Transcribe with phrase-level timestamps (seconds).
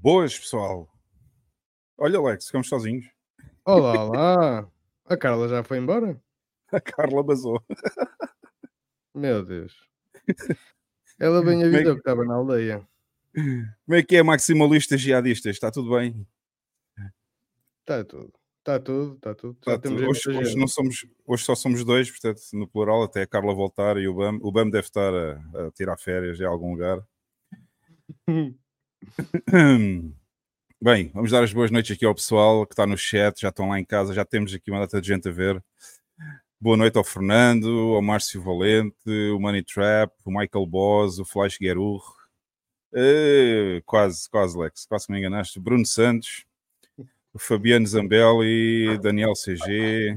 [0.00, 0.88] Boas, pessoal.
[1.98, 3.10] Olha, Alex, ficamos sozinhos.
[3.64, 4.70] Olá, olá.
[5.04, 6.22] A Carla já foi embora?
[6.70, 7.60] A Carla basou.
[9.12, 9.74] Meu Deus.
[11.18, 12.86] Ela bem avisou que estava na aldeia.
[13.34, 15.56] Como é que é, maximalista jihadistas?
[15.56, 16.24] Está tudo bem?
[17.80, 18.32] Está tudo.
[18.58, 19.58] Está tudo, está tudo.
[19.64, 20.08] Tá tudo.
[20.08, 23.96] Hoje, hoje, não somos, hoje só somos dois, portanto, no plural, até a Carla voltar
[23.96, 24.38] e o BAM.
[24.42, 27.04] O BAM deve estar a, a tirar férias em algum lugar.
[30.80, 33.68] Bem, vamos dar as boas noites aqui ao pessoal que está no chat, já estão
[33.68, 35.62] lá em casa, já temos aqui uma data de gente a ver.
[36.60, 41.58] Boa noite ao Fernando, ao Márcio Valente, o Money Trap, o Michael Boss, o Flash
[41.58, 42.02] Guerur.
[42.92, 45.60] Uh, quase, quase, Lex, quase que me enganaste.
[45.60, 46.44] Bruno Santos,
[47.32, 50.16] o Fabiano Zambelli, Daniel CG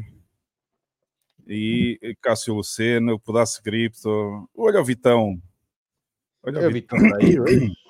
[1.45, 4.49] e Cássio Lucena, o Pedaço Cripto.
[4.55, 5.41] Olha o Vitão.
[6.43, 7.71] Olha o Vitão está aí, hoje.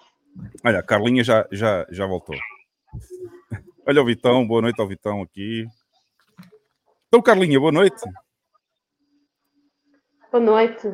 [0.63, 2.35] Olha, a Carlinha já, já, já voltou.
[3.87, 5.65] Olha o Vitão, boa noite ao Vitão aqui.
[7.07, 8.01] Então, Carlinha, boa noite.
[10.31, 10.87] Boa noite.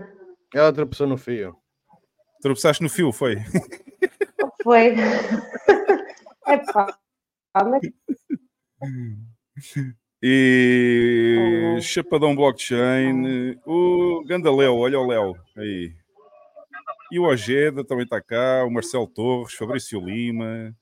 [0.53, 1.55] Ela tropeçou no fio.
[2.41, 3.35] Tropeçaste no fio, foi?
[4.63, 4.95] Foi.
[6.47, 6.97] É pá.
[10.23, 11.77] E.
[11.81, 15.93] Chapadão Blockchain, o Gandaleu, olha o Léo aí.
[17.11, 20.75] E o Ojeda também está cá, o Marcelo Torres, Fabrício Lima,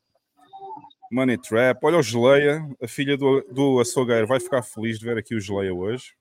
[1.12, 5.18] Money Trap, olha o Geleia, a filha do, do açougueiro, vai ficar feliz de ver
[5.18, 6.13] aqui o Geleia hoje.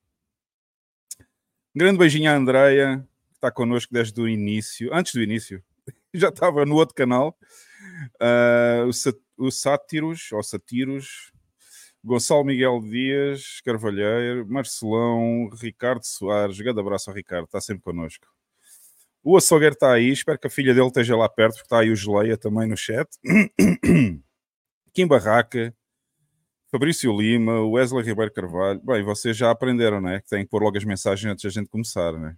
[1.74, 2.98] Um grande beijinho à Andreia,
[3.30, 5.62] que está connosco desde o início, antes do início,
[6.12, 7.36] já estava no outro canal.
[8.20, 8.88] Uh,
[9.36, 11.32] o, Sátiros, ou Satiros,
[12.04, 18.26] Gonçalo Miguel Dias, Carvalheiro, Marcelão, Ricardo Soares, grande abraço ao Ricardo, está sempre connosco.
[19.26, 21.90] O açougueiro está aí, espero que a filha dele esteja lá perto, porque está aí
[21.90, 23.08] o Geleia também no chat.
[24.92, 25.74] Kim Barraca,
[26.70, 28.82] Fabrício Lima, Wesley Ribeiro Carvalho.
[28.84, 30.20] Bem, vocês já aprenderam, né?
[30.20, 32.36] Que têm que pôr logo as mensagens antes da gente começar, né?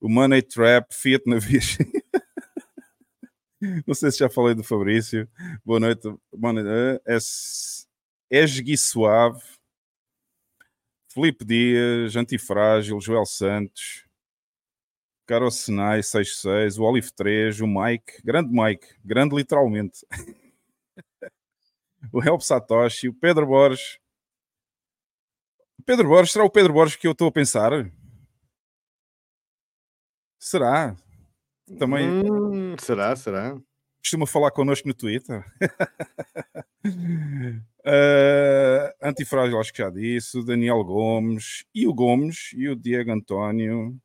[0.00, 1.78] O Money Trap, Fiat Navios.
[3.86, 5.28] Não sei se já falei do Fabrício.
[5.64, 6.02] Boa noite.
[6.34, 6.64] Money,
[7.06, 7.18] é,
[8.30, 9.42] Esgui Suave,
[11.08, 14.07] Felipe Dias, Antifrágil, Joel Santos,
[15.28, 20.06] Carol Senai 66, o Olive 3, o Mike, grande Mike, grande literalmente.
[22.10, 23.98] o Help Satoshi, o Pedro Borges.
[25.78, 27.70] O Pedro Borges, será o Pedro Borges que eu estou a pensar?
[30.38, 30.96] Será?
[31.78, 32.08] Também.
[32.08, 33.54] Hum, será, será?
[33.98, 35.44] Costuma falar connosco no Twitter.
[37.84, 40.38] uh, Antifrágil, acho que já disse.
[40.38, 44.00] O Daniel Gomes, e o Gomes, e o Diego António,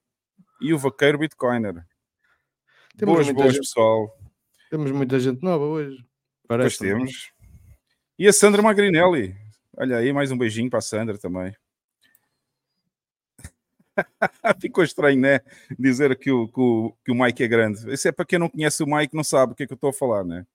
[0.63, 1.85] e o Vaqueiro Bitcoiner.
[2.97, 4.17] Temos boas, boas, gente, pessoal.
[4.69, 5.97] Temos muita gente nova hoje.
[6.47, 7.33] Parece pois temos.
[8.17, 9.35] E a Sandra Magrinelli.
[9.75, 11.53] Olha aí, mais um beijinho para a Sandra também.
[14.61, 15.41] Ficou estranho, né?
[15.77, 17.91] Dizer que o, que, o, que o Mike é grande.
[17.91, 19.75] Isso é para quem não conhece o Mike, não sabe o que é que eu
[19.75, 20.45] estou a falar, né?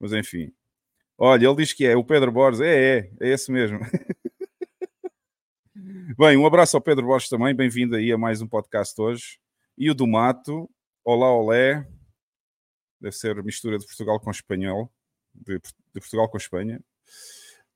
[0.00, 0.52] Mas enfim.
[1.18, 2.60] Olha, ele diz que é o Pedro Borges.
[2.60, 3.80] É, é, é esse mesmo.
[6.18, 7.54] Bem, um abraço ao Pedro Borges também.
[7.54, 9.38] Bem-vindo aí a mais um podcast hoje.
[9.76, 10.70] E o do Mato.
[11.04, 11.86] Olá, olé.
[13.00, 14.90] Deve ser mistura de Portugal com espanhol
[15.34, 16.80] de, de Portugal com Espanha.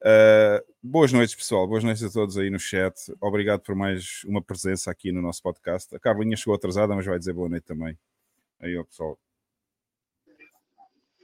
[0.00, 1.66] Uh, boas noites, pessoal.
[1.66, 2.94] Boas noites a todos aí no chat.
[3.20, 5.94] Obrigado por mais uma presença aqui no nosso podcast.
[5.94, 7.98] A Carlinha chegou atrasada, mas vai dizer boa noite também.
[8.60, 9.18] Aí, ó, pessoal.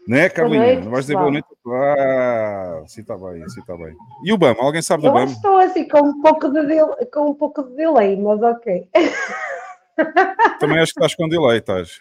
[0.07, 0.63] Né, Carlinha?
[0.63, 1.49] Noite, não vais dizer boa noite?
[1.67, 3.95] Ah, sim, está bem, sim, está bem.
[4.25, 4.55] E o BAM?
[4.59, 5.25] Alguém sabe do Eu BAM?
[5.25, 6.97] estou assim com um pouco de, del...
[7.13, 8.89] com um pouco de delay, mas ok.
[10.61, 12.01] Também acho que estás com delay, estás.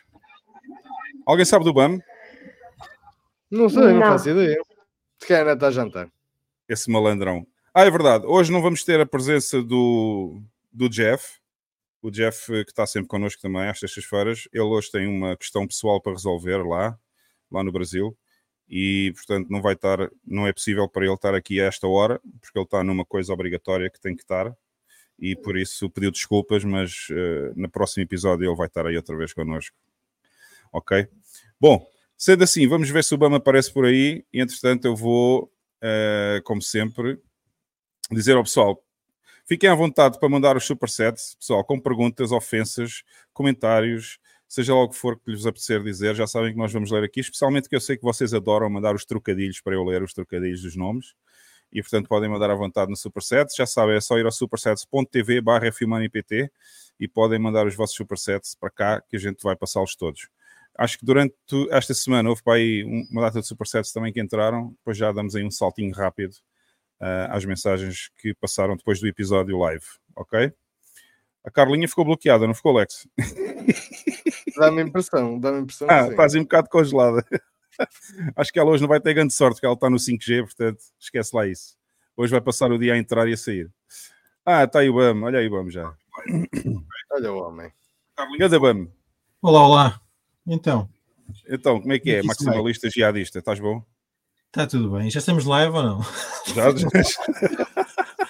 [1.25, 1.99] Alguém sabe do BAM?
[3.49, 4.57] Não sei, não, não faço ideia.
[5.17, 6.07] Se calhar ainda está a jantar.
[6.69, 7.45] Esse malandrão.
[7.73, 8.25] Ah, é verdade.
[8.27, 10.39] Hoje não vamos ter a presença do,
[10.71, 11.39] do Jeff.
[12.01, 14.47] O Jeff, que está sempre connosco também às sextas-feiras.
[14.53, 16.97] Ele hoje tem uma questão pessoal para resolver lá,
[17.51, 18.17] lá no Brasil.
[18.67, 22.19] E, portanto, não vai estar, não é possível para ele estar aqui a esta hora,
[22.41, 24.55] porque ele está numa coisa obrigatória que tem que estar.
[25.17, 29.15] E por isso pediu desculpas, mas uh, no próximo episódio ele vai estar aí outra
[29.15, 29.75] vez connosco.
[30.73, 31.07] Ok?
[31.59, 31.87] Bom,
[32.17, 34.25] Sendo assim, vamos ver se o Obama aparece por aí.
[34.31, 35.51] E, entretanto, eu vou,
[35.83, 37.19] uh, como sempre,
[38.09, 38.81] dizer ao pessoal:
[39.45, 44.89] Fiquem à vontade para mandar os supersets, pessoal, com perguntas, ofensas, comentários, seja logo o
[44.89, 47.75] que for que lhes apetecer dizer, já sabem que nós vamos ler aqui, especialmente que
[47.75, 51.13] eu sei que vocês adoram mandar os trocadilhos para eu ler os trocadilhos dos nomes,
[51.71, 55.41] e portanto podem mandar à vontade no Supersets, já sabem, é só ir ao supersets.tv
[55.41, 56.49] barra FManiPT
[56.99, 60.29] e podem mandar os vossos supersets para cá que a gente vai passá-los todos.
[60.77, 61.35] Acho que durante
[61.71, 65.35] esta semana houve para aí uma data de supersets também que entraram, depois já damos
[65.35, 66.33] aí um saltinho rápido
[67.01, 69.85] uh, às mensagens que passaram depois do episódio live,
[70.15, 70.53] ok?
[71.45, 73.07] A Carlinha ficou bloqueada, não ficou, Alex?
[74.57, 75.87] Dá-me impressão, dá-me impressão.
[75.89, 77.23] Ah, estás um bocado congelada.
[78.35, 80.79] Acho que ela hoje não vai ter grande sorte, porque ela está no 5G, portanto,
[80.99, 81.77] esquece lá isso.
[82.17, 83.69] Hoje vai passar o dia a entrar e a sair.
[84.43, 85.93] Ah, está aí o BAM, olha aí o BAM já.
[87.11, 87.71] Olha o homem.
[88.39, 88.87] Ganda BAM.
[89.39, 90.01] Olá, olá.
[90.47, 90.89] Então.
[91.47, 92.23] Então, como é que é?
[92.23, 93.83] Maximalista jihadista, estás bom?
[94.47, 95.11] Está tudo bem.
[95.11, 96.01] Já estamos live ou não?
[96.55, 96.87] Já, já.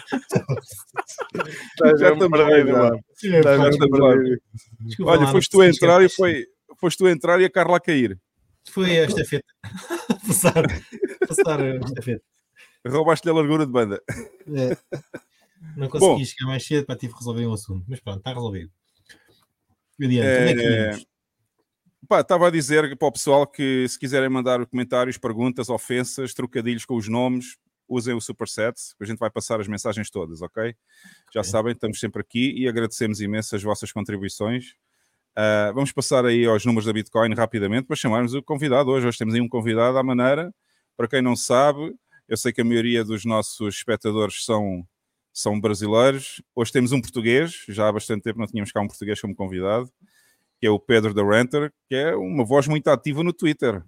[1.99, 2.99] já estamos live, mano.
[3.21, 4.41] Já estamos live.
[5.01, 6.45] Olha, foste tu a entrar e foi,
[6.79, 8.19] foste tu a entrar e a Carla a cair.
[8.69, 9.45] Foi a estafeta.
[10.27, 10.63] passar,
[11.27, 12.23] passar a estafeta.
[12.85, 14.01] Roubaste-lhe a largura de banda.
[14.53, 14.77] É.
[15.75, 17.85] Não consegui Bom, chegar mais cedo para tive que resolver um assunto.
[17.87, 18.71] Mas pronto, está resolvido.
[20.01, 20.41] Adiante, é...
[20.41, 21.05] onde é que íamos?
[22.07, 26.85] Pá, estava a dizer para o pessoal que se quiserem mandar comentários, perguntas, ofensas, trocadilhos
[26.85, 27.57] com os nomes,
[27.87, 30.75] usem o Superset, a gente vai passar as mensagens todas, ok?
[31.33, 31.51] Já okay.
[31.51, 34.73] sabem, estamos sempre aqui e agradecemos imenso as vossas contribuições.
[35.37, 39.07] Uh, vamos passar aí aos números da Bitcoin rapidamente para chamarmos o convidado hoje.
[39.07, 40.53] Hoje temos aí um convidado à maneira.
[40.95, 41.93] Para quem não sabe,
[42.27, 44.87] eu sei que a maioria dos nossos espectadores são,
[45.33, 46.41] são brasileiros.
[46.55, 49.91] Hoje temos um português, já há bastante tempo não tínhamos cá um português como convidado
[50.59, 53.83] que é o Pedro da Renter, que é uma voz muito ativa no Twitter.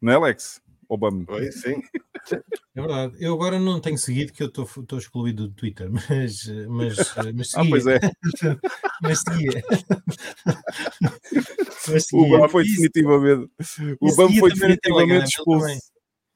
[0.00, 0.60] Não é, Alex?
[0.88, 1.24] Obama.
[1.28, 1.82] Oi, sim.
[2.76, 3.16] É verdade.
[3.20, 6.96] Eu agora não tenho seguido, que eu estou excluído do Twitter, mas, mas,
[7.34, 7.62] mas seguia.
[7.62, 8.00] Ah, pois é.
[9.02, 9.62] mas seguia.
[11.88, 12.36] mas seguia.
[12.36, 13.50] O BAM foi definitivamente,
[14.00, 15.94] o BAM foi definitivamente expulso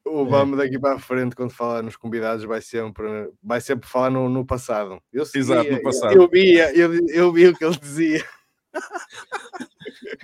[0.08, 4.10] o Bam daqui para a frente, quando falar nos convidados, vai sempre, vai sempre falar
[4.10, 5.00] no, no passado.
[5.12, 6.12] Eu seguia, Exato, no passado.
[6.12, 8.24] Eu, eu, via, eu, eu vi o que ele dizia.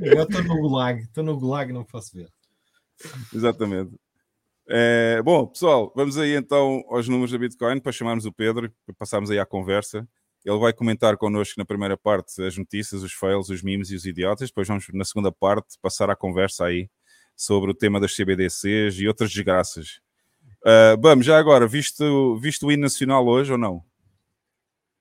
[0.01, 2.29] Eu estou no Gulag, estou no Gulag, não posso ver.
[3.33, 3.93] Exatamente.
[4.67, 8.95] É, bom, pessoal, vamos aí então aos números da Bitcoin para chamarmos o Pedro, para
[8.95, 10.09] passarmos aí à conversa.
[10.45, 14.05] Ele vai comentar connosco na primeira parte as notícias, os fails, os memes e os
[14.05, 14.49] idiotas.
[14.51, 16.89] Depois vamos na segunda parte passar a conversa aí
[17.37, 20.01] sobre o tema das CBDCs e outras desgraças.
[20.63, 23.83] Uh, vamos, já agora, visto, visto o hino nacional hoje ou não?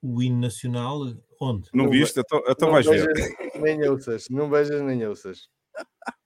[0.01, 0.99] O hino nacional,
[1.39, 1.69] onde?
[1.73, 2.19] Não, não viste?
[2.19, 3.07] Então, então vais ver.
[3.55, 5.47] Nem ouças, não vejas nem ouças.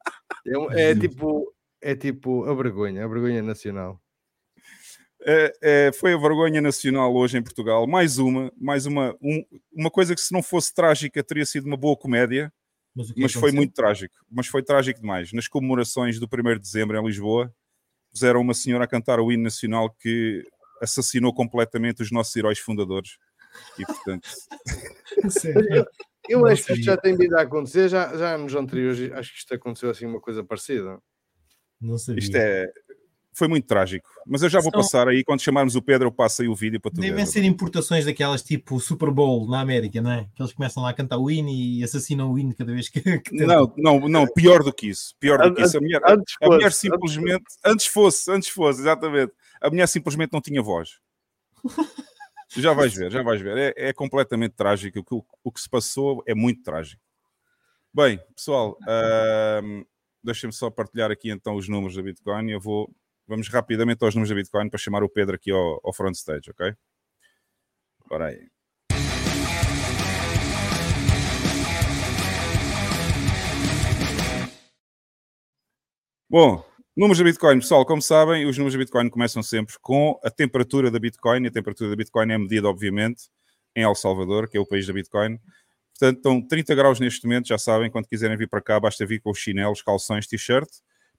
[0.71, 4.01] É, é, tipo, é tipo a vergonha, a vergonha nacional.
[5.21, 7.87] É, é, foi a vergonha nacional hoje em Portugal.
[7.87, 9.43] Mais uma, mais uma, um,
[9.73, 12.51] uma coisa que se não fosse trágica teria sido uma boa comédia.
[12.95, 14.15] Mas, mas foi muito trágico.
[14.29, 15.31] Mas foi trágico demais.
[15.33, 17.53] Nas comemorações do 1 de dezembro em Lisboa,
[18.11, 20.43] puseram uma senhora a cantar o hino nacional que
[20.81, 23.17] assassinou completamente os nossos heróis fundadores.
[23.77, 24.29] E portanto.
[26.29, 27.89] eu, acho que isto já tem vindo a acontecer.
[27.89, 30.99] Já, já anos anteriores, acho que isto aconteceu assim uma coisa parecida.
[31.79, 32.19] Não sabia.
[32.19, 32.71] Isto é,
[33.37, 34.09] foi muito trágico.
[34.25, 34.81] Mas eu já vou São...
[34.81, 37.27] passar aí, quando chamarmos o Pedro, eu passo aí o vídeo para tu Devem ver.
[37.27, 40.27] ser importações daquelas tipo Super Bowl na América, não é?
[40.35, 43.19] Que eles começam lá a cantar o hino e assassinam o hino cada vez que.
[43.19, 45.15] que não, não, não, pior do que isso.
[45.19, 45.77] Pior do que isso.
[45.77, 47.45] A mulher, antes a mulher simplesmente.
[47.63, 49.31] Antes fosse, antes fosse, exatamente.
[49.61, 50.99] A mulher simplesmente não tinha voz.
[52.57, 53.55] já vais ver, já vais ver.
[53.77, 54.99] É, é completamente trágico.
[54.99, 57.01] O que, o que se passou é muito trágico.
[57.93, 59.85] Bem, pessoal, uh,
[60.27, 62.51] deixem-me só partilhar aqui então os números da Bitcoin.
[62.51, 62.93] Eu vou
[63.25, 66.51] vamos rapidamente aos números da Bitcoin para chamar o Pedro aqui ao, ao front stage,
[66.51, 66.73] ok?
[68.07, 68.47] Bora aí.
[76.29, 76.63] Bom,
[76.95, 80.91] números da Bitcoin, pessoal, como sabem, os números da Bitcoin começam sempre com a temperatura
[80.91, 83.29] da Bitcoin, a temperatura da Bitcoin é medida, obviamente,
[83.75, 85.39] em El Salvador, que é o país da Bitcoin.
[85.99, 89.19] Portanto, estão 30 graus neste momento, já sabem, quando quiserem vir para cá, basta vir
[89.19, 90.69] com os chinelos, calções, t-shirt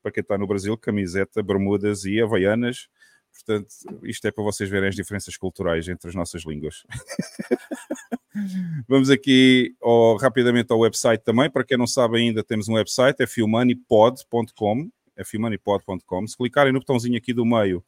[0.02, 2.88] para quem está no Brasil, camiseta, bermudas e havaianas.
[3.32, 3.68] Portanto,
[4.04, 6.84] isto é para vocês verem as diferenças culturais entre as nossas línguas.
[8.88, 11.50] Vamos aqui ao, rapidamente ao website também.
[11.50, 14.90] Para quem não sabe ainda, temos um website, é filmanipod.com.
[15.16, 16.26] É filmanipod.com.
[16.26, 17.84] Se clicarem no botãozinho aqui do meio,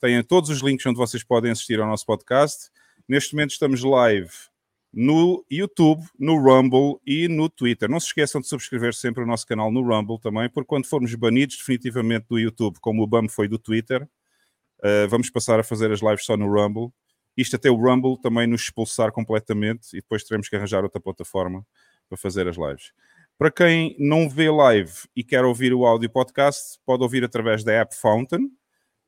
[0.00, 2.70] têm todos os links onde vocês podem assistir ao nosso podcast.
[3.08, 4.51] Neste momento estamos live
[4.92, 7.88] no YouTube, no Rumble e no Twitter.
[7.88, 11.14] Não se esqueçam de subscrever sempre o nosso canal no Rumble também, porque quando formos
[11.14, 14.06] banidos definitivamente do YouTube, como o BAM foi do Twitter,
[14.82, 16.92] Uh, vamos passar a fazer as lives só no Rumble.
[17.36, 21.64] Isto até o Rumble também nos expulsar completamente e depois teremos que arranjar outra plataforma
[22.08, 22.92] para fazer as lives.
[23.38, 27.72] Para quem não vê live e quer ouvir o áudio podcast, pode ouvir através da
[27.72, 28.46] app Fountain.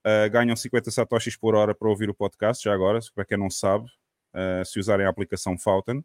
[0.06, 3.50] Uh, ganham 50 satoshis por hora para ouvir o podcast, já agora, para quem não
[3.50, 3.86] sabe,
[4.34, 6.04] uh, se usarem a aplicação Fountain.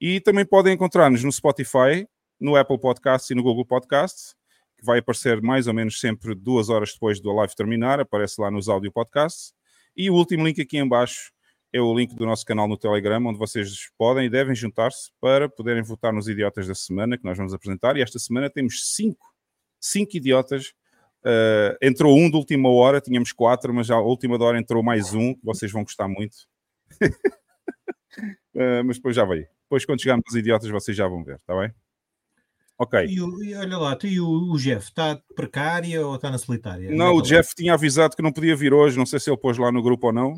[0.00, 2.06] E também podem encontrar-nos no Spotify,
[2.40, 4.34] no Apple Podcasts e no Google Podcasts,
[4.76, 8.50] que vai aparecer mais ou menos sempre duas horas depois do live terminar, aparece lá
[8.50, 9.54] nos áudio podcasts.
[9.96, 11.32] E o último link aqui em baixo
[11.72, 15.48] é o link do nosso canal no Telegram, onde vocês podem e devem juntar-se para
[15.48, 17.96] poderem votar nos idiotas da semana que nós vamos apresentar.
[17.96, 19.34] E esta semana temos cinco,
[19.80, 20.72] cinco idiotas.
[21.24, 25.34] Uh, entrou um de última hora, tínhamos quatro, mas a última hora entrou mais um,
[25.34, 26.36] que vocês vão gostar muito.
[27.02, 29.46] Uh, mas depois já veio.
[29.62, 31.72] Depois, quando chegarmos aos idiotas, vocês já vão ver, está bem?
[32.78, 33.04] Ok.
[33.06, 36.90] E, e olha lá, tu e o, o Jeff, está precária ou está na solitária?
[36.90, 39.56] Não, o Jeff tinha avisado que não podia vir hoje, não sei se ele pôs
[39.56, 40.34] lá no grupo ou não.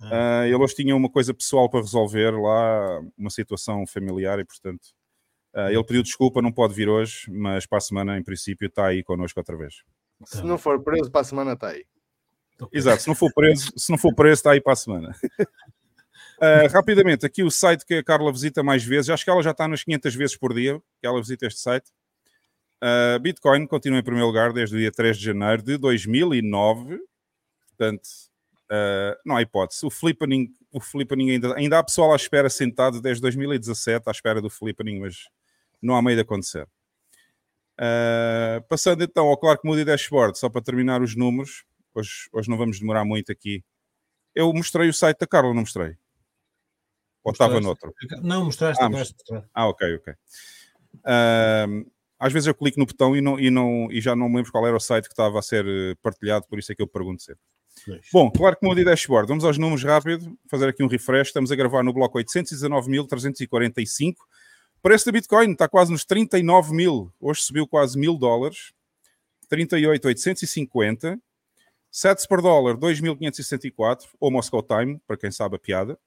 [0.00, 0.42] Ah.
[0.42, 4.84] Uh, ele hoje tinha uma coisa pessoal para resolver lá, uma situação familiar e, portanto,
[5.54, 8.86] uh, ele pediu desculpa, não pode vir hoje, mas para a semana, em princípio, está
[8.86, 9.82] aí connosco outra vez.
[10.24, 11.84] Se não for preso, para a semana está aí.
[12.72, 15.14] Exato, se não for preso, se não for preso, está aí para a semana.
[16.40, 19.50] Uh, rapidamente, aqui o site que a Carla visita mais vezes, acho que ela já
[19.50, 21.90] está nas 500 vezes por dia que ela visita este site.
[22.82, 27.00] Uh, Bitcoin continua em primeiro lugar desde o dia 3 de janeiro de 2009.
[27.70, 28.06] Portanto,
[28.70, 29.84] uh, não há hipótese.
[29.84, 34.40] O flippening, o flippening ainda, ainda há pessoal à espera sentado desde 2017 à espera
[34.40, 35.28] do flippening, mas
[35.82, 36.68] não há meio de acontecer.
[37.80, 42.56] Uh, passando então ao Clark Moody Dashboard, só para terminar os números, hoje, hoje não
[42.56, 43.64] vamos demorar muito aqui.
[44.34, 45.96] Eu mostrei o site da Carla, não mostrei?
[47.28, 47.94] Ou estava noutro?
[48.22, 50.12] Não, mostraste, ah, ah ok, ok.
[50.96, 54.36] Uh, às vezes eu clico no botão e, não, e, não, e já não me
[54.36, 56.82] lembro qual era o site que estava a ser eh, partilhado, por isso é que
[56.82, 57.40] eu pergunto sempre.
[58.12, 59.28] Bom, claro que muda dashboard.
[59.28, 61.28] Vamos aos números rápido, fazer aqui um refresh.
[61.28, 64.14] Estamos a gravar no bloco 819.345.
[64.82, 67.12] Preço da Bitcoin está quase nos 39 mil.
[67.20, 68.72] Hoje subiu quase mil dólares.
[69.48, 71.20] 38,850.
[71.90, 74.08] Sets por dólar, 2.564.
[74.18, 75.98] Ou Moscow Time, para quem sabe a piada.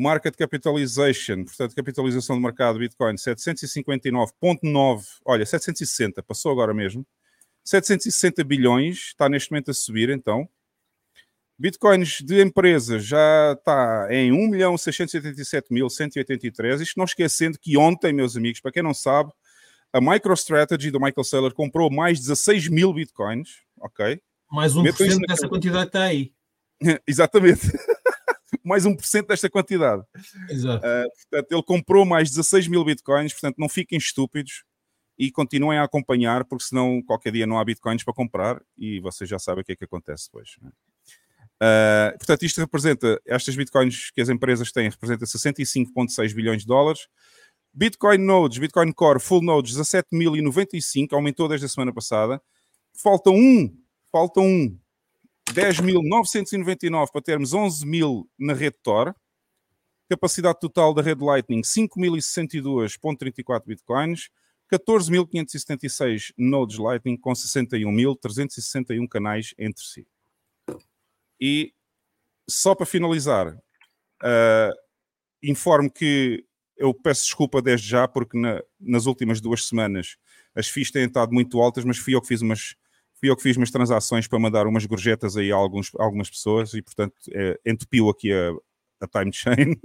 [0.00, 7.06] Market capitalization, portanto, capitalização de mercado Bitcoin 759,9, olha, 760, passou agora mesmo.
[7.62, 10.48] 760 bilhões, está neste momento a subir então.
[11.58, 16.80] Bitcoins de empresas já está em 1.687.183.
[16.80, 19.30] Isto não esquecendo que ontem, meus amigos, para quem não sabe,
[19.92, 24.18] a MicroStrategy do Michael Saylor comprou mais 16 mil Bitcoins, ok?
[24.50, 26.32] Mais 1% dessa quantidade está aí.
[27.06, 27.70] Exatamente.
[28.64, 30.02] Mais 1% desta quantidade.
[30.48, 30.84] Exato.
[30.84, 34.64] Uh, portanto, ele comprou mais 16 mil bitcoins, portanto, não fiquem estúpidos
[35.18, 39.28] e continuem a acompanhar, porque senão qualquer dia não há bitcoins para comprar e vocês
[39.28, 40.56] já sabem o que é que acontece depois.
[41.62, 47.06] Uh, portanto, isto representa, estas bitcoins que as empresas têm, representa 65,6 bilhões de dólares.
[47.72, 52.40] Bitcoin Nodes, Bitcoin Core, Full Nodes, 17.095, aumentou desde a semana passada.
[52.94, 53.72] Falta um,
[54.10, 54.76] falta um
[55.52, 59.14] 10.999 para termos 11.000 na rede Tor.
[60.08, 64.30] Capacidade total da rede Lightning 5.062.34 bitcoins.
[64.72, 70.06] 14.576 nodes Lightning com 61.361 canais entre si.
[71.40, 71.72] E
[72.48, 74.72] só para finalizar, uh,
[75.42, 76.44] informo que
[76.76, 80.16] eu peço desculpa desde já, porque na, nas últimas duas semanas
[80.54, 82.76] as FIIs têm estado muito altas, mas fui eu que fiz umas
[83.20, 86.72] fui eu que fiz umas transações para mandar umas gorjetas aí a, alguns, algumas pessoas
[86.72, 88.52] e, portanto, é, entupiu aqui a,
[89.02, 89.76] a time chain.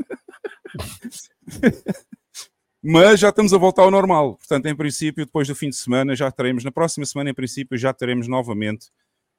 [2.82, 4.38] Mas já estamos a voltar ao normal.
[4.38, 7.78] Portanto, em princípio, depois do fim de semana, já teremos, na próxima semana, em princípio,
[7.78, 8.88] já teremos novamente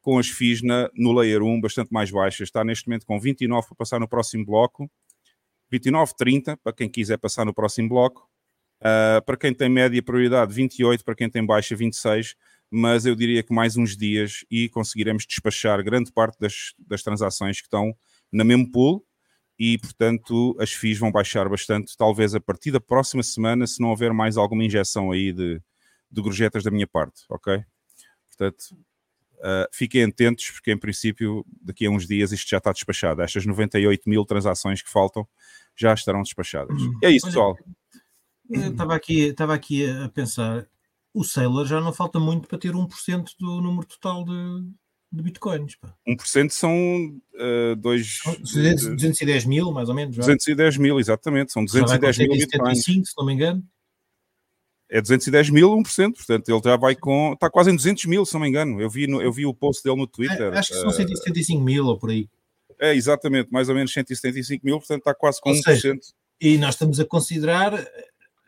[0.03, 2.49] com as FIIs na, no Layer 1 bastante mais baixas.
[2.49, 4.91] Está neste momento com 29 para passar no próximo bloco.
[5.71, 8.29] 29, 30 para quem quiser passar no próximo bloco.
[8.81, 11.05] Uh, para quem tem média prioridade, 28.
[11.05, 12.37] Para quem tem baixa, 26
[12.71, 17.59] mas eu diria que mais uns dias e conseguiremos despachar grande parte das, das transações
[17.59, 17.95] que estão
[18.33, 19.05] na mesmo pool
[19.59, 23.89] e, portanto, as FIIs vão baixar bastante, talvez a partir da próxima semana, se não
[23.89, 25.63] houver mais alguma injeção aí de,
[26.11, 27.65] de gorjetas da minha parte, ok?
[28.29, 28.63] Portanto,
[29.37, 33.23] uh, fiquem atentos, porque em princípio, daqui a uns dias isto já está despachado.
[33.23, 35.27] Estas 98 mil transações que faltam
[35.75, 36.81] já estarão despachadas.
[36.81, 36.99] Hum.
[37.03, 37.57] É isso, pessoal.
[38.51, 40.69] Estava aqui, estava aqui a pensar,
[41.17, 44.69] o Sailor já não falta muito para ter 1% do número total de,
[45.11, 45.75] de bitcoins.
[45.77, 45.95] Pá.
[46.07, 46.71] 1% são
[47.35, 50.15] uh, dois, 200, 210 mil, mais ou menos.
[50.15, 50.21] Já.
[50.21, 51.53] 210 mil, exatamente.
[51.53, 52.83] São 210 mil bitcoins.
[52.85, 53.65] 75, se não me engano.
[54.91, 58.35] é 210 mil, 1%, portanto ele já vai com, está quase em 200 mil, se
[58.35, 58.79] não me engano.
[58.79, 60.53] Eu vi, no, eu vi o post dele no Twitter.
[60.53, 62.29] É, acho que são uh, 175 mil ou por aí.
[62.79, 65.63] É, exatamente, mais ou menos 175 mil, portanto está quase com Ou 1%.
[65.63, 65.95] seja,
[66.39, 67.73] E nós estamos a considerar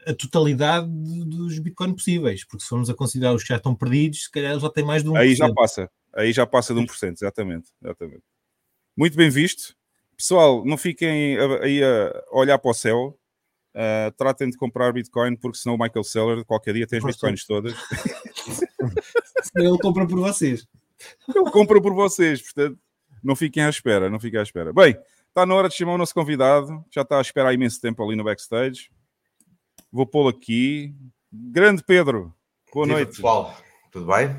[0.08, 3.74] a totalidade de- dos Bitcoin possíveis, porque se formos a considerar os que já estão
[3.74, 5.16] perdidos, se calhar já tem mais de 1%.
[5.18, 8.22] Aí já passa, aí já passa de 1%, exatamente, exatamente.
[8.96, 9.76] Muito bem visto.
[10.16, 13.18] Pessoal, não fiquem aí a olhar para o céu.
[13.74, 17.04] Uh, tratem de comprar Bitcoin, porque senão o Michael Saylor qualquer dia tem as.
[17.04, 17.74] Bitcoins todas.
[19.54, 20.66] Ele compra por vocês.
[21.28, 22.78] Ele compra por vocês, portanto,
[23.22, 24.72] não fiquem à espera, não fiquem à espera.
[24.72, 27.80] Bem, está na hora de chamar o nosso convidado, já está a esperar há imenso
[27.80, 28.90] tempo ali no backstage.
[29.92, 30.94] Vou pô-lo aqui.
[31.33, 32.33] Grande Pedro,
[32.72, 33.16] boa Viva, noite.
[33.16, 33.55] pessoal.
[33.90, 34.37] Tudo bem?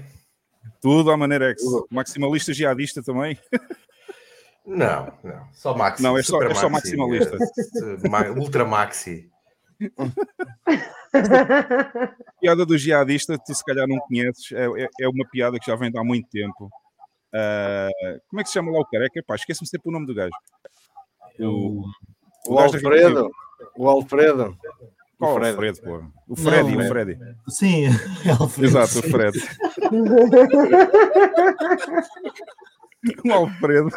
[0.82, 1.62] Tudo à maneira ex.
[1.92, 3.38] Maximalista jihadista também.
[4.66, 5.48] Não, não.
[5.54, 6.04] Só maxi.
[6.04, 7.38] Não, é só- é só maxi, maximalista.
[8.10, 9.30] ma- Ultra maxi.
[12.40, 15.76] Piada do jihadista, tu se calhar não conheces, é, é- é uma piada que já
[15.76, 16.70] vem de há muito tempo.
[17.34, 17.90] Ah,
[18.30, 19.22] como é que se chama lá o careca?
[19.26, 20.32] Pá, esquece-me sempre o nome do gajo.
[21.40, 21.84] O,
[22.48, 23.30] O gajo da Alfredo.
[23.78, 24.58] O Alfredo.
[25.19, 25.51] Qual O o Fred.
[25.51, 26.03] Alfredo, pô?
[26.29, 27.19] O Freddy, Não, o Freddy.
[27.49, 27.88] Sim,
[28.39, 28.99] Alfredo, Exato, sim.
[28.99, 29.39] o Fred.
[33.25, 33.89] O Alfredo.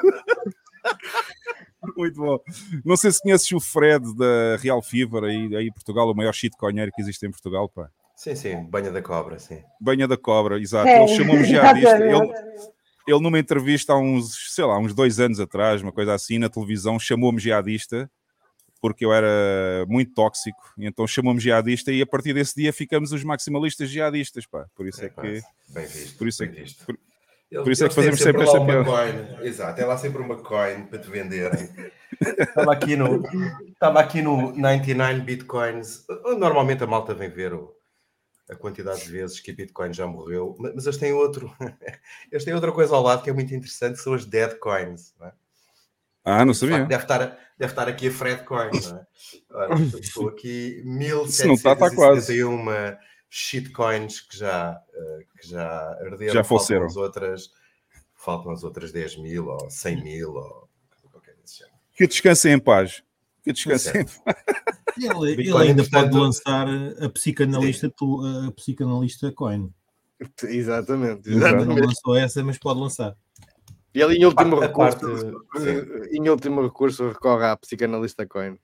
[1.96, 2.38] Muito bom.
[2.84, 6.32] Não sei se conheces o Fred da Real Fever aí, aí em Portugal, o maior
[6.32, 7.88] shitcoinheiro que existe em Portugal, pá.
[8.14, 8.62] Sim, sim.
[8.64, 9.60] Banha da cobra, sim.
[9.80, 10.86] Banha da Cobra, exato.
[10.86, 11.96] É, Ele chamou-me jihadista.
[11.96, 12.70] Ele, exatamente.
[13.08, 16.48] ele numa entrevista há uns, sei lá, uns dois anos atrás, uma coisa assim, na
[16.48, 18.08] televisão, chamou-me jihadista
[18.82, 23.12] porque eu era muito tóxico, e então chamou-me jihadista e a partir desse dia ficamos
[23.12, 24.66] os maximalistas jihadistas, pá.
[24.74, 25.40] Por isso é Pá, que...
[25.70, 26.18] Bem visto.
[26.18, 26.84] por isso é bem que- visto.
[26.84, 26.98] por-
[27.50, 28.84] Eles- por isso é que fazemos sempre esta lá uma piada.
[29.36, 29.46] coin.
[29.46, 31.68] Exato, é lá sempre uma coin para te venderem.
[32.20, 33.22] Estava aqui no,
[33.68, 36.04] estava aqui no 99 bitcoins.
[36.38, 37.74] Normalmente a malta vem ver o-
[38.50, 41.50] a quantidade de vezes que a Bitcoin já morreu, mas mas eles têm outro,
[42.30, 45.14] eles têm outra coisa ao lado que é muito interessante, que são as dead coins.
[45.20, 45.32] Não é?
[46.24, 46.86] Ah, não De facto, sabia.
[46.86, 47.18] Deve estar,
[47.58, 49.06] deve estar aqui a Fred Coin, não é?
[49.50, 50.82] Ora, estou aqui
[51.28, 52.32] Se não está, está quase.
[52.32, 52.96] 1771
[53.28, 55.66] shitcoins que já, eh, que já
[56.04, 56.34] arderam.
[56.34, 57.50] Já faltam as outras,
[58.14, 60.68] faltam as outras 10 mil ou 100 mil ou
[61.10, 61.76] qualquer desse género.
[61.94, 63.02] Que descansem em paz.
[63.42, 64.36] Que descansem em paz.
[64.98, 66.66] Ele, ele ainda portanto- pode lançar
[67.00, 69.72] a psicanalista, tu- a psicanalista coin.
[70.44, 71.28] Exatamente.
[71.30, 71.86] Ele ainda não exatamente.
[71.86, 73.16] lançou essa, mas pode lançar.
[73.94, 78.58] E ele, em último A recurso, parte- eh, em último recurso, recorre à psicanalista coin.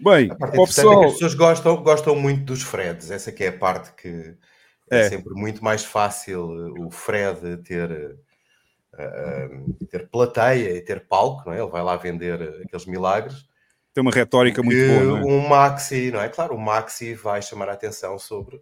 [0.00, 3.10] Bem, A parte é que pessoal, as pessoas gostam, gostam muito dos Freds.
[3.10, 4.34] Essa que é a parte que
[4.90, 5.08] é, É.
[5.08, 8.18] sempre muito mais fácil o Fred ter,
[8.98, 9.48] eh,
[9.88, 11.60] ter plateia e ter palco, não é?
[11.60, 13.46] Ele vai lá vender aqueles milagres.
[13.94, 15.20] tem uma retórica muito boa, não é?
[15.22, 16.28] um maxi, não é?
[16.28, 18.60] Claro, o maxi vai chamar a atenção sobre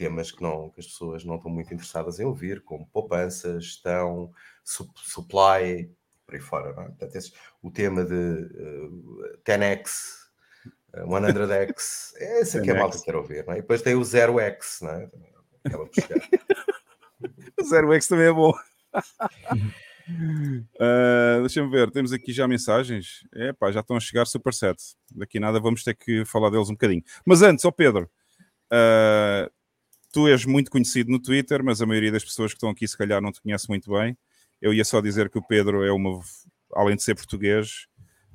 [0.00, 4.32] temas que, não, que as pessoas não estão muito interessadas em ouvir, como poupança, gestão,
[4.64, 5.92] su- supply,
[6.24, 6.86] por aí fora, não é?
[6.86, 7.32] Portanto,
[7.62, 9.90] o tema de eh, 10x,
[10.94, 12.78] eh, 100x, é esse que a 10x.
[12.78, 13.58] malta quer ouvir, não é?
[13.58, 15.10] E depois tem o 0x, não é?
[15.64, 16.20] Acaba por chegar.
[17.68, 18.54] Zero X também é bom.
[20.80, 23.20] Ah, Deixa-me ver, temos aqui já mensagens.
[23.34, 24.78] É pá, já estão a chegar super set.
[25.14, 27.02] Daqui a nada vamos ter que falar deles um bocadinho.
[27.26, 28.10] Mas antes, ó Pedro,
[28.70, 29.50] ah,
[30.12, 32.96] tu és muito conhecido no Twitter, mas a maioria das pessoas que estão aqui se
[32.96, 34.16] calhar não te conhece muito bem.
[34.60, 36.20] Eu ia só dizer que o Pedro é uma,
[36.74, 37.86] além de ser português,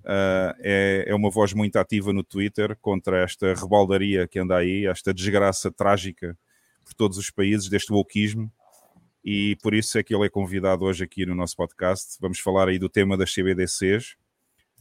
[0.06, 4.86] ah, é, é uma voz muito ativa no Twitter contra esta rebaldaria que anda aí,
[4.86, 6.38] esta desgraça trágica
[6.84, 8.52] por todos os países deste wokeismo
[9.24, 12.18] e por isso é que ele é convidado hoje aqui no nosso podcast.
[12.22, 14.16] Vamos falar aí do tema das CBDCs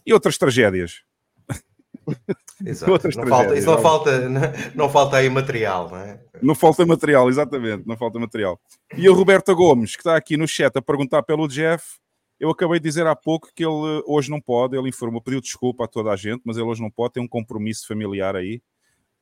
[0.05, 1.03] e outras tragédias.
[2.65, 2.93] Exato.
[2.93, 3.83] Outras Não falta, isso não tragédias.
[3.83, 4.41] falta, não,
[4.75, 6.21] não falta aí material, não é?
[6.45, 8.61] Não falta material, exatamente, não falta material.
[8.97, 11.99] E a Roberta Gomes, que está aqui no chat a perguntar pelo Jeff,
[12.39, 15.41] eu acabei de dizer há pouco que ele eh, hoje não pode, ele informou, pediu
[15.41, 18.61] desculpa a toda a gente, mas ele hoje não pode, tem um compromisso familiar aí,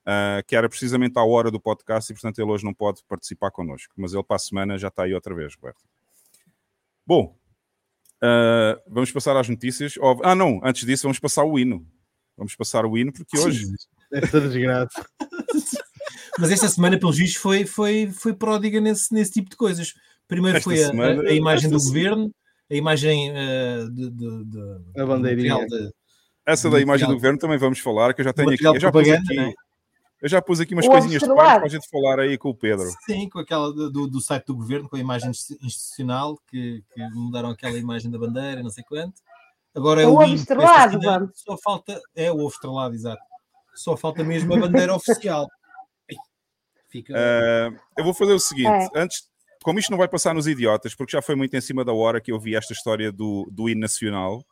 [0.05, 3.53] ah, que era precisamente à hora do podcast e, portanto, ele hoje não pode participar
[3.53, 3.95] connosco.
[3.97, 5.85] Mas ele para a semana já está aí outra vez, Roberto.
[7.07, 7.37] Bom,
[8.21, 9.95] ah, vamos passar às notícias.
[10.25, 11.87] Ah, não, antes disso, vamos passar o hino.
[12.37, 13.65] Vamos passar o hino, porque hoje
[14.13, 15.07] Esta desgraça.
[16.39, 19.95] Mas esta semana, pelos vistos, foi, foi, foi pródiga nesse, nesse tipo de coisas.
[20.27, 22.31] Primeiro Esta foi a, semana- a- a imagem do esta se- governo,
[22.71, 23.33] a imagem
[23.93, 25.67] de, de, de- A bandeirinha.
[25.67, 25.91] de-
[26.47, 28.65] Essa da imagem do governo também vamos falar, que eu já tenho aqui.
[28.65, 29.53] Eu já, pus aqui né?
[30.23, 32.49] eu já pus aqui umas O coisinhas de parte para a gente falar aí com
[32.49, 32.87] o Pedro.
[33.05, 37.51] Sim, com aquela do, do- site do governo, com a imagem institucional, que, que mudaram
[37.51, 39.21] aquela imagem da bandeira, não sei quanto.
[39.75, 41.31] Agora é O o ovo estrelado.
[41.35, 43.23] Só falta, é o ovo estrelado, exato.
[43.75, 45.47] Só falta mesmo a bandeira oficial.
[46.93, 47.15] Fica.
[47.15, 49.01] Uh, eu vou fazer o seguinte: É.
[49.01, 49.27] antes,
[49.65, 52.21] como isto não vai passar nos idiotas, porque já foi muito em cima da hora
[52.21, 54.45] que eu vi esta história do, do hino nacional,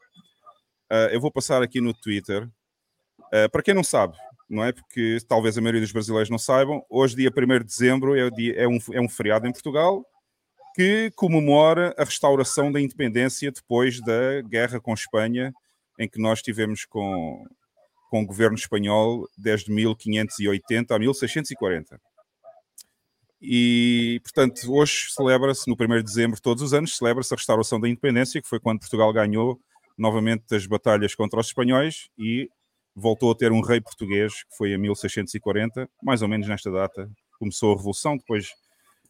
[0.90, 2.48] uh, eu vou passar aqui no Twitter.
[3.26, 4.16] Uh, para quem não sabe,
[4.48, 4.72] não é?
[4.72, 8.54] Porque talvez a maioria dos brasileiros não saibam, hoje, dia 1 de dezembro, é, dia,
[8.56, 10.04] é, um, é um feriado em Portugal
[10.74, 15.52] que comemora a restauração da independência depois da guerra com Espanha,
[15.98, 17.44] em que nós tivemos com,
[18.08, 22.00] com o governo espanhol desde 1580 a 1640.
[23.40, 27.88] E, portanto, hoje celebra-se, no 1 de dezembro, todos os anos, celebra-se a restauração da
[27.88, 29.58] independência, que foi quando Portugal ganhou
[29.96, 32.48] novamente as batalhas contra os espanhóis e
[32.94, 37.10] voltou a ter um rei português, que foi em 1640, mais ou menos nesta data.
[37.38, 38.48] Começou a Revolução, depois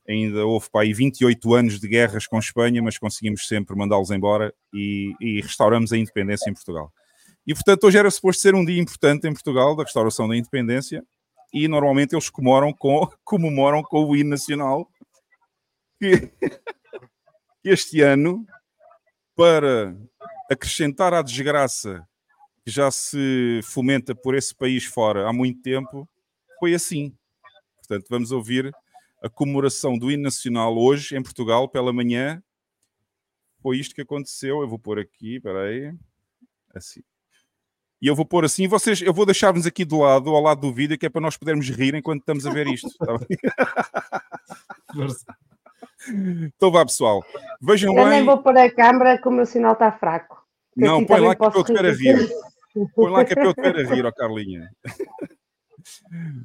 [0.09, 4.53] ainda houve para aí 28 anos de guerras com Espanha, mas conseguimos sempre mandá-los embora
[4.73, 6.93] e, e restauramos a independência em Portugal.
[7.47, 11.03] E, portanto, hoje era suposto ser um dia importante em Portugal, da restauração da independência,
[11.52, 14.90] e normalmente eles comemoram com, comemoram com o hino nacional,
[16.00, 16.32] que
[17.64, 18.46] este ano,
[19.34, 19.96] para
[20.50, 22.06] acrescentar à desgraça
[22.64, 26.08] que já se fomenta por esse país fora há muito tempo,
[26.58, 27.14] foi assim.
[27.76, 28.72] Portanto, vamos ouvir
[29.22, 32.42] a comemoração do hino nacional hoje em Portugal pela manhã.
[33.62, 34.60] Foi isto que aconteceu.
[34.60, 35.92] Eu vou pôr aqui, espera aí.
[36.74, 37.02] Assim.
[38.00, 40.72] E eu vou pôr assim, vocês, eu vou deixar-vos aqui do lado, ao lado do
[40.72, 42.88] vídeo, que é para nós podermos rir enquanto estamos a ver isto.
[42.98, 43.18] tá
[46.08, 47.22] então vá, pessoal.
[47.60, 48.24] Vejam Eu nem bem.
[48.24, 50.42] vou pôr a câmara que o meu sinal está fraco.
[50.74, 52.16] Não, assim põe lá que é para eu te ver a rir.
[52.16, 52.30] rir.
[52.94, 54.70] Põe lá que é para eu te ver a rir, ó Carlinha.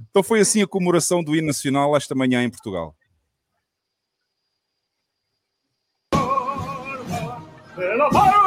[0.10, 2.94] Então foi assim a comemoração do hino nacional esta manhã em Portugal.
[7.76, 8.45] de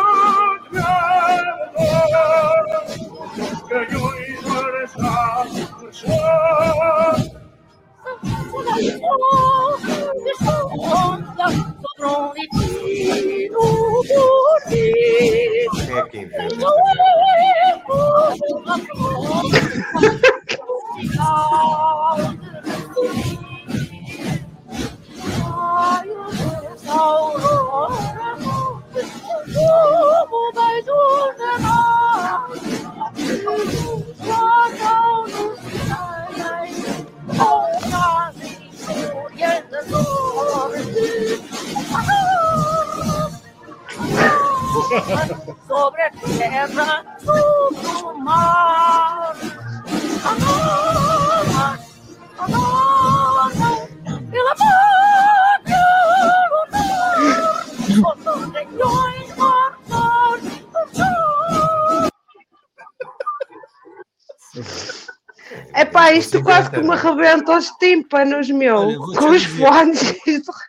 [3.69, 5.09] que yo interesa
[16.11, 16.29] Quem
[28.99, 30.93] é que inventa
[31.29, 31.59] esta
[42.03, 42.59] merda?
[45.67, 49.37] Sobre a terra, sobre o mar.
[50.25, 50.97] Amor,
[52.39, 53.53] amor,
[54.31, 56.08] pela pátria lutar, contra
[57.99, 58.49] mortos.
[65.75, 66.89] Epá, isto quase que entender.
[66.89, 68.77] me arrebenta os tímpanos, meu.
[68.77, 69.57] Olha, com os dizer.
[69.57, 70.01] fones.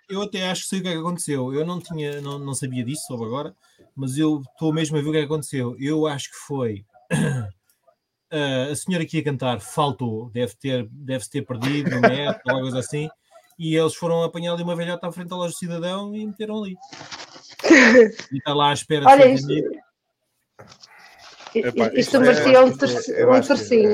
[0.10, 1.54] Eu até acho que sei o que é que aconteceu.
[1.54, 3.56] Eu não tinha, não, não sabia disso, soube agora,
[3.96, 5.76] mas eu estou mesmo a ver o que é que aconteceu.
[5.80, 6.86] Eu acho que foi
[8.32, 12.80] ah, a senhora que ia cantar faltou, deve ter, deve-se ter perdido net, ou coisa
[12.80, 13.10] assim,
[13.60, 16.64] e eles foram apanhar ali uma velhota à frente da loja do cidadão e meteram
[16.64, 16.76] ali.
[18.32, 19.48] E está lá à espera de Olha ser isto.
[19.48, 19.70] vendido.
[21.56, 23.90] Epá, Isto isto é- merecia um, isto é- terci- eu um acho que- tercinho.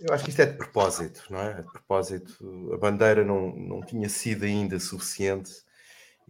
[0.00, 1.54] Eu acho que isto é de propósito, não é?
[1.62, 5.52] De propósito, a bandeira não, não tinha sido ainda suficiente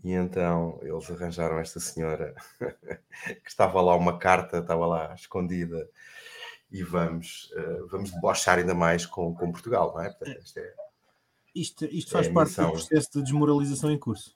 [0.03, 2.35] e então eles arranjaram esta senhora
[3.25, 5.89] que estava lá uma carta, estava lá escondida
[6.73, 10.09] e vamos, eh, vamos debochar ainda mais com, com Portugal, não é?
[10.11, 10.75] Portanto, isto é
[11.55, 14.35] Isto, isto É faz a parte do processo de desmoralização em curso.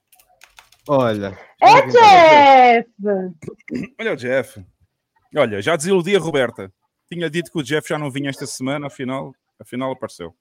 [0.88, 1.38] Olha.
[1.60, 2.90] É, Jeff!
[3.98, 4.64] Olha o Jeff.
[5.36, 6.72] Olha, já desiludi a Roberta.
[7.10, 10.34] Tinha dito que o Jeff já não vinha esta semana, afinal, afinal apareceu.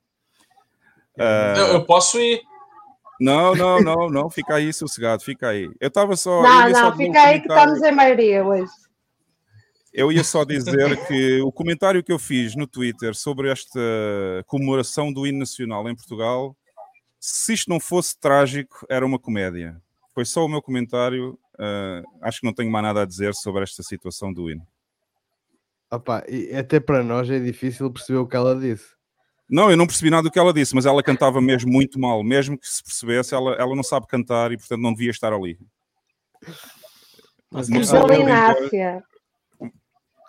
[1.20, 2.42] Ah, Eu, eu posso ir.
[3.20, 5.70] não, não, não, não, fica aí sossegado, fica aí.
[5.80, 6.42] Eu estava só.
[6.42, 8.72] Não, só não, um fica aí que estamos em maioria hoje.
[9.94, 13.80] Eu ia só dizer que o comentário que eu fiz no Twitter sobre esta
[14.48, 16.58] comemoração do hino nacional em Portugal,
[17.26, 19.82] se isto não fosse trágico, era uma comédia.
[20.14, 21.40] Foi só o meu comentário.
[21.58, 24.68] ah, acho que não tenho mais nada a dizer sobre esta situação do hino.
[25.90, 28.88] Opa, e até para nós é difícil perceber o que ela disse.
[29.50, 32.22] Não, eu não percebi nada do que ela disse, mas ela cantava mesmo muito mal.
[32.24, 35.58] Mesmo que se percebesse, ela, ela não sabe cantar e, portanto, não devia estar ali.
[37.50, 39.04] Mas Uma é- pessoa que não tem voz- Delinácia.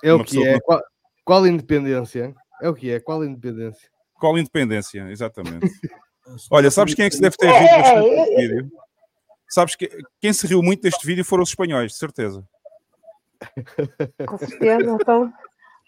[0.04, 0.60] É o que é.
[0.60, 0.80] Qual,
[1.24, 2.34] qual independência?
[2.62, 3.00] É o que é?
[3.00, 3.88] Qual independência?
[4.14, 5.10] Qual independência?
[5.10, 5.66] Exatamente.
[6.50, 8.72] Olha, sabes quem é que se deve ter É, rido é, bastante é, deste vídeo?
[9.48, 12.44] Sabes que quem se riu muito deste vídeo foram os espanhóis, de certeza.
[14.26, 14.98] Com certeza.
[15.00, 15.32] Então,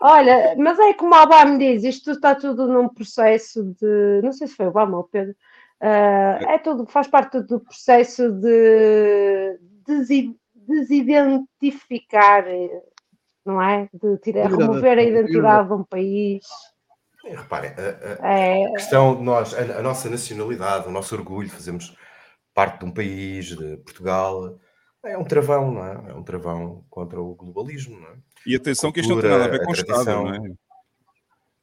[0.01, 4.20] Olha, mas é como o Obama diz, isto está tudo num processo de.
[4.22, 5.35] Não sei se foi o Obama ou o Pedro.
[5.81, 12.44] ah, é tudo, faz parte do processo de desi- desidentificar,
[13.44, 13.88] não é?
[13.92, 16.44] De tirar, remover a é identidade de um país.
[17.34, 21.48] Reparem, a, a- É, a questão de nós, a, a nossa nacionalidade, o nosso orgulho,
[21.50, 21.96] fazemos
[22.54, 24.58] parte de um país, de Portugal,
[25.04, 26.10] é um travão, não é?
[26.10, 28.16] É um travão contra o globalismo, não é?
[28.46, 30.40] E atenção que isto não tem nada a ver com o Cultura, a Estado, tradição.
[30.40, 30.56] não é?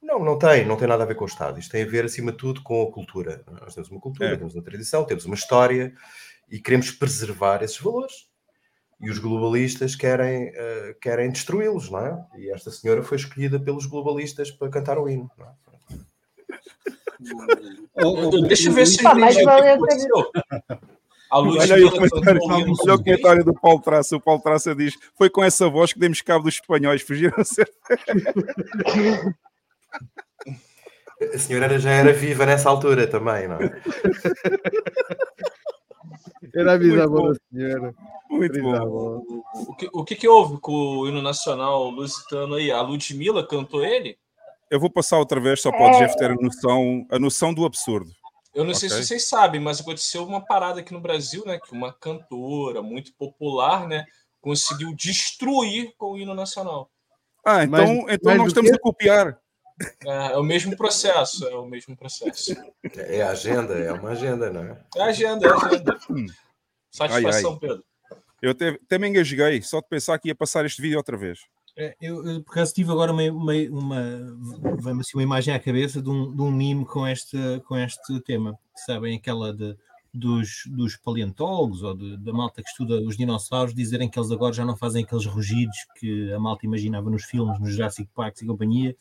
[0.02, 1.60] Não, não tem, não tem nada a ver com o Estado.
[1.60, 3.44] Isto tem a ver, acima de tudo, com a cultura.
[3.62, 4.38] Nós temos uma cultura, É.
[4.38, 5.94] temos uma tradição, temos uma história
[6.50, 8.28] e queremos preservar esses valores.
[9.04, 12.26] E os globalistas querem, eh, querem destruí-los, não é?
[12.38, 15.30] E esta senhora foi escolhida pelos globalistas para cantar o hino.
[15.38, 15.52] Não é?
[18.48, 20.32] Deixa eu ver se valeu aconteceu.
[21.30, 24.16] A luz Olha aí o comentário, olha o comentário do Paulo Traça.
[24.16, 27.44] O Paulo Traça diz: Foi com essa voz que demos cabo dos espanhóis, fugiram a
[27.44, 27.70] ser.
[31.34, 33.82] A senhora já era viva nessa altura também, não é?
[36.56, 37.32] Era bom.
[37.32, 37.96] da senhora.
[38.30, 38.72] Muito bom.
[38.72, 39.22] Bisavó.
[39.28, 42.72] O, o que, o que que houve com o hino nacional lusitano aí?
[42.72, 44.18] A Ludmilla cantou ele?
[44.70, 46.00] Eu vou passar outra vez só para o É.
[46.00, 48.10] Jeff ter a noção, a noção do absurdo.
[48.56, 49.02] Eu não sei Ok.
[49.02, 51.60] se vocês sabem, mas aconteceu uma parada aqui no Brasil, né?
[51.60, 54.06] Que uma cantora muito popular, né?
[54.42, 56.90] Conseguiu destruir com o hino nacional.
[57.46, 58.78] Ah, então, Mais- então mais nós estamos quê?
[58.78, 59.38] a copiar.
[60.06, 62.54] É, é o mesmo processo, é o mesmo processo.
[62.96, 64.82] É a agenda, é uma agenda, não é?
[64.96, 66.00] É a agenda, é a agenda.
[66.10, 66.26] Hum.
[66.92, 67.84] Satisfação, Pedro.
[68.42, 71.40] Eu até, até me engasguei só de pensar que ia passar este vídeo outra vez.
[71.78, 74.02] É, Eu, eu, por acaso, tive agora uma, uma, uma,
[74.80, 78.20] vem-me assim uma imagem à cabeça de um, de um mime com este, com este
[78.22, 78.60] tema.
[78.86, 79.76] Sabem aquela de,
[80.14, 84.54] dos, dos paleontólogos ou de- da malta que estuda os dinossauros dizerem que eles agora
[84.54, 88.46] já não fazem aqueles rugidos que a malta imaginava nos filmes, nos Jurassic Park e
[88.46, 88.96] companhia,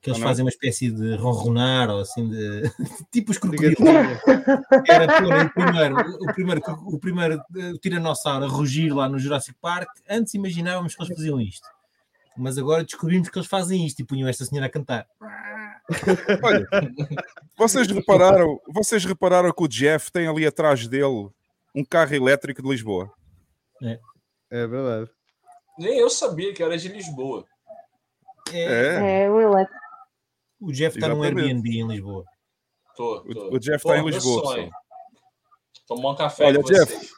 [0.00, 2.62] que eles Ah, fazem uma espécie de ronronar ou assim de
[3.10, 3.76] tipo os crocodilos.
[4.88, 9.18] Era pôr o primeiro, o primeiro, o primeiro eh, o tiranossauro a rugir lá no
[9.18, 9.88] Jurassic Park.
[10.08, 11.66] Antes imaginávamos que eles faziam isto.
[12.36, 15.06] Mas agora descobrimos que eles fazem isto e punham esta senhora a cantar.
[16.42, 16.66] Olha,
[17.56, 21.30] vocês repararam, vocês repararam que o Jeff tem ali atrás dele
[21.74, 23.10] um carro elétrico de Lisboa.
[24.50, 25.10] É verdade.
[25.78, 27.44] Nem eu sabia que era de Lisboa.
[28.52, 29.85] É, é um elétrico.
[30.60, 31.22] O Jeff está num.
[31.22, 32.24] Airbnb em Lisboa.
[32.96, 33.54] Tô, O- tô.
[33.54, 34.70] o Jeff Pô, tá em Lisboa.
[35.86, 37.10] Tomar um café Olha, com Jeff, vocês.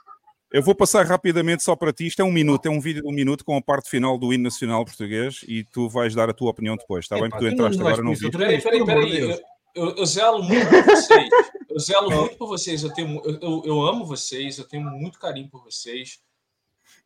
[0.52, 2.06] eu vou passar rapidamente só para ti.
[2.06, 4.32] Isto é um minuto, é um vídeo de um minuto com a parte final do
[4.32, 7.30] hino nacional português e tu vais dar a tua opinião depois, está bem?
[7.30, 8.30] Porque tu entraste agora no vídeo.
[8.30, 9.40] Peraí, peraí, peraí.
[9.74, 11.28] Eu, eu, zelo muito por vocês.
[11.70, 12.82] Eu zelo muito por vocês.
[12.82, 14.58] Eu, tenho, eu, eu amo vocês.
[14.58, 16.18] Eu tenho muito carinho por vocês.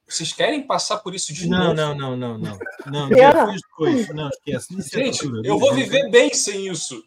[0.08, 1.74] Vocês querem passar por isso de Não, novo?
[1.74, 2.58] não, não, não, não.
[2.86, 3.46] Não, não.
[3.48, 4.08] fez depois.
[4.14, 4.90] Não, esquece.
[4.90, 7.02] Gente, eu vou viver bem sem isso.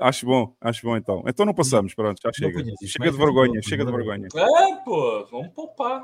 [0.00, 1.22] Acho bom, acho bom então.
[1.26, 2.52] Então não passamos, pronto, já chega.
[2.52, 4.28] conheço Chega de vergonha, chega de vergonha.
[4.34, 6.02] É, pô, vamos poupar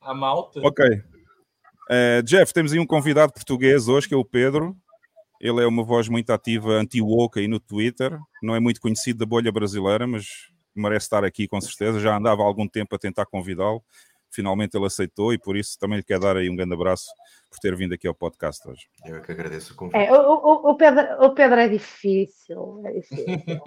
[0.00, 0.60] a malta.
[0.62, 0.84] Ok.
[1.90, 4.76] Eh, Jeff, temos aí um convidado português hoje, que é o Pedro.
[5.40, 8.16] Ele é uma voz muito ativa anti-woke aí no Twitter.
[8.42, 10.24] Não é muito conhecido da bolha brasileira, mas
[10.74, 11.98] merece estar aqui com certeza.
[11.98, 13.82] Já andava há algum tempo a tentar convidá-lo.
[14.32, 17.06] Finalmente ele aceitou e por isso também lhe quero dar aí um grande abraço
[17.50, 18.86] por ter vindo aqui ao podcast hoje.
[19.04, 19.96] Eu é que agradeço o convite.
[19.98, 22.82] É, o, o, o Pedro, o Pedro é difícil.
[22.86, 23.26] É difícil.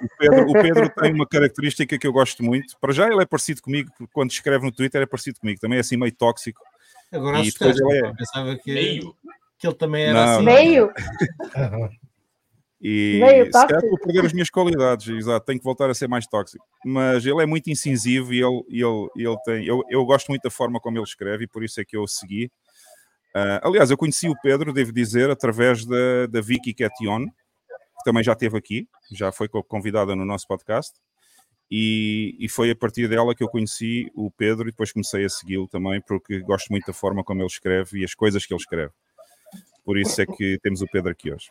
[0.00, 2.76] O Pedro, o Pedro tem uma característica que eu gosto muito.
[2.80, 5.60] Para já ele é parecido comigo, quando escreve no Twitter é parecido comigo.
[5.60, 6.60] Também é assim meio tóxico.
[7.12, 7.96] Agora E depois assustaste.
[7.98, 8.14] ele é-.
[8.14, 9.16] Pensava que, Meio.
[9.58, 10.44] que ele também era Não, assim.
[10.44, 10.92] Meio?
[12.80, 13.86] E Meio se calhar tóxico.
[13.86, 16.64] estou a perder as minhas qualidades, exato, tenho que voltar a ser mais tóxico.
[16.84, 19.66] Mas ele é muito incisivo e ele, ele, ele tem.
[19.66, 22.02] Eu, eu gosto muito da forma como ele escreve e por isso é que eu
[22.02, 22.50] o segui.
[23.34, 28.22] Ah, aliás, eu conheci o Pedro, devo dizer, através da, da Vicky Cation, que também
[28.22, 30.92] já esteve aqui, já foi co- convidada no nosso podcast.
[31.70, 35.28] E, e foi a partir dela que eu conheci o Pedro e depois comecei a
[35.28, 38.60] segui-lo também, porque gosto muito da forma como ele escreve e as coisas que ele
[38.60, 38.92] escreve.
[39.88, 41.50] Por isso é que temos o Pedro aqui hoje.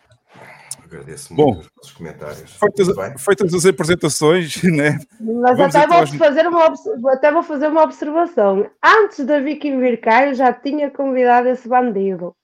[0.83, 2.55] Agradeço Bom, muito os comentários.
[2.55, 2.87] Feitas,
[3.19, 4.99] feitas as apresentações, né?
[5.19, 8.69] Mas Vamos até então vou, às- fazer uma, até vou fazer uma observação.
[8.85, 12.35] Antes da Vicky vir cá, eu já tinha convidado esse bandido.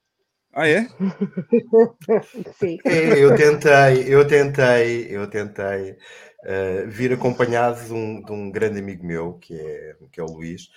[0.51, 0.87] Ah, é?
[2.59, 2.79] Sim.
[2.85, 5.95] É, eu tentei, eu tentei, eu tentei
[6.43, 10.25] eh, vir acompanhado de um, de um grande amigo meu, que é, que é o
[10.33, 10.69] Luís.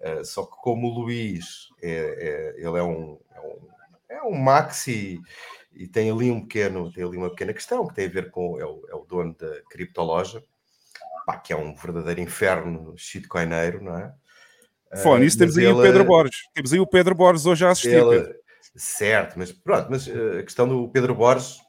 [0.00, 3.79] Eh, só que como o Luís, é, é- ele é um, é um,
[4.10, 5.20] é um maxi
[5.72, 8.60] e tem ali um pequeno, tem ali uma pequena questão que tem a ver com,
[8.60, 10.42] é o, é o dono da criptoloja,
[11.24, 14.12] pá, que é um verdadeiro inferno shitcoineiro, não é?
[15.02, 16.40] Fone, Eh, isso temos mas aí o ele- Pedro Borges.
[16.52, 17.90] Temos aí o Pedro Borges hoje a assistir.
[18.04, 18.34] Pedro.
[18.74, 21.60] Certo, mas pronto, mas eh, a questão do Pedro Borges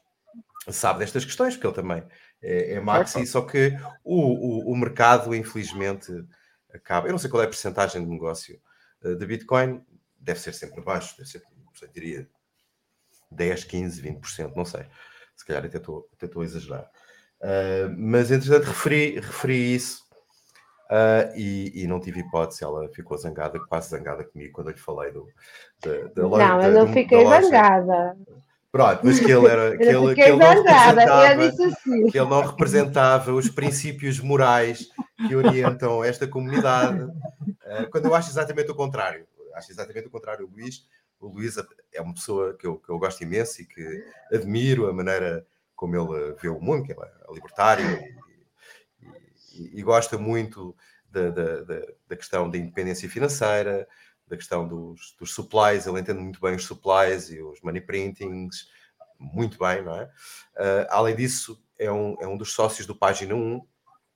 [0.70, 2.04] sabe destas questões, porque ele também
[2.42, 6.12] é, é maxi, Claro, só que o, o, o mercado, infelizmente,
[6.74, 7.08] acaba.
[7.08, 8.60] Eu não sei qual é a percentagem de negócio
[9.04, 9.84] eh, de Bitcoin,
[10.20, 11.44] deve ser sempre baixo, deve ser,
[11.82, 12.28] eu diria,
[13.32, 14.86] 10, 15, 20%, não sei.
[15.36, 16.90] Se calhar até estou, até estou a exagerar.
[17.40, 20.04] Uh, mas, entretanto, referi, referi isso
[20.92, 22.64] uh, e, e não tive hipótese.
[22.64, 25.28] Ela ficou zangada, quase zangada comigo quando eu lhe falei do,
[25.84, 26.48] da, da loja.
[26.48, 28.18] Não, eu não fiquei da zangada.
[28.72, 29.78] Pronto, mas que ele era.
[29.78, 32.08] Que ele, que ele não representava- assim.
[32.08, 34.88] que ele não representava os princípios morais
[35.28, 37.06] que orientam esta comunidade,
[37.66, 39.28] eh, quando eu acho exatamente o contrário.
[39.56, 40.46] Acho exatamente o contrário.
[40.46, 40.88] O Luís,
[41.22, 41.56] o Luís
[41.94, 44.04] é uma pessoa que eu, que eu gosto imenso e que
[44.34, 45.46] admiro a maneira
[45.76, 47.86] como ele vê o mundo, que ele é libertário
[49.02, 49.08] e,
[49.62, 50.76] e- e gosta muito
[51.10, 53.88] da, da- da- da questão da independência financeira,
[54.28, 58.68] da questão dos, dos supplies, ele entende muito bem os supplies e os money printings,
[59.20, 60.06] muito bem, não é?
[60.06, 63.40] Uh, além disso, é um, é um dos sócios do Página 1.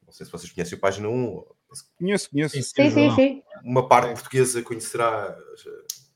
[0.06, 1.44] Não sei se vocês conhecem o Página 1.
[1.98, 2.56] Conheço, conheço.
[2.56, 3.44] Sim, sim, sim.
[3.64, 5.38] Uma parte portuguesa conhecerá,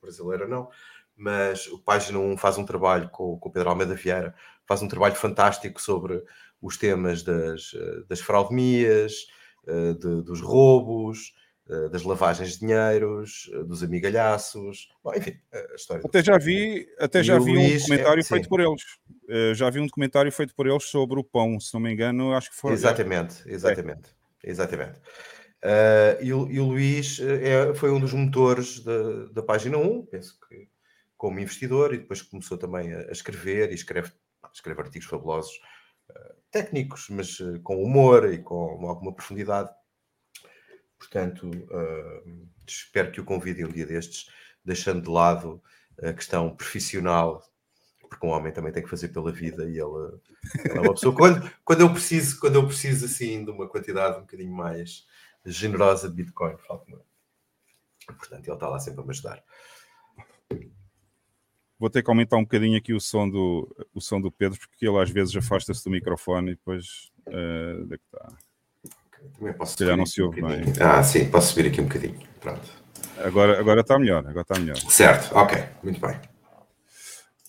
[0.04, 0.70] brasileira não,
[1.16, 4.34] mas o Página 1 faz um trabalho com, com o Pedro Almeida Vieira,
[4.68, 6.24] faz um trabalho fantástico sobre
[6.62, 9.28] os temas das, eh, das fraudemias,
[9.68, 11.34] eh, de- dos roubos,
[11.70, 16.04] eh, das lavagens de dinheiros, dos amigalhaços, Bom, enfim, a história.
[16.06, 18.30] Até já vi, até já vi Luís um é- documentário sim.
[18.30, 18.84] feito por eles.
[19.56, 22.50] Já vi um documentário feito por eles sobre o pão, se não me engano, acho
[22.50, 22.74] que foi.
[22.74, 24.10] Exatamente, exatamente,
[24.44, 25.00] exatamente.
[25.62, 29.78] Ah, e, o, e o Luís eh, é- foi um dos motores da, da página
[29.78, 30.70] 1, penso que
[31.18, 34.12] como investidor, e depois começou também a, a escrever e escreve,
[34.54, 35.60] escreve artigos fabulosos,
[36.10, 39.70] ah, técnicos, mas eh, com humor e com alguma profundidade.
[40.98, 41.50] Portanto,
[42.68, 44.30] espero que o convidem um dia destes,
[44.66, 45.64] deixando de lado
[46.04, 47.42] a questão profissional,
[48.10, 50.20] porque um homem também tem que fazer pela vida e ele
[50.66, 51.16] é uma pessoa.
[51.16, 55.06] Quando, quando, eu preciso, quando eu preciso assim de uma quantidade um bocadinho mais
[55.46, 56.56] generosa de Bitcoin.
[58.08, 59.44] Portanto, ele está lá sempre a me ajudar.
[61.80, 64.86] Vou ter que aumentar um bocadinho aqui o som do, o som do Pedro, porque
[64.88, 67.10] ele às vezes afasta-se do microfone e depois.
[67.28, 68.38] eh, onde é que está?
[69.38, 70.74] Também posso Se calhar não se um ouve bocadinho.
[70.74, 70.84] bem.
[70.84, 72.20] Ah, sim, posso subir aqui um bocadinho.
[72.42, 72.70] Pronto.
[73.18, 74.78] Agora, agora está melhor, agora está melhor.
[74.78, 76.20] Certo, ok, muito bem.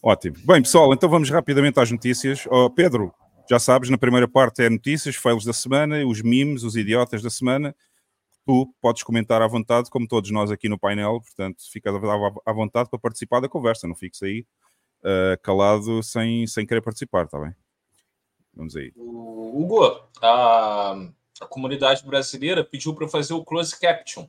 [0.02, 0.36] Ótimo.
[0.44, 2.44] Bem, pessoal, então vamos rapidamente às notícias.
[2.48, 3.12] Oh, Pedro,
[3.50, 7.28] já sabes, na primeira parte é notícias, fails da semana, os memes, os idiotas da
[7.28, 7.74] semana.
[8.46, 12.88] Tu podes comentar à vontade, como todos nós aqui no painel, portanto, fica à vontade
[12.88, 14.46] para participar da conversa, não fiques aí
[15.02, 17.52] eh, calado sem, sem querer participar, está bem?
[18.54, 18.92] Vamos aí.
[18.94, 20.92] O Hugo, a,
[21.40, 24.28] a comunidade brasileira pediu para fazer o close caption.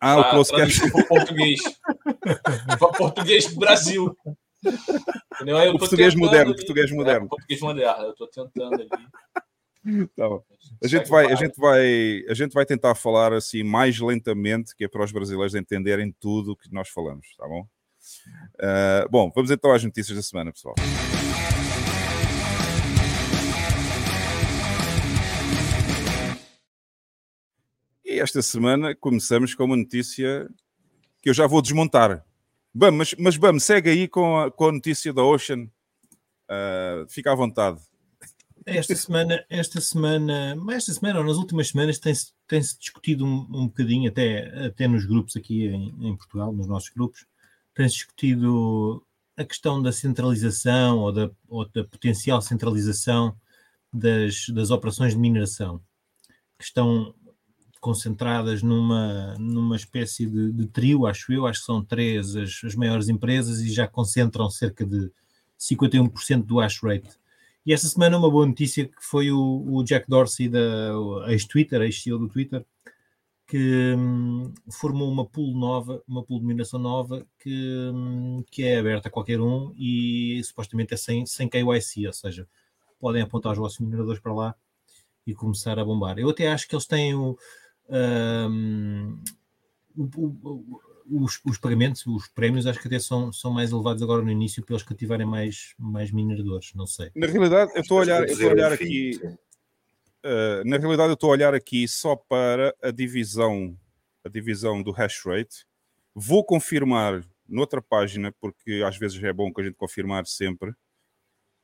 [0.00, 0.90] Ah, o pra close traduzir caption.
[0.90, 1.60] pro português.
[2.78, 4.16] para português do Brasil.
[5.34, 5.56] Entendeu?
[5.56, 7.28] Aí eu O português moderno, ali- português É, moderno.
[7.28, 8.04] português moderno.
[8.04, 8.88] Eu estou tentando ali.
[10.14, 10.26] Tá.
[10.84, 14.84] A gente, vai, a, gente vai, a gente vai tentar falar assim mais lentamente, que
[14.84, 17.66] é para os brasileiros entenderem tudo o que nós falamos, tá bom?
[18.60, 20.74] Ah, bom, vamos então às notícias da semana, pessoal.
[28.04, 30.48] E esta semana começamos com uma notícia
[31.22, 32.24] que eu já vou desmontar.
[32.74, 35.68] Bam, mas, mas Bam, segue aí com a, com a notícia da Ocean.
[36.48, 37.80] Ah, fica à vontade.
[38.66, 43.46] Esta semana, esta semana, mas esta semana ou nas últimas semanas tem-se tem-se discutido um,
[43.52, 47.24] um bocadinho, até, até nos grupos aqui em, em Portugal, nos nossos grupos,
[47.72, 49.06] tem-se discutido
[49.36, 53.36] a questão da centralização ou da, ou da potencial centralização
[53.92, 55.80] das, das operações de mineração,
[56.58, 57.14] que estão
[57.80, 62.74] concentradas numa, numa espécie de, de trio, acho eu, acho que são três as, as
[62.74, 65.10] maiores empresas e já concentram cerca de
[65.58, 67.08] 51% do hash rate.
[67.64, 70.92] E esta semana uma boa notícia que foi o, o Jack Dorsey, da
[71.28, 72.64] ex-Twitter, ex-CEO do Twitter,
[73.46, 78.78] que hum, formou uma pool nova, uma pool de mineração nova que, hum, que é
[78.78, 82.48] aberta a qualquer um e supostamente é sem, sem KYC, ou seja,
[82.98, 84.54] podem apontar os vossos mineradores para lá
[85.26, 86.18] e começar a bombar.
[86.18, 87.36] Eu até acho que eles têm o,
[89.96, 90.80] o- o-
[91.10, 94.64] os, os pagamentos, os prémios, acho que até são, são mais elevados agora no início
[94.64, 97.10] para eles cativarem mais, mais mineradores, não sei.
[97.16, 99.20] Na realidade, eu estou a olhar, eu estou a olhar aqui.
[100.22, 103.76] Uh, na realidade, eu estou a olhar aqui só para a divisão,
[104.24, 105.66] a divisão do hash rate.
[106.14, 110.70] Vou confirmar noutra página, porque às vezes é bom que a gente confirmar sempre.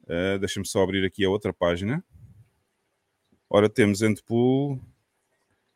[0.05, 2.03] Uh, Deixa-me só abrir aqui a outra página.
[3.49, 4.81] Ora, temos Endpool.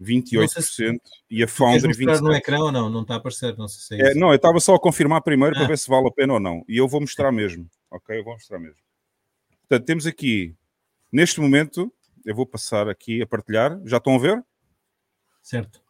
[0.00, 0.98] 28%
[1.30, 2.36] e a Foundry mostrar no 27%.
[2.36, 2.88] ecrã ou não?
[2.90, 5.22] Não está a aparecer, não sei se é É, não, eu estava só a confirmar
[5.22, 5.68] primeiro para Ah.
[5.68, 6.64] ver se vale a pena ou não.
[6.68, 7.68] E eu vou mostrar mesmo.
[7.90, 8.76] Ok, eu vou mostrar mesmo.
[9.68, 10.54] Portanto, temos aqui,
[11.12, 11.92] neste momento,
[12.24, 13.78] eu vou passar aqui a partilhar.
[13.84, 14.44] Já estão a ver?
[15.42, 15.80] Certo.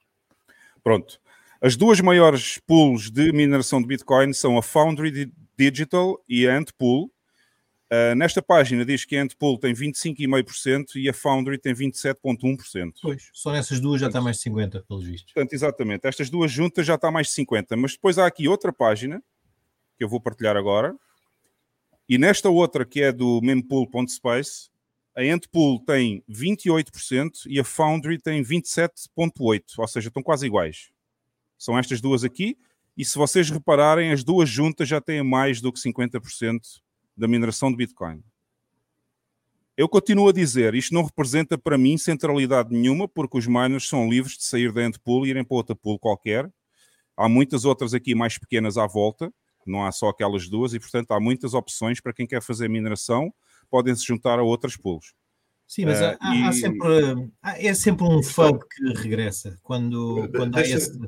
[0.83, 1.21] Pronto.
[1.63, 6.57] As duas maiores pools de mineração de Bitcoin são a Foundry Di- Digital e a
[6.57, 7.13] Antpool.
[7.93, 12.93] Uh, nesta página diz que a Antpool tem 25,5% e a Foundry tem 27,1%.
[13.03, 15.33] Pois, só nessas duas já está mais de 50, pelos vistos.
[15.33, 16.07] Portanto, exatamente.
[16.07, 17.77] Estas duas juntas já está mais de 50.
[17.77, 19.21] Mas depois há aqui outra página
[19.99, 20.95] que eu vou partilhar agora.
[22.09, 24.71] E nesta outra, que é do mempool.space,
[25.17, 29.63] a Antpool tem 28% e a Foundry tem 27,8%.
[29.79, 30.91] Ou seja, estão quase iguais.
[31.59, 32.57] São estas duas aqui.
[32.97, 36.61] E se vocês repararem, as duas juntas já têm mais do que 50%
[37.21, 38.23] da mineração de Bitcoin.
[39.77, 44.09] Eu continuo a dizer, isto não representa para mim centralidade nenhuma, porque os miners são
[44.11, 46.51] livres de sair da Antpool e irem para outra pool qualquer.
[47.17, 49.33] Há muitas outras aqui mais pequenas à volta,
[49.67, 53.33] não há só aquelas duas, e portanto há muitas opções para quem quer fazer mineração,
[53.71, 55.15] podem se juntar a outras pools.
[55.67, 56.89] Sim, mas Eh, há, há- há e- sempre,
[57.43, 60.99] há- é sempre um fug que regressa quando, quando há deixa- esse.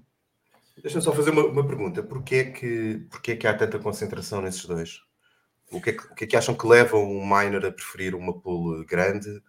[0.80, 2.02] Deixa-me só fazer uma, uma pergunta.
[2.02, 5.00] Porquê é, que, porquê é que há tanta concentração nesses dois?
[5.72, 8.14] O que, é que, o que é que acham que leva um miner a preferir
[8.14, 9.42] uma pool grande?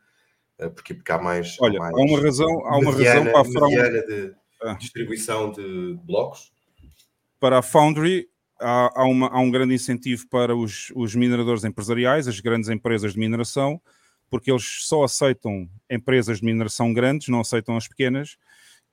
[0.60, 1.58] Eh, Porque, porque há mais.
[1.60, 4.06] Olha, mais há uma razão, há uma mediana- razão para a Foundry.
[4.08, 4.74] de Ah.
[4.76, 6.52] distribuição de blocos.
[7.40, 12.26] para a Foundry há, há uma- há um grande incentivo para os, os mineradores empresariais,
[12.28, 13.82] as grandes empresas de mineração,
[14.30, 18.38] porque eles só aceitam empresas de mineração grandes, não aceitam as pequenas,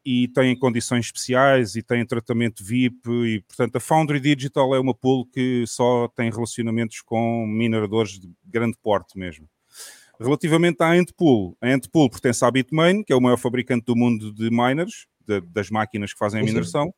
[0.05, 4.95] e têm condições especiais e têm tratamento VIP, e portanto a Foundry Digital é uma
[4.95, 9.47] pool que só tem relacionamentos com mineradores de grande porte mesmo.
[10.19, 14.33] Relativamente à Antpool, a Antpool pertence à Bitmain, que é o maior fabricante do mundo
[14.33, 16.95] de miners, de- das máquinas que fazem a mineração,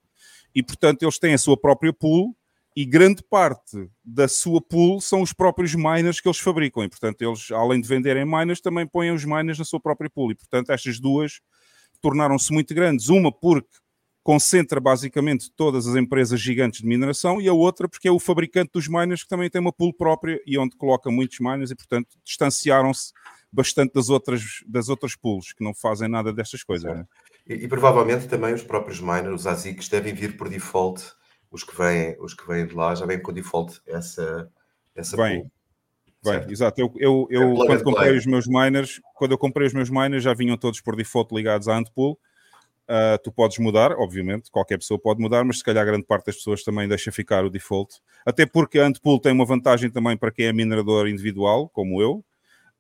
[0.55, 2.37] e portanto eles têm a sua própria pool
[2.75, 7.21] e grande parte da sua pool são os próprios miners que eles fabricam e portanto
[7.23, 10.71] eles além de venderem miners também põem os miners na sua própria pool e portanto
[10.71, 11.41] estas duas
[12.03, 13.79] tornaram-se muito grandes uma porque
[14.23, 18.71] concentra basicamente todas as empresas gigantes de mineração e a outra porque é o fabricante
[18.75, 22.17] dos miners que também tem uma pool própria e onde coloca muitos miners e portanto
[22.25, 23.13] distanciaram-se
[23.51, 27.07] bastante das outras das outras pools que não fazem nada destas coisas né?
[27.47, 31.13] E, e provavelmente também os próprios miners, os ASICs, devem vir por default.
[31.51, 34.51] Os que vêm, os que vêm de lá já vêm com default essa,
[34.95, 35.41] essa Vem.
[35.41, 35.53] pool.
[36.25, 36.53] Bem, Certo.
[36.53, 36.81] exato.
[36.81, 39.75] Eu, eu, É eu plug quando and comprei os meus miners, quando eu comprei os
[39.75, 42.19] meus miners, já vinham todos por default ligados à Antpool.
[42.87, 46.37] Ah, tu podes mudar, obviamente, qualquer pessoa pode mudar, mas se calhar grande parte das
[46.37, 48.01] pessoas também deixa ficar o default.
[48.25, 52.25] Até porque a Antpool tem uma vantagem também para quem é minerador individual, como eu,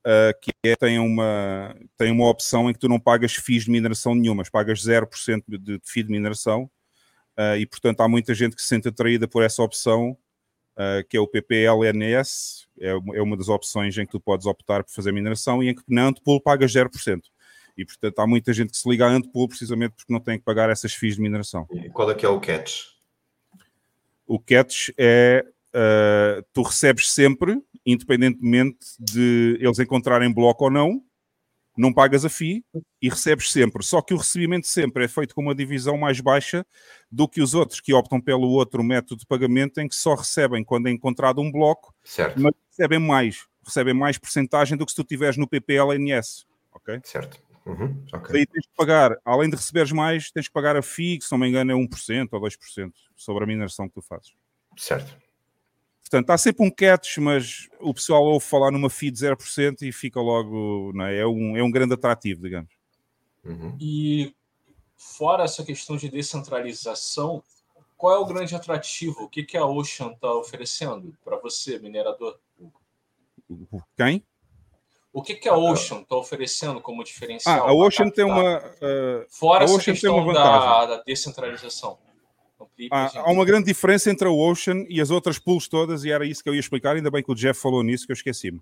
[0.05, 3.70] ah, que é tem uma, tem uma opção em que tu não pagas FIIs de
[3.70, 6.70] mineração nenhumas, pagas 0% de, de FII de mineração.
[7.36, 10.16] Ah, e portanto há muita gente que se sente atraída por essa opção
[10.72, 14.46] Uh, que é o PPLNS, é uma, é uma das opções em que tu podes
[14.46, 17.20] optar por fazer mineração e em que na Antpool pagas 0%.
[17.76, 20.44] E portanto há muita gente que se liga à Antpool precisamente porque não tem que
[20.44, 21.66] pagar essas FIIs de mineração.
[21.70, 22.84] E qual é que é o catch?
[24.26, 25.44] O catch é
[25.74, 31.02] uh, tu recebes sempre, independentemente de eles encontrarem bloco ou não,
[31.76, 32.64] não pagas a FII
[33.00, 33.82] e recebes sempre.
[33.82, 36.66] Só que o recebimento sempre é feito com uma divisão mais baixa
[37.10, 40.64] do que os outros que optam pelo outro método de pagamento em que só recebem
[40.64, 43.46] quando é encontrado um bloco, Certo, mas recebem mais.
[43.64, 46.44] Recebem mais porcentagem do que se tu tiveres no PPLNS.
[46.72, 47.00] Ok?
[47.04, 47.40] certo.
[47.64, 48.32] Uhum, ok.
[48.32, 51.30] Daí tens que pagar, além de receberes mais, tens que pagar a FII, que se
[51.30, 54.32] não me engano é 1% ou 2% sobre a mineração que tu fazes.
[54.76, 55.16] Certo.
[56.12, 59.90] Portanto, há sempre um catch, mas o pessoal ouve falar numa FII de 0% e
[59.90, 60.92] fica logo.
[60.94, 61.20] Não é?
[61.20, 62.70] É, um, é um grande atrativo, digamos.
[63.42, 63.74] Uhum.
[63.80, 64.34] E
[64.94, 67.42] fora essa questão de descentralização,
[67.96, 69.22] qual é o grande atrativo?
[69.22, 72.38] O que, que a Ocean está oferecendo para você, minerador?
[73.96, 74.22] Quem?
[75.14, 77.66] O que, que a Ocean está oferecendo como diferencial?
[77.66, 78.58] Ah, a Ocean pra tem uma.
[78.58, 80.88] uh, Fora a essa Ocean tem questão uma da, vantagem.
[80.88, 81.98] da descentralização.
[82.90, 83.18] Há, gente.
[83.18, 86.42] há uma grande diferença entre a Ocean e as outras pools todas, e era isso
[86.42, 86.96] que eu ia explicar.
[86.96, 88.60] Ainda bem que o Jeff falou nisso, que eu esqueci-me.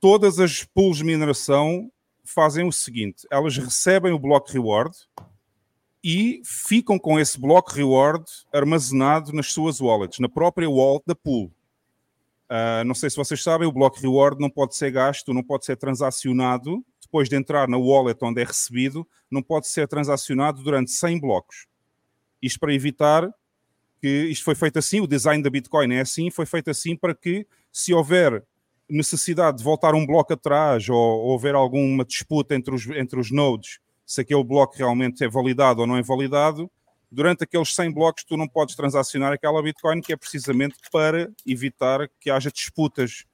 [0.00, 1.90] Todas as pools de mineração
[2.24, 4.96] fazem o seguinte: elas recebem o bloco reward
[6.02, 11.50] e ficam com esse bloco reward armazenado nas suas wallets, na própria wallet da pool.
[12.48, 15.66] Ah, não sei se vocês sabem, o bloco reward não pode ser gasto, não pode
[15.66, 20.90] ser transacionado depois de entrar na wallet onde é recebido, não pode ser transacionado durante
[20.90, 21.66] 100 blocos.
[22.42, 23.28] Isto para evitar
[24.00, 27.14] que isto foi feito assim, o design da Bitcoin é assim, foi feito assim para
[27.14, 28.44] que se houver
[28.88, 33.30] necessidade de voltar um bloco atrás ou, ou houver alguma disputa entre os, entre os
[33.30, 36.70] nodes se aquele bloco realmente é validado ou não é validado,
[37.12, 42.08] durante aqueles 100 blocos tu não podes transacionar aquela Bitcoin, que é precisamente para evitar
[42.18, 43.26] que haja disputas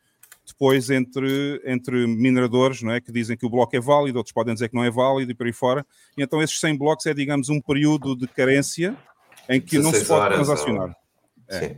[0.47, 3.01] depois entre, entre mineradores, não é?
[3.01, 5.35] que dizem que o bloco é válido, outros podem dizer que não é válido e
[5.35, 5.87] por aí fora.
[6.17, 8.97] E então esses 100 blocos é, digamos, um período de carência
[9.49, 10.97] em que não se 16 pode transacionar.
[11.49, 11.61] É.
[11.61, 11.75] Sim.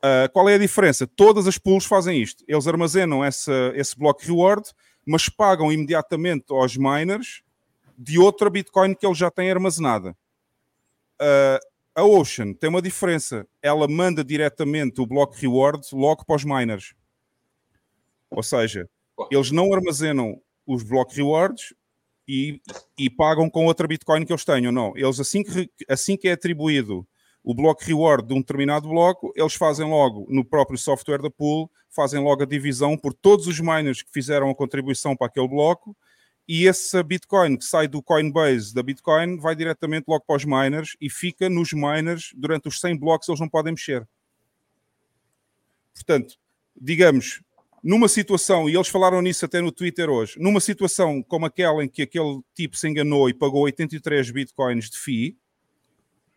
[0.00, 1.06] Uh, qual é a diferença?
[1.06, 2.42] Todas as pools fazem isto.
[2.48, 4.70] Eles armazenam essa, esse bloco reward,
[5.04, 7.42] mas pagam imediatamente aos miners
[7.98, 10.16] de outra Bitcoin que eles já têm armazenada.
[11.20, 11.60] Uh,
[11.94, 13.46] a Ocean tem uma diferença.
[13.60, 16.94] Ela manda diretamente o bloco reward logo para os miners.
[18.30, 18.88] Ou seja,
[19.30, 21.74] eles não armazenam os block rewards
[22.26, 22.60] e,
[22.96, 24.70] e pagam com outra Bitcoin que eles tenham.
[24.70, 27.06] Não, eles assim que, assim que é atribuído
[27.42, 31.70] o bloco reward de um determinado bloco, eles fazem logo no próprio software da pool,
[31.88, 35.96] fazem logo a divisão por todos os miners que fizeram a contribuição para aquele bloco
[36.46, 40.96] e essa Bitcoin que sai do Coinbase da Bitcoin vai diretamente logo para os miners
[41.00, 44.06] e fica nos miners durante os 100 blocos eles não podem mexer.
[45.94, 46.34] Portanto,
[46.74, 47.40] digamos,
[47.82, 51.88] numa situação, e eles falaram nisso até no Twitter hoje, numa situação como aquela em
[51.88, 55.36] que aquele tipo se enganou e pagou 83 bitcoins de FII,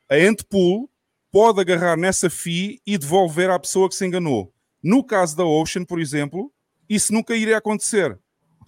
[0.09, 0.89] a Endpool
[1.31, 4.53] pode agarrar nessa FII e devolver à pessoa que se enganou.
[4.81, 6.51] No caso da Ocean, por exemplo,
[6.87, 8.17] isso nunca iria acontecer.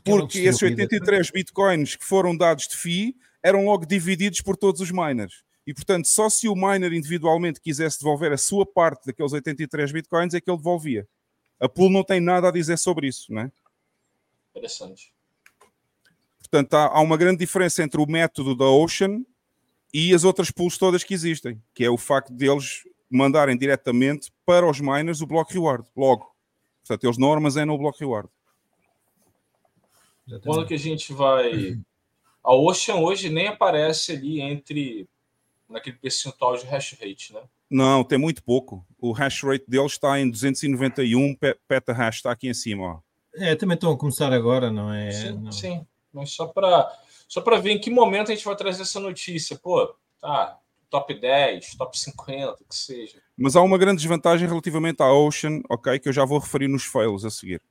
[0.06, 0.84] ela Porque esses estúpida.
[0.84, 5.44] 83 bitcoins que foram dados de FII eram logo divididos por todos os miners.
[5.68, 10.34] E, portanto, só se o miner individualmente quisesse devolver a sua parte daqueles 83 bitcoins
[10.34, 11.08] é que ele devolvia.
[11.60, 13.52] A pool não tem nada a dizer sobre isso, não é?
[14.52, 15.14] Interessante.
[16.40, 19.24] Portanto, há, há uma grande diferença entre o método da Ocean
[19.94, 24.70] e as outras pools todas que existem, que é o facto deles mandarem diretamente para
[24.70, 26.36] os miners o block reward, logo.
[26.82, 28.30] Portanto, eles não armazenam o block reward.
[30.44, 31.80] Quando que a gente vai.
[32.44, 35.08] A Ocean hoje nem aparece ali entre.
[35.70, 37.42] naquele percentual de hash rate, né?
[37.70, 38.86] Não, tem muito pouco.
[38.98, 42.84] O hash rate deles está em 291 pe- petahash, está aqui em cima.
[42.86, 43.00] Ó.
[43.36, 45.12] É, também estão a começar agora, não é?
[45.12, 45.52] sim, não.
[45.52, 45.86] sim.
[46.14, 46.90] Mas só para
[47.28, 49.58] só para ver em que momento a gente vai trazer essa notícia.
[49.58, 50.58] Pô, tá.
[50.90, 53.18] Top 10, top 50, que seja.
[53.38, 56.86] Mas há uma grande desvantagem relativamente à Ocean, ok, que eu já vou referir nos
[56.86, 57.62] fails a seguir.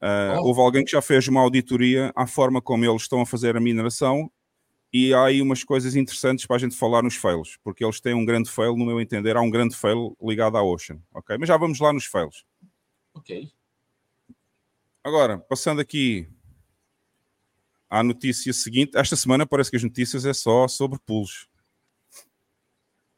[0.00, 0.48] Ah, Oh.
[0.48, 3.60] Houve alguém que já fez uma auditoria à forma como eles estão a fazer a
[3.60, 4.30] mineração
[4.96, 8.14] e há aí umas coisas interessantes para a gente falar nos fails, porque eles têm
[8.14, 11.36] um grande fail, no meu entender, há um grande fail ligado à Ocean, ok?
[11.36, 12.44] Mas já vamos lá nos fails.
[13.12, 13.50] Ok.
[15.02, 16.28] Agora, passando aqui
[17.90, 21.48] à notícia seguinte, esta semana parece que as notícias é só sobre pools.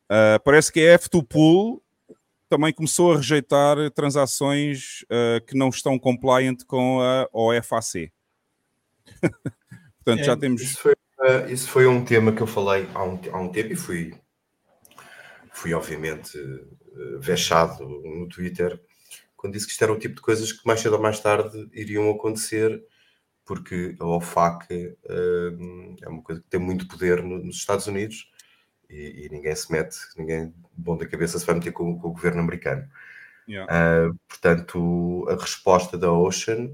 [0.09, 1.83] Ah, parece que a F2 Pool
[2.49, 8.11] também começou a rejeitar transações ah, que não estão compliant com a OFAC.
[10.03, 10.63] Portanto, É, já temos.
[10.63, 10.95] Isso foi,
[11.49, 14.15] isso foi um tema que eu falei há um, há um tempo e fui,
[15.53, 18.81] fui obviamente eh, vexado no Twitter
[19.37, 21.69] quando disse que isto era o tipo de coisas que mais cedo ou mais tarde
[21.73, 22.83] iriam acontecer
[23.45, 25.53] porque a OFAC eh,
[26.03, 28.31] é uma coisa que tem muito poder no- nos Estados Unidos
[28.91, 32.13] e, e ninguém se mete, ninguém bom da cabeça se vai meter com, com o
[32.13, 32.89] governo americano.
[33.49, 33.67] Yeah.
[33.71, 36.71] Ah, portanto, a resposta da Ocean,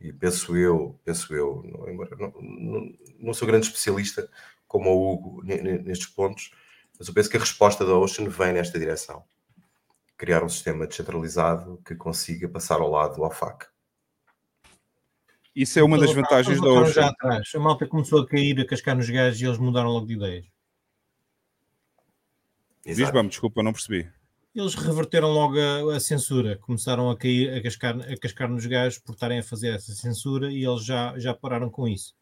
[0.00, 4.30] e penso eu, penso eu, não, embora não, não, não sou grande especialista
[4.66, 6.52] como o Hugo ne- ne- nestes pontos,
[6.98, 9.24] mas eu penso que a resposta da Ocean vem nesta direção.
[10.16, 13.66] Criar um sistema descentralizado que consiga passar ao lado do OFAC.
[15.54, 17.10] Isso é uma das vantagens da voltaram já Ocean.
[17.10, 17.50] atrás.
[17.54, 20.46] A malta começou a cair, a cascar nos gajos e eles mudaram logo de ideias.
[22.84, 23.12] Diz, Exato.
[23.14, 24.10] vamos, desculpa, não percebi.
[24.58, 28.98] Eles reverteram logo a, a censura, começaram a cair, a cascar, a cascar nos gajos
[28.98, 32.12] por estarem a fazer essa censura e eles já, já pararam com isso.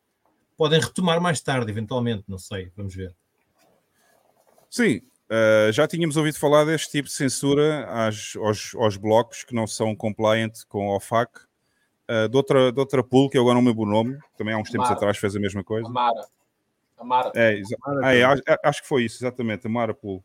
[0.54, 3.14] Podem retomar mais tarde, eventualmente, não sei, vamos ver.
[4.68, 4.98] Sim,
[5.30, 9.66] uh, já tínhamos ouvido falar deste tipo de censura às- aos, aos blocos que não
[9.66, 11.40] são compliant com a OFAC.
[12.08, 14.54] Uh, de, outra, de outra pool, que eu agora não me lembro o nome, também
[14.54, 14.94] há uns tempos Mara.
[14.96, 15.88] atrás fez a mesma coisa.
[15.88, 16.26] A Mara.
[16.98, 17.32] A Mara.
[17.34, 20.22] É, exa- ah, é, acho, acho que foi isso, exatamente, a Mara Pool.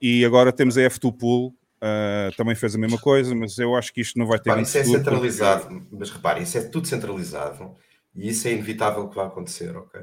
[0.00, 1.48] E agora temos a F2 Pool,
[1.82, 4.62] uh, também fez a mesma coisa, mas eu acho que isto não vai ter Repare,
[4.62, 7.76] isso é futuro, porque- centralizado, mas repare, isso é tudo centralizado
[8.14, 10.00] e isso é inevitável que vai acontecer, ok?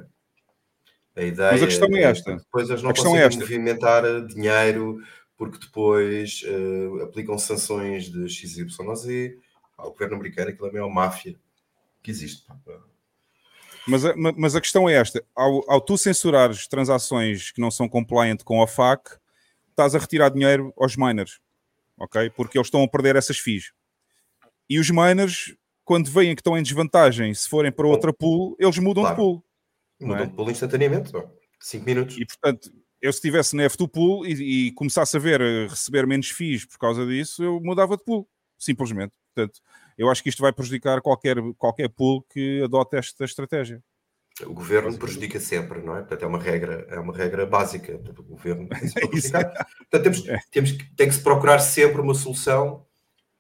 [1.16, 2.32] A ideia Mas a questão é esta.
[2.32, 3.40] que Depois eles A não questão é conseguem esta.
[3.42, 5.02] movimentar eh, dinheiro
[5.36, 8.68] porque depois eh, aplicam sanções de XYZ
[9.78, 11.36] ao governo americano, aquilo é a maior máfia
[12.04, 12.46] que existe.
[13.88, 17.72] Mas a, ma- mas a questão é esta: ao, ao tu censurares transações que não
[17.72, 19.18] são compliant com a FAC,
[19.78, 21.40] estás a retirar dinheiro aos miners,
[22.00, 22.32] ok?
[22.32, 23.72] Porque eles estão a perder essas fees.
[24.68, 25.56] E os miners,
[25.86, 29.16] quando veem que estão em desvantagem, se forem para outra pool, eles mudam Claro.
[29.16, 29.44] de pool.
[30.00, 30.12] não é?
[30.14, 31.12] Mudam de pool instantaneamente,
[31.60, 32.18] 5 minutos.
[32.18, 36.08] E portanto, eu se estivesse na F2 pool e, e começasse a ver a receber
[36.08, 39.14] menos FIIs por causa disso, eu mudava de pool, simplesmente.
[39.34, 39.60] Portanto,
[39.96, 43.84] eu acho que isto vai prejudicar qualquer, qualquer pool que adote esta estratégia.
[44.46, 46.00] O governo prejudica sempre, não é?
[46.00, 47.94] Portanto, é uma regra, é uma regra básica.
[47.94, 48.80] Portanto, o governo tem.
[49.90, 50.40] Portanto, temos, É.
[50.52, 52.86] temos que, tem que se procurar sempre uma solução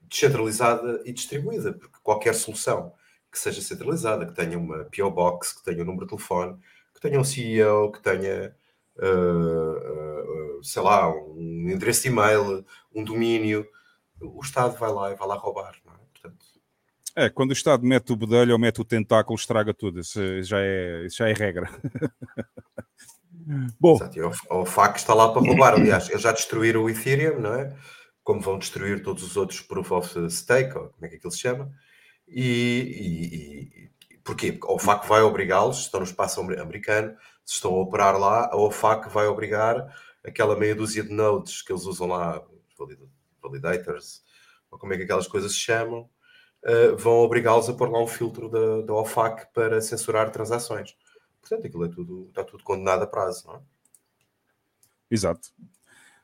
[0.01, 2.93] descentralizada e distribuída, porque qualquer solução
[3.31, 6.57] que seja centralizada, que tenha uma PO Box, que tenha um número de telefone,
[6.93, 8.55] que tenha um CEO, que tenha,
[8.97, 13.67] uh, uh, sei lá, um endereço de e-mail, um domínio,
[14.19, 15.75] o Estado vai lá e vai lá roubar,
[17.17, 19.99] É, quando o Estado mete o bedelho ou mete o tentáculo, estraga tudo.
[19.99, 21.67] Isso já é, isso já é regra.
[23.79, 24.19] Bom, Exato,
[24.51, 25.73] o, o FAC está lá para roubar.
[25.73, 27.75] Aliás, eles já destruíram o Ethereum, não é?
[28.23, 31.39] Como vão destruir todos os outros Proof of Stake, ou como é que aquilo se
[31.39, 31.71] chama.
[32.27, 34.51] E, e, e porquê?
[34.51, 38.19] Porque a OFAC vai obrigá-los, se estão no espaço amer- americano, se estão a operar
[38.19, 39.87] lá, a OFAC vai obrigar
[40.23, 42.43] aquela meia dúzia de nodes que eles usam lá,
[43.41, 44.21] validators,
[44.69, 46.07] ou como é que aquelas coisas se chamam,
[46.67, 50.95] eh, vão obrigá-los a pôr lá um filtro da, da OFAC para censurar transações.
[51.41, 53.59] Portanto, aquilo é tudo, está tudo condenado a prazo, não é?
[55.09, 55.49] Exato.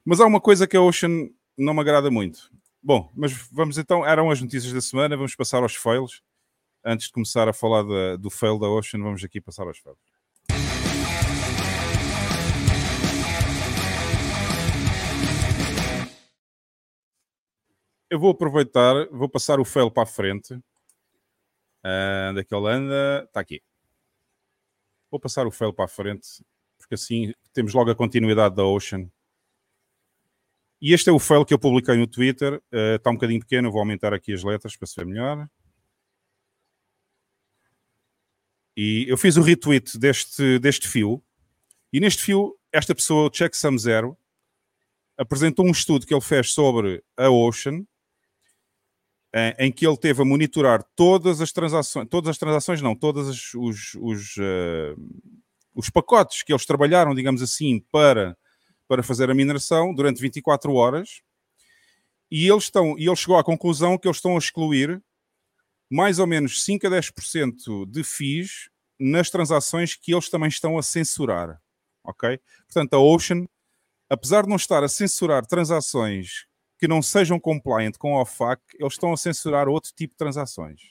[0.04, 2.52] Mas há uma coisa que a Ocean não me agrada muito.
[2.82, 6.22] Bom, mas vamos então, eram as notícias da semana, vamos passar aos fails.
[6.84, 9.98] Antes de começar a falar da- do fail da Ocean, vamos aqui passar aos fails.
[18.14, 20.54] Eu vou aproveitar, vou passar o fail para a frente.
[21.84, 23.24] Ah, onde é que ele anda?
[23.24, 23.60] Está aqui.
[25.10, 26.46] Vou passar o fail para a frente,
[26.78, 29.10] porque assim temos logo a continuidade da Ocean.
[30.80, 32.62] E este é o fail que eu publiquei no Twitter.
[32.72, 35.50] eh, está um bocadinho pequeno, vou aumentar aqui as letras para se ver melhor.
[38.78, 41.20] E eu fiz o retweet deste, deste fio.
[41.92, 44.16] E neste fio, esta pessoa, o Checksum Zero,
[45.18, 47.84] apresentou um estudo que ele fez sobre a Ocean,
[49.58, 53.96] em que ele teve a monitorar todas as transações, todas as transações não, todos os,
[53.96, 54.96] os, eh,
[55.74, 58.38] os pacotes que eles trabalharam, digamos assim, para,
[58.88, 61.22] para fazer a mineração durante 24 horas.
[62.30, 65.02] E, eles estão, e ele chegou à conclusão que eles estão a excluir
[65.90, 68.70] mais ou menos 5 a 10% de FIIs
[69.00, 71.60] nas transações que eles também estão a censurar.
[72.04, 72.40] Ok?
[72.68, 73.46] Portanto, a Ocean,
[74.10, 76.46] apesar de não estar a censurar transações
[76.84, 80.82] que não sejam compliant com a OFAC, eles estão a censurar outro tipo de transações.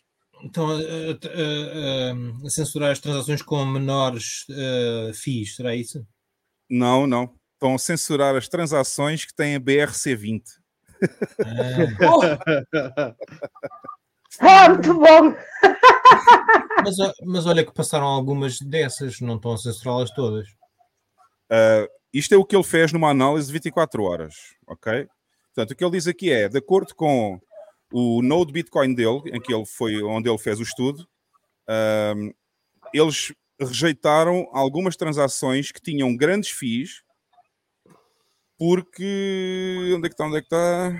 [0.43, 6.03] Então, a, a- a- a censurar as transações com menores uh, FIIs, será isso?
[6.71, 7.35] Não, não.
[7.53, 10.43] Estão a censurar as transações que têm a BRC20.
[11.45, 13.15] Ah,
[14.41, 15.37] Ah, muito bom!
[16.83, 20.49] mas, mas olha que passaram algumas dessas, não estão a censurá-las todas.
[21.51, 24.35] Uh, isto é o que ele fez numa análise de 24 horas,
[24.67, 25.07] ok?
[25.55, 27.41] Portanto, o que ele diz aqui é, de acordo com
[27.93, 31.07] o Node Bitcoin dele, em que ele foi, onde ele fez o estudo,
[32.17, 32.33] um,
[32.93, 37.03] eles rejeitaram algumas transações que tinham grandes FIIs,
[38.59, 40.25] porque onde é que está?
[40.27, 40.93] Onde é que está?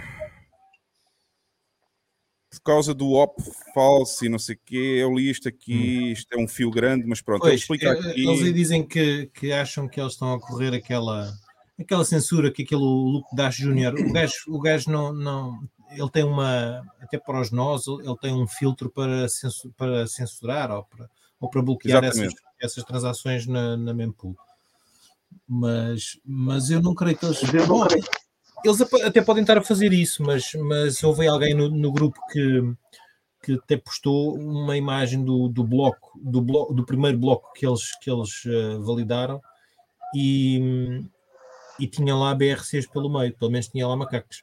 [2.51, 3.43] Por causa do op
[3.73, 7.07] false e não sei o quê, eu li isto aqui, isto é um fio grande,
[7.07, 8.27] mas pronto, ele Pois, explica eh, aqui.
[8.29, 11.33] eles aí dizem que, que acham que eles estão a correr aquela,
[11.83, 13.95] aquela censura que aquele Luke Dash Jr.
[13.95, 15.61] O gajo, o gajo não, não.
[15.91, 16.83] Ele tem uma.
[17.01, 21.11] Até para os nós, ele tem um filtro para, censu- para censurar ou para,
[21.41, 24.37] ou para bloquear essas, essas transações na, na mempool.
[25.47, 27.41] Mas, mas eu não creio que eles.
[27.67, 27.87] Bom,
[28.65, 32.75] eles até podem estar a fazer isso, mas, mas houve alguém no, no grupo que,
[33.43, 37.99] que até postou uma imagem do, do bloco, do bloco, do primeiro bloco que eles,
[37.99, 39.43] que eles eh, validaram
[40.15, 41.05] e,
[41.79, 44.43] e tinha lá BRCs pelo meio, pelo menos tinha lá macacos.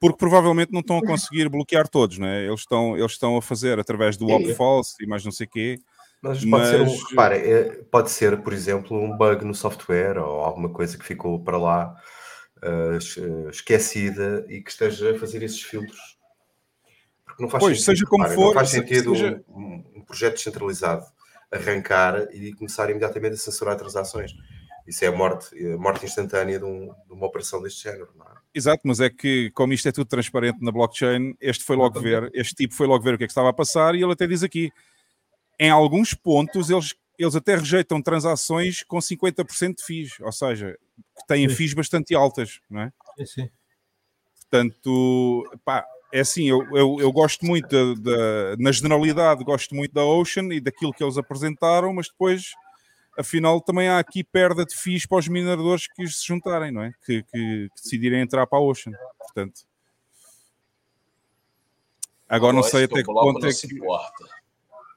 [0.00, 2.46] porque provavelmente não estão a conseguir bloquear todos, não é?
[2.46, 5.50] Eles estão, eles estão a fazer através do op false e mais não sei o
[5.50, 5.78] quê.
[6.22, 10.18] Mas pode ser, um, Mas- repare, é- pode ser, por exemplo, um bug no software
[10.18, 11.94] ou alguma coisa que ficou para lá
[12.62, 12.98] eh,
[13.50, 16.18] esquecida e que esteja a fazer esses filtros.
[17.24, 19.84] Porque não faz Pois, sentido, seja como repare, for, não faz se- sentido seja- um,
[19.96, 21.04] um projeto descentralizado
[21.50, 24.32] arrancar e começar imediatamente a censurar transações.
[24.90, 28.08] Isso é a morte, a morte instantânea de, um- de uma operação deste género.
[28.16, 28.30] Não é?
[28.52, 32.28] Exato, mas é que como isto é tudo transparente na blockchain, este foi logo ver,
[32.34, 34.26] este tipo foi logo ver o que é que estava a passar e ele até
[34.26, 34.72] diz aqui,
[35.60, 40.76] em alguns pontos eles, eles até rejeitam transações com 50% de FIIs, ou seja,
[41.18, 41.54] que têm Sim.
[41.54, 42.92] FIIs bastante altas, não é?
[43.18, 43.50] Sim, sim.
[44.50, 49.92] Portanto, pá, é assim, eu, eu, eu gosto muito da, da- na generalidade, gosto muito
[49.94, 52.50] da Ocean e daquilo que eles apresentaram, mas depois
[53.20, 56.92] afinal também há aqui perda de FIIs para os mineradores que se juntarem, não é?
[57.04, 58.92] Que, que- que decidirem entrar para a Ocean.
[59.18, 59.62] Portanto,
[62.28, 63.74] agora não sei até o que ponto não é se que.
[63.74, 64.24] importa.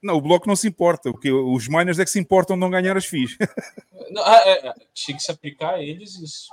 [0.02, 1.10] Não, o bloco não se importa.
[1.10, 3.38] O que, os miners é que se importam de não ganhar as FIIs.
[4.12, 6.48] Não, ah, é, é, tinha que se aplicar a eles isso.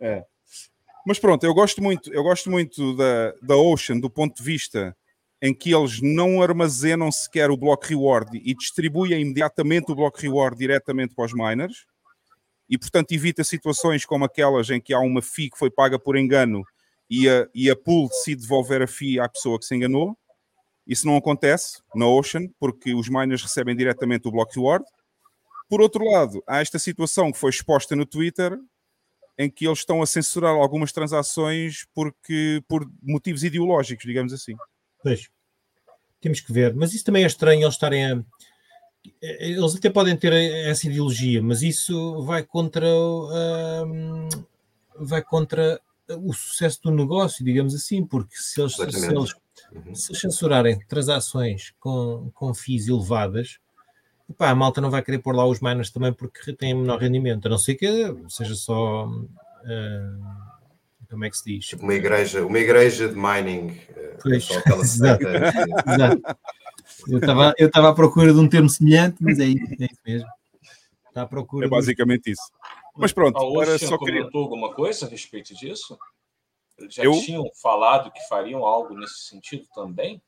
[0.00, 0.24] É.
[1.04, 4.96] Mas pronto, eu gosto muito, eu gosto muito da, da Ocean do ponto de vista
[5.40, 10.56] em que eles não armazenam sequer o bloco reward e distribuem imediatamente o bloco reward
[10.58, 11.86] diretamente para os miners
[12.68, 16.16] e portanto evita situações como aquelas em que há uma FII que foi paga por
[16.16, 16.64] engano
[17.08, 20.16] e a, e a pool decide devolver a FII à pessoa que se enganou.
[20.86, 24.84] Isso não acontece na Ocean porque os miners recebem diretamente o bloco reward.
[25.68, 28.58] Por outro lado, há esta situação que foi exposta no Twitter
[29.38, 34.54] em que eles estão a censurar algumas transações porque por motivos ideológicos, digamos assim.
[35.02, 35.28] Pois.
[36.20, 36.74] Temos que ver.
[36.74, 38.22] Mas isso também é estranho eles estarem a.
[39.22, 42.86] Eles até podem ter essa ideologia, mas isso vai contra.
[42.88, 44.28] hum,
[44.96, 48.82] vai contra o sucesso do negócio, digamos assim, porque se eles, se
[49.12, 49.34] eles,
[49.72, 49.94] Uhum.
[49.94, 53.58] se censurarem transações com, com FIIs elevadas,
[54.36, 57.46] pá, a malta não vai querer pôr lá os miners também porque têm menor rendimento,
[57.46, 57.86] a não ser que
[58.28, 59.06] seja só.
[59.06, 59.28] hum,
[61.10, 61.66] como é que se diz?
[61.66, 63.76] Tipo uma igreja, uma igreja de mining.
[63.96, 65.26] eh, Pois, aquela exato.
[65.26, 65.92] assim.
[65.92, 66.22] Exato.
[67.08, 70.00] Eu estava eu estava à procura de um termo semelhante, mas é isso, é isso
[70.06, 70.28] mesmo.
[71.08, 71.66] Está à procura.
[71.66, 72.42] É de- basicamente isso.
[72.96, 74.20] Mas pronto, A Ocean só queria.
[74.20, 75.96] comentou alguma coisa a respeito disso?
[76.88, 77.12] Já Eu?
[77.12, 80.20] tinham falado que fariam algo nesse sentido também?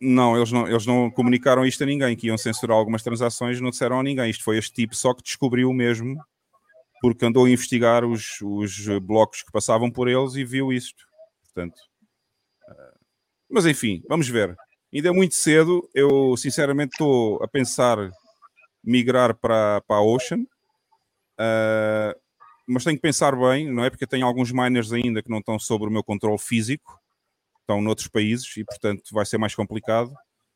[0.00, 3.68] Não, eles não, eles não comunicaram isto a ninguém, que iam censurar algumas transações, não
[3.70, 4.30] disseram a ninguém.
[4.30, 6.16] Isto foi este tipo só que descobriu mesmo,
[7.00, 11.04] porque andou a investigar os, os blocos que passavam por eles e viu isto.
[11.42, 11.80] Portanto,
[12.68, 12.94] eh,
[13.48, 14.56] mas enfim, vamos ver.
[14.92, 15.88] Ainda é muito cedo.
[15.94, 18.10] Eu sinceramente estou a pensar
[18.82, 20.44] migrar para, para a Ocean,
[21.38, 22.16] eh,
[22.66, 23.90] mas tenho que pensar bem, não é?
[23.90, 27.00] Porque tenho alguns miners ainda que não estão sob o meu controle físico
[27.70, 30.12] estão noutros países e portanto vai ser mais complicado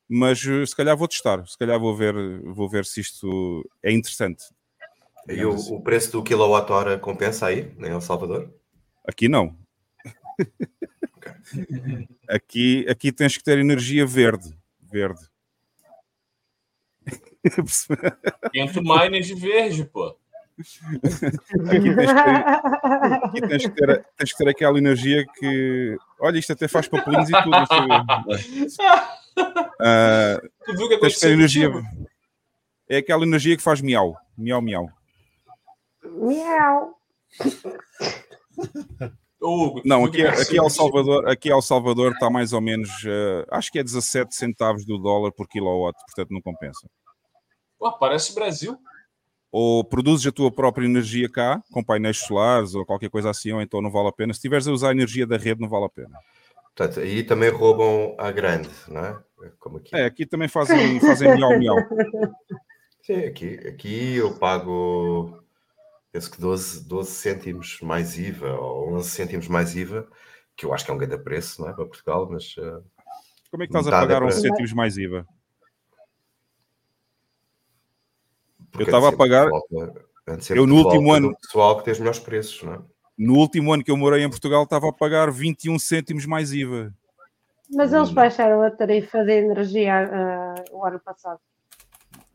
[0.09, 3.93] mas eh, se calhar vou testar se calhar vou ver vou ver se isto é
[3.93, 4.45] interessante
[5.29, 5.73] E digamos assim.
[5.73, 8.53] o, o preço do quilowatt-hora compensa aí, em El Salvador?
[9.07, 9.57] aqui não
[12.29, 15.21] aqui aqui tens que ter energia verde verde
[18.55, 20.17] Entre miners de verde, pô.
[21.69, 22.39] aqui tens que ter,
[23.23, 27.29] aqui tens que ter, tens que ter aquela energia que olha isto até faz papelinhos
[27.29, 27.57] e tudo.
[29.79, 31.71] Ah, Tu viu o que tens que ter energia
[32.89, 34.89] é aquela energia que faz miau miau miau
[36.15, 36.95] Miau.
[39.41, 40.71] Hugo, Não, aqui, aconteceu aqui El contigo?
[40.71, 44.97] Salvador, aqui El Salvador está mais ou menos, eh, acho que é 17 centavos do
[44.97, 46.89] dólar por kilowatt, portanto não compensa.
[47.79, 48.79] Pô, parece Brasil.
[49.53, 53.61] Ou produzes a tua própria energia cá, com painéis solares ou qualquer coisa assim, ou
[53.61, 54.33] então não vale a pena.
[54.33, 56.19] Se tiveres a usar a energia da rede, não vale a pena.
[56.75, 59.23] Portanto, aí também roubam a grande, não é?
[59.61, 59.95] Como aqui.
[59.95, 61.77] É, aqui também fazem, fazem miau miau.
[63.03, 65.44] Sim, aqui, aqui eu pago,
[66.15, 70.07] penso que 12, 12 cêntimos mais IVA, ou 11 cêntimos mais IVA,
[70.57, 71.73] que eu acho que é um grande preço, não é?
[71.73, 72.79] Para Portugal, mas eh,
[73.51, 75.27] Como é que estás a é pagar uns para- cêntimos mais IVA?
[78.71, 80.05] porque estava a pagar- volta-
[80.51, 82.83] eu no último ano- pessoal que tem os melhores preços, não é?
[83.19, 86.93] No último ano que eu morei em Portugal, estava a pagar 21 cêntimos mais IVA.
[87.73, 91.41] Mas eles baixaram a tarifa de energia ah, o ano passado.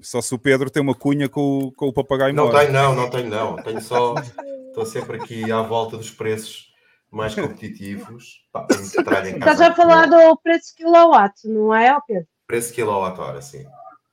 [0.02, 2.60] Só se o Pedro tem uma cunha com o, com o papagaio Não mora.
[2.60, 3.56] tenho, não, não tenho, não.
[3.58, 4.16] Tenho só.
[4.68, 6.70] Estou sempre aqui à volta dos preços
[7.12, 8.46] mais competitivos.
[8.52, 12.28] Pá, Estás a falar do preço quilowatt, não é, Pedro?
[12.48, 13.66] Preço quilowatt-hora, sim.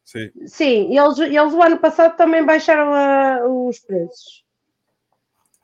[0.05, 0.30] Sim.
[0.47, 4.45] Sim, eles, eles o ano passado também baixaram ah, os preços.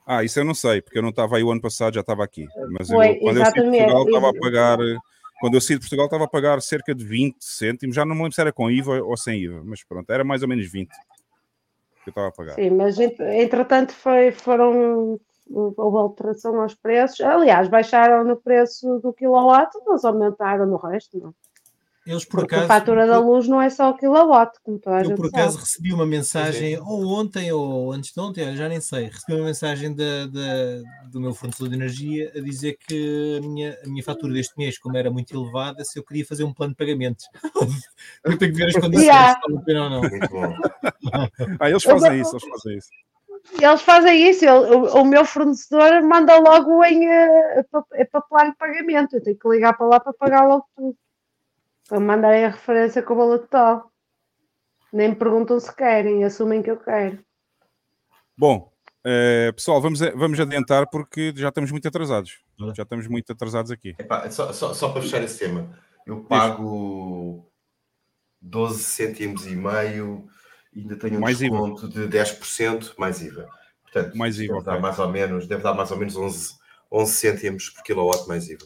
[0.05, 2.23] Ah, isso eu não sei, porque eu não estava aí o ano passado, já estava
[2.23, 2.45] aqui.
[2.71, 3.91] Mas eu, Foi, quando eu saí de exatamente.
[3.91, 4.77] Portugal, estava a pagar.
[5.43, 7.93] Quando eu saí de Portugal, estava a pagar cerca de 20 cêntimos.
[7.93, 10.41] Já não me lembro se era com IVA ou sem IVA, mas pronto, era mais
[10.41, 12.55] ou menos 20 que eu estava a pagar.
[12.55, 15.19] Sim, mas ent- entretanto foi, foram,
[15.51, 17.19] houve alteração aos preços.
[17.19, 21.35] Aliás, baixaram no preço do quilowatt, mas aumentaram no resto, não?
[22.05, 22.71] Eles por Porque acaso.
[22.71, 25.27] a fatura da luz não é só o kilowatt, como toda a Eu gente por
[25.27, 25.63] acaso sabe.
[25.63, 29.95] recebi uma mensagem, ou ontem ou antes de ontem, já nem sei, recebi uma mensagem
[29.95, 34.33] da, da- do meu fornecedor de energia a dizer que a minha, a minha fatura
[34.33, 37.25] deste mês, como era muito elevada, se eu queria fazer um plano de pagamentos.
[38.25, 39.33] eu tenho que ver as condições, Yeah.
[39.35, 40.01] se vale a pena ou não.
[41.59, 42.89] Ah, eles fazem isso, eles fazem isso.
[43.61, 48.21] Eles fazem isso, ele- o, o meu fornecedor manda logo em eh, pa- é para
[48.21, 49.15] plano de pagamento.
[49.15, 50.95] Eu tenho que ligar para lá para pagar logo tudo.
[51.87, 53.91] Para me mandarem a referência com o valor total.
[54.91, 57.19] Nem me perguntam se querem, assumem que eu quero.
[58.37, 58.71] Bom,
[59.05, 62.39] eh, pessoal, vamos, a- vamos adiantar porque já estamos muito atrasados.
[62.75, 63.95] Já estamos muito atrasados aqui.
[63.99, 67.51] Epá, só, só, só para fechar esse tema, eu pago
[68.39, 70.27] 12 cêntimos e meio
[70.73, 71.49] e ainda tenho um Mais IVA.
[71.49, 73.47] desconto de 10% mais IVA.
[73.83, 74.81] Portanto, Mais IVA, deve, dar ok.
[74.81, 76.53] mais ou menos, deve dar mais ou menos 11,
[76.91, 78.65] 11 cêntimos por quilowatt mais IVA.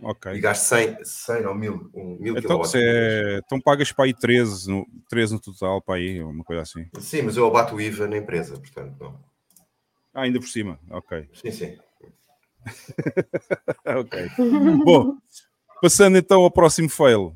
[0.00, 0.40] E Ok.
[0.40, 4.70] gasto 100, 100 ou 1000, um, 1000 Então, se é- então pagas para aí 13
[4.70, 6.84] no, 13 no total, para aí, uma coisa assim.
[7.00, 9.18] Sim, mas eu abato o IVA na empresa, portanto, não.
[10.12, 10.78] Ah, ainda por cima.
[10.90, 11.28] Ok.
[11.34, 11.78] Sim, sim.
[13.86, 14.28] ok.
[14.84, 15.16] Bom,
[15.80, 17.34] passando então ao próximo fail.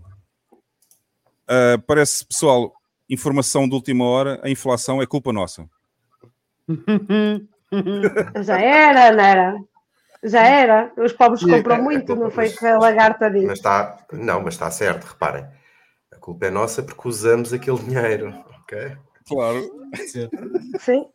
[1.48, 2.72] Ah, parece, pessoal,
[3.08, 5.66] informação de última hora, a inflação é culpa nossa.
[8.42, 9.56] Já era, não era?
[10.22, 10.92] Já era.
[10.98, 13.46] Os pobres compram é- muito, é- não foi mas- que a lagarta disse.
[13.46, 15.46] Mas está, não, mas está certo, reparem.
[16.12, 18.28] A culpa é nossa porque usamos aquele dinheiro,
[18.62, 18.96] ok?
[19.26, 19.70] Claro.
[20.80, 21.06] Sim.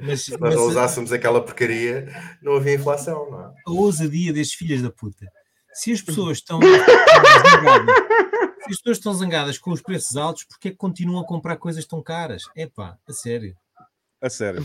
[0.00, 2.06] Mas, Se nós mas não usássemos aquela porcaria,
[2.40, 3.52] não havia inflação, não é?
[3.66, 5.26] a ousadia destes filhos da puta.
[5.72, 7.96] Se as pessoas estão zangadas,
[8.64, 11.56] se as pessoas estão zangadas com os preços altos, porque é que continuam a comprar
[11.56, 12.42] coisas tão caras?
[12.56, 13.54] Epá, a sério.
[14.22, 14.64] A sério.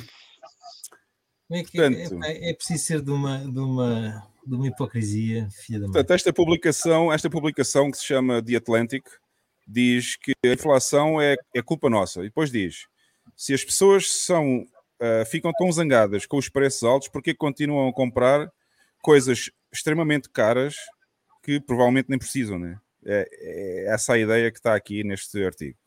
[1.51, 5.79] É, que, Portanto- epá, é preciso ser de uma, de uma, de uma hipocrisia, filha
[5.79, 5.93] da mãe.
[5.93, 9.05] Portanto, esta publicação, esta publicação que se chama The Atlantic
[9.67, 12.21] diz que a inflação é, é culpa nossa.
[12.21, 12.87] E depois diz:
[13.35, 14.65] se as pessoas são,
[14.99, 18.51] ah, ficam tão zangadas com os preços altos, porque que continuam a comprar
[19.01, 20.75] coisas extremamente caras
[21.43, 22.79] que provavelmente nem precisam, né?
[23.05, 25.77] É, é essa a ideia que está aqui neste artigo.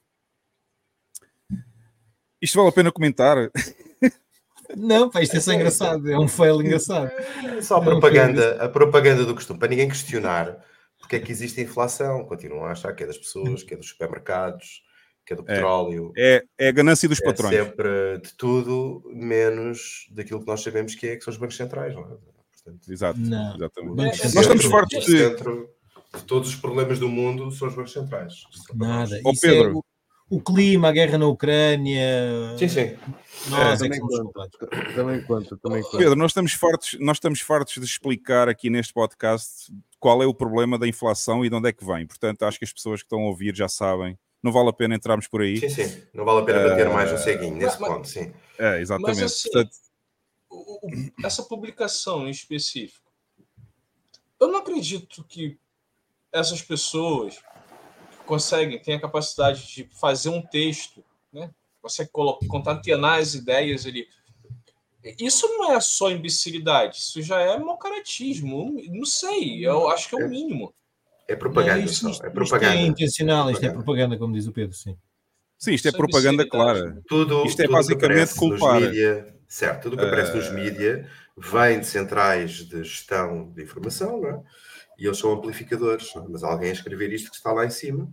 [2.42, 3.50] Isto vale a pena comentar?
[4.76, 6.10] Não, pá, isto é só engraçado.
[6.10, 7.10] É um fail engraçado.
[7.62, 10.56] Só a Não, propaganda, a propaganda do costume, para ninguém questionar
[10.98, 12.24] porque é que existe inflação.
[12.24, 14.82] Continuam a achar que é das pessoas, que é dos supermercados,
[15.24, 16.12] que é do petróleo.
[16.16, 17.54] É, é a ganância dos É patrões.
[17.54, 21.94] sempre de tudo, menos daquilo que nós sabemos que é, que são os bancos centrais,
[21.94, 22.06] não é?
[22.06, 23.54] Portanto, Exato, Não.
[23.56, 23.94] exatamente.
[23.96, 25.18] Bancos É, Nós estamos fartos de.
[25.18, 25.68] centro
[26.16, 28.34] de todos os problemas do mundo são os bancos centrais.
[28.74, 29.20] Nada.
[29.24, 29.84] Ó, Isso é Pedro.
[30.28, 32.56] O, clima, a guerra na Ucrânia.
[32.58, 32.96] Sim, sim.
[33.48, 34.56] Nós é, É, também culpados.
[34.94, 35.82] Também conta, também.
[35.92, 40.34] Pedro, nós estamos fartos, nós estamos fartos de explicar aqui neste podcast qual é o
[40.34, 42.06] problema da inflação e de onde é que vem.
[42.06, 44.18] Portanto, acho que as pessoas que estão a ouvir já sabem.
[44.42, 45.58] Não vale a pena entrarmos por aí.
[45.58, 46.02] Sim, sim.
[46.12, 48.32] Não vale a pena bater Eh, mais um ceguinho nesse mas- ponto, sim.
[48.58, 49.20] É, exatamente.
[49.20, 49.76] Mas, assim, Portanto,
[51.24, 53.10] essa publicação em específico,
[54.40, 55.58] eu não acredito que
[56.32, 57.38] essas pessoas
[58.26, 61.02] conseguem, têm a capacidade de fazer um texto,
[61.32, 61.50] né?
[61.80, 64.06] Consegue colo- concatenar as ideias ali.
[65.20, 68.74] Isso não é só imbecilidade, isso já é mau caratismo.
[68.90, 70.74] Não sei, eu acho que é o mínimo.
[71.28, 72.74] É propaganda, Não, isto- É isto propaganda.
[72.74, 73.84] é intencional, isto é Propaganda.
[73.84, 74.96] propaganda, como diz o Pedro, sim.
[75.56, 77.02] sim, isto é Isso é propaganda clara.
[77.08, 78.80] Tudo, Isto é tudo que basicamente aparece nos culpar.
[78.80, 83.62] mídia- certo, tudo o que aparece Eh, nos mídia vem de centrais de gestão de
[83.62, 84.42] informação, não é?
[84.98, 86.20] E eles são amplificadores, é?
[86.28, 88.08] mas alguém a escrever isto que está lá em cima,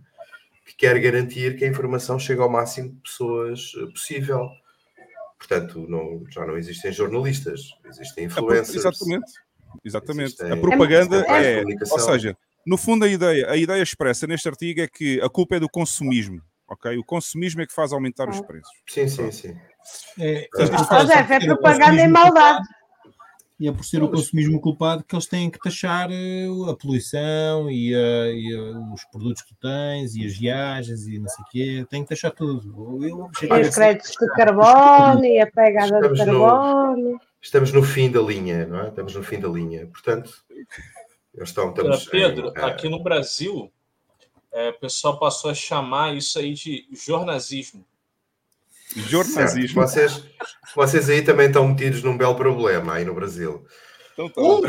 [0.66, 4.48] que quer garantir que a informação chegue ao máximo de pessoas eh, possível.
[5.38, 8.76] Portanto, não- já não existem jornalistas, existem pro- influencers.
[8.76, 9.32] Exatamente.
[9.84, 10.24] Exatamente.
[10.34, 14.80] Existem- A propaganda é, ou seja, no fundo a ideia, a ideia expressa neste artigo
[14.80, 16.96] é que a culpa é do consumismo, ok?
[16.96, 18.70] O consumismo é que faz aumentar os preços.
[18.86, 19.56] Sim, sim, sim.
[20.18, 22.66] É, é por ser o propaganda em maldade.
[23.58, 27.70] E é por ser o consumismo culpado que eles têm que taxar eh, a poluição
[27.70, 31.44] e, a- e a- os produtos que tu tens e as viagens e não sei
[31.44, 31.86] o quê.
[31.88, 33.04] Têm que taxar tudo.
[33.06, 37.20] Eu, E os créditos de carbono e a pegada de Estamos no- carbono.
[37.40, 38.88] Estamos no fim da linha, não é?
[38.88, 39.86] Estamos no fim da linha.
[39.86, 40.32] Portanto,
[41.32, 43.70] eles estão, estamos Pedro, em, eh, aqui no Brasil,
[44.52, 47.84] é, o pessoal passou a chamar isso aí de jornalismo.
[48.96, 49.82] Jornalismo.
[49.82, 50.24] Vocês,
[50.74, 53.64] vocês aí também estão metidos num belo problema aí no Brasil.
[54.12, 54.60] Então, então.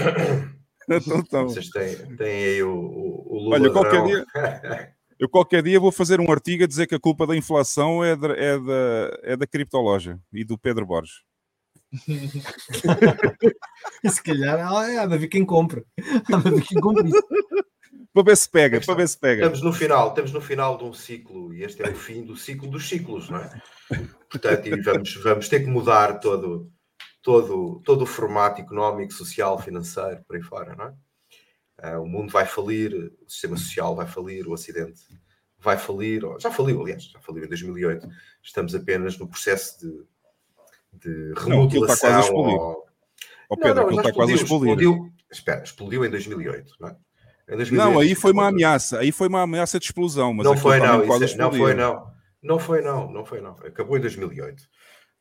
[0.89, 1.43] Então, então.
[1.49, 4.25] Vocês têm, têm aí o, o, o Lula Olha, qualquer dia-
[5.19, 8.15] Eu qualquer dia vou fazer um artigo a dizer que a culpa da inflação é
[8.15, 11.23] da, é da, é da criptoloja e do Pedro Borges.
[14.09, 15.83] Se calhar há há de haver quem compre.
[16.31, 17.23] Há de haver quem compre isso.
[18.15, 19.41] Para ver se pega, para ver se pega.
[19.41, 22.37] Estamos no final, estamos no final de um ciclo e este é o fim do
[22.37, 23.61] ciclo dos ciclos, não é?
[24.31, 26.71] Portanto, vamos, vamos ter que mudar todo,
[27.21, 30.93] todo, todo o formato económico, social, financeiro, por aí fora, não é?
[31.77, 35.01] Ah, o mundo vai falir, o sistema social vai falir, o Ocidente
[35.59, 38.07] vai falir, já faliu, aliás, já faliu em 2008.
[38.41, 40.07] Estamos apenas no processo de,
[41.33, 42.21] de Não, aquilo está quase a remodelação.
[42.21, 42.85] explodir.
[43.49, 44.69] Ó Pedro, Não, não, está quase a explodir.
[44.69, 45.13] explodiu.
[45.29, 46.95] Espera, explodiu em 2008, não é?
[47.47, 50.79] 2008 Não, aí foi uma ameaça, aí foi uma ameaça de explosão, mas não foi
[50.79, 52.15] não, isso é- não foi não.
[52.41, 53.51] Não foi não, não foi não.
[53.51, 54.67] Acabou em 2008.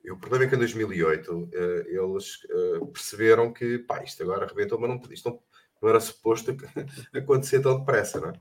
[0.04, 4.44] E o problema é que em 2008 eh, eles eh, perceberam que pá, isto agora
[4.44, 5.40] arrebentou, mas não, isto não,
[5.80, 6.54] não era suposto
[7.14, 8.32] acontecer tão depressa, não é?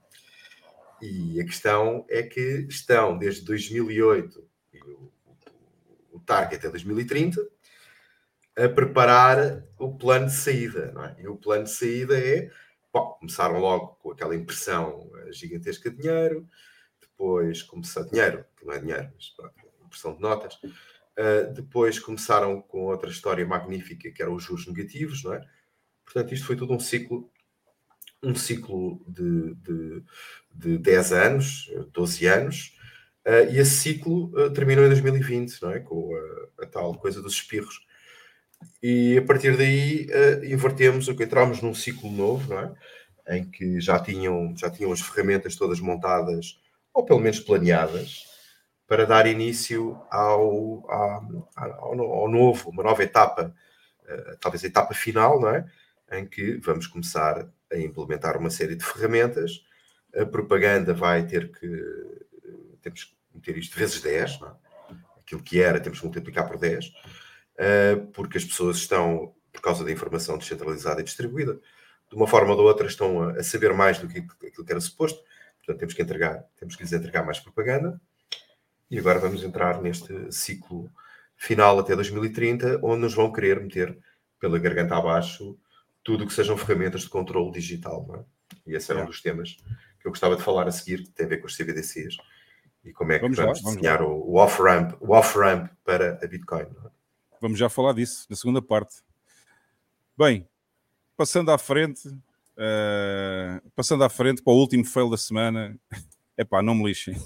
[1.01, 5.11] E a questão é que estão desde 2008 e o,
[6.11, 7.41] o target é 2030
[8.57, 11.15] a preparar o plano de saída, não é?
[11.19, 12.49] E o plano de saída é
[12.93, 16.47] bom, começaram logo com aquela impressão eh, gigantesca de dinheiro,
[17.01, 20.55] depois começar dinheiro, que não é dinheiro, mas pronto, impressão de notas.
[21.15, 25.41] Uh, depois começaram com outra história magnífica que eram os juros negativos, não é?
[26.03, 27.31] Portanto, isto foi todo um ciclo,
[28.23, 30.03] um ciclo de, de,
[30.51, 32.77] de 10 anos, 12 anos,
[33.27, 35.79] uh, e esse ciclo uh, terminou em 2020, não é?
[35.79, 37.85] Com a, a, tal coisa dos espirros.
[38.81, 40.07] E a partir daí
[40.43, 43.37] invertemos, entramos num ciclo novo, não é?
[43.37, 46.59] Em que já tinham, já tinham as ferramentas todas montadas,
[46.93, 48.25] ou pelo menos planeadas,
[48.87, 53.55] para dar início ao, ao, ao, novo, uma nova etapa,
[54.03, 55.65] uh, talvez a etapa final, não é?
[56.11, 59.65] Em que vamos começar a implementar uma série de ferramentas.
[60.15, 61.67] A propaganda vai ter que.
[62.81, 64.53] Temos que meter isto vezes 10, não é?
[65.21, 67.22] Aquilo que era, temos que multiplicar por 10, uh, eh,
[68.13, 71.59] porque as pessoas estão, por causa da informação descentralizada e distribuída,
[72.09, 74.81] de uma forma ou de outra, estão a, saber mais do que aquilo que era
[74.81, 75.19] suposto.
[75.57, 77.99] Portanto, temos que entregar, temos que lhes entregar mais propaganda
[78.89, 80.91] e agora vamos entrar neste ciclo
[81.35, 83.97] final até 2030, onde nos vão querer meter
[84.39, 85.57] pela garganta abaixo
[86.03, 88.05] tudo o que sejam ferramentas de controle digital.
[88.15, 88.71] É?
[88.71, 89.57] E esse era um dos temas
[89.99, 92.17] que eu gostava de falar a seguir, que tem a ver com as CBDCs
[92.83, 95.37] e como é que vamos, vamos lá, desenhar vamos o, o off-ramp off
[95.83, 96.63] para a Bitcoin.
[96.63, 97.02] É?
[97.43, 99.03] Vamos já falar disso na segunda parte.
[100.17, 100.47] Bem,
[101.17, 105.77] passando à frente, uh, passando à frente para o último fail da semana.
[106.39, 107.17] Epá, não me lixem.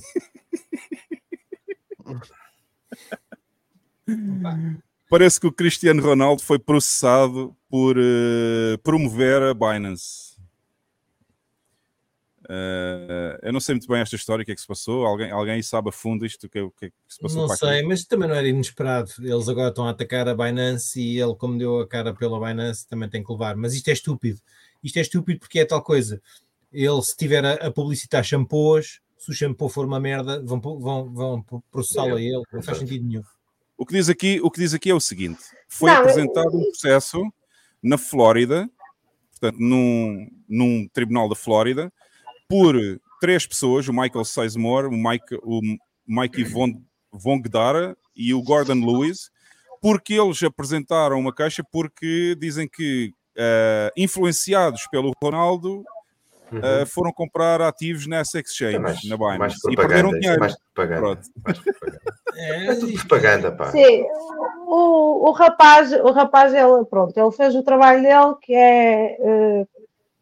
[5.08, 10.37] Parece que o Cristiano Ronaldo foi processado por uh, promover a Binance.
[12.50, 15.06] Uh, eu não sei muito bem esta história, o que é que se passou.
[15.06, 17.46] Alguém, alguém sabe a fundo isto, o que, o que, é que se passou?
[17.46, 19.12] Não sei, mas também não era inesperado.
[19.20, 22.88] Eles agora estão a atacar a Binance e ele, como deu a cara pela Binance,
[22.88, 23.58] também tem que levar.
[23.58, 24.40] Mas isto é estúpido.
[24.82, 26.22] Isto é estúpido porque é tal coisa.
[26.72, 31.14] Ele, se tiver a, a publicitar shampoos, se o shampoo for uma merda, vão, vão,
[31.14, 33.24] vão processá-lo a ele, não faz sentido nenhum.
[33.78, 36.60] O que, diz aqui, o que diz aqui é o seguinte: foi não, apresentado eu...
[36.60, 37.22] um processo
[37.84, 38.70] na Flórida,
[39.32, 41.92] portanto, num, num tribunal da Flórida,
[42.48, 42.76] por
[43.20, 45.62] três pessoas: o Michael Sizemore, o Mike, o
[46.08, 46.82] Mikey Von,
[47.12, 49.30] Vongdara e o Gordon Lewis,
[49.82, 55.84] porque eles apresentaram uma queixa porque dizem que, uh, influenciados pelo Ronaldo,
[56.52, 56.60] uhum.
[56.60, 60.36] uh, foram comprar ativos nessa exchange, é mais, na Binance, e perderam dinheiro.
[60.36, 61.22] É mais propaganda.
[61.46, 62.02] Mais propaganda.
[62.36, 63.72] é, é tudo propaganda, pá.
[63.72, 64.04] Sim,
[64.66, 69.18] o, o rapaz, o rapaz ele, pronto, ele fez o trabalho dele, que é...
[69.20, 69.77] Uh,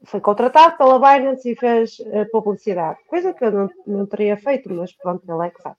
[0.05, 4.71] foi contratado pela Binance e fez uh, publicidade, coisa que eu não, não teria feito,
[4.71, 5.77] mas pronto, ele é que sabe.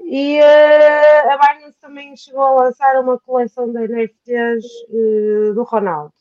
[0.00, 6.12] E uh, a Binance também chegou a lançar uma coleção de NFTs uh, do Ronaldo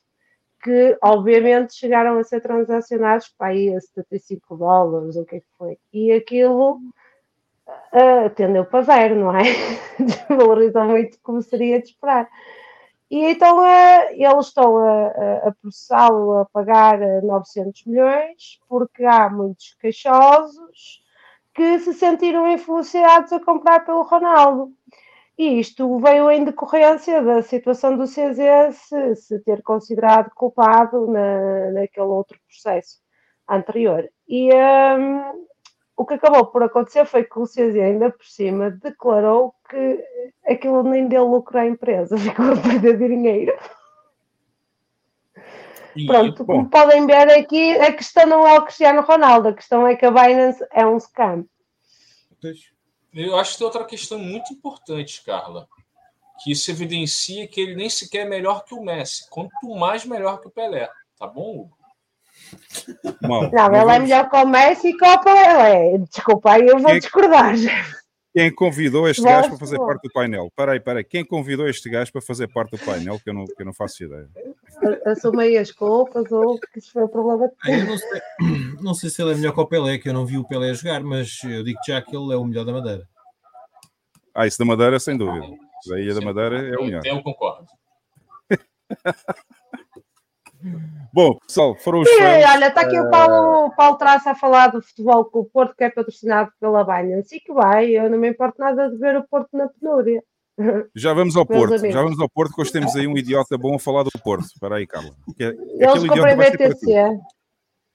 [0.65, 5.45] que obviamente chegaram a ser transacionados para aí a 75 dólares, o que é que
[5.59, 5.77] foi.
[5.93, 6.79] E aquilo
[7.67, 9.43] uh, tendeu para zero, não é?
[9.99, 12.27] Desvalorizou muito como seria de esperar.
[13.09, 19.29] E então uh, eles estão a, a, a processá-lo a pagar 900 milhões, porque há
[19.29, 21.03] muitos queixosos
[21.53, 24.73] que se sentiram influenciados a comprar pelo Ronaldo.
[25.37, 31.71] E isto veio em decorrência da situação do CZ se, se ter considerado culpado na,
[31.71, 32.99] naquele outro processo
[33.49, 34.09] anterior.
[34.27, 35.47] E um,
[35.95, 40.03] o que acabou por acontecer foi que o CZ, ainda por cima, declarou que
[40.47, 43.57] aquilo nem deu lucro à empresa, ficou a perder dinheiro.
[45.95, 46.55] E, Pronto, bom.
[46.57, 50.05] como podem ver aqui, a questão não é o Cristiano Ronaldo, a questão é que
[50.05, 51.45] a Binance é um scam.
[53.13, 55.67] Eu acho que tem outra questão muito importante, Carla,
[56.43, 60.41] que isso evidencia que ele nem sequer é melhor que o Messi, quanto mais melhor
[60.41, 60.89] que o Pelé.
[61.17, 61.77] Tá bom, Hugo?
[63.21, 65.97] Não, não ele é melhor que o Messi e que o Pelé.
[65.99, 67.55] Desculpa, aí eu vou quem, discordar.
[68.35, 70.51] Quem convidou este gajo para fazer parte do painel?
[70.53, 71.05] Peraí, peraí.
[71.05, 73.17] Quem convidou este gajo para fazer parte do painel?
[73.17, 74.27] Que eu não, que eu não faço ideia.
[75.05, 78.21] Assumei as culpas ou que isso foi o problema eu não sei,
[78.83, 80.73] não sei se ele é melhor que o Pelé, que eu não vi o Pelé
[80.73, 83.07] jogar, mas eu digo já que ele é o melhor da Madeira.
[84.33, 85.47] Ah, isso da Madeira, sem dúvida.
[85.87, 87.05] Daí a da Madeira é o melhor.
[87.05, 87.67] Eu concordo.
[91.13, 92.09] Bom, pessoal, foram os.
[92.09, 93.03] Sim, fãs, olha, está aqui uh...
[93.03, 96.83] o Paulo, Paulo Traça a falar do futebol com o Porto, que é patrocinado pela
[96.83, 97.35] Binance.
[97.35, 100.23] E que vai, eu não me importo nada de ver o Porto na penúria.
[100.95, 101.75] Já vamos ao Meus Porto.
[101.75, 101.93] amigos.
[101.93, 104.45] Já vamos ao Porto, que hoje temos aí um idiota bom a falar do Porto.
[104.45, 105.11] Espera aí, Carla.
[105.35, 106.57] Que- Eles ti.
[106.57, 107.19] BTC.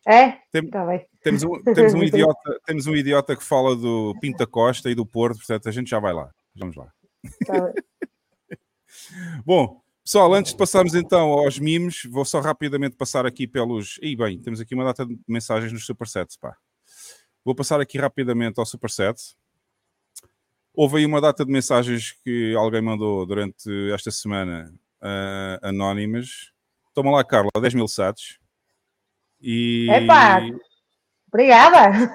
[0.07, 0.31] É?
[0.51, 1.07] Tem- Está bem.
[1.23, 5.05] Temos um, temos, um idiota, temos um idiota que fala do Pinta Costa e do
[5.05, 6.31] Porto, portanto a gente já vai lá.
[6.57, 6.91] Vamos lá.
[7.47, 7.73] Tá.
[9.45, 13.99] Bom, pessoal, antes de passarmos então aos memes, vou só rapidamente passar aqui pelos.
[14.03, 16.57] E bem, temos aqui uma data de mensagens nos Supersets, pá.
[17.45, 19.19] Vou passar aqui rapidamente ao Superset.
[20.75, 26.53] Houve aí uma data de mensagens que alguém mandou durante esta semana ah, anónimas.
[26.95, 28.39] Toma lá, Carla, 10 mil sats.
[29.41, 30.41] E, Epá!
[31.29, 32.13] Obrigada.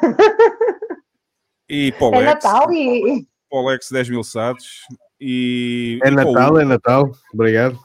[1.68, 3.28] e É Polex, Natal e.
[3.50, 4.82] Polex 10 mil sats.
[5.20, 7.12] E, É e para o Natal, é Natal.
[7.34, 7.80] Obrigado.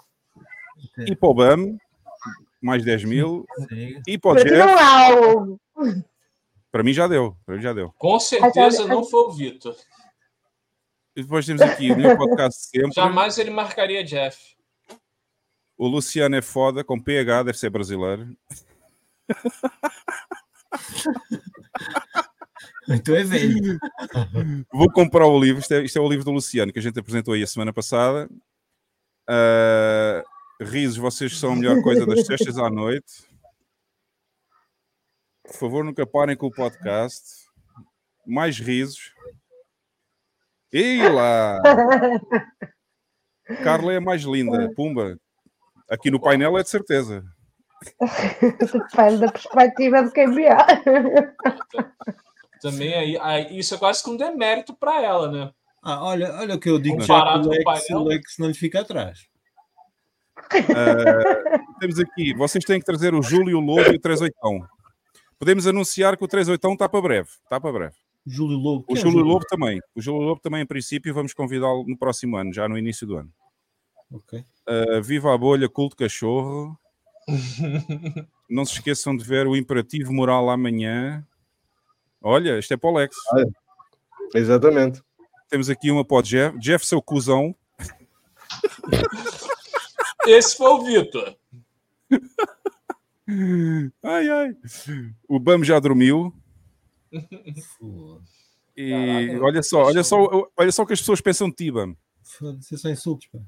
[1.07, 1.79] E para o BAM,
[2.61, 3.47] mais 10 mil.
[3.69, 4.03] Sim.
[4.07, 5.59] E para o Jeff, o.
[6.71, 7.37] para mim já deu.
[7.47, 7.93] Para mim já deu.
[7.99, 9.77] Com certeza não foi o Vitor.
[11.17, 12.93] E depois temos aqui o meu podcast de sempre.
[12.93, 14.57] Jamais ele marcaria Jeff.
[15.77, 18.37] O Luciano é foda, com PH, deve ser brasileiro.
[22.91, 23.79] Então é velho.
[24.73, 25.61] Vou comprar o livro.
[25.61, 27.73] Isto é, isto é o livro do Luciano que a gente apresentou aí a semana
[27.73, 28.29] passada.
[29.29, 30.25] Ah,
[30.61, 33.29] risos, vocês são a melhor coisa das sextas à noite.
[35.45, 37.49] Por favor, nunca parem com o podcast.
[38.27, 39.13] Mais risos.
[40.73, 41.61] E lá!
[43.65, 44.73] Carla é a mais linda.
[44.75, 45.19] Pumba.
[45.89, 47.25] Aqui no painel é de certeza.
[48.41, 50.57] Depende da perspectiva de quem vier.
[52.61, 55.51] Também aí, aí- isso é quase que um demérito para ela, né?
[55.83, 58.03] Ah, olha, olha o que eu digo já Comparado que o Lex, painel.
[58.03, 59.21] o Lex não lhe fica atrás.
[60.53, 64.35] Ah, temos aqui, vocês têm que trazer o Júlio, Lobo e o 38.
[65.39, 67.29] Podemos anunciar que o 38 está para breve.
[67.45, 67.95] Está para breve.
[68.27, 68.85] Júlio Lobo.
[68.89, 69.81] O é Júlio Lobo também.
[69.95, 73.17] O Júlio Lobo também, em princípio, vamos convidá-lo no próximo ano, já no início do
[73.17, 73.33] ano.
[74.13, 74.45] Ok.
[74.67, 76.79] Ah, viva a bolha, culto cachorro.
[78.51, 81.25] Não se esqueçam de ver o imperativo moral amanhã.
[82.23, 83.17] Olha, isto é para o Lex.
[84.35, 85.03] Exatamente.
[85.49, 86.59] Temos aqui uma para o Jeff.
[86.59, 87.55] Jeff, seu cuzão.
[90.27, 91.37] Esse foi o Vitor.
[94.03, 94.57] Ai, ai.
[95.29, 96.35] O Bam já dormiu.
[97.79, 98.41] Foda-se.
[98.77, 101.71] E Caraca, olha só, olha só, olha só o que as pessoas pensam de ti,
[101.71, 101.97] Bam.
[102.23, 103.39] Foda-se, são insultos, pá.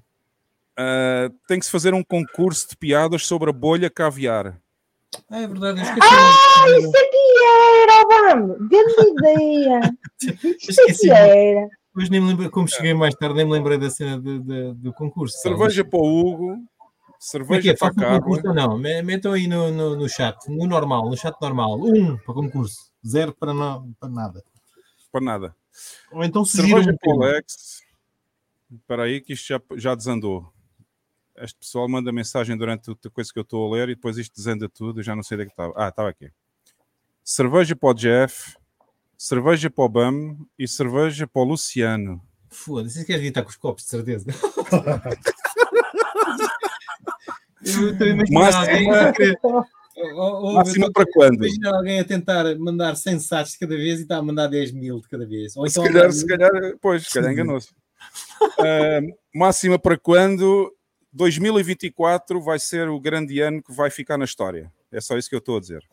[0.77, 4.59] Ah, tem que se fazer um concurso de piadas sobre a bolha caviar.
[5.31, 6.01] Ah, é verdade, eu esqueci.
[6.03, 8.57] Ah, isso aqui era, Obama!
[8.69, 9.81] Grande ideia!
[10.59, 11.11] Isso Esqueci.
[11.11, 11.69] aqui era.
[11.89, 14.75] Depois nem me lembro, como cheguei mais tarde, nem me lembrei da cena de- de-
[14.75, 15.37] do concurso.
[15.39, 16.63] Cerveja para o Hugo, é que
[17.19, 17.77] cerveja é?
[17.77, 18.21] para Carla.
[18.21, 18.79] concurso não?
[18.79, 21.79] Me- Metam aí no, no, no chat, no normal, no chat normal.
[21.81, 24.43] Um para concurso, zero para, não, para nada.
[25.11, 25.57] Para nada.
[26.13, 27.23] Ou então Cerveja um para o.
[27.25, 27.83] Alex.
[28.73, 30.51] Espera aí que isto já, já desandou.
[31.37, 34.35] Este pessoal manda mensagem durante a coisa que eu estou a ler e depois isto
[34.35, 35.01] desanda tudo.
[35.01, 35.73] Eu já não sei onde é que estava.
[35.77, 36.31] Ah, estava aqui.
[37.25, 38.57] Cerveja para o Jeff,
[39.17, 42.21] cerveja para o Bam e cerveja para o Luciano.
[42.51, 44.27] Foda-se, isso queres gritar com os copos, de certeza.
[47.65, 48.09] Eu estou
[48.57, 49.39] alguém a querer-
[50.55, 51.45] Máxima para quando?
[51.47, 54.73] imaginar alguém a tentar mandar 100 sats de cada vez e está a mandar 10
[54.73, 55.57] mil de cada vez.
[55.57, 56.51] Ou Se então calhar, andar- se calhar,
[56.81, 57.69] pois, se calhar enganou-se.
[58.59, 59.01] Ah,
[59.33, 60.75] máxima para quando?
[61.13, 64.73] 2024 vai ser o grande ano que vai ficar na história.
[64.91, 65.85] É só isso que eu estou a dizer.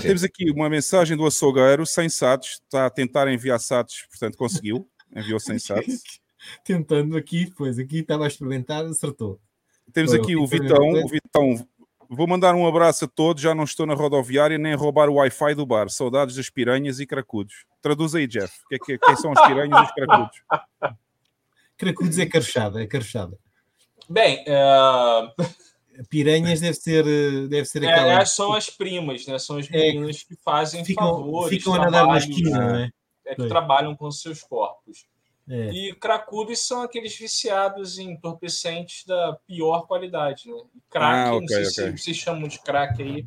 [0.00, 0.06] Sim.
[0.08, 4.88] temos aqui uma mensagem do açougueiro, 100 SATs, está a tentar enviar SATs, portanto conseguiu,
[5.14, 6.02] enviou 100 SATs.
[6.64, 9.40] tentando aqui, pois aqui estava a experimentar, acertou.
[9.92, 11.68] Temos Foi, aqui o Vitão, o Vitão.
[12.08, 15.14] Vou mandar um abraço a todos, já não estou na rodoviária nem a roubar o
[15.14, 15.88] Wi-Fi do bar.
[15.88, 17.64] Saudades das piranhas e cracudos.
[17.82, 18.52] Traduz aí, Jeff.
[18.68, 20.40] Que é que- quem são as piranhas e os cracudos?
[21.76, 23.36] Cracudos é carchada, é carchada.
[24.08, 24.54] Bem, é,
[26.08, 28.24] Piranhas deve ser, eh, deve ser é, aquela.
[28.26, 29.38] são as primas, né?
[29.38, 32.90] São as É, meninas que fazem ficam, favores, ficam a nadar na esquina, não é?
[33.26, 33.48] é, que Pois.
[33.48, 35.06] trabalham com seus corpos.
[35.48, 35.70] É.
[35.70, 40.60] E cracudos são aqueles viciados em entorpecentes da pior qualidade, né?
[40.90, 41.70] Crack, Ah, não ok, sei ok.
[41.70, 43.24] se vocês chamam de crack aí,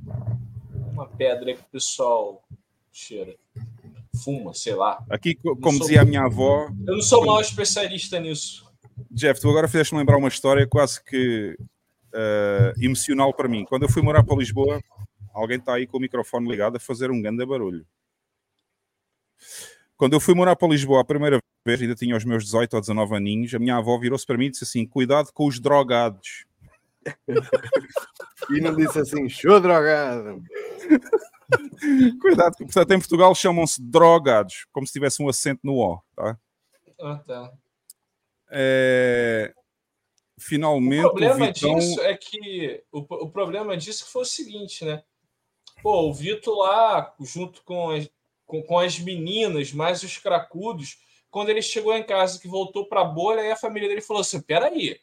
[0.91, 2.43] uma pedra que o pessoal
[2.91, 3.35] cheira,
[4.23, 5.01] fuma, sei lá.
[5.09, 8.67] Aqui, co- como sou- dizia a minha avó, Eu não sou o maior especialista nisso.
[9.09, 11.55] Jeff, tu agora fizeste-me lembrar uma história quase que
[12.14, 13.65] eh, emocional para mim.
[13.65, 14.81] Quando eu fui morar para Lisboa,
[15.34, 17.86] alguém está aí com o microfone ligado a fazer um grande barulho.
[19.98, 22.80] Quando eu fui morar para Lisboa a primeira vez, ainda tinha os meus 18 ou
[22.81, 26.45] 19 aninhos, a minha avó virou-se para mim e disse assim: Cuidado com os drogados.
[28.49, 30.41] E não disse assim, show drogado.
[32.22, 36.02] Cuidado, portanto, em Portugal chamam-se drogados, como se tivesse um acento no O.
[36.15, 36.38] Tá?
[37.02, 37.52] Ah, tá.
[38.52, 39.59] é, O
[40.39, 41.75] finalmente o, problema Vitão.
[41.75, 45.03] disso é que o, o problema disso foi o seguinte, né?
[45.81, 48.09] Pô, o Vitor lá, junto com as,
[48.45, 50.97] com, com as meninas, mais os cracudos,
[51.29, 54.41] quando ele chegou em casa que voltou pra bolha, aí a família dele falou assim:
[54.41, 54.99] peraí,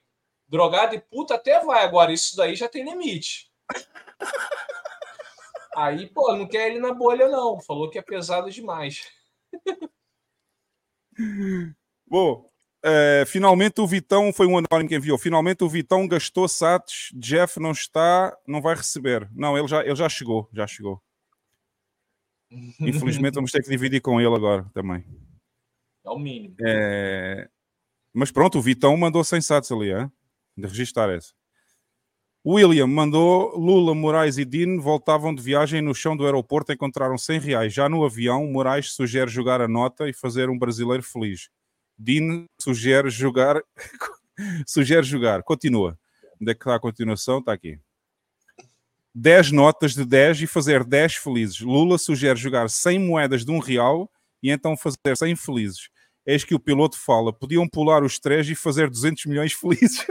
[0.49, 3.51] drogado e puta até vai, agora isso daí já tem limite.
[5.77, 7.61] Aí, pô, não quer ele na bolha, não.
[7.61, 9.13] Falou que é pesado demais.
[12.07, 12.51] Bom,
[12.89, 15.19] é, finalmente o Vitão foi um anónimo que enviou.
[15.19, 17.11] Finalmente o Vitão gastou SATs.
[17.15, 19.29] Jeff não está, não vai receber.
[19.35, 21.03] Não, ele já, ele já chegou, já chegou.
[22.81, 25.05] Infelizmente vamos ter que dividir com ele agora também.
[26.05, 26.55] É o mínimo.
[26.65, 27.49] É,
[28.15, 30.11] Mas pronto, o Vitão mandou 100 SATs ali, hein?
[30.57, 31.35] de registrar essa.
[32.47, 37.41] William mandou Lula, Moraes e Dino voltavam de viagem no chão do aeroporto encontraram 100
[37.41, 37.75] reais.
[37.75, 41.51] Já no avião, Moraes sugere jogar a nota e fazer um brasileiro feliz.
[41.99, 43.61] Dino sugere jogar.
[44.67, 45.43] sugere jogar.
[45.43, 45.99] Continua.
[46.41, 47.39] Onde é que está a continuação?
[47.39, 47.79] Está aqui.
[49.15, 51.61] 10 notas de 10 e fazer 10 felizes.
[51.61, 54.11] Lula sugere jogar 100 moedas de um real
[54.43, 55.89] e então fazer 100 felizes.
[56.27, 60.05] Eis que o piloto fala: podiam pular os três e fazer 200 milhões felizes.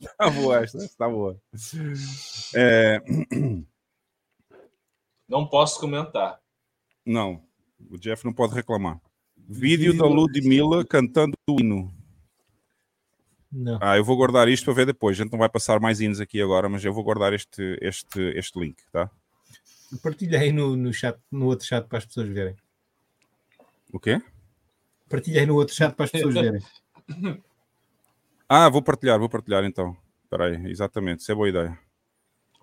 [0.00, 1.40] Está boa esta, está boa.
[2.54, 3.00] É,
[5.28, 6.40] Não posso comentar.
[7.04, 7.45] não,
[7.90, 9.00] o Jeff não pode reclamar.
[9.48, 11.92] Vídeo da Ludmilla cantando o hino.
[13.52, 13.78] Não.
[13.80, 15.18] Ah, eu vou guardar isto para ver depois.
[15.18, 18.20] A gente não vai passar mais hinos aqui agora, mas eu vou guardar este, este,
[18.36, 19.10] este link, tá?
[20.02, 22.56] Partilha aí no, no chat, no outro chat para as pessoas verem.
[23.92, 24.20] O quê?
[25.08, 26.62] Partilha aí no outro chat para as pessoas verem.
[28.48, 29.96] Ah, vou partilhar, vou partilhar então.
[30.22, 31.76] Espera aí, exatamente, isso é boa ideia.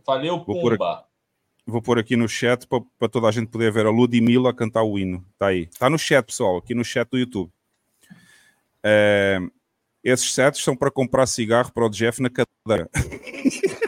[0.07, 1.06] Valeu, Pumba.
[1.65, 4.99] Vou pôr aqui no chat para, toda a gente poder ver a Ludmilla cantar o
[4.99, 5.26] hino.
[5.34, 5.61] Está aí.
[5.72, 7.49] Está no chat, pessoal, aqui no chat do YouTube.
[8.84, 9.40] É,
[10.03, 12.90] esses sets são para comprar cigarro para o Jeff na cadeira.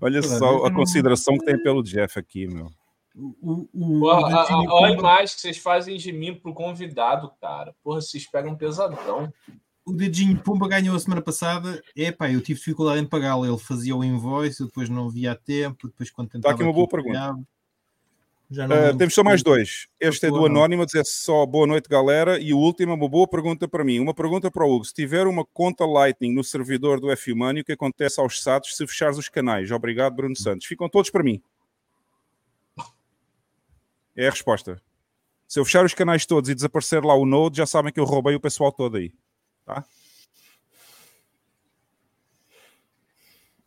[0.00, 2.70] Olha só a consideração que tem pelo Jeff aqui, meu.
[3.14, 6.54] O, o, Pô, a- a- Dedinho Olha a imagem que vocês fazem de mim pro
[6.54, 7.74] convidado, cara.
[7.82, 9.32] Porra, vocês pegam pesadão.
[9.88, 11.82] O dedinho Pumba ganhou a semana passada.
[11.96, 13.46] Epá, eu tive dificuldade em pagá-lo.
[13.46, 15.88] Ele fazia o invoice, depois não via a tempo.
[15.88, 16.54] Depois, quando tentava.
[16.54, 17.18] Tá aqui uma boa pergunta.
[17.18, 17.40] pagava.
[18.50, 19.88] Já não Uh, temos só mais dois.
[20.00, 20.46] Este é do.
[20.46, 22.38] Anónimo, dizer só boa noite, galera.
[22.38, 23.98] E o último é uma boa pergunta para mim.
[23.98, 24.84] Uma pergunta para o Hugo.
[24.84, 28.86] Se tiver uma conta Lightning no servidor do F-Money, o que acontece aos SATs se
[28.86, 29.70] fechares os canais?
[29.70, 30.66] Obrigado, Bruno Santos.
[30.66, 31.42] Ficam todos para mim.
[34.16, 34.80] É a resposta.
[35.46, 38.04] Se eu fechar os canais todos e desaparecer lá o Node, já sabem que eu
[38.04, 39.12] roubei o pessoal todo aí.
[39.68, 39.84] Tá?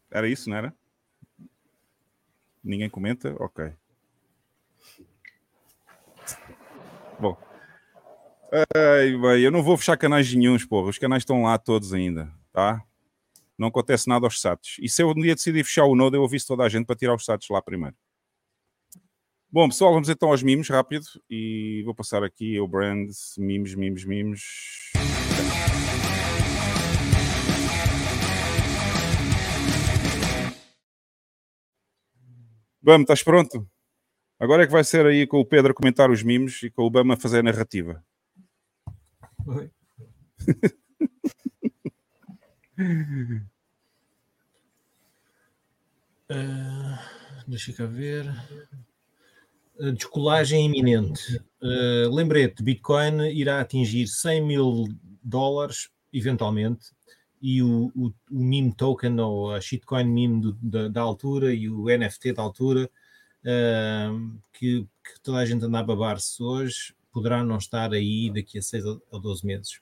[0.09, 0.75] Era isso, não era?
[2.63, 3.35] Ninguém comenta?
[3.39, 3.71] Ok.
[7.19, 7.37] Bom.
[9.39, 10.89] Eu não vou fechar canais nenhuns, porra.
[10.89, 12.83] Os canais estão lá todos ainda, tá?
[13.55, 14.77] Não acontece nada aos SATs.
[14.81, 16.95] E se eu um dia decidir fechar o Node, eu aviso toda a gente para
[16.95, 17.95] tirar os SATs lá primeiro.
[19.51, 21.05] Bom, pessoal, vamos então aos mimos, rápido.
[21.29, 23.07] E vou passar aqui o brand,
[23.37, 24.91] mimos, mimos, mimos.
[32.83, 33.69] Vamos, estás pronto?
[34.39, 36.83] Agora é que vai ser aí com o Pedro a comentar os mimos e com
[36.83, 38.03] o Bama a fazer a narrativa.
[39.45, 39.69] Oi.
[46.33, 46.97] Ah,
[47.45, 48.25] deixa cá ver.
[49.79, 51.41] Ah, descolagem iminente.
[51.61, 54.87] Ah, lembrete: Bitcoin irá atingir 100 mil
[55.21, 56.85] dólares eventualmente.
[57.41, 61.67] E o, o, o meme token ou a shitcoin meme do- da, da altura e
[61.69, 62.89] o NFT da altura
[63.45, 64.11] ah,
[64.53, 68.61] que, que toda a gente anda a babar-se hoje poderá não estar aí daqui a
[68.61, 69.81] 6 ou 12 meses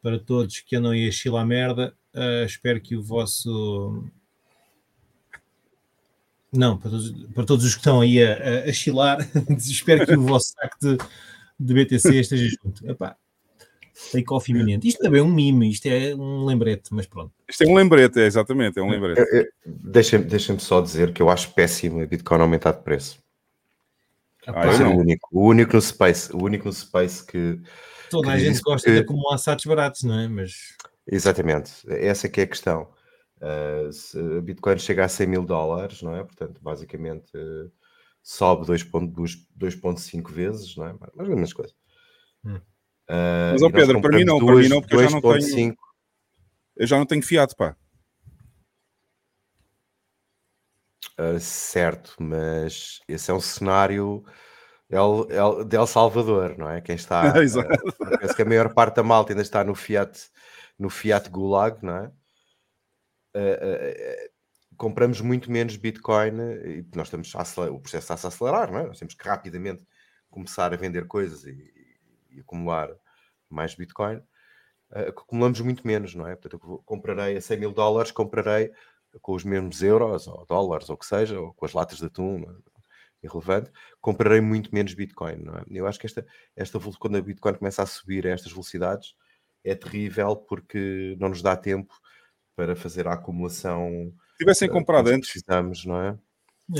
[0.00, 1.94] para todos que andam aí a chilar merda.
[2.14, 4.04] ah, espero que o vosso.
[6.52, 9.18] Não, para todos, para todos os que estão aí a, a, a chilar,
[9.58, 10.96] espero que o vosso saco de,
[11.60, 12.88] de BTC esteja junto.
[12.88, 13.16] Epá,
[14.12, 14.88] take off iminente.
[14.88, 17.32] Isto também é um mime, isto é um lembrete, mas pronto.
[17.48, 19.50] Isto é um lembrete, é exatamente, é um lembrete.
[19.66, 23.22] Deixa-me deixa-me só dizer que eu acho péssimo a Bitcoin aumentar de preço.
[24.46, 24.96] Ah, não.
[24.96, 27.60] o único, o único no Space, o único no Space que.
[28.10, 30.26] Toda a que gente diz gosta que- de acumular satos baratos, não é?
[30.28, 30.74] Mas
[31.10, 32.88] Exatamente, essa que é a questão.
[33.40, 36.24] Uh, se a Bitcoin chega a 100 mil dólares, não é?
[36.24, 37.70] Portanto, basicamente uh,
[38.22, 40.94] sobe 2.2 2.5 vezes, não é?
[41.14, 41.72] Mais ou menos coisa.
[42.44, 42.60] Hum.
[43.08, 45.20] Uh, Mas, ó Pedro, para mim não, compramos para mim não, porque eu já não
[45.20, 45.76] tenho- 2.5.
[46.76, 47.76] Eu já não tenho fiado, pá.
[51.18, 54.24] Uh, certo, mas esse é um cenário
[54.88, 56.80] El, El, de El Salvador, não é?
[56.80, 57.22] Quem está.
[57.42, 57.68] Exato.
[58.20, 60.30] penso que a maior parte da malta ainda está no Fiat,
[60.78, 62.12] no Fiat Gulag, não é?
[63.34, 64.30] Eh,
[64.76, 68.78] compramos muito menos Bitcoin e nós estamos a acelerar, o processo está-se a acelerar, não
[68.78, 68.86] é?
[68.86, 69.84] Nós temos que rapidamente
[70.30, 71.52] começar a vender coisas e,
[72.38, 72.90] e acumular
[73.50, 74.22] mais Bitcoin.
[74.92, 76.36] Eh, acumulamos muito menos, não é?
[76.36, 78.72] Portanto, eu comprarei a 100 mil dólares, comprarei
[79.20, 82.06] com os mesmos euros ou dólares ou o que seja, ou com as latas de
[82.06, 82.78] atum, é?
[83.22, 83.70] irrelevante,
[84.00, 85.64] comprarei muito menos Bitcoin, não é?
[85.70, 86.24] Eu acho que esta,
[86.54, 89.14] esta quando a Bitcoin começa a subir a estas velocidades
[89.64, 91.92] é terrível porque não nos dá tempo
[92.54, 96.18] para fazer a acumulação Se tivessem comprado antes, precisamos, não é?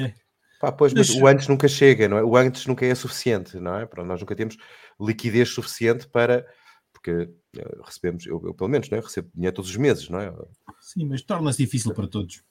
[0.01, 0.15] É.
[0.59, 2.25] Pá, pois, mas Mas- o antes nunca chega, não é?
[2.25, 3.87] O antes nunca é suficiente, não é?
[3.87, 4.57] Pronto, nós nunca temos
[5.01, 6.47] liquidez suficiente para.
[6.93, 9.01] Porque eh, recebemos, eu, eu pelo menos, não é?
[9.01, 10.35] recebo dinheiro todos os meses, não é?
[10.81, 12.43] Sim, mas torna-se difícil para todos.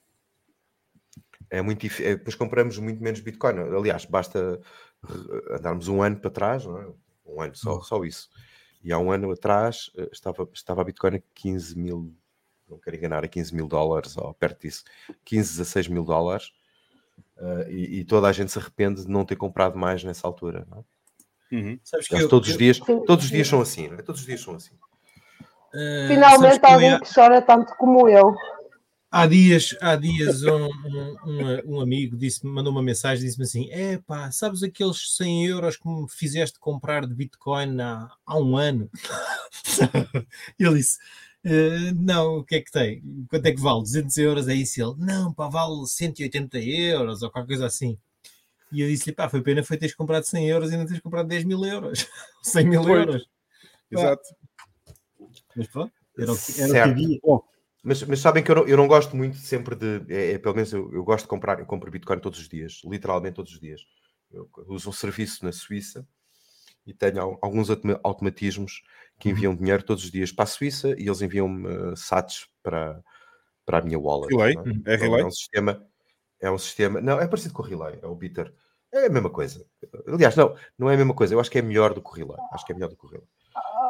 [1.50, 2.16] É muito difícil.
[2.16, 3.58] Depois compramos muito menos Bitcoin.
[3.58, 4.60] Aliás, basta
[5.08, 6.88] eh, andarmos um ano para trás, não é?
[7.26, 8.30] Um ano só, só isso.
[8.82, 12.14] E há um ano atrás eh, estava, estava a Bitcoin a 15 mil,
[12.70, 14.84] não quero enganar, a 15 mil dólares, ou perto disso,
[15.24, 16.52] 15, 16 mil dólares.
[17.40, 20.66] Eh, e, e toda a gente se arrepende de não ter comprado mais nessa altura.
[20.70, 21.56] Não é?
[21.56, 21.78] Uhum.
[21.82, 23.04] Sabes que Aliás, eu- todos os eu- dias, Sim.
[23.06, 24.02] todos os dias são assim, não é?
[24.02, 24.74] Todos os dias são assim.
[25.72, 28.34] sabes Finalmente que eu alguém ia- que chora tanto como eu.
[29.10, 33.70] Há dias, há dias um, um, um- um amigo disse mandou uma mensagem disse-me assim:
[33.70, 38.54] é pá, sabes aqueles 100 euros que me fizeste comprar de Bitcoin há, há um
[38.54, 38.90] ano?
[40.58, 40.98] Ele disse:
[41.48, 43.02] "Eh, não, o que é que tem?
[43.30, 43.80] Quanto é que vale?
[43.82, 44.48] 200 euros?
[44.48, 44.80] É isso?
[44.82, 47.98] Ele: não, pá, vale 180 euros ou qualquer coisa assim.
[48.72, 51.28] E eu disse: pá, foi pena foi teres comprado 100 euros e não teres comprado
[51.28, 52.06] 10 mil euros,
[52.42, 53.00] 100 mil Foi.
[53.00, 53.26] euros.
[53.90, 54.22] Exato.
[55.56, 57.18] Mas pronto, era o que, era o que havia.
[57.82, 60.02] Mas, mas sabem que eu não, eu não gosto muito sempre de.
[60.12, 62.82] É, é, pelo menos eu, eu gosto de comprar, eu compro Bitcoin todos os dias,
[62.84, 63.80] literalmente todos os dias.
[64.30, 66.06] Eu uso um serviço na Suíça
[66.86, 68.82] e tenho al- alguns automa- automatismos
[69.18, 73.02] que enviam dinheiro todos os dias para a Suíça e eles enviam-me eh, sats para,
[73.66, 74.34] para a minha wallet.
[74.34, 74.54] Relay?
[74.54, 75.22] não É Então, Relay?
[75.22, 75.86] É um sistema.
[76.40, 77.00] É um sistema.
[77.00, 78.52] Não, é parecido com o Relay, é o Bitter.
[78.92, 79.66] É a mesma coisa.
[80.06, 81.34] Aliás, não, não é a mesma coisa.
[81.34, 82.38] Eu acho que é melhor do que o Relay.
[82.52, 83.26] Acho que é melhor do que o Relay.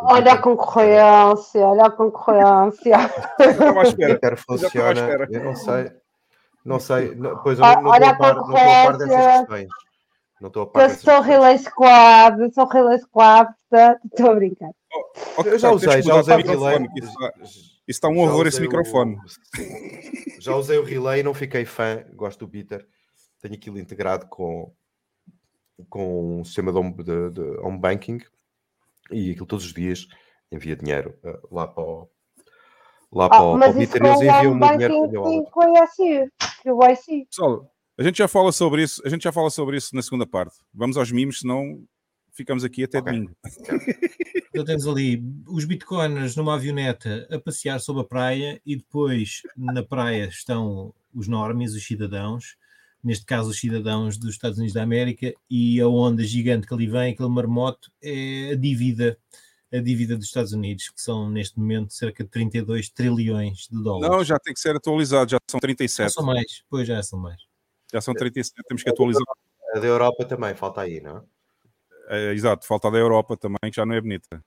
[0.02, 2.96] O Olha a concorrência, olha a concorrência.
[3.38, 4.18] Eu estava à o espera.
[4.32, 5.00] À funciona.
[5.00, 5.28] espera.
[5.30, 5.92] Eu não sei.
[6.64, 7.14] Não sei.
[7.16, 9.38] Não, pois eu Ah, não, não olha estou a par, não estou a par dessas
[9.38, 9.68] questões.
[10.40, 11.26] Não estou a par Eu sou questões.
[11.26, 13.50] Relay Squad, sou Relay Squad,
[14.04, 14.70] estou a brincar.
[15.36, 16.88] Ok, Eu já usei, já usei o microfone, relay.
[16.96, 19.16] Isso está, isso está um horror esse usei o- microfone.
[20.40, 22.04] Já usei o relay e não fiquei fã.
[22.14, 22.86] Gosto do Bitter.
[23.40, 24.72] Tenho aquilo integrado com,
[25.88, 28.18] com um sistema de home, de, de home banking
[29.10, 30.06] e aquilo todos os dias
[30.50, 32.08] envia dinheiro eh, lá para o,
[33.12, 34.94] lá para, Ah, o- para mas o Bitter e eles enviam o dinheiro
[35.52, 37.26] para o IC.
[37.26, 40.26] Pessoal, a gente já fala sobre isso, a gente já fala sobre isso na segunda
[40.26, 40.56] parte.
[40.74, 41.80] Vamos aos mimos, senão
[42.38, 43.12] ficamos aqui até Ok.
[43.12, 43.36] domingo.
[44.50, 49.84] Então temos ali os bitcoiners numa avioneta a passear sobre a praia e depois na
[49.84, 52.56] praia estão os normies, os cidadãos,
[53.04, 56.88] neste caso os cidadãos dos Estados Unidos da América, e a onda gigante que ali
[56.88, 59.16] vem, aquele marmoto, é a dívida,
[59.72, 64.10] a dívida dos Estados Unidos, que são neste momento cerca de 32 trilhões de dólares.
[64.10, 66.12] Não, já tem que ser atualizado, já são Já 37.
[66.14, 67.40] são mais, pois já são mais.
[67.92, 69.22] Já são 37, temos que atualizar.
[69.74, 71.22] A da Europa também, falta aí, não é?
[72.08, 74.42] É, exato, falta da Europa também, que já não é bonita.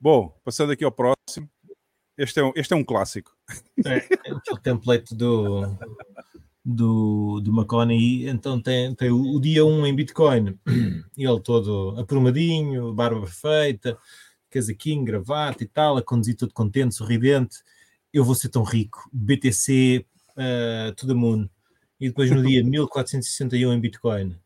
[0.00, 1.48] Bom, passando aqui ao próximo.
[2.16, 3.30] Este é um, este é um clássico.
[3.84, 5.66] É, é aquele template do,
[6.64, 8.28] do, do McConaughey.
[8.28, 10.58] Então tem, tem o, o dia 1 em Bitcoin,
[11.16, 13.98] ele todo aprumadinho, barba perfeita,
[14.50, 17.58] casaquinho, gravata e tal, a conduzir todo contente, sorridente.
[18.12, 19.10] Eu vou ser tão rico.
[19.12, 20.06] BTC,
[20.36, 21.48] uh, to the moon.
[22.00, 24.36] E depois no dia 1461 em Bitcoin,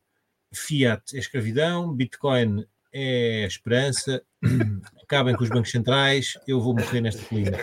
[0.53, 4.21] Fiat é escravidão, Bitcoin é esperança,
[5.01, 7.57] acabem com os bancos centrais, eu vou morrer nesta colina.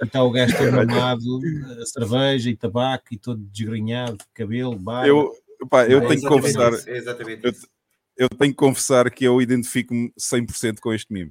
[0.00, 1.40] E está o gajo todo mamado,
[1.80, 5.08] a cerveja e tabaco e todo desgrenhado, cabelo, barba.
[5.08, 5.32] Eu,
[5.70, 7.68] pá, eu É tenho que exatamente confessar, isso, é exatamente eu- isso.
[8.16, 11.30] eu tenho que confessar que eu identifico-me 100% com este mimo.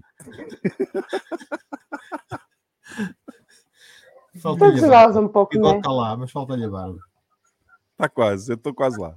[4.42, 5.20] Falta-lhe a barba.
[5.22, 5.78] um pouco, Igual né?
[5.80, 7.00] está lá, mas falta-lhe a barba.
[7.92, 9.16] Está quase, eu estou quase lá.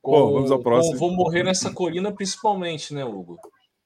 [0.00, 0.98] Com, Bom, vamos ao com próximo.
[0.98, 3.38] Vou morrer nessa colina, principalmente, né, Hugo?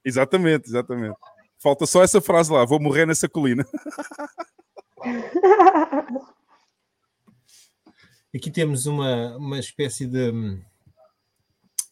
[0.04, 1.16] Exatamente, exatamente.
[1.58, 3.64] Falta só essa frase lá, vou morrer nessa colina.
[8.34, 10.32] Aqui temos uma, uma espécie de,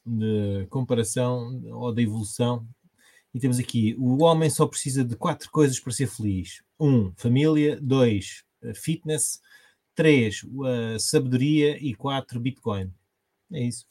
[0.05, 2.67] de comparação ou de evolução.
[3.33, 7.79] E temos aqui: o homem só precisa de quatro coisas para ser feliz: um, família,
[7.81, 9.41] dois, eh, fitness,
[9.95, 10.43] três,
[10.95, 12.93] a sabedoria e quatro, Bitcoin.
[13.53, 13.87] É isso.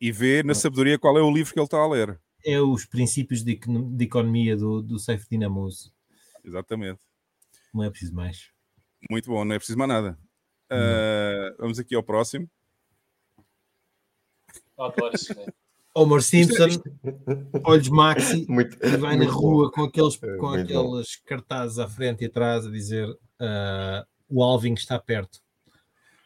[0.00, 2.18] E vê na sabedoria qual é o livro que ele está a ler.
[2.44, 5.92] É os princípios de, de economia do, do Safe Dinamos.
[6.42, 7.00] Exatamente.
[7.74, 8.50] Não é preciso mais.
[9.10, 10.18] Muito bom, não é preciso mais nada.
[10.70, 12.48] Ah, vamos aqui ao próximo.
[14.78, 15.46] Adoro isso, né?
[15.94, 16.68] Homer Simpson,
[17.64, 19.40] olhos maxi, Muito, e vai na muito bom.
[19.40, 20.54] rua com aqueles, É, com bom.
[20.54, 23.08] aqueles cartazes à frente e atrás a dizer
[23.40, 25.40] ah, o Alvin está perto.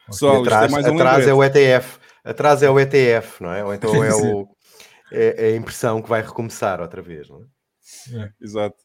[0.06, 1.98] Pessoal, isto é atrás mais um atrás é o ETF.
[2.24, 3.64] Atrás é o ETF, não é?
[3.64, 4.48] Ou então é, o,
[5.12, 8.30] é, é a impressão que vai recomeçar outra vez, não é?
[8.40, 8.76] Exato.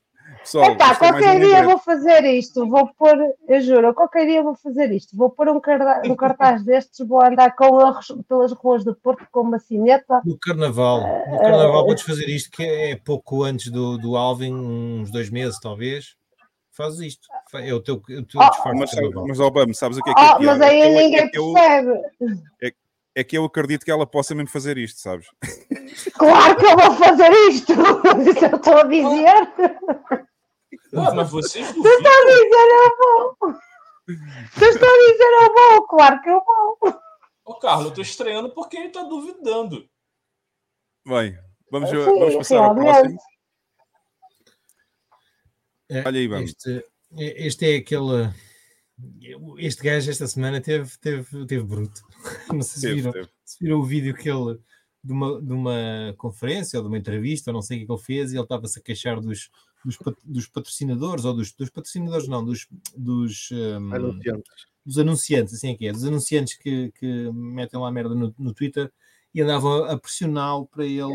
[0.41, 3.17] Pessoal, Epá, é qualquer um dia vou fazer isto, vou pôr,
[3.47, 7.23] eu juro, qualquer dia vou fazer isto, vou pôr um, carda- um cartaz destes, vou
[7.23, 10.21] andar com eles pelas ruas do Porto com uma cineta.
[10.23, 15.11] No carnaval, no carnaval podes fazer isto que é pouco antes do, do Alvin, uns
[15.11, 16.15] dois meses talvez.
[16.79, 17.27] Fazes isto.
[17.51, 19.27] Fa- É o teu, o teu Oh, disfarce Mas, de carnaval.
[19.27, 20.45] mas Obama, sabes o que é que é Oh, pior?
[20.45, 22.71] mas É aí eu- é ninguém eu- percebe.
[23.15, 25.27] é que eu acredito que ela possa mesmo fazer isto, sabes?
[26.13, 27.73] Claro que eu vou fazer isto!
[28.31, 29.49] Isso eu estou a dizer.
[30.95, 33.55] Ah, mas vocês eu estou a dizer, eu vou.
[34.61, 35.87] Eu estou a dizer, eu vou.
[35.87, 36.99] Claro que eu vou.
[37.43, 39.85] Ô, Carlos, eu tô estranhando porque ele tá duvidando.
[41.05, 41.37] Bem,
[41.69, 43.01] vamos, Sim, vamos passar ao realmente.
[43.01, 43.19] próximo.
[45.89, 46.51] É, Olha aí, vamos.
[46.51, 46.85] Este,
[47.17, 48.31] é- este é aquele.
[49.57, 52.01] Este gajo esta semana teve, teve, teve bruto.
[52.53, 53.29] Não sei se Teve, viram, teve.
[53.45, 54.59] se viram o vídeo que ele
[55.01, 57.95] de uma, de uma conferência ou de uma entrevista, ou não sei o que, é
[57.95, 59.49] ele fez, e ele estava-se a queixar dos,
[59.85, 62.67] dos, dos patrocinadores, ou dos, dos patrocinadores, não, dos,
[62.97, 64.65] dos, hum, Anunciantes.
[64.85, 68.53] dos anunciantes, assim é que é, dos anunciantes que, que metem lá merda no, no
[68.53, 68.91] Twitter
[69.33, 71.07] e andavam a pressioná-lo para ele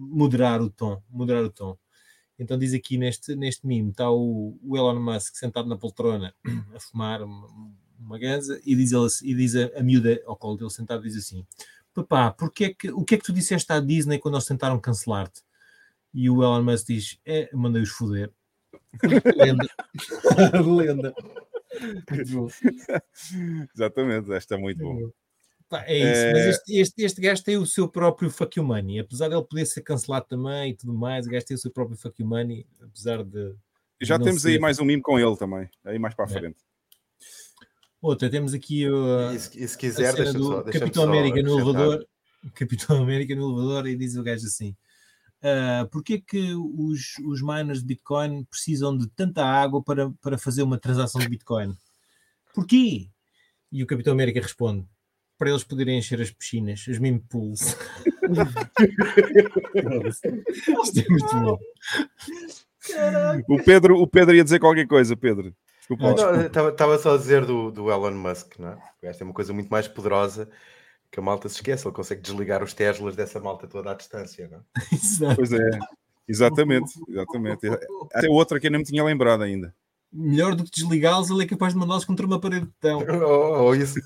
[0.00, 1.78] moderar o tom, moderar o tom.
[2.38, 6.34] Então diz aqui neste, neste meme, está o, o Elon Musk sentado na poltrona
[6.74, 7.48] a fumar uma,
[7.98, 11.02] uma ganza e diz, ele, assim- e diz a, a miúda ao colo dele sentado,
[11.02, 11.46] diz assim,
[11.94, 14.78] papá, porque é que, o que é que tu disseste à Disney quando eles tentaram
[14.78, 15.40] cancelar-te?
[16.12, 18.30] E o Elon Musk diz, é, mandei-os foder.
[19.36, 19.66] Lenda.
[20.76, 21.14] Lenda.
[22.32, 22.48] Bom.
[23.74, 25.08] Exatamente, esta é muito bom.
[25.08, 25.14] Pá,
[25.72, 26.50] é isso, mas É.
[26.50, 29.66] este, este, este gajo tem o seu próprio fuck you money, apesar de ele poder
[29.66, 32.66] ser cancelado também e tudo mais, o gajo tem o seu próprio fuck you money,
[32.80, 33.54] apesar de.
[34.00, 34.58] Já temos aí ser.
[34.60, 36.32] mais um mimo com ele também, aí mais para a É.
[36.32, 36.58] frente.
[38.00, 41.04] Outra, temos aqui uh, E se, e se a quiser, cena do só, deixa Capitão
[41.04, 42.06] América no elevador.
[42.54, 44.76] Capitão América no elevador e diz o gajo assim:
[45.42, 50.62] ah, Porquê que os, os miners de Bitcoin precisam de tanta água para, para fazer
[50.62, 51.74] uma transação de Bitcoin?
[52.54, 53.08] Porquê?
[53.72, 54.86] E o Capitão América responde:
[55.38, 57.76] Para eles poderem encher as piscinas, as meme pools.
[60.82, 61.58] Isto é muito bom.
[63.48, 65.54] O Pedro, o Pedro ia dizer qualquer coisa, Pedro.
[66.68, 68.78] Estava só a dizer do, do Elon Musk, não é?
[69.02, 70.48] Esta é uma coisa muito mais poderosa
[71.10, 71.86] que a malta se esquece.
[71.86, 74.62] Ele consegue desligar os Teslas dessa malta toda à distância, não é?
[75.36, 75.78] Pois é,
[76.26, 77.68] exatamente, exatamente.
[78.12, 79.74] Até outra que eu não me tinha lembrado ainda.
[80.12, 82.98] Melhor do que desligá-los, ele é capaz de mandá-los contra uma parede de tão.
[83.22, 84.00] Ou, ou isso.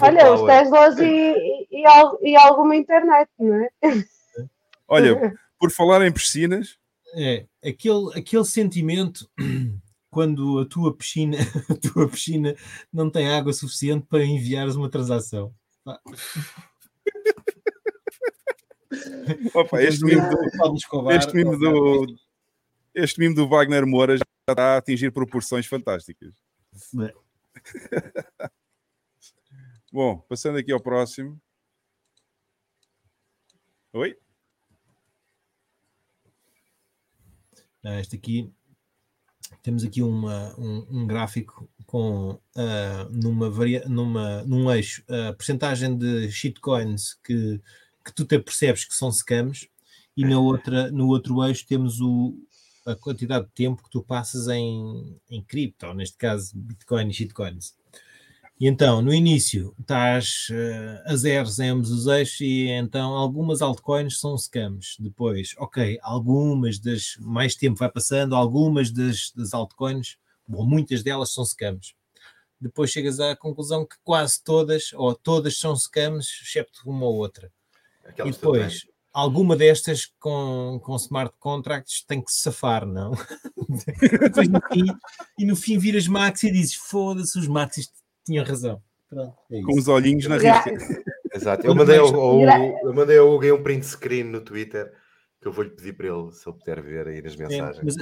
[0.00, 0.46] Olha, os.
[0.46, 3.68] Teslas e, e, e al- alguma internet, não é?
[4.88, 6.78] Olha, por falar em piscinas,
[7.14, 9.28] É, aquele, aquele sentimento
[10.10, 11.36] quando a tua piscina,
[11.68, 12.54] a tua piscina
[12.92, 15.52] não tem água suficiente para enviares uma transação.
[19.54, 22.06] Opa, este mimo do, Escobar, este mimo do,
[22.94, 26.34] este mimo do Wagner Moura já está a atingir proporções fantásticas.
[27.00, 27.12] É.
[29.92, 31.38] Bom, passando aqui ao próximo.
[33.92, 34.16] Oi?
[37.84, 38.50] Ah, Este aqui
[39.62, 45.94] temos aqui uma, um, um gráfico com ah, numa, varia, numa num eixo a percentagem
[45.98, 47.60] de shitcoins que,
[48.02, 49.68] que tu te percebes que são scams
[50.16, 52.34] e na outra, no outro eixo temos o,
[52.86, 57.81] a quantidade de tempo que tu passas em, em cripto, neste caso Bitcoin e shitcoins.
[58.62, 63.60] E então, no início, estás eh, a zeros em ambos os eixos e então algumas
[63.60, 64.94] altcoins são scams.
[65.00, 70.16] Depois, ok, algumas das, mais tempo vai passando, algumas das, das altcoins,
[70.48, 71.96] ou muitas delas são scams.
[72.60, 77.50] Depois chegas à conclusão que quase todas, ou todas são scams, excepto uma ou outra.
[78.04, 83.10] Aquelas E depois, alguma destas com, com smart contracts tem que se safar, não?
[84.22, 84.84] Depois, no fim,
[85.36, 87.90] e no fim viras Max e dizes: foda-se, os Maxis
[88.24, 88.82] tinham razão.
[89.08, 90.70] Pronto, é Com os olhinhos na risca.
[91.34, 91.66] Exato.
[91.66, 94.92] Eu mandei, ao, ao, eu mandei ao Hugo um print screen no Twitter
[95.40, 97.82] que eu vou-lhe pedir para ele, se ele puder ver aí nas É, mensagens.
[97.82, 97.96] mas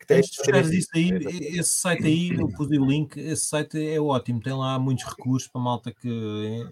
[0.00, 3.44] Que tem- antes de isso aí, É, esse site aí, eu pus o link, esse
[3.46, 6.66] site é ótimo, tem lá muitos recursos para a malta que,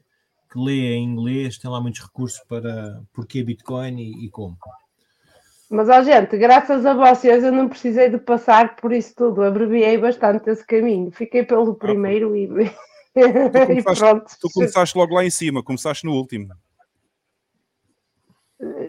[0.51, 4.57] que lê em inglês tem lá muitos recursos para porquê Bitcoin e, e como.
[5.71, 9.43] Mas, ó, gente, graças a vocês eu não precisei de passar por isso tudo.
[9.43, 11.11] Abreviei bastante esse caminho.
[11.11, 12.47] Fiquei pelo primeiro e,
[13.77, 14.41] e começaste-.
[14.41, 16.55] Tu começaste logo lá em cima, começaste no último.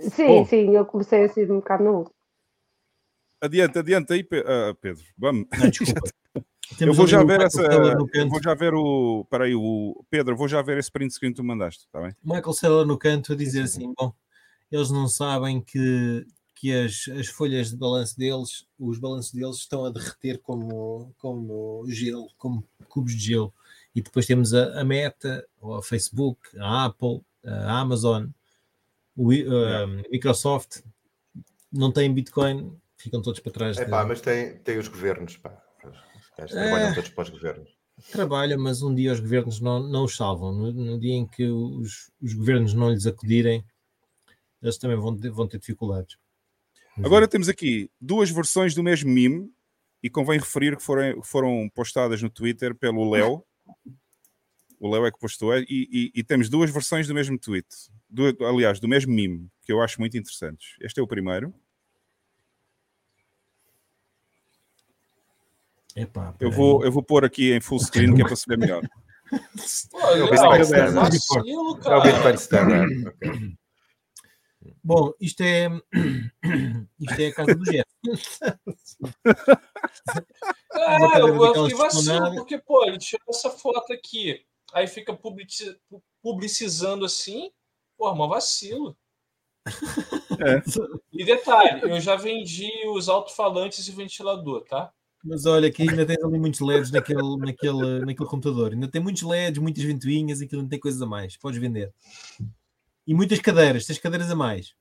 [0.02, 0.46] Sim, Bom.
[0.46, 2.16] sim, eu comecei assim um bocado no último.
[3.42, 5.04] Adiante, adiante aí, ah, Pedro.
[5.18, 5.48] Vamos.
[5.72, 6.02] Desculpa.
[6.80, 8.28] Eu vou já ver Michael essa.
[8.28, 9.26] Vou já ver o.
[9.30, 10.04] Peraí, o.
[10.10, 12.16] Pedro, vou já ver esse print screen que tu mandaste, está bem?
[12.24, 14.12] Michael Saylor no canto a dizer assim: bom,
[14.72, 16.26] eles não sabem que,
[16.56, 21.86] que as, as folhas de balanço deles, os balanços deles estão a derreter como, como
[21.88, 23.54] gelo, como cubos de gelo.
[23.96, 28.28] E depois temos a, a Meta, ou a Facebook, a Apple, a Amazon,
[29.16, 30.82] o, I- a Microsoft,
[31.72, 33.78] não têm Bitcoin, ficam todos para trás.
[33.78, 35.58] É de- pá, mas tem, tem os governos, pá.
[35.84, 35.92] Os
[36.38, 36.64] gajos É.
[36.70, 37.70] trabalham todos para os governos.
[38.12, 40.52] trabalham, mas um dia os governos não, não os salvam.
[40.52, 43.64] No, no dia em que os, os governos não lhes acudirem,
[44.62, 46.18] eles também vão ter, vão ter dificuldades.
[46.98, 49.50] Agora temos aqui duas versões do mesmo meme
[50.04, 53.44] e convém referir que foram, foram postadas no Twitter pelo Léo.
[54.80, 57.68] O Léo é que postou, e, e- e temos duas versões do mesmo tweet.
[58.10, 60.76] Do- aliás, do mesmo meme, que eu acho muito interessantes.
[60.82, 61.54] Este é o primeiro.
[65.96, 68.58] Epá, Eu vou, eu vou pôr aqui em full screen, que é para se ver
[68.58, 68.84] melhor.
[69.32, 71.08] É o Bitcoin Standard.
[71.08, 71.10] É o.
[71.10, 71.44] Bitcoin.
[74.84, 75.68] Bom, isto é,
[77.00, 77.86] isto é a casa do Jeff.
[80.76, 85.14] É, cadeira eu, eu fiquei vacilo, porque, pô, ele tirou essa foto aqui, aí fica
[85.14, 85.78] publici-
[86.22, 87.52] publicizando assim,
[87.98, 88.98] pô, uma vacilo.
[91.12, 94.92] E detalhe, eu já vendi os alto-falantes e ventilador, tá?
[95.24, 98.74] Mas olha, que ainda tens ali muitos LEDs naquele, naquele, naquele computador.
[98.74, 101.36] Ainda tem muitos LEDs, muitas ventoinhas, aquilo não tem coisas a mais.
[101.36, 101.92] Podes vender.
[103.08, 104.76] E muitas cadeiras, tens cadeiras a mais.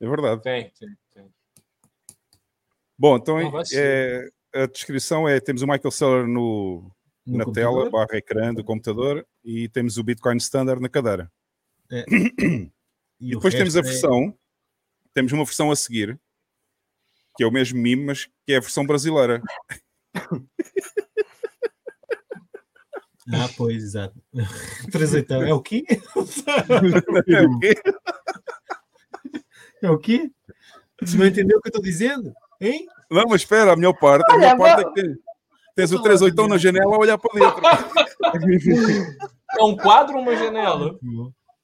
[0.00, 0.42] É verdade.
[0.42, 1.32] Tem, tem, tem.
[2.98, 3.38] Bom, então
[3.72, 6.90] é, a descrição é: temos o Michael Saylor no,
[7.26, 7.88] No na computador.
[7.88, 11.30] tela, barra ecrã do computador, e temos o Bitcoin Standard na cadeira.
[13.20, 14.32] E E o depois temos a é- versão,
[15.12, 16.16] temos uma versão a seguir,
[17.36, 19.42] que é o mesmo meme, mas que é a versão brasileira.
[23.32, 24.22] Ah, pois, exato.
[24.92, 25.42] Trezeitão.
[25.48, 25.84] É o quê?
[27.28, 27.74] É o quê?
[29.82, 30.30] É o quê?
[31.00, 32.32] Você não entendeu o que eu estou dizendo?
[32.60, 32.86] Hein?
[33.10, 35.18] Não, mas espera, a melhor parte, a Olha, melhor parte vou- é que tens,
[35.74, 37.62] tens o 38 na janela a olhar para dentro.
[39.58, 40.98] É um quadro ou uma janela?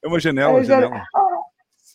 [0.03, 1.05] É uma janela, É, já- janela.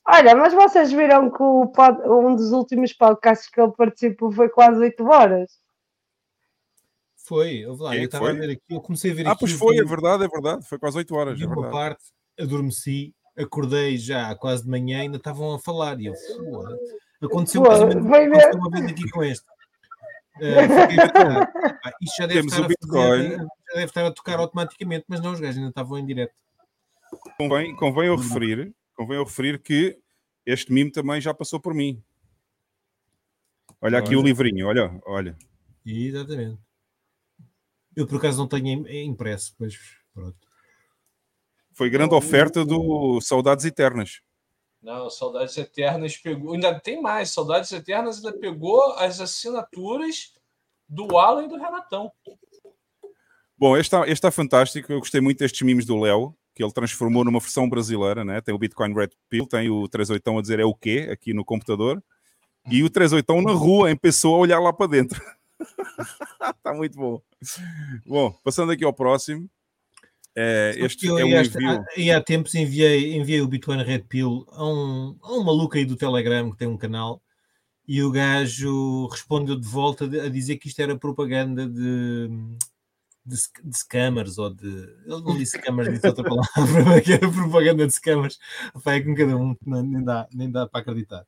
[0.07, 4.49] Olha, mas vocês viram que o pod- um dos últimos podcasts que ele participou foi
[4.49, 5.51] quase 8 horas.
[7.27, 9.31] Foi, eu, lá, eu é que estava a ver aqui, eu comecei a ver Ah,
[9.31, 9.41] aqui.
[9.41, 10.65] pois eu foi, vi- é verdade, é verdade.
[10.67, 11.73] Foi quase 8 horas, vi é uma verdade.
[11.73, 12.03] parte,
[12.39, 15.99] adormeci, acordei já quase de manhã, ainda estavam a falar.
[15.99, 16.75] E eu, "Foda".
[17.21, 17.69] Aconteceu Pô,
[18.01, 18.55] vai ver.
[18.55, 19.45] uma vez aqui com este.
[20.41, 23.23] Eh, "Pá, isto já deve, Temos estar o a Bitcoin.
[23.23, 26.33] fazer- já deve estar a tocar automaticamente, mas não, os gajos ainda estavam em direto.
[27.37, 29.99] Convém, convém eu referir, convém eu referir que
[30.45, 32.01] este mimo também já passou por mim.
[33.81, 34.19] Olha aqui Olha.
[34.19, 35.37] o livrinho, olha, olha.
[35.85, 36.59] Exatamente.
[37.95, 39.75] Eu por acaso não tenho im- impresso, pois
[40.13, 40.37] pronto.
[41.73, 44.21] Foi grande oferta do Saudades Eternas.
[44.81, 46.53] Não, Saudades Eternas pegou.
[46.53, 47.31] Ainda tem mais.
[47.31, 50.33] Saudades Eternas ainda pegou as assinaturas
[50.87, 52.11] do Alan e do Renatão.
[53.57, 54.91] Bom, este está, este está fantástico.
[54.91, 58.39] Eu gostei muito destes mimos do Léo, que ele transformou numa versão brasileira, né?
[58.39, 61.43] Tem o Bitcoin Red Pill, tem o 38 a dizer é o quê aqui no
[61.43, 62.01] computador,
[62.71, 65.21] e o 38 na rua, em pessoa, a olhar lá para dentro.
[65.59, 67.21] está muito bom.
[68.05, 69.49] Bom, passando aqui ao próximo.
[70.41, 71.83] É, este eu é um há- envio.
[71.97, 75.83] aí há tempos enviei, enviei o Bitcoin Red Pill a um, a um maluco aí
[75.85, 77.21] do Telegram que tem um canal
[77.87, 82.29] e o gajo respondeu de volta a dizer que isto era propaganda de,
[83.25, 84.67] de, de scammers ou de.
[84.67, 88.37] Ele não disse scammers, disse outra palavra, que era propaganda de scammers.
[88.83, 91.25] Pá, é com cada um, não- nem, dá, nem dá para acreditar.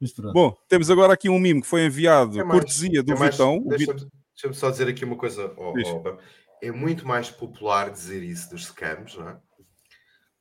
[0.00, 0.32] Mas pronto.
[0.32, 3.34] Bom, temos agora aqui um mimo que foi enviado, É mais- cortesia do é mais-
[3.34, 3.64] Vitão.
[3.66, 5.52] Deixa-me só dizer aqui uma coisa.
[5.74, 5.88] Diz.
[6.62, 9.38] É muito mais popular dizer isso dos scams, não é?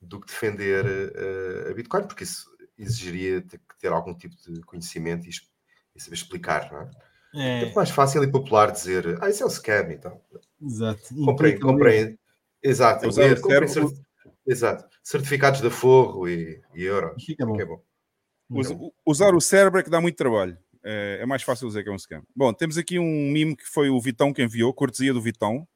[0.01, 0.85] Do que defender
[1.15, 2.45] eh, a Bitcoin, porque isso
[2.77, 5.31] exigiria ter, ter algum tipo de conhecimento e,
[5.95, 6.89] e saber explicar, não é?
[7.33, 10.23] É É, muito mais fácil e popular dizer, ah, isso é um scam e tal.
[10.61, 11.01] exato.
[11.25, 12.19] Comprem, Implica- comprem.
[12.63, 14.03] Exato, Usar o cert-
[14.47, 14.87] exato.
[15.03, 17.23] Certificados de forro e, e euros.
[17.23, 17.55] Fica bom.
[17.55, 17.83] Que é bom.
[18.49, 20.57] Us- usar o cérebro é que dá muito trabalho.
[20.83, 22.23] É, é mais fácil dizer que é um scam.
[22.35, 25.67] Bom, temos aqui um mimo que foi o Vitão que enviou, cortesia do Vitão.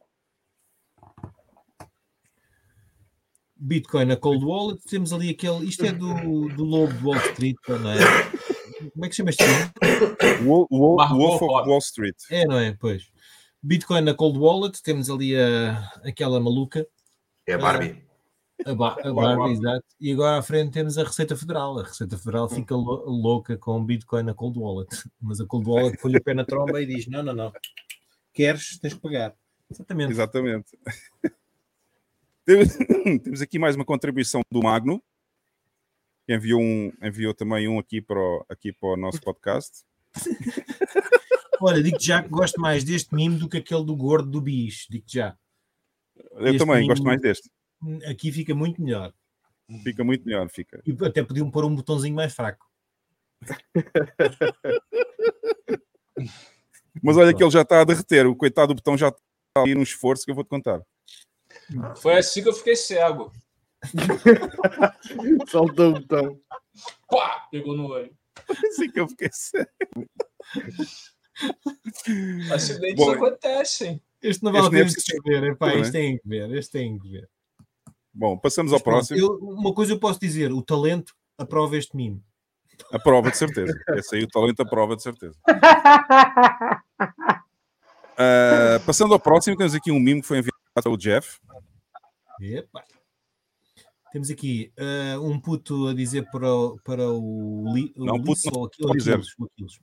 [3.60, 5.66] Bitcoin na Cold Wallet, temos ali aquele.
[5.66, 7.98] Isto é do, do Lobo de Wall Street, não é?
[8.94, 10.48] Como é que chama este filme?
[10.48, 11.70] Wol- Wol- Margot Wolf of.
[11.70, 12.16] Wall Street.
[12.32, 12.76] É, não é?
[12.80, 13.10] Pois.
[13.62, 16.88] Bitcoin na Cold Wallet, temos ali a, aquela maluca,
[17.46, 18.02] É a Barbie.
[18.66, 19.84] a, ba a Barbie, exato.
[20.00, 21.78] E agora à frente temos a Receita Federal.
[21.78, 24.88] A Receita Federal fica lou- louca com Bitcoin na Cold Wallet.
[25.22, 27.52] Mas a Cold Wallet põe o pé na tromba e diz: não, não, não.
[28.34, 29.36] Queres, tens que pagar.
[29.70, 30.12] Exatamente.
[30.14, 30.66] Exatamente.
[33.24, 35.02] Temos, aqui mais uma contribuição do Magno,
[36.26, 39.84] que enviou, um, enviou também um aqui para, o, aqui para o nosso podcast.
[41.62, 44.88] Olha, digo já que gosto mais deste mimo do que aquele do gordo do bis.
[44.90, 45.38] Digo já.
[46.32, 47.52] Eu Este também mimo- gosto mais deste.
[48.10, 49.14] Aqui fica muito melhor.
[49.84, 50.82] Fica muito melhor, fica.
[50.86, 52.66] E até podiam pôr um botãozinho mais fraco.
[57.04, 58.26] Mas olha que ele já está a derreter.
[58.26, 59.22] O coitado do botão já está
[59.58, 60.82] a ir um esforço que eu vou-te contar.
[61.98, 63.32] Foi assim que eu fiquei cego.
[65.50, 66.40] Saltou o botão.
[67.10, 67.48] Pá!
[67.52, 68.12] Pegou no olho.
[68.68, 69.68] Assim que eu fiquei sério.
[72.54, 74.02] Acidentes Bom, acontecem.
[74.22, 74.84] Este não vale a é pena
[75.62, 75.80] Não é?
[75.82, 76.52] este tem que ver.
[76.58, 77.30] Este tem que ver.
[78.14, 79.20] Bom, passamos ao Mas próximo.
[79.20, 82.22] eu- uma coisa eu posso dizer: o talento aprova este mimo.
[82.92, 83.78] A prova de certeza.
[83.90, 85.38] Esse aí o talento a prova de certeza.
[88.22, 91.40] Ah, passando ao próximo, temos aqui um mimo que foi enviado pelo Jeff.
[92.42, 92.84] Epá.
[94.12, 98.30] Temos aqui ah, um puto a dizer para o, para o, li, o Não, puto
[98.32, 99.14] Lisso, não ou aqui- pode ou dizer.
[99.14, 99.80] Aquiles, o Aquiles.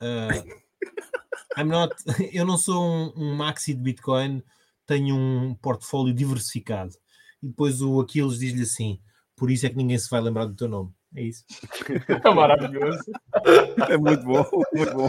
[0.00, 1.94] Ah, I'm not,
[2.32, 4.42] eu não sou um, um maxi de Bitcoin,
[4.86, 6.94] tenho um portfólio diversificado.
[7.42, 9.00] E depois o Aquiles diz-lhe assim:
[9.36, 10.90] por isso é que ninguém se vai lembrar do teu nome.
[11.14, 11.44] É isso.
[12.24, 12.98] É maravilhoso.
[13.90, 15.08] É muito bom, muito bom.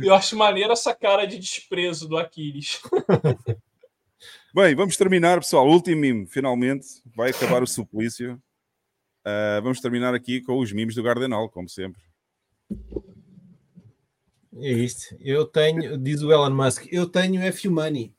[0.00, 2.80] Eu acho maneiro essa cara de desprezo do Aquiles.
[4.54, 5.68] Bem, vamos terminar, pessoal.
[5.68, 6.86] Último mimo, finalmente.
[7.14, 8.40] Vai acabar o suplício.
[9.24, 12.02] Ah, vamos terminar aqui com os mimos do Gardenal, como sempre.
[14.56, 15.16] É isto.
[15.18, 18.14] Eu tenho, diz o Elon Musk, eu tenho F Money.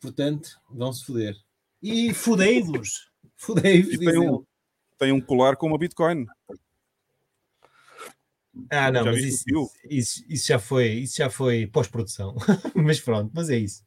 [0.00, 1.34] Portanto, vão-se foder.
[1.82, 3.10] E fudei-vos.
[3.36, 3.94] Fudei-vos.
[3.94, 4.44] E tem um,
[4.98, 6.26] tem um colar com uma Bitcoin.
[8.70, 9.44] Ah, não, mas isso,
[9.88, 12.36] isso, isso já foi, isso já foi pós-produção.
[12.74, 13.82] mas pronto, mas é isso.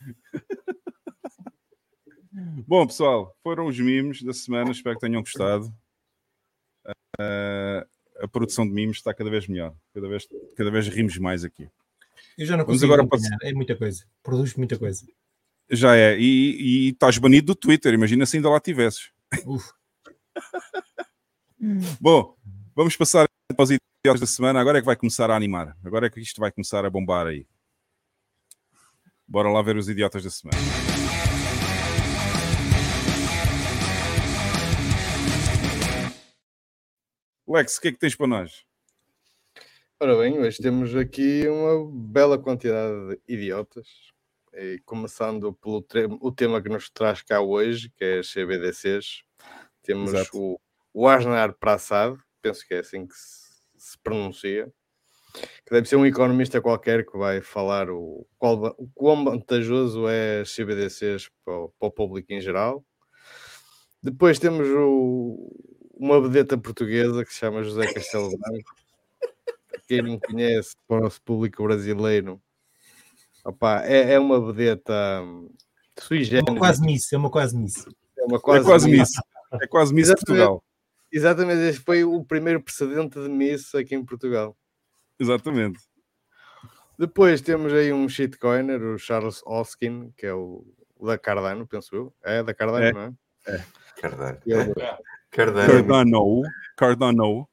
[2.66, 4.70] Bom, pessoal, foram os mimos da semana.
[4.70, 5.74] Espero que tenham gostado.
[7.18, 7.86] Ah,
[8.20, 9.74] a produção de mimos está cada vez melhor.
[9.92, 11.68] Cada vez, cada vez rimos mais aqui.
[12.36, 13.08] Eu já não Vamos consigo agora.
[13.42, 14.04] É muita coisa.
[14.22, 15.06] Produz muita coisa.
[15.70, 16.18] Já é.
[16.18, 17.92] E, e estás banido do Twitter.
[17.92, 19.10] Imagina se ainda lá tivesses.
[22.00, 22.36] Bom,
[22.74, 23.27] vamos passar
[23.58, 24.60] para os idiotas da semana.
[24.60, 25.76] Agora é que vai começar a animar.
[25.84, 27.44] Agora é que isto vai começar a bombar aí.
[29.26, 30.56] Bora lá ver os idiotas da semana.
[37.48, 38.64] Lex, o que é que tens para nós?
[39.98, 43.88] Ora bem, hoje temos aqui uma bela quantidade de idiotas.
[44.54, 45.84] E começando pelo
[46.20, 49.24] o tema que nos traz cá hoje, que é as CBDCs.
[49.82, 50.38] Temos Exato.
[50.38, 50.60] o,
[50.94, 53.47] o Asnar Prassad, penso que é assim que se,
[53.90, 54.72] se pronuncia,
[55.64, 60.40] que deve ser um economista qualquer que vai falar o, qual, o quão vantajoso é
[60.40, 62.84] as CBDCs para o, para o público em geral.
[64.02, 65.50] Depois temos o-
[65.94, 68.74] uma vedeta portuguesa que se chama José Castelo Branco.
[69.86, 72.40] Quem não conhece, para o nosso público brasileiro,
[73.44, 75.48] opá, é, é uma vedeta hum,
[75.98, 76.48] sui É generis.
[76.50, 77.86] uma quase miss, é uma quase miss.
[78.18, 78.98] É uma é quase miss.
[78.98, 79.62] Miss.
[79.62, 80.08] É quase Miss.
[80.08, 80.62] Portugal.
[81.10, 84.56] Exatamente, este foi o primeiro precedente de Miss aqui em Portugal.
[85.18, 85.80] Exatamente.
[86.98, 90.66] Depois temos aí um shitcoiner, o Charles Hoskin, que é o
[91.00, 92.14] da Cardano, penso eu.
[92.22, 92.92] É da Cardano, É.
[92.92, 93.64] não é?
[94.00, 94.38] Cardano.
[94.44, 94.74] Ele-
[95.30, 95.68] Cardano.
[95.68, 96.42] Cardano.
[96.76, 97.48] Cardano.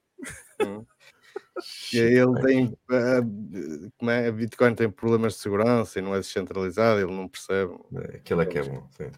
[1.90, 2.78] que ele tem.
[2.90, 3.22] ah,
[3.98, 4.28] como é?
[4.28, 7.74] A Bitcoin tem problemas de segurança e não é descentralizado, ele não percebe.
[8.16, 8.88] Aquilo é que é bom.
[8.92, 9.12] sim.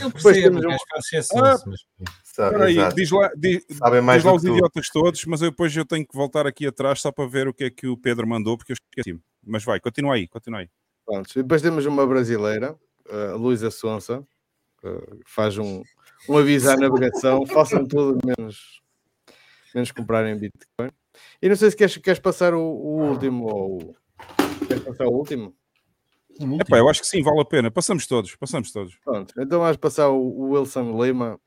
[0.00, 1.86] Eu percebo, um- gajo faz exceções, mas
[2.24, 4.54] Sabe, aí, diz lá, diz, Sabem mais diz lá os que tu.
[4.54, 7.54] idiotas todos, mas eu depois eu tenho que voltar aqui atrás só para ver o
[7.54, 9.20] que é que o Pedro mandou, porque eu esqueci.
[9.44, 10.70] Mas vai, continua aí, continua aí.
[11.04, 14.24] Pronto, e Depois temos uma brasileira, a Luísa Sonsa,
[14.80, 14.88] que
[15.26, 15.82] faz um,
[16.28, 18.80] um aviso à navegação, façam tudo menos,
[19.74, 20.90] menos comprarem Bitcoin.
[21.42, 23.96] E não sei se queres, queres passar o, o último ou
[24.66, 25.56] queres passar o último?
[26.44, 26.60] Último.
[26.60, 27.70] Epá, eu acho que sim, vale a pena.
[27.70, 28.96] Passamos todos, passamos todos.
[29.04, 31.40] Pronto, então vamos passar o, Wilson Lima,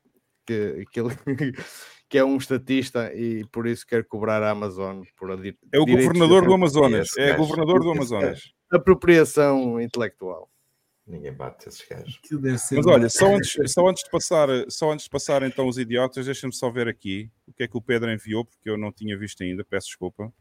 [0.46, 1.16] que, que, ele-
[2.08, 5.78] que é um estatista e por isso quer cobrar a Amazon por a di- É
[5.78, 7.08] o governador do Amazonas.
[7.18, 7.38] É gajo.
[7.38, 8.40] governador do Amazonas.
[8.70, 10.48] apropriação intelectual.
[11.04, 12.20] Ninguém bate esses gajos.
[12.70, 16.26] Mas olha, só antes, só antes de passar, só antes de passar então os idiotas,
[16.26, 19.18] deixa-me só ver aqui o que é que o Pedro enviou, porque eu não tinha
[19.18, 20.32] visto ainda, peço desculpa.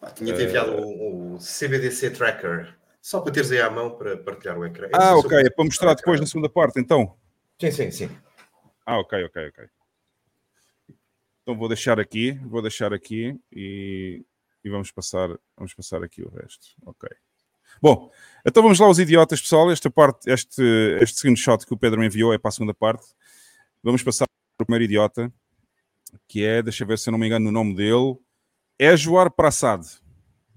[0.00, 4.58] Pá, Tinha-te enviado o, o CBDC Tracker, só para teres aí à mão para partilhar
[4.58, 4.88] o ecrã.
[4.92, 7.16] Ah, Esse ok, é para mostrar depois na segunda parte, então.
[7.60, 8.10] Sim, sim, sim.
[8.84, 9.64] Ah, ok, ok, ok.
[11.42, 14.24] Então vou deixar aqui, vou deixar aqui e,
[14.62, 16.68] e vamos passar, vamos passar aqui o resto.
[16.84, 17.08] Ok.
[17.80, 18.10] Bom,
[18.44, 19.70] então vamos lá os idiotas, pessoal.
[19.70, 20.62] Esta parte, este,
[21.00, 23.06] este screenshot que o Pedro me enviou é para a segunda parte.
[23.82, 25.32] Vamos passar para o primeiro idiota,
[26.28, 28.16] que é, deixa eu ver se eu não me engano no nome dele,
[28.78, 29.82] é Joar Prasad.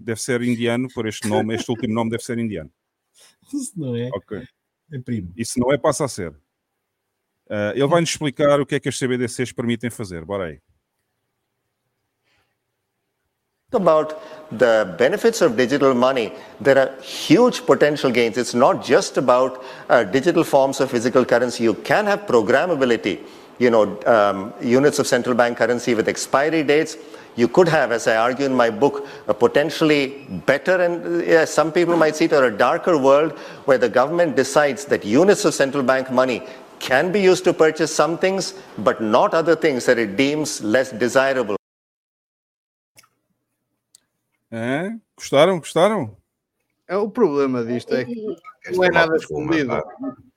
[0.04, 2.70] Deve ser indiano por este nome, este último nome deve ser indiano.
[3.54, 4.10] Isso não é?
[4.14, 4.44] Ok.
[4.92, 5.32] É primo.
[5.36, 6.36] E se não é, passa a ser.
[7.50, 10.26] Ah, ele vai-nos explicar o que é que as CBDCs permitem fazer.
[10.26, 10.60] Bora aí.
[13.74, 14.22] about
[14.52, 16.32] the benefits of digital money,
[16.62, 18.38] there are huge potential gains.
[18.38, 21.64] It's not just about uh, digital forms of physical currency.
[21.64, 23.20] You can have programmability,
[23.60, 26.98] you know, um, units of central bank currency with expiry dates.
[27.36, 31.72] You could have, as I argue in my book, a potentially better and uh, some
[31.72, 33.32] people might see it or a darker world
[33.66, 36.44] where the government decides that units of central bank money
[36.80, 40.92] can be used to purchase some things, but not other things that it deems less
[40.92, 41.56] desirable.
[44.52, 45.00] Hã?
[45.18, 45.60] Gostaram?
[45.60, 46.16] Gostaram?
[46.88, 48.14] É, o problema disto é que
[48.72, 49.82] não é nada escondido.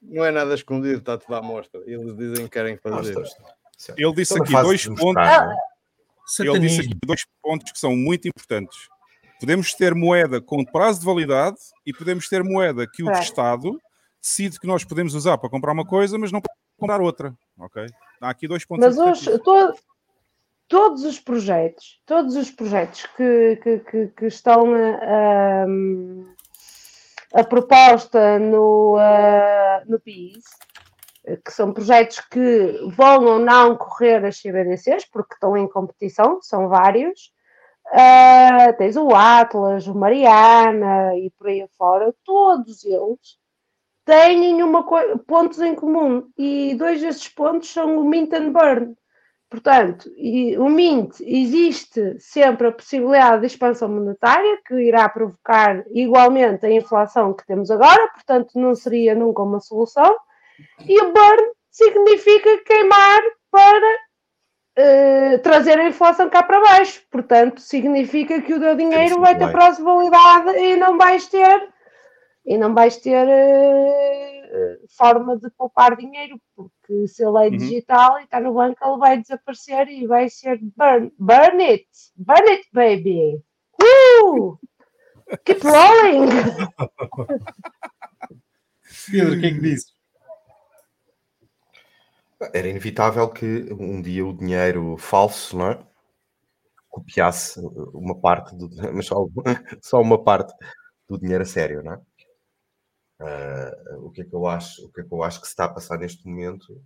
[0.08, 1.80] Não é nada escondido, está tudo à mostra.
[1.86, 2.94] Eles dizem que querem fazer.
[3.14, 3.34] mostras.
[3.76, 3.98] Certo.
[3.98, 5.22] Ele disse aqui dois pontos.
[5.22, 6.42] é?
[6.42, 8.88] Ele disse aqui dois pontos que são muito importantes.
[9.38, 13.20] Podemos ter moeda com prazo de validade e podemos ter moeda que o É.
[13.20, 13.78] Estado
[14.20, 17.34] decide que nós podemos usar para comprar uma coisa, mas não para comprar outra.
[17.58, 17.86] Ok?
[18.20, 18.84] Há aqui dois pontos.
[18.86, 19.42] Mas os, importantíssimos.
[19.76, 19.82] to-
[20.68, 24.94] todos os projetos, todos os projetos que, que, que, que estão a,
[25.64, 25.66] a,
[27.36, 30.44] a proposta no, ah, no PIS,
[31.44, 36.68] que são projetos que vão ou não correr as CBDCs, porque estão em competição, são
[36.68, 37.30] vários.
[37.92, 43.38] Ah, tens o Atlas, o Mariana e por aí afora, todos eles
[44.06, 44.84] têm uma
[45.26, 48.96] pontos em comum e dois desses pontos são o Mint and Burn.
[49.48, 50.10] Portanto,
[50.58, 57.32] o Mint existe sempre a possibilidade de expansão monetária, que irá provocar igualmente a inflação
[57.32, 60.16] que temos agora, portanto, não seria nunca uma solução.
[60.84, 63.20] E o Burn significa queimar
[63.50, 63.98] para
[64.76, 67.02] eh, trazer a inflação cá para baixo.
[67.10, 71.68] Portanto, significa que o teu dinheiro vai ter de validade e não vais ter
[72.46, 77.56] e não vais ter eh, forma de poupar dinheiro, porque se ele é Uhum.
[77.56, 82.48] digital e está no banco, ele vai desaparecer e vai ser burn, burn it, burn
[82.48, 83.42] it, baby.
[83.82, 84.56] Uh!
[85.44, 86.28] Keep rolling!
[89.10, 89.96] Pedro, o que é que dizes?
[92.52, 95.86] Era inevitável que um dia o dinheiro falso, não é?
[96.88, 97.60] Copiasse
[97.92, 99.26] uma parte do mas só,
[99.82, 100.52] só uma parte
[101.08, 102.00] do dinheiro a sério, não é?
[103.18, 105.52] Ah, o que é que eu acho, o que é que eu acho que se
[105.52, 106.80] está a passar neste momento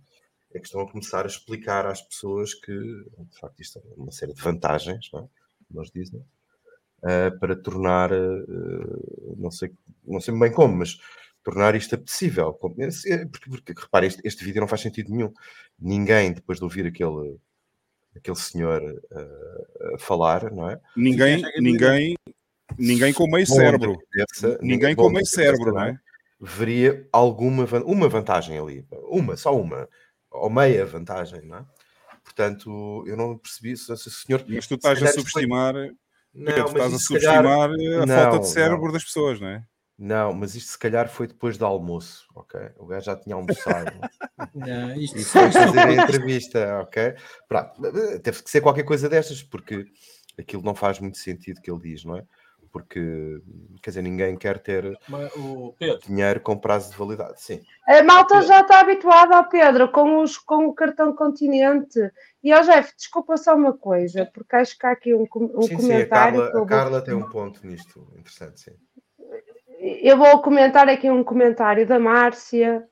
[0.53, 4.11] é que estão a começar a explicar às pessoas que, de facto, isto é uma
[4.11, 5.27] série de vantagens, não é?
[5.67, 6.23] Como eles dizem,
[7.03, 8.45] ah, para tornar, ah,
[9.37, 9.71] não sei,
[10.05, 10.99] não sei bem como, mas
[11.43, 12.53] tornar isto apetecível.
[12.53, 15.33] Como- Porque, porque repare, este, este vídeo não faz sentido nenhum.
[15.79, 17.37] Ninguém, depois de ouvir aquele,
[18.15, 18.81] aquele senhor
[19.95, 20.79] a falar, não é?
[20.95, 22.15] Ninguém, ninguém,
[22.77, 23.97] ninguém com meio cérebro.
[24.11, 25.99] cabeça, Ninguém com meio cérebro, não é?
[26.41, 29.87] Veria alguma uma vantagem ali, uma, só uma,
[30.31, 31.65] ou meia vantagem, não é?
[32.23, 34.43] Portanto, eu não percebi se o senhor.
[34.47, 35.75] Mas tu se estás a subestimar,
[36.33, 38.93] Não, Pedro, mas estás a se calhar- subestimar a Não, falta de cérebro não.
[38.93, 39.63] das pessoas, não é?
[39.99, 42.59] Não, mas isto se calhar foi depois do almoço, ok?
[42.77, 43.91] O gajo já tinha almoçado
[44.67, 47.13] Ah, isto, e foi fazer a entrevista, ok?
[47.47, 47.79] Pronto,
[48.23, 49.85] teve que ser qualquer coisa destas, porque
[50.39, 52.25] aquilo não faz muito sentido que ele diz, não é?
[52.71, 53.41] Porque,
[53.81, 54.97] quer dizer, ninguém quer ter
[55.77, 57.41] Pedro, dinheiro com prazo de validade.
[57.41, 61.99] Sim, A malta já está habituada ao Pedro com, os, com o cartão continente.
[62.41, 65.67] E ao Jeff, desculpa só uma coisa, porque acho que há aqui um, um sim,
[65.67, 66.39] sim, a comentário.
[66.39, 68.71] Carla, a vou- Carla tem um ponto nisto, interessante, sim.
[70.03, 72.87] Eu vou comentar aqui um comentário da Márcia,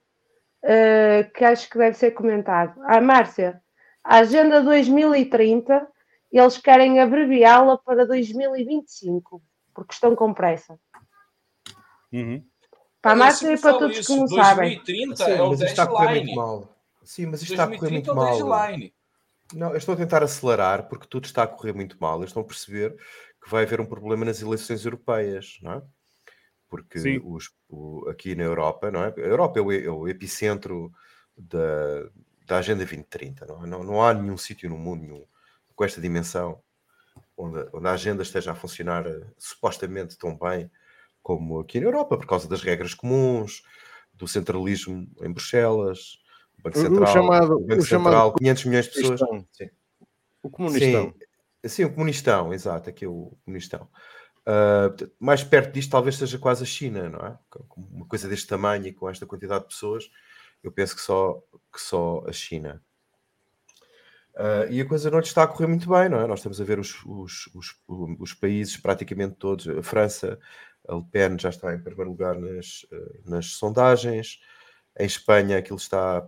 [0.64, 2.80] eh, que acho que deve ser comentado.
[2.84, 3.62] Ah, Márcia,
[4.04, 5.88] a Agenda 2030,
[6.32, 9.42] eles querem abreviá-la para 2025,
[9.80, 10.78] porque estão com pressa.
[12.12, 12.46] Uhum.
[13.02, 14.76] Para a eu e para todos isso, que não sabem.
[14.76, 16.36] 2030 Sim, é o mas isto está a correr muito deadline.
[16.36, 16.76] mal.
[17.04, 18.70] Sim, mas isto está a correr 2030 muito é mal.
[19.54, 22.18] Não, eu estou a tentar acelerar porque tudo está a correr muito mal.
[22.20, 22.96] Eles estão a perceber
[23.42, 25.82] que vai haver um problema nas eleições europeias, não é?
[26.68, 29.08] porque os- o- aqui na Europa, não é?
[29.08, 30.92] A Europa é o, é o epicentro
[31.36, 32.04] da,
[32.46, 33.68] da Agenda 2030, não, é?
[33.68, 35.26] não, não há nenhum sítio no mundo nenhum
[35.76, 36.62] com esta dimensão
[37.40, 40.70] onde, onde a agenda esteja a funcionar eh, supostamente tão bem
[41.24, 43.64] como aqui na Europa, por causa das regras comuns,
[44.14, 46.18] do centralismo em Bruxelas,
[46.58, 49.20] o Banco O- o Central, chamado- o Banco o chamado Central 500 milhões de pessoas.
[49.54, 49.70] Sim.
[50.44, 51.14] O comunistão.
[51.66, 53.88] Sim, sim, o comunistão, exato, aqui é o comunistão.
[54.44, 57.38] Portanto, mais perto disto talvez seja quase a China, não é?
[57.78, 60.10] Uma coisa deste tamanho e com esta quantidade de pessoas,
[60.64, 61.42] eu penso que só,
[61.72, 62.82] que só a China.
[64.42, 66.26] Ah, e a coisa não lhe está a correr muito bem, não é?
[66.26, 67.76] Nós estamos a ver os, os, os,
[68.18, 70.40] os países praticamente todos, a França,
[70.88, 74.40] a Le Pen já está em primeiro lugar nas, eh, nas sondagens,
[74.98, 76.28] em Espanha aquilo está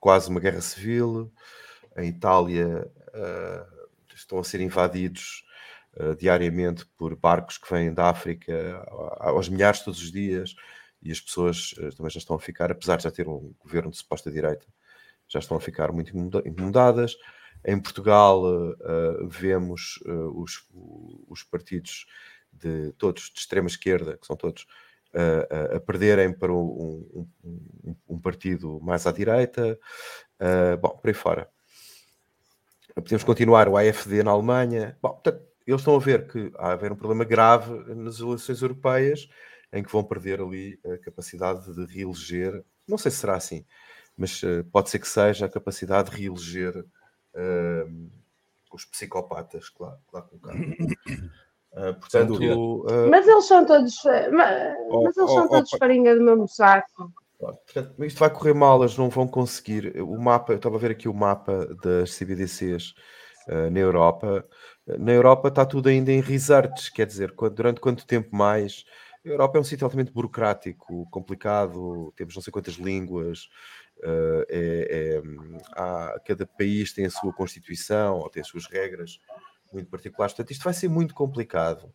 [0.00, 1.30] quase uma guerra civil,
[1.98, 3.66] em Itália ah,
[4.14, 5.44] estão a ser invadidos
[5.98, 8.86] ah, diariamente por barcos que vêm da África
[9.20, 10.54] aos milhares todos os dias
[11.02, 13.90] e as pessoas ah, também já estão a ficar, apesar de já ter um governo
[13.90, 14.66] de suposta direita,
[15.34, 16.16] já estão a ficar muito
[16.46, 17.16] incomodadas.
[17.66, 20.66] Em Portugal ah, vemos ah, os,
[21.28, 22.06] os partidos
[22.52, 24.66] de todos de extrema esquerda, que são todos,
[25.14, 29.78] ah, a perderem para um, um- um- partido mais à direita.
[30.80, 31.48] Bom, por aí fora.
[32.94, 34.96] Podemos continuar o AFD na Alemanha.
[35.02, 38.62] Bom, portanto, eles estão a ver que há a haver um problema grave nas eleições
[38.62, 39.28] europeias
[39.72, 42.64] em que vão perder ali a capacidade de reeleger.
[42.86, 43.64] Não sei se será assim,
[44.16, 46.84] mas eh, pode ser que seja a capacidade de reeleger
[47.34, 47.86] eh,
[48.72, 50.60] os psicopatas que lá, colocaram.
[51.76, 53.96] Eh, portanto, eh, Mas eles são todos,
[54.32, 57.12] mas, Oh, mas eles oh, são oh, todos pa- farinha do mesmo saco.
[57.36, 60.00] Portanto, isto vai correr mal, eles não vão conseguir.
[60.00, 62.94] O mapa, eu estava a ver aqui o mapa das CBDCs
[63.48, 64.44] eh, na Europa.
[64.86, 68.84] Na Europa está tudo ainda em research, quer dizer, quando- durante quanto tempo mais?
[69.24, 73.48] A Europa é um sítio altamente burocrático, complicado, temos não sei quantas línguas,
[74.02, 75.22] eh, é- é,
[75.72, 79.18] há- cada país tem a sua constituição ou tem as suas regras
[79.72, 80.34] muito particulares.
[80.34, 81.92] Portanto, isto vai ser muito complicado.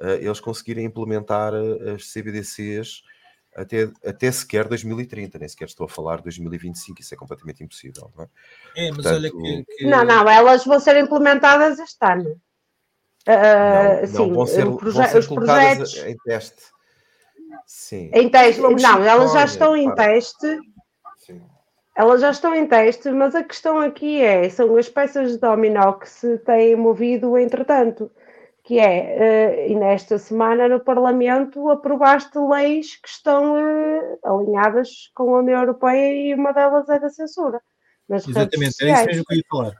[0.00, 3.02] eh, eles conseguirem implementar eh, as CBDCs
[3.54, 8.10] até, até sequer 2030, nem sequer estou a falar de 2025, isso é completamente impossível.
[8.16, 8.28] Não é?
[8.74, 12.40] É, mas Portanto, olha que, que- Não, não, elas vão ser implementadas este ano.
[13.26, 16.62] Ah, não, sim, não vão ser, o vão proje- ser os colocadas projetos em teste.
[17.66, 18.10] Sim.
[18.12, 20.58] em teste, não, elas já estão em teste.
[21.94, 25.92] Elas já estão em teste, mas a questão aqui é, são as peças de dominó
[25.92, 28.10] que se têm movido entretanto,
[28.64, 35.34] que é, eh, e nesta semana no Parlamento aprovaste leis que estão eh, alinhadas com
[35.34, 37.60] a União Europeia e uma delas é da censura.
[38.08, 39.76] Exatamente, era isso mesmo que eu ia falar.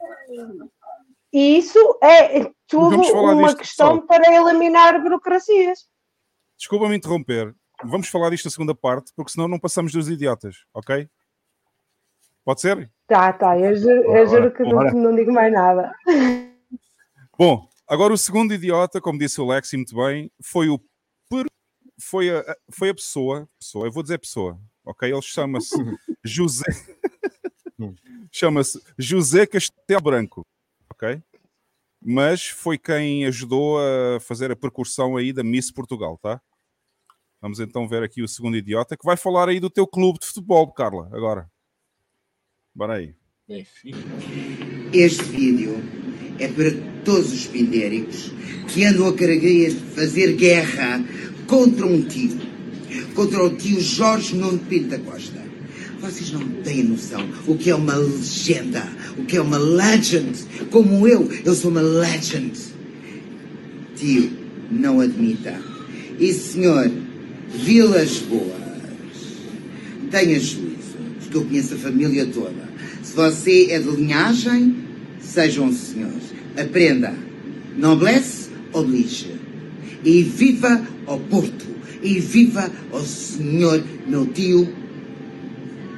[1.32, 4.20] E isso é tudo uma disto, questão pessoal.
[4.20, 5.86] para eliminar burocracias.
[6.58, 7.54] Desculpa-me interromper.
[7.84, 11.08] Vamos falar disto na segunda parte, porque senão não passamos dos idiotas, ok?
[12.44, 12.90] Pode ser?
[13.06, 15.92] Tá, tá, eu juro, eu juro que não, não digo mais nada.
[17.38, 20.80] Bom, agora o segundo idiota, como disse o Lexi muito bem, foi o
[22.00, 25.10] foi a, a- foi a pessoa, pessoa, eu vou dizer pessoa, ok?
[25.10, 25.74] Ele chama-se
[26.24, 26.64] José
[28.30, 30.42] chama-se José Castelo Branco,
[30.90, 31.22] ok?
[32.04, 36.40] Mas foi quem ajudou a fazer a percussão aí da Miss Portugal, tá?
[37.40, 40.26] Vamos então ver aqui o segundo idiota que vai falar aí do teu clube de
[40.26, 41.48] futebol, Carla, agora.
[42.74, 43.14] Bora aí.
[43.46, 43.98] Benfica.
[44.94, 45.76] Este vídeo
[46.38, 46.70] é para
[47.04, 48.32] todos os pindéricos
[48.68, 51.04] que andam a cargueias de fazer guerra
[51.46, 52.40] contra um tio.
[53.14, 55.42] Contra o tio Jorge Nuno Pinto da Costa.
[56.00, 60.32] Vocês não têm noção o que é uma legenda, o que é uma legend.
[60.70, 62.58] Como eu, eu sou uma legend.
[63.96, 64.32] Tio,
[64.70, 65.60] não admita.
[66.18, 66.90] E senhor,
[67.54, 68.62] Vilas Boas,
[70.10, 70.71] tenha juízo,
[71.32, 72.68] porque eu conheço a família toda.
[73.02, 74.86] Se você é de linhagem,
[75.20, 76.12] seja um senhor.
[76.60, 77.14] Aprenda.
[77.76, 79.40] Noblesse oblige.
[80.04, 81.66] E viva ao Porto.
[82.02, 84.66] E viva ao senhor, meu tio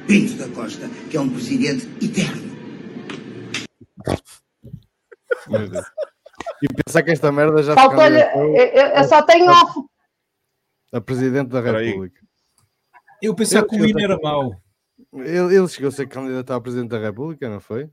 [0.07, 2.45] Pinto da Costa, que é um presidente eterno.
[6.61, 9.81] E pensar que esta merda já Faltou-lhe, eu, eu- eu só tenho off.
[10.93, 11.59] a Presidente da.
[11.59, 12.21] República.
[13.21, 14.55] Eu pensava que o hino era mau.
[15.15, 17.89] Ele, ele chegou a ser candidato a Presidente da República, não foi?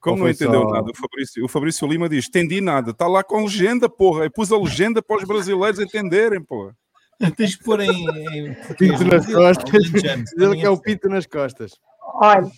[0.00, 3.22] Como não entendeu só- nada, o Fabrício, o Fabrício Lima diz: entendi nada, está lá
[3.22, 4.24] com legenda, porra.
[4.24, 6.76] Eu pus a legenda para os brasileiros entenderem, porra.
[7.36, 8.06] Tens que pôr em.
[8.48, 9.74] em Pinto nas costas.
[9.74, 11.72] Alentejano, Ele que é o pinto nas costas.
[12.14, 12.50] Olha,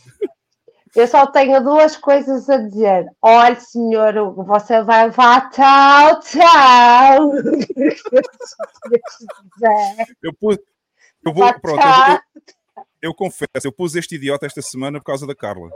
[0.96, 3.06] Eu só tenho duas coisas a dizer.
[3.20, 4.14] Olha, senhor,
[4.46, 7.32] você vai levar tchau, tchau.
[10.22, 10.56] Eu pus.
[11.26, 12.10] Eu vou, Vá, pronto, tchau.
[12.12, 12.18] eu,
[13.04, 15.70] eu- confesso, eu pus este idiota esta semana por causa da Carla.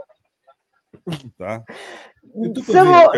[1.37, 1.63] Tá?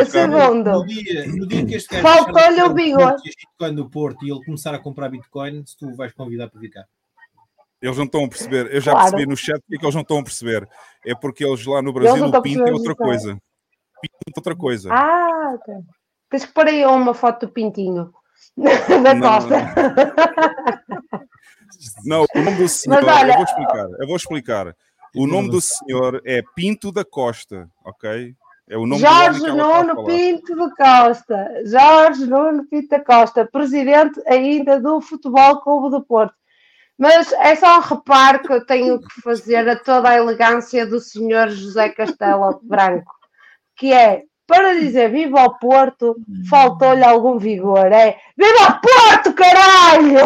[0.05, 3.03] Segundo, No dia, no dia que este gajo Faltou-lhe o bigode.
[3.05, 6.13] Porto e a Bitcoin do Porto e ele começar a comprar Bitcoin, se tu vais
[6.13, 6.85] convidar para vir cá.
[7.81, 8.73] Eles não estão a perceber.
[8.73, 9.09] Eu já Claro.
[9.11, 10.69] percebi no chat porque é que eles não estão a perceber.
[11.05, 13.33] É porque eles lá no Brasil o pinto é outra coisa.
[14.01, 14.89] Pinto é outra coisa.
[14.93, 15.73] Ah, ok.
[16.29, 18.13] Tens que pôr aí uma foto do pintinho
[19.03, 19.55] da Não, costa.
[22.05, 23.87] Não, o nome do senhor, olha- eu vou explicar.
[23.99, 24.75] Eu vou explicar.
[25.15, 28.33] O nome do senhor é Pinto da Costa, ok?
[28.69, 30.05] É o nome Jorge Nuno.
[30.05, 31.49] Pinto da Costa.
[31.65, 36.33] Jorge Nuno Pinto da Costa, presidente ainda do Futebol Clube do Porto.
[36.97, 40.99] Mas é só um reparo que eu tenho que fazer a toda a elegância do
[40.99, 43.11] senhor José Castelo Branco,
[43.75, 46.15] que é, para dizer viva o Porto,
[46.49, 47.91] faltou-lhe algum vigor.
[47.91, 50.17] É viva o Porto, caralho!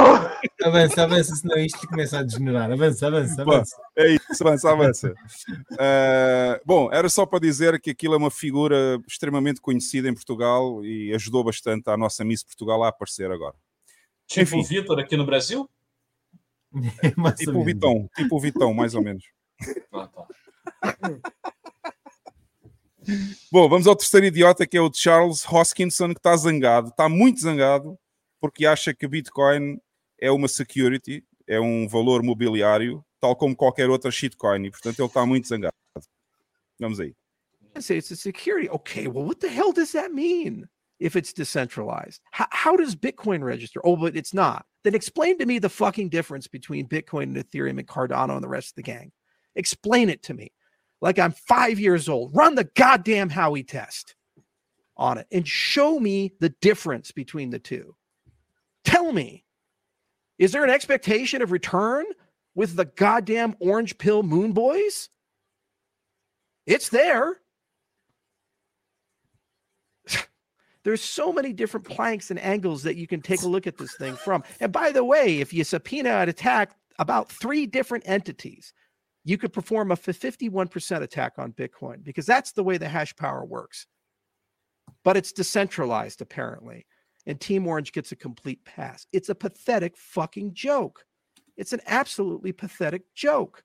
[0.64, 2.72] Avança, avança, senão isto começa a degenerar.
[2.72, 3.76] Avança, avança, avança.
[3.96, 5.14] É isso, avança, avança.
[5.80, 10.84] Ah, bom, era só para dizer que aquilo é uma figura extremamente conhecida em Portugal
[10.84, 13.56] e ajudou bastante a nossa Miss Portugal a aparecer agora.
[14.28, 14.60] Tipo Enfim.
[14.60, 15.70] o Vitor aqui no Brasil?
[17.16, 17.74] Mais Tipo ou o menos.
[17.74, 19.24] Vitão, tipo o Vitão, mais ou menos.
[19.94, 20.26] Ah, tá.
[23.52, 27.40] Bom, vamos ao terceiro idiota que é o Charles Hoskinson, que está zangado, está muito
[27.40, 27.98] zangado,
[28.40, 29.80] porque acha que Bitcoin
[30.20, 35.08] é uma security, é um valor mobiliário, tal como qualquer outra shitcoin, e portanto ele
[35.08, 35.74] está muito zangado.
[36.80, 37.14] Vamos aí.
[37.80, 38.70] Say it's a security.
[38.70, 40.68] Okay, well, what the hell does that mean
[41.00, 42.22] if it's decentralized?
[42.32, 43.82] How, how does Bitcoin register?
[43.84, 44.66] Oh, but it's not.
[44.84, 48.48] Then explain to me the fucking difference between Bitcoin and Ethereum and Cardano and the
[48.48, 49.12] rest of the gang.
[49.56, 50.52] Explain it to me.
[51.02, 52.36] Like I'm five years old.
[52.36, 54.16] Run the goddamn Howie test
[54.98, 57.96] on it and show me the difference between the two.
[58.84, 59.44] Tell me,
[60.38, 62.06] is there an expectation of return
[62.54, 65.10] with the goddamn orange pill moon boys?
[66.66, 67.40] It's there.
[70.84, 73.96] There's so many different planks and angles that you can take a look at this
[73.96, 74.44] thing from.
[74.60, 78.74] And by the way, if you subpoena an attack about three different entities,
[79.26, 83.44] you could perform a 51% attack on Bitcoin because that's the way the hash power
[83.44, 83.88] works.
[85.04, 86.86] But it's decentralized, apparently.
[87.26, 89.08] And Team Orange gets a complete pass.
[89.12, 91.04] It's a pathetic fucking joke.
[91.58, 93.64] It's an absolutely pathetic joke.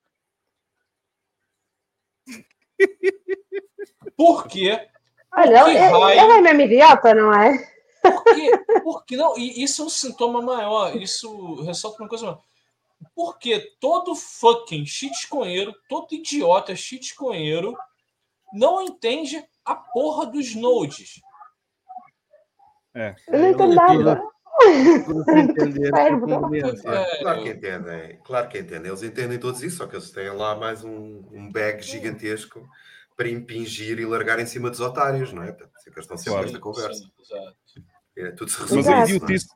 [4.17, 4.89] Por quê?
[5.37, 6.21] Olha, Que ele, ele raio?
[6.33, 7.59] é mesmo idiota, não é?
[8.03, 8.51] Por quê?
[8.83, 10.97] Porque não, e isso é um sintoma maior.
[10.97, 12.43] Isso ressalta uma coisa maior.
[13.21, 17.77] Porque todo fucking shitcoinheiro, todo idiota shitcoinheiro
[18.51, 21.21] não entende a porra dos nodes.
[22.95, 23.15] É.
[23.29, 24.23] Eu não entendo nada.
[24.63, 24.99] É,
[27.23, 28.89] Claro que entendem, claro que entendem.
[28.91, 32.69] Eles entendem todos isso, só que eles têm lá mais um, um bag gigantesco
[33.17, 35.53] para impingir e largar em cima dos otários, não é?
[35.53, 36.47] Portanto, é que eles estão sempre Claro.
[36.47, 37.11] nesta conversa.
[37.67, 37.85] sim.
[38.17, 39.05] É, tudo se Mas resume a não é?
[39.05, 39.49] idiotice,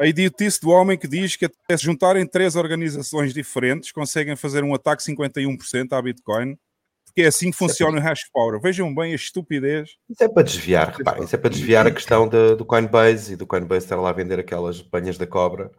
[0.00, 4.64] a idiotice do homem que diz que até se juntarem três organizações diferentes conseguem fazer
[4.64, 6.56] um ataque 51% à Bitcoin,
[7.04, 8.60] porque é assim que funciona o hash power.
[8.60, 9.96] Vejam bem a estupidez.
[10.08, 13.36] Isso é para desviar, reparem, isso é para desviar a questão da- do Coinbase e
[13.36, 15.70] do Coinbase estar lá a vender aquelas banhas da cobra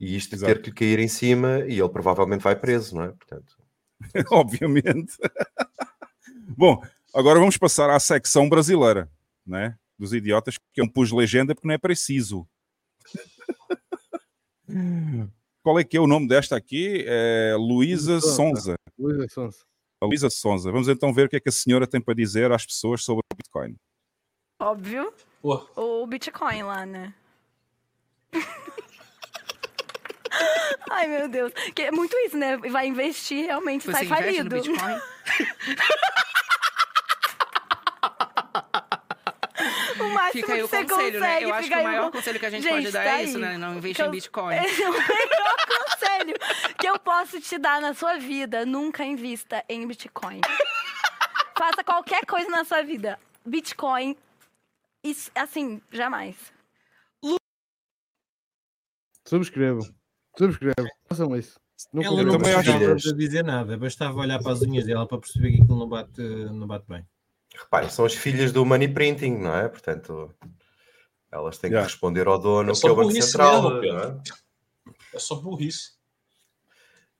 [0.00, 0.52] e isto Exato.
[0.54, 3.08] ter que lhe cair em cima e ele provavelmente vai preso, não é?
[3.12, 3.56] Portanto,
[4.32, 5.12] obviamente.
[6.56, 6.82] Bom,
[7.14, 9.08] agora vamos passar à secção brasileira,
[9.46, 9.76] né?
[9.96, 12.46] Dos idiotas, que eu não pus legenda porque não é preciso.
[15.62, 17.04] Qual é que é o nome desta aqui?
[17.06, 18.74] É Luísa Sonza.
[18.98, 19.58] Luísa Sonza.
[20.02, 20.72] Luísa Sonza.
[20.72, 23.20] Vamos então ver o que é que a senhora tem para dizer às pessoas sobre
[23.32, 23.76] o Bitcoin.
[24.60, 25.12] Óbvio.
[25.40, 27.14] Pô, O Bitcoin lá, né?
[30.90, 31.52] Ai, meu Deus.
[31.74, 32.56] Que é muito isso, né?
[32.56, 34.72] Vai investir, realmente Você sai investe no falido.
[34.72, 35.00] Bitcoin?
[40.02, 41.26] o máximo Fica aí que o você conselho, né?
[41.28, 43.10] consegue Eu acho que o maior um- conselho que a gente, Gente, pode dar tá
[43.20, 43.42] é isso, aí.
[43.42, 43.58] né?
[43.58, 44.54] Não investe Que em eu- Bitcoin.
[44.56, 46.34] Esse é o melhor conselho
[46.78, 48.64] que eu posso te dar na sua vida.
[48.66, 50.40] Nunca invista em Bitcoin.
[51.58, 53.18] Faça qualquer coisa na sua vida.
[53.44, 54.16] Bitcoin,
[55.04, 56.36] isso, assim, jamais.
[59.26, 59.82] Subscrevam.
[60.36, 60.86] Subscrevam.
[61.08, 61.60] Façam isso.
[61.92, 65.62] Não Ela não precisava dizer nada, bastava olhar para as unhas dela para perceber que
[65.62, 67.04] aquilo não bate, não bate bem.
[67.58, 69.68] Reparem, são as filhas do money printing, não é?
[69.68, 70.32] Portanto,
[71.30, 71.86] elas têm Yeah.
[71.86, 74.20] que responder ao dono, É que só é o Banco Central, mesmo, não é?
[75.14, 75.92] é só burrice.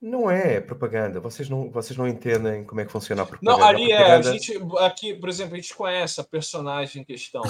[0.00, 1.20] Não é propaganda.
[1.20, 3.56] Vocês não, vocês não entendem como é que funciona a propaganda.
[3.59, 4.00] Não, ali a é.
[4.00, 7.42] A propaganda- gente, aqui, por exemplo, a gente conhece a personagem em questão.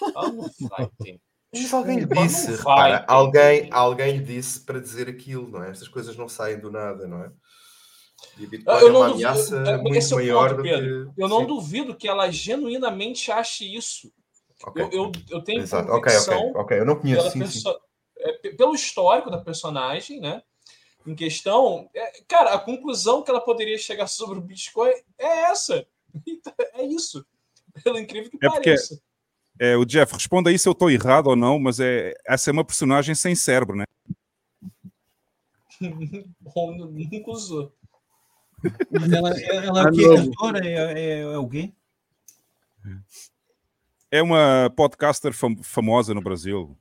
[0.00, 1.20] Ela não vai ter.
[1.52, 5.70] Mas alguém lhe disse, repara, alguém, alguém lhe disse para dizer aquilo, não é?
[5.70, 7.30] Estas coisas não saem do nada, não é?
[8.36, 11.12] Bitcoin é uma duvido, é, muito esse é ponto, Pedro.
[11.14, 11.22] que.
[11.22, 11.46] Eu não Sim.
[11.46, 14.12] duvido que ela genuinamente ache isso.
[14.64, 14.82] Ok.
[14.82, 15.90] Eu, eu, eu tenho Exato.
[15.90, 16.78] Ok, convicção ok, ok.
[16.80, 17.62] Eu não conheço, sim, sim.
[18.18, 20.42] é, pe- pelo histórico da personagem, né?
[21.06, 25.86] Em questão, é, cara, a conclusão que ela poderia chegar sobre o Bitcoin é essa.
[26.74, 27.24] É isso.
[27.82, 29.00] Pelo incrível que É porque- pareça.
[29.60, 32.52] É, o Jeff, responda aí se eu estou errado ou não, mas é, essa é
[32.52, 33.84] uma personagem sem cérebro, né?
[36.50, 37.72] Nunca usou.
[38.90, 40.06] Mas ela, ela é o Ah, quê?
[40.06, 40.16] não.
[40.30, 40.66] Cantora?
[40.68, 41.72] É, é, é o quê?
[44.10, 46.76] É uma podcaster fam- famosa no Brasil.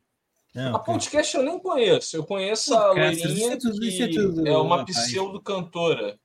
[0.56, 2.16] Ah, A podcast eu nem conheço.
[2.16, 6.20] Eu conheço a loirinha, isso é tudo- que é é uma pseudo-cantora.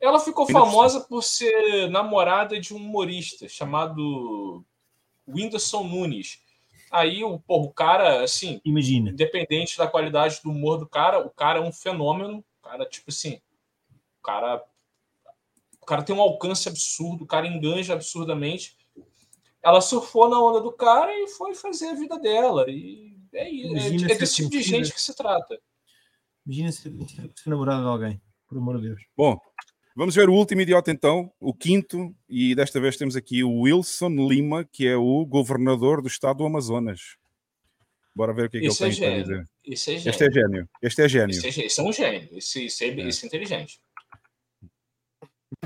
[0.00, 4.64] Ela ficou famosa por ser namorada de um humorista chamado
[5.26, 6.40] Whindersson Nunes.
[6.90, 9.10] Aí o, porra, o cara, assim, Imagina.
[9.10, 12.38] independente da qualidade do humor do cara, o cara é um fenômeno.
[12.62, 13.40] O cara, tipo assim,
[14.24, 14.64] cara,
[15.80, 18.76] o cara tem um alcance absurdo, o cara enganja absurdamente.
[19.62, 22.64] Ela surfou na onda do cara e foi fazer a vida dela.
[22.68, 23.70] E é, isso.
[23.70, 25.58] Imagina é, é desse tipo de gente que se trata.
[26.46, 26.92] Imagina ser,
[27.34, 29.02] ser namorada de alguém, por amor de Deus.
[29.16, 29.38] Bom,
[29.96, 34.10] vamos ver o último idiota então, o quinto, e desta vez temos aqui o Wilson
[34.10, 37.16] Lima, que é o governador do estado do Amazonas.
[38.14, 39.24] Bora ver o que é que Esse é ele tem para gênio.
[39.24, 39.48] dizer.
[39.64, 40.32] Esse é Este é gênio.
[40.32, 40.68] gênio.
[40.82, 41.30] Este é gênio.
[41.36, 42.28] Esse é, esse é um gênio.
[42.32, 43.80] Esse, esse, é, esse é inteligente.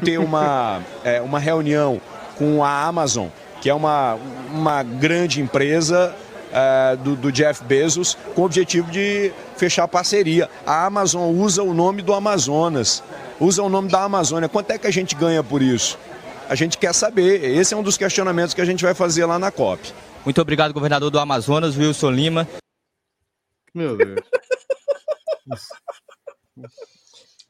[0.02, 2.00] Ter uma, é, uma reunião
[2.36, 3.28] com a Amazon,
[3.60, 4.18] que é uma,
[4.52, 6.14] uma grande empresa
[6.52, 10.48] é, do, do Jeff Bezos, com o objetivo de fechar parceria.
[10.66, 13.02] A Amazon usa o nome do Amazonas,
[13.40, 14.48] usa o nome da Amazônia.
[14.48, 15.98] Quanto é que a gente ganha por isso?
[16.48, 17.44] A gente quer saber.
[17.44, 19.92] Esse é um dos questionamentos que a gente vai fazer lá na COP.
[20.24, 22.48] Muito obrigado, governador do Amazonas, Wilson Lima.
[23.74, 24.20] Meu Deus.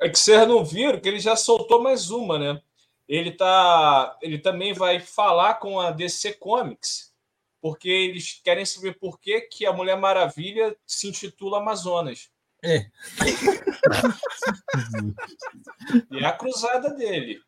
[0.00, 2.60] É que vocês não viram que ele já soltou mais uma, né?
[3.08, 7.12] Ele tá, ele também vai falar com a DC Comics,
[7.60, 12.30] porque eles querem saber por que, que a Mulher Maravilha se intitula Amazonas.
[12.62, 12.86] É.
[16.10, 17.40] E é a cruzada dele.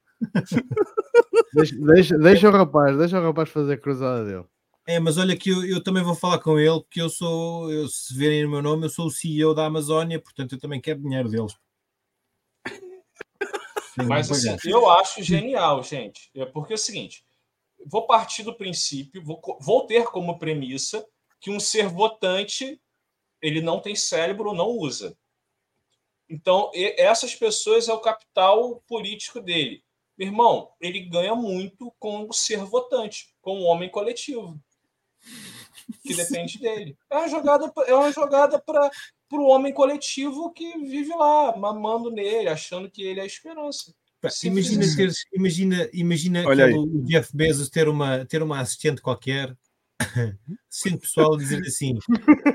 [1.52, 4.44] Deixa, deixa, deixa o rapaz, deixa o rapaz fazer a cruzada dele.
[4.86, 7.86] É, mas olha que eu, eu também vou falar com ele, porque eu sou, eu,
[7.89, 11.01] se verem o meu nome, eu sou o CEO da Amazónia, portanto eu também quero
[11.01, 11.55] dinheiro deles.
[13.97, 14.61] Tenho Mas assim, pagar.
[14.65, 16.31] eu acho genial, gente.
[16.35, 17.25] É porque é o seguinte:
[17.85, 21.07] vou partir do princípio, vou, vou ter como premissa
[21.41, 22.81] que um ser votante
[23.41, 25.17] ele não tem cérebro, não usa.
[26.29, 29.83] Então, essas pessoas é o capital político dele.
[30.17, 34.61] Meu irmão, ele ganha muito com o ser votante, com o homem coletivo,
[36.03, 36.97] que depende dele.
[37.09, 38.91] É uma jogada, é uma jogada para
[39.39, 43.94] o homem coletivo que vive lá, mamando nele, achando que ele é a esperança.
[44.48, 46.43] Imagina, teres- imagina, imagina
[46.77, 49.57] o Jeff Bezos ter uma, ter uma assistente qualquer,
[50.69, 51.97] sendo pessoal dizer assim: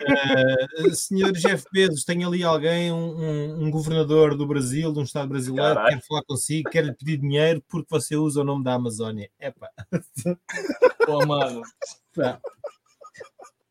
[0.08, 5.04] "Ah, senhor Jeff Bezos, tem ali alguém, um, um- um governador do Brasil, de um
[5.04, 5.98] estado brasileiro, Caralho.
[6.00, 9.30] quer falar consigo, quer lhe pedir dinheiro porque você usa o nome da Amazónia.
[9.40, 9.70] Epá,
[11.06, 11.62] Pô, mano,
[12.16, 12.40] pá.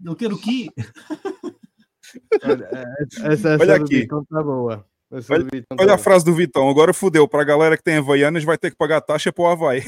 [0.05, 0.67] Ele quer o quê?
[2.43, 2.69] Olha,
[3.33, 4.01] essa, Olha aqui.
[4.01, 4.87] Bitão está boa.
[5.11, 6.69] Olha, Bitão tá olha a frase do Vitão.
[6.69, 7.29] Agora fudeu.
[7.29, 9.83] Para a galera que tem Havaianas, vai ter que pagar taxa para o Havaí.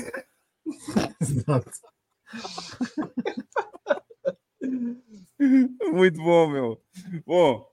[5.93, 6.81] Muito bom, meu.
[7.25, 7.67] Bom,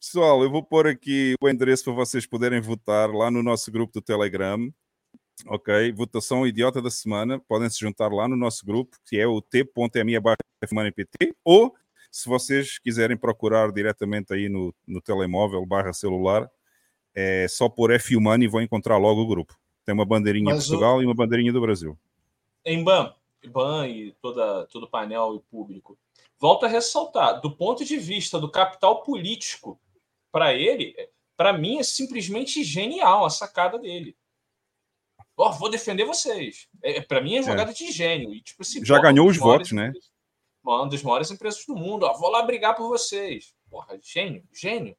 [0.00, 3.92] pessoal, eu vou pôr aqui o endereço para vocês poderem votar lá no nosso grupo
[3.92, 4.72] do Telegram.
[5.46, 5.92] Ok?
[5.92, 7.40] Votação idiota da semana.
[7.40, 10.20] Podem se juntar lá no nosso grupo, que é o t.me
[10.92, 11.74] pt ou
[12.10, 16.50] se vocês quiserem procurar diretamente aí no, no telemóvel barra celular,
[17.14, 19.56] é só por F Humano e vão encontrar logo o grupo.
[19.84, 21.98] Tem uma bandeirinha Mas o- Portugal e uma bandeirinha do Brasil.
[22.64, 23.14] em BAM,
[23.48, 25.98] BAM e toda, todo o painel e público,
[26.38, 29.80] volto a ressaltar, do ponto de vista do capital político,
[30.30, 30.94] para ele,
[31.36, 34.14] para mim é simplesmente genial a sacada dele.
[35.36, 36.68] Ó, vou defender vocês.
[36.82, 38.34] É, para mim é jogada de gênio.
[38.34, 39.86] E, tipo, assim, Já ganhou os votos, né?
[39.88, 40.10] empresas-
[40.62, 42.04] Uma das maiores empresas do mundo.
[42.04, 43.54] Ó, vou lá brigar por vocês.
[43.70, 44.96] Porra, gênio, gênio.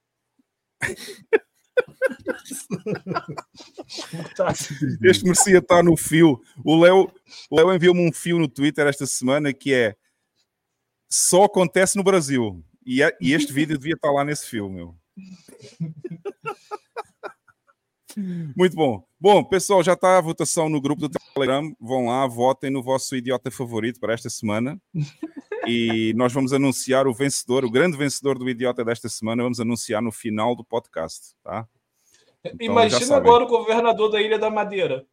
[4.36, 4.52] Tá.
[5.04, 6.42] Este merecia estar no fio.
[6.64, 7.12] O Léo,
[7.50, 9.96] o Léo enviou-me um fio no Twitter esta semana que é
[11.10, 12.64] só acontece no Brasil.
[12.86, 14.96] E, é- e este vídeo devia estar lá nesse fio, meu.
[18.56, 19.04] Muito bom.
[19.20, 21.76] Bom, pessoal, já está a votação no grupo do Telegram.
[21.80, 24.80] Vão lá, votem no vosso idiota favorito para esta semana.
[25.68, 30.02] E nós vamos anunciar o vencedor, o grande vencedor do idiota desta semana, vamos anunciar
[30.02, 31.68] no final do podcast, tá?
[32.44, 35.06] Então, Imagina agora o governador da Ilha da Madeira.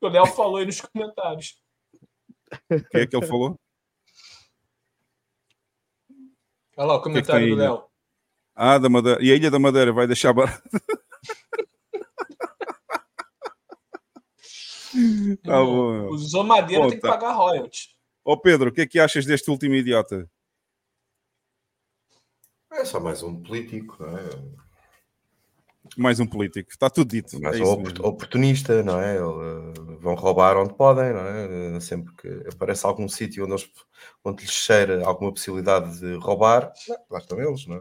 [0.00, 1.56] O Léo falou aí nos comentários.
[2.70, 3.58] O que é que ele falou?
[6.76, 7.84] Olha lá o O que é que comentário tem do aí, Léo.
[8.54, 9.22] Ah, da Madeira.
[9.22, 10.62] E a Ilha da Madeira vai deixar barato.
[15.42, 16.08] Tá bom.
[16.08, 17.12] Usou madeira, Bom, tem que tá.
[17.12, 17.88] pagar royalties.
[18.24, 20.28] Ó Pedro, o que é que achas deste último idiota?
[22.72, 24.28] É só mais um político, não é?
[25.96, 26.70] Mais um político.
[26.70, 27.40] Está tudo dito.
[27.40, 29.16] Mais é um oportunista, não é?
[29.16, 29.20] Eh,
[30.00, 31.76] vão roubar onde podem, não é?
[31.76, 33.70] Eh, Sempre que aparece algum sítio onde, eles-
[34.24, 37.80] onde lhes cheira alguma possibilidade de roubar, não, lá estão eles, não é?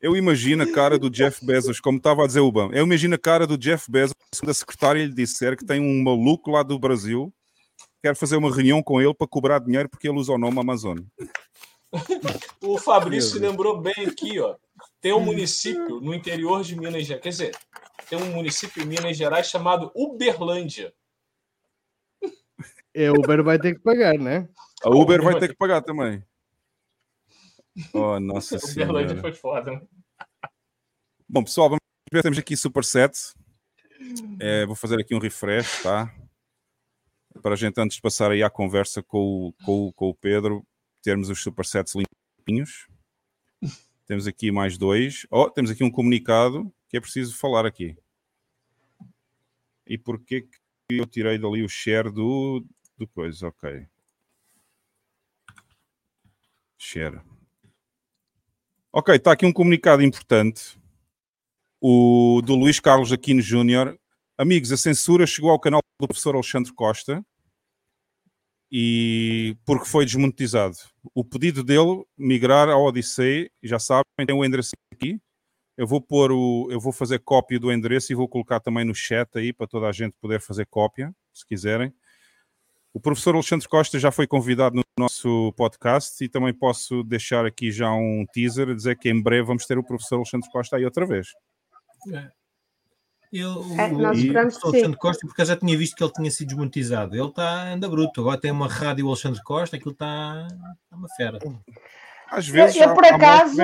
[0.00, 2.74] Eu imagino a cara do Jeff Bezos, como estava a dizer o Obama.
[2.74, 6.02] Eu imagino a cara do Jeff Bezos quando a secretária lhe disser que tem um
[6.02, 7.32] maluco lá do Brasil
[8.02, 10.98] quer fazer uma reunião com ele para cobrar dinheiro porque ele usa o nome Amazon.
[12.62, 14.54] O Fabrício lembrou bem aqui, ó.
[15.00, 17.22] Tem um município no interior de Minas Gerais.
[17.22, 17.56] Quer dizer,
[18.08, 20.92] tem um município em Minas Gerais chamado Uberlândia.
[22.94, 24.48] É, o Uber vai ter que pagar, né?
[24.84, 26.22] A Uber vai ter que pagar também.
[27.92, 29.20] Oh, nossa Uberlândia senhora.
[29.20, 29.88] foi foda.
[31.28, 31.80] Bom, pessoal, vamos
[32.12, 32.22] ver.
[32.22, 33.34] Temos aqui Superset.
[34.40, 36.12] É, vou fazer aqui um refresh, tá?
[37.42, 40.66] Para a gente, antes de passar aí à conversa com o, com com o Pedro,
[41.02, 42.88] termos os Supersets limpinhos.
[44.06, 45.26] Temos aqui mais dois.
[45.30, 47.96] Oh, temos aqui um comunicado que é preciso falar aqui.
[49.86, 50.58] E porquê que
[50.90, 52.64] eu tirei dali o share do,
[52.98, 53.46] do coisa?
[53.48, 53.86] Ok.
[56.76, 57.20] Share.
[58.92, 60.76] Ok, está aqui um comunicado importante.
[61.80, 63.96] O do Luís Carlos Aquino Júnior.
[64.36, 67.24] Amigos, a censura chegou ao canal do professor Alexandre Costa
[68.68, 70.74] e porque foi desmonetizado.
[71.14, 75.20] O pedido dele migrar ao Odyssey, já sabem, tem o endereço aqui.
[75.76, 78.94] Eu vou pôr o, eu vou fazer cópia do endereço e vou colocar também no
[78.94, 81.94] chat aí para toda a gente poder fazer cópia, se quiserem.
[82.92, 87.70] O professor Alexandre Costa já foi convidado no nosso podcast e também posso deixar aqui
[87.70, 90.84] já um teaser a dizer que em breve vamos ter o professor Alexandre Costa aí
[90.84, 91.28] outra vez.
[92.12, 92.30] É.
[93.32, 94.66] Ele, o, É, nós o que sim.
[94.66, 97.14] Alexandre Costa, porque eu já tinha visto que ele tinha sido desmonetizado.
[97.14, 98.20] Ele está anda bruto.
[98.20, 101.38] Agora tem uma rádio Alexandre Costa, aquilo está está uma fera.
[102.28, 103.62] Às Eu, eu, por acaso,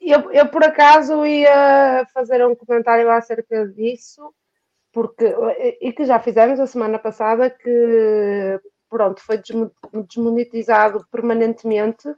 [0.00, 4.32] eu, eu por acaso ia fazer um comentário acerca disso,
[4.92, 5.24] porque
[5.80, 9.72] e que já fizemos a semana passada que pronto, foi desmo-
[10.06, 12.08] desmonetizado permanentemente.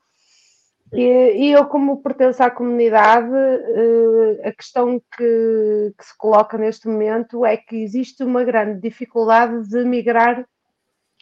[0.92, 6.86] E, e eu, como pertenço à comunidade, eh, a questão que, que se coloca neste
[6.88, 10.46] momento é que existe uma grande dificuldade de migrar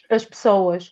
[0.09, 0.91] as pessoas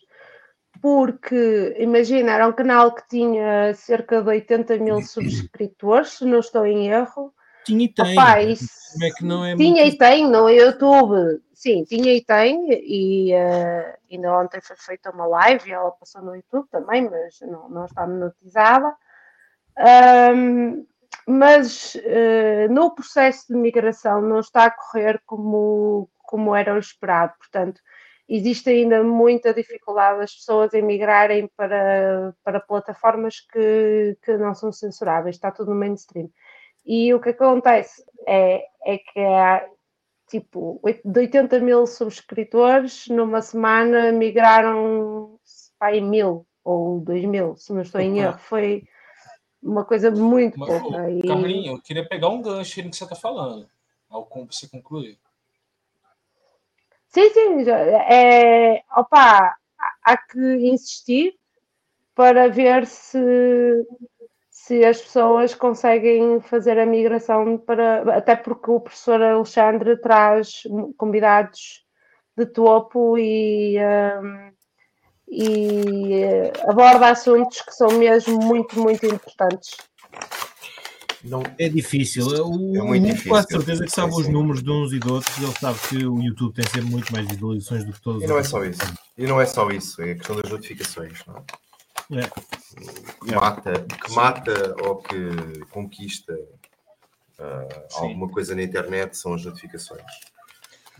[0.82, 6.66] porque imagina, era um canal que tinha cerca de 80 mil subscritores, se não estou
[6.66, 7.32] em erro.
[7.64, 8.50] Tinha e tem.
[8.50, 12.22] Isso- Como é que não é tinha muito- e tem no YouTube, sim, tinha e
[12.22, 17.08] tem, e eh, ainda ontem foi feita uma live e ela passou no YouTube também,
[17.08, 18.94] mas não, não está monetizada.
[19.78, 20.84] Ahm,
[21.26, 27.32] mas eh, no processo de migração não está a correr como, como era o esperado,
[27.38, 27.80] portanto,
[28.28, 34.72] existe ainda muita dificuldade das pessoas em migrarem para, para plataformas que, que não são
[34.72, 36.28] censuráveis, está tudo no mainstream.
[36.84, 39.66] E o que acontece é, é que há
[40.28, 45.38] tipo de 80 mil subscritores, numa semana migraram
[45.78, 48.38] para mil ou dois mil, se não estou em erro.
[48.38, 48.84] Foi
[49.62, 51.10] uma coisa muito Mas, pouca.
[51.10, 53.68] E- Carlinho, eu queria pegar um gancho no que você está falando.
[54.08, 55.18] Ao você concluir.
[57.08, 59.54] Sim, sim, é, opa,
[60.02, 61.34] há que insistir
[62.14, 63.18] para ver se,
[64.64, 68.16] se as pessoas conseguem fazer a migração para.
[68.16, 70.62] Até porque o professor Alexandre traz
[70.96, 71.84] convidados
[72.38, 74.52] de topo e, hum,
[75.28, 79.76] e eh, aborda assuntos que são mesmo muito, muito importantes.
[81.58, 82.26] É difícil.
[82.26, 83.30] O, É muito difícil.
[83.30, 85.36] quase certeza que sabe Sim, os números de uns e de outros.
[85.38, 88.30] Ele sabe que o YouTube tem sempre muito mais visualizações do que todos E os
[88.30, 88.50] não é outros.
[88.50, 88.94] só isso.
[89.18, 91.44] E não é só isso, é a questão das notificações, não
[92.18, 92.30] é?
[93.24, 93.72] Que mata,
[94.04, 96.34] que mata ou que conquista
[97.88, 97.98] Sim.
[97.98, 100.02] alguma coisa na internet são as notificações.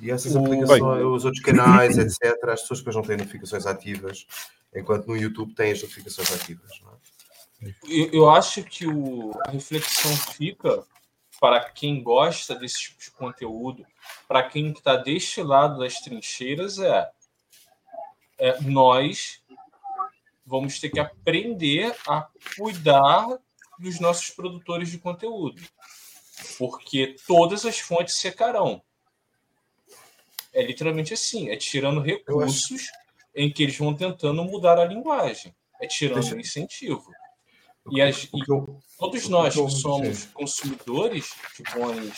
[0.00, 1.04] E essas O- aplicações, Bem.
[1.04, 4.26] os outros canais, etc., as pessoas depois não têm notificações ativas,
[4.74, 6.70] enquanto no YouTube têm as notificações ativas.
[7.62, 7.74] É?
[7.84, 10.84] Eu, eu acho que o, a reflexão fica
[11.40, 13.86] para quem gosta desse tipo de conteúdo,
[14.26, 17.10] para quem está deste lado das trincheiras, é,
[18.38, 19.41] é nós
[20.52, 23.26] vamos ter que aprender a cuidar
[23.78, 25.62] dos nossos produtores de conteúdo,
[26.58, 28.82] porque todas as fontes secarão.
[30.52, 32.82] É literalmente assim, é tirando recursos
[33.34, 37.10] em que eles vão tentando mudar a linguagem, é tirando o incentivo.
[37.90, 38.28] E, as- e
[38.98, 42.12] todos nós que somos consumidores de bons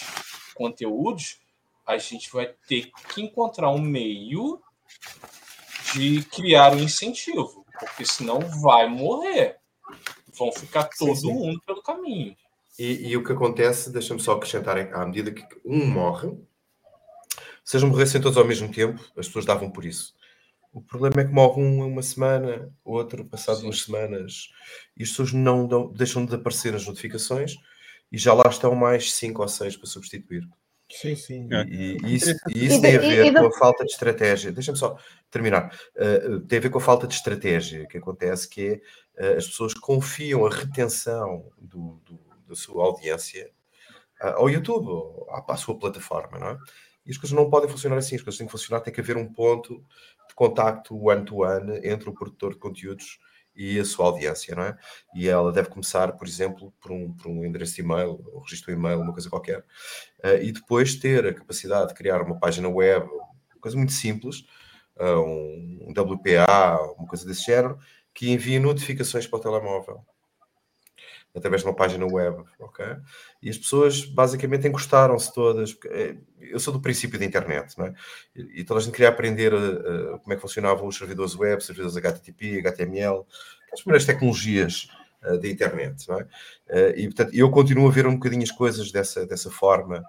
[0.57, 1.39] conteúdos,
[1.87, 4.61] a gente vai ter que encontrar um meio
[5.95, 9.57] de criar um incentivo, porque senão vai morrer.
[10.37, 11.33] Vão ficar todo sim.
[11.33, 12.37] mundo pelo caminho.
[12.79, 16.37] E, e o que acontece, deixa-me só acrescentar, é à medida que um morre,
[17.65, 20.15] se eles morressem todos ao mesmo tempo, as pessoas davam por isso.
[20.73, 24.51] O problema é que morre um uma semana, outro passado duas semanas,
[24.97, 27.57] e as pessoas não dão- deixam de aparecer as notificações
[28.11, 30.47] e já lá estão mais cinco ou seis para substituir.
[31.01, 31.49] Sim, sim.
[31.69, 33.91] E, e isso, e E isso de- tem a ver com de- a falta de
[33.91, 34.53] estratégia.
[34.53, 34.97] Deixa-me só
[35.31, 35.75] terminar.
[35.97, 38.81] Uh, tem a ver com a falta de estratégia que acontece, que
[39.19, 43.51] é uh, as pessoas confiam a retenção do, do- da sua audiência
[44.23, 46.59] uh, ao YouTube, ou à, à sua plataforma, não é?
[47.07, 48.15] E as coisas não podem funcionar assim.
[48.17, 49.85] As coisas têm que funcionar, tem que haver um ponto
[50.29, 53.19] de contacto one-to-one entre o produtor de conteúdos
[53.57, 54.77] e a sua audiência, não é?
[55.15, 58.73] E ela deve começar, por exemplo, por um, por um endereço de e-mail, um registro
[58.73, 59.65] de e-mail, uma coisa qualquer,
[60.23, 64.45] eh, e depois ter a capacidade de criar uma página web, uma coisa muito simples,
[64.99, 67.79] eh, um WPA, uma coisa desse género,
[68.13, 70.05] que envie notificações para o telemóvel
[71.35, 72.85] através de uma página web, ok?
[73.43, 75.77] E as pessoas basicamente encostaram-se todas.
[75.87, 77.95] eh, Eu sou do princípio da internet, não é?
[78.37, 81.97] E toda a gente queria aprender eh, como é que funcionavam os servidores web, servidores
[81.97, 83.25] HTTP, HTML,
[83.73, 84.89] as primeiras tecnologias
[85.25, 86.29] eh, da internet, não é?
[86.69, 90.03] Eh, E portanto, eu continuo a ver um bocadinho as coisas dessa, dessa forma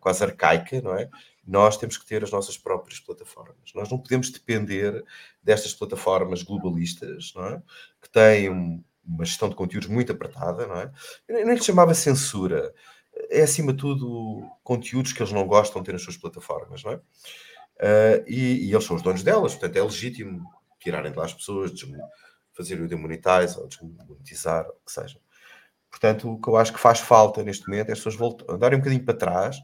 [0.00, 1.08] quase arcaica, não é?
[1.46, 3.72] Nós temos que ter as nossas próprias plataformas.
[3.74, 5.04] Nós não podemos depender
[5.42, 7.62] destas plataformas globalistas, não é?
[8.00, 10.90] Que têm uma gestão de conteúdos muito apertada, não é?
[11.28, 12.72] Eu nem lhe chamava censura.
[13.30, 16.92] É, acima de tudo, conteúdos que eles não gostam de ter nas suas plataformas, não
[16.92, 17.00] é?
[17.80, 20.48] Ah, e, e eles são os donos delas, portanto é legítimo
[20.80, 21.72] tirarem de lá as pessoas,
[22.56, 25.18] fazer o demonetize ou desmonetizar, o que seja.
[25.90, 28.78] Portanto, o que eu acho que faz falta neste momento é as pessoas voltam, andarem
[28.78, 29.56] um bocadinho para trás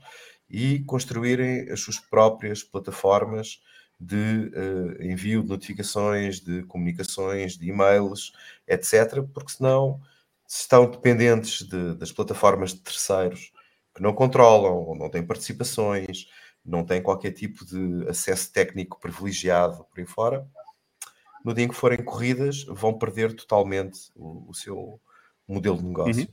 [0.48, 3.60] e construírem as suas próprias plataformas
[4.00, 8.32] de eh, envio de notificações, de comunicações, de e-mails,
[8.66, 10.00] etc., porque senão
[10.46, 13.52] se estão dependentes de- das plataformas de terceiros
[13.94, 16.28] que não controlam, ou não têm participações,
[16.64, 20.46] não têm qualquer tipo de acesso técnico privilegiado por aí fora,
[21.44, 25.00] no dia em que forem corridas, vão perder totalmente o, o seu
[25.46, 26.28] modelo de negócio.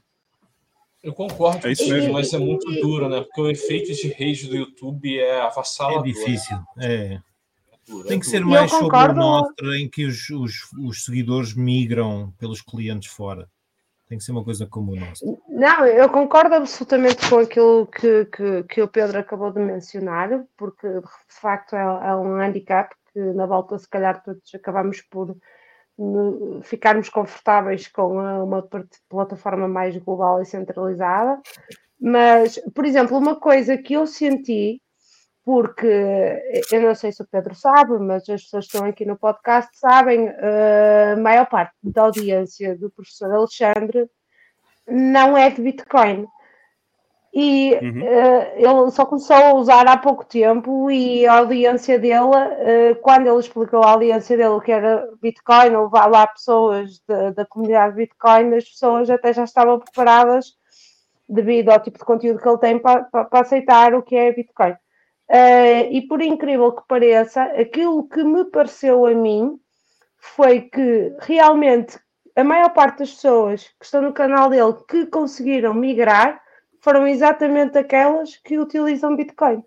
[1.04, 2.14] Eu concordo É isso mesmo.
[2.14, 3.22] mas é muito duro, né?
[3.22, 6.04] Porque o efeito de rede do YouTube é É avassalador.
[6.04, 6.58] difícil.
[6.80, 7.20] É.
[8.08, 12.62] Tem que ser mais sobre o mostra em que os, os, os seguidores migram pelos
[12.62, 13.48] clientes fora.
[14.08, 15.26] Tem que ser uma coisa como o nosso.
[15.50, 20.88] Não, eu concordo absolutamente com aquilo que, que, que o Pedro acabou de mencionar, porque
[20.88, 25.36] de facto é, é um handicap que na volta se calhar todos acabamos por
[25.98, 28.68] no- ficarmos confortáveis com a- uma
[29.10, 31.42] plataforma mais global e centralizada.
[32.00, 34.82] Mas, por exemplo, uma coisa que eu senti,
[35.46, 36.42] porque
[36.72, 39.70] eu não sei se o Pedro sabe, mas as pessoas que estão aqui no podcast
[39.78, 44.10] sabem, eh, a maior parte da audiência do professor Alexandre
[44.88, 46.26] não é de Bitcoin.
[47.38, 48.02] E Uhum.
[48.02, 53.28] eh, ele só começou a usar há pouco tempo e a audiência dele, eh, quando
[53.28, 57.96] ele explicou à audiência dele o que era Bitcoin, levar lá pessoas da, da comunidade
[57.96, 60.54] Bitcoin, as pessoas até já estavam preparadas
[61.28, 64.32] devido ao tipo de conteúdo que ele tem para, para- para aceitar o que é
[64.32, 64.74] Bitcoin.
[65.28, 69.60] Eh, e por incrível que pareça, aquilo que me pareceu a mim
[70.18, 72.00] foi que realmente
[72.36, 76.42] a maior parte das pessoas que estão no canal dele que conseguiram migrar
[76.82, 79.64] foram exatamente aquelas que utilizam Bitcoin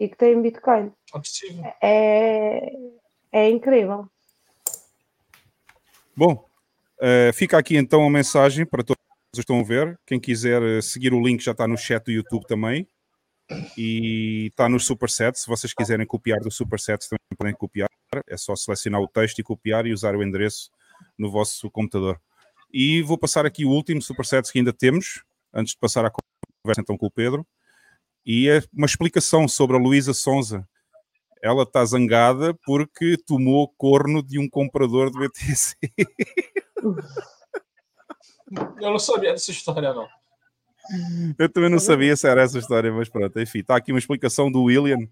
[0.00, 0.92] e que têm Bitcoin.
[1.82, 2.72] É.
[3.30, 4.08] É, incrível.
[6.16, 6.44] Bom,
[7.00, 9.00] eh, fica aqui então a mensagem para todos
[9.32, 9.98] que estão a ver.
[10.04, 12.86] Quem quiser eh, seguir o link já está no chat do YouTube também.
[13.76, 15.42] E está nos supersets.
[15.42, 17.88] Se vocês quiserem copiar do supersets, também podem copiar.
[18.26, 20.70] É só selecionar o texto e copiar e usar o endereço
[21.18, 22.20] no vosso computador.
[22.72, 26.80] E vou passar aqui o último supersets que ainda temos, antes de passar a conversa
[26.80, 27.46] então com o Pedro.
[28.24, 30.66] E é uma explicação sobre a Luísa Sonza.
[31.42, 35.76] Ela está zangada porque tomou corno de um comprador de BTC.
[38.80, 40.08] Eu não sabia dessa história, não.
[41.38, 44.50] Eu também não sabia se era essa história, mas pronto, enfim, está aqui uma explicação
[44.50, 45.08] do William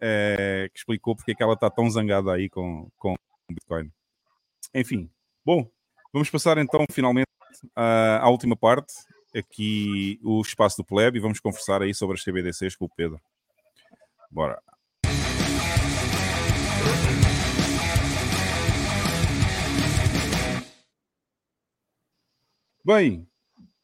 [0.00, 3.90] eh, que explicou porque é que ela está tão zangada aí com, com o Bitcoin.
[4.74, 5.10] Enfim,
[5.44, 5.68] bom,
[6.12, 7.28] vamos passar então finalmente
[7.74, 8.92] à, à última parte,
[9.34, 13.20] aqui o espaço do Pleb, e vamos conversar aí sobre as CBDCs com o Pedro.
[14.30, 14.60] Bora.
[22.84, 23.28] Bem,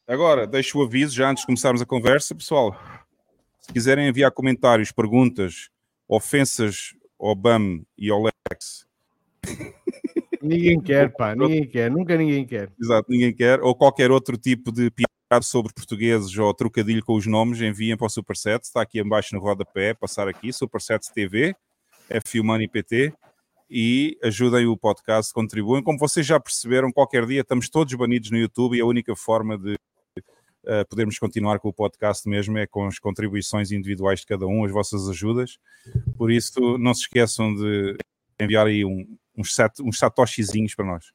[0.07, 2.79] agora deixo o aviso já antes de começarmos a conversa, pessoal.
[3.61, 5.71] Se quiserem enviar comentários, perguntas,
[6.07, 8.87] ofensas ao BAM e ao Lex,
[10.43, 12.71] Ninguém quer, pá, ninguém quer, nunca ninguém quer.
[12.81, 17.27] Exato, ninguém quer, ou qualquer outro tipo de piada sobre portugueses ou trocadilho com os
[17.27, 21.57] nomes, enviem para o Superset, está aqui embaixo no rodapé, passar aqui, Superset TV,
[22.11, 23.13] F Money PT,
[23.71, 25.83] e ajudem o podcast, contribuem.
[25.83, 29.57] Como vocês já perceberam, qualquer dia estamos todos banidos no YouTube e a única forma
[29.57, 29.79] de
[30.65, 34.65] uh, podermos continuar com o podcast mesmo é com as contribuições individuais de cada um,
[34.65, 35.59] as vossas ajudas.
[36.17, 37.97] Por isso, não se esqueçam de
[38.41, 41.13] enviar aí um, uns, sat, uns satoshizinhos para nós.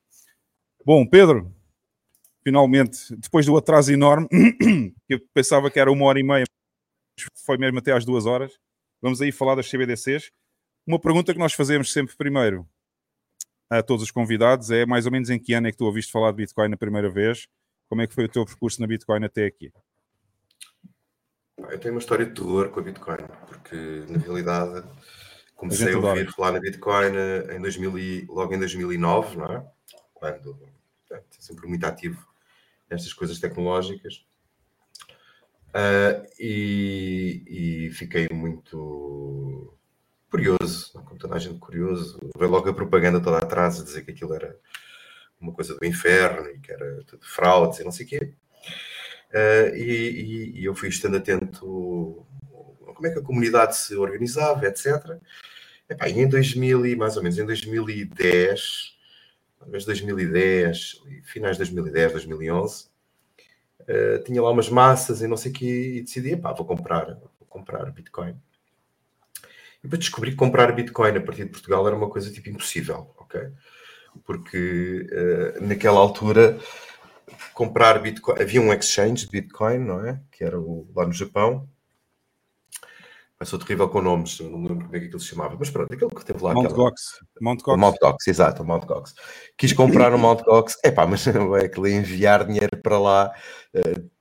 [0.85, 1.53] Bom, Pedro,
[2.43, 4.27] finalmente, depois do atraso enorme,
[5.07, 6.45] que eu pensava que era uma hora e meia,
[7.45, 8.57] foi mesmo até às duas horas,
[9.01, 10.31] vamos aí falar das CBDCs.
[10.88, 12.67] Uma pergunta que nós fazemos sempre primeiro
[13.69, 16.11] a todos os convidados é mais ou menos em que ano é que tu ouviste
[16.11, 17.47] falar de Bitcoin a primeira vez?
[17.90, 19.74] Como é que foi o teu percurso na Bitcoin até aqui?
[21.57, 23.76] Eu tenho uma história de terror com a Bitcoin, porque
[24.07, 24.88] na realidade
[25.56, 29.45] comecei gente a ouvir falar na Bitcoin eh, em 2000, e- logo em 2009, não
[29.45, 29.68] é?
[30.14, 30.56] Quando
[31.07, 32.26] portanto, sempre muito ativo
[32.90, 34.24] nestas coisas tecnológicas.
[35.74, 39.76] Ah, e, e fiquei muito
[40.30, 42.20] curioso, como toda a gente curioso.
[42.38, 44.57] Veio logo a propaganda toda atrás a dizer que aquilo era
[45.40, 48.34] uma coisa do inferno e que era tudo fraudes e não sei o quê.
[49.34, 52.26] Ah, e, e- eu fui estando atento
[52.95, 55.20] como é que a comunidade se organizava, etc.
[55.90, 58.98] Epá, e em 2000, e mais ou menos em 2010,
[59.60, 62.88] talvez 2010, finais de 2010, 2011,
[63.88, 67.06] eh, tinha lá umas massas e não sei o quê, e decidi, epá, vou comprar,
[67.40, 68.36] vou comprar Bitcoin.
[69.80, 73.14] E depois descobri que comprar Bitcoin a partir de Portugal era uma coisa tipo impossível,
[73.18, 73.49] ok?
[74.26, 76.57] Porque eh, naquela altura
[77.53, 80.22] comprar Bitcoin, havia um exchange de Bitcoin, não é?
[80.31, 81.68] Que era o, lá no Japão.
[83.40, 85.94] Eu sou terrível com nomes, não lembro como é que aquilo se chamava, mas pronto,
[85.94, 86.53] aquele que teve lá.
[86.53, 87.19] Mount aquela- Gox.
[87.40, 87.80] Mount o Gox.
[87.80, 89.15] Mount Gox, exato, o Mount Gox.
[89.57, 93.34] Quis comprar um Mount Gox, epá, mas é aquele enviar dinheiro para lá,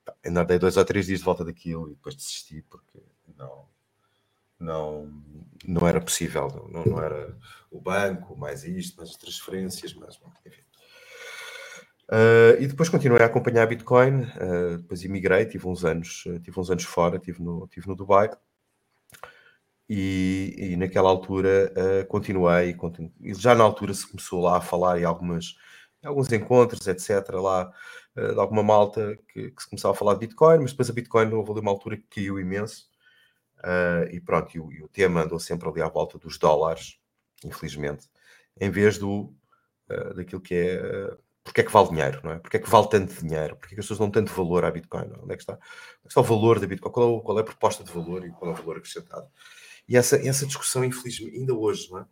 [0.05, 2.99] pá, ainda dei dois ou três dias de volta daquilo e depois desisti porque
[3.37, 3.65] não,
[4.59, 5.09] não,
[5.65, 7.35] não era possível, não, não era
[7.71, 10.07] o banco, mais isto, mais as transferências, bom,
[10.45, 10.61] enfim.
[12.11, 16.59] Ah, e depois continuei a acompanhar a Bitcoin, ah, depois emigrei, tive uns anos, tive
[16.59, 18.29] uns anos fora, tive no, tive no Dubai.
[19.91, 24.99] E, e naquela altura eh, continuei, continu- já na altura se começou lá a falar
[24.99, 25.55] em algumas,
[26.03, 27.71] alguns encontros, etc., lá
[28.15, 31.33] de alguma malta que, que se começava a falar de Bitcoin, mas depois a Bitcoin
[31.33, 32.87] houve ali uma altura que caiu imenso,
[33.63, 36.97] eh, e pronto, e o, e o tema andou sempre ali à volta dos dólares,
[37.43, 38.07] infelizmente,
[38.59, 39.33] em vez do,
[39.89, 42.39] eh, daquilo que é eh, porque é que vale dinheiro, não é?
[42.39, 43.55] Porque é que vale tanto dinheiro?
[43.57, 45.11] Porque é que as pessoas dão tanto valor à Bitcoin?
[45.23, 45.61] Onde é que está, onde
[46.05, 46.91] é está o valor da Bitcoin?
[46.93, 49.27] Qual é, o- qual é a proposta de valor e qual é o valor acrescentado?
[49.87, 52.05] E essa, essa discussão, infelizmente, ainda hoje, não é?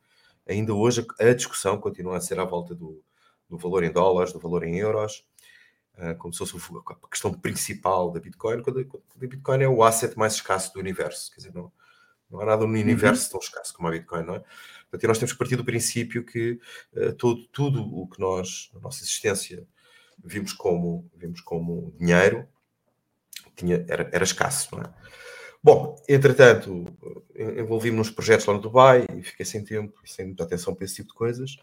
[0.49, 3.03] Ainda hoje a, a discussão continua a ser à volta do,
[3.49, 5.25] do valor em dólares, do valor em euros,
[6.19, 10.33] como se fosse a questão principal da Bitcoin, quando, a Bitcoin é o asset mais
[10.33, 11.31] escasso do universo.
[11.31, 11.71] Quer dizer, não,
[12.29, 14.43] não há nada no universo tão escasso como a Bitcoin, não é?
[14.89, 16.59] Portanto, nós temos que partir do princípio que
[16.95, 19.67] eh, todo, tudo o que nós, na nossa existência,
[20.23, 22.47] vimos como, vimos como dinheiro,
[23.55, 24.93] tinha, era, era escasso, não é?
[25.63, 26.85] Bom, entretanto,
[27.35, 30.85] envolvi-me nos projetos lá no Dubai e fiquei sem tempo e sem muita atenção para
[30.85, 31.57] esse tipo de coisas.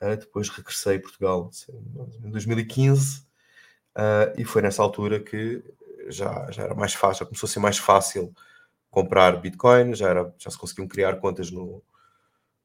[0.00, 1.50] Ah, depois regressei a Portugal
[2.22, 3.27] em 2015
[3.98, 5.60] ah, e foi nessa altura que
[6.08, 8.32] já, já era mais fácil, já começou a ser mais fácil
[8.90, 11.82] comprar Bitcoin, já, era, já se conseguiam criar contas no,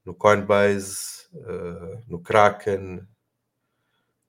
[0.06, 3.02] no Coinbase, ah, no Kraken,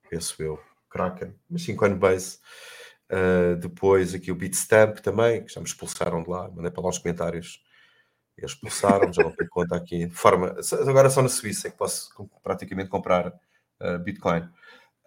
[0.09, 0.59] penso eu,
[0.89, 2.39] Kraken, mas sim Coinbase.
[3.07, 6.89] Uh, depois aqui o Bitstamp também, que já me expulsaram de lá, mandei para lá
[6.89, 7.63] os comentários.
[8.35, 10.09] Eles expulsaram, já não tenho conta aqui.
[10.09, 10.55] Forma,
[10.87, 12.09] agora só na Suíça é que posso
[12.41, 14.49] praticamente comprar uh, Bitcoin.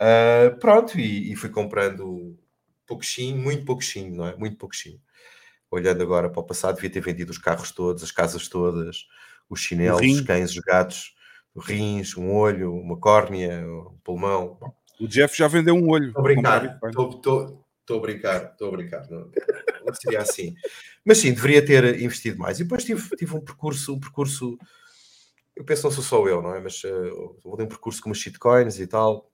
[0.00, 2.38] Uh, pronto, e, e fui comprando
[2.86, 4.36] pouquinho, muito pouquinho, não é?
[4.36, 5.00] Muito pouquinho.
[5.70, 9.06] Olhando agora para o passado, devia ter vendido os carros todos, as casas todas,
[9.50, 11.14] os chinelos, os cães, os gatos,
[11.56, 14.58] rins, um olho, uma córnea, um pulmão.
[15.00, 16.08] O Jeff já vendeu um olho.
[16.08, 16.80] Estou a brincar.
[16.84, 19.10] Estou Estou a brincar, estou a brincar.
[19.10, 19.30] Não,
[19.86, 20.54] não seria assim.
[21.02, 22.60] Mas sim, deveria ter investido mais.
[22.60, 24.58] E depois tive, tive um percurso, um percurso.
[25.56, 26.60] Eu penso não sou só eu, não é?
[26.60, 29.30] Mas uh, um percurso com umas shitcoins e tal.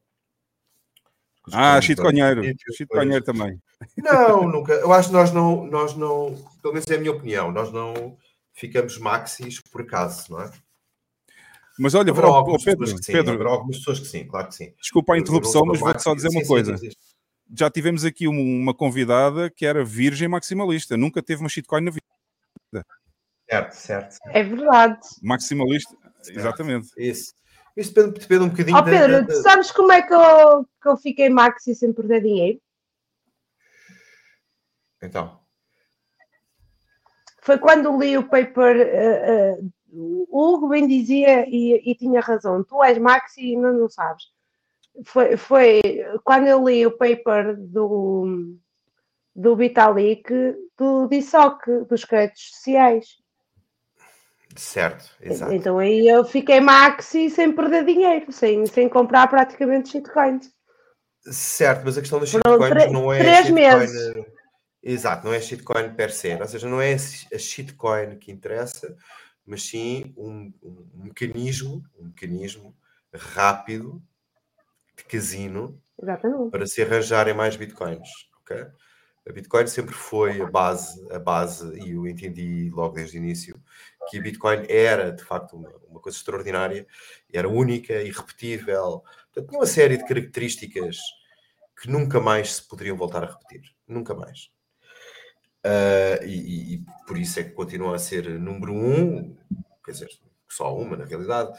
[1.53, 2.43] Ah, shitcoinheiro.
[2.77, 3.61] Shitcoinheiro também.
[3.97, 4.73] Não, nunca.
[4.73, 8.17] Eu acho que nós não, nós não, pelo menos é a minha opinião, nós não
[8.53, 10.51] ficamos maxis por acaso, não é?
[11.79, 14.49] Mas olha, oh, algumas oh, Pedro, pessoas que sim, Pedro, algumas pessoas que sim, claro
[14.49, 14.73] que sim.
[14.81, 16.75] desculpa a interrupção, mas vou-te só dizer sim, uma sim, coisa.
[16.75, 16.97] isto-
[17.53, 21.91] Já tivemos aqui um- uma convidada que era virgem maximalista, nunca teve uma shitcoin na
[21.91, 22.87] vida.
[23.51, 24.17] Certo, certo.
[24.29, 25.01] É verdade.
[25.21, 25.95] Maximalista,
[26.29, 26.89] exatamente.
[26.97, 27.35] Isso.
[27.77, 30.89] Isso depende, depende um bocadinho da- Pedro, da- da- sabes como é que eu, que
[30.89, 32.61] eu fiquei maxi sem perder dinheiro?
[35.03, 35.41] Então.
[37.43, 38.77] Foi quando li o paper.
[38.81, 39.61] eh, eh,
[39.93, 42.65] o Hugo bem dizia e, e tinha razão.
[42.65, 44.25] Tu és maxi e ainda não sabes.
[45.05, 45.81] Foi, foi
[46.25, 48.57] quando eu li o paper do,
[49.35, 50.25] do Vitalik
[50.77, 53.19] do DISOC, dos créditos sociais.
[54.57, 55.53] Certo, exato.
[55.53, 60.51] Então aí eu fiquei maxi sem perder dinheiro, sem, sem comprar praticamente shitcoins.
[61.23, 63.55] Certo, mas a questão Foram shitcoins não é três shitcoin.
[63.55, 64.17] meses.
[64.17, 64.27] eh,
[64.87, 66.35] Exato, não é shitcoin per se.
[66.35, 68.95] Ou seja, não é a shitcoin que interessa,
[69.47, 72.77] mas sim um, um mecanismo, um mecanismo
[73.15, 74.03] rápido
[74.97, 76.51] de casino Exatamente.
[76.51, 78.09] para se arranjarem mais bitcoins.
[78.41, 78.67] ok?
[79.27, 83.59] A Bitcoin sempre foi a base, a base, e eu entendi logo desde o início
[84.11, 86.87] que a Bitcoin era de facto uma, uma coisa extraordinária,
[87.33, 89.03] era única, irrepetível,
[89.35, 90.99] Portanto, tinha uma série de características
[91.81, 93.63] que nunca mais se poderiam voltar a repetir.
[93.89, 94.49] Nunca mais.
[95.65, 99.35] Ah, e, e- por isso é que continua a ser número um,
[99.85, 100.09] quer dizer,
[100.49, 101.51] só uma na realidade,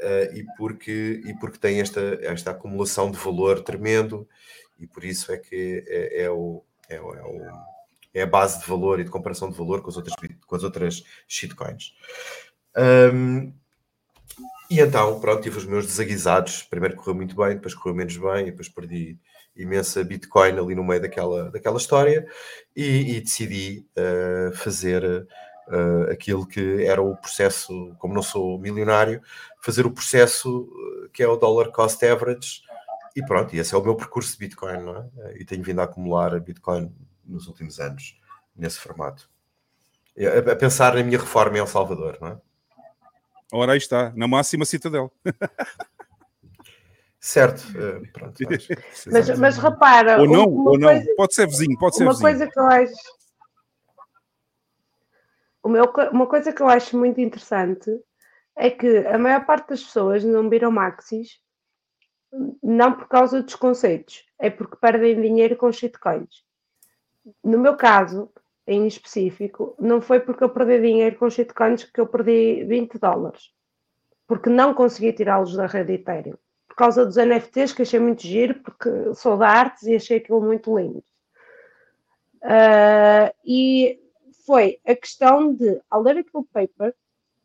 [0.00, 4.28] ah, e, porque, e porque tem esta, esta acumulação de valor tremendo,
[4.78, 7.77] e por isso é que é, é o, é, é o-
[8.14, 10.14] é a base de valor e de comparação de valor com as outras,
[10.46, 11.92] com as outras shitcoins.
[12.76, 13.52] Ahm,
[14.70, 16.62] e então, pronto, tive os meus desaguisados.
[16.62, 19.18] Primeiro correu muito bem, depois correu menos bem, depois perdi
[19.56, 22.26] imensa Bitcoin ali no meio daquela, daquela história
[22.76, 25.26] e, e decidi eh, fazer
[25.68, 29.20] eh, aquilo que era o processo, como não sou milionário,
[29.60, 30.68] fazer o processo
[31.04, 32.62] eh, que é o dollar cost average
[33.16, 35.34] e pronto, e esse é o meu percurso de Bitcoin, não é?
[35.40, 36.94] E tenho vindo a acumular Bitcoin
[37.28, 38.18] nos últimos anos,
[38.56, 39.30] nesse formato.
[40.18, 42.40] A, a pensar na minha reforma em El Salvador, não é?
[43.52, 45.12] Ora, aí está, na máxima citadel.
[47.20, 48.34] Certo, eh, pronto.
[49.10, 50.88] Mas, mas repara, Ou não, ou não.
[50.88, 52.28] coisa- Pode ser vizinho, pode ser uma vizinho.
[52.30, 52.92] coisa que eu acho
[55.62, 57.90] o meu co- uma coisa que eu acho muito interessante
[58.56, 61.40] é que a maior parte das pessoas não viram maxis
[62.62, 66.44] não por causa dos conceitos, é porque perdem dinheiro com shitcoins.
[67.42, 68.30] No meu caso,
[68.66, 73.50] em específico, não foi porque eu perdi dinheiro com shitcoins que eu perdi 20 dólares,
[74.26, 76.36] porque não consegui tirá-los da rede Ethereum.
[76.68, 80.42] Por causa dos NFTs, que achei muito giro, porque sou da artes e achei aquilo
[80.42, 81.02] muito lindo.
[82.42, 83.98] Ah, e
[84.46, 86.94] foi a questão de, ao ler aquele paper,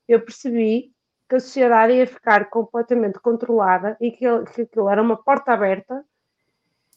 [0.08, 0.94] eu percebi
[1.30, 6.06] que a sociedade ia ficar completamente controlada e que, que aquilo era uma porta aberta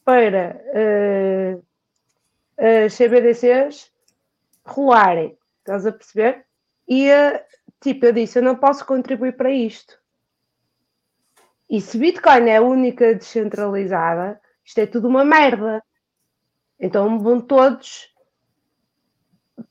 [0.03, 1.59] para ah,
[2.57, 3.91] as CBDCs
[4.65, 5.37] rolarem.
[5.59, 6.45] Estás a perceber?
[6.87, 7.43] E, ah,
[7.81, 9.97] tipo, eu disse, eu não posso contribuir para isto.
[11.69, 15.83] E se Bitcoin é a única descentralizada, isto é tudo uma merda.
[16.79, 18.13] Então vão todos.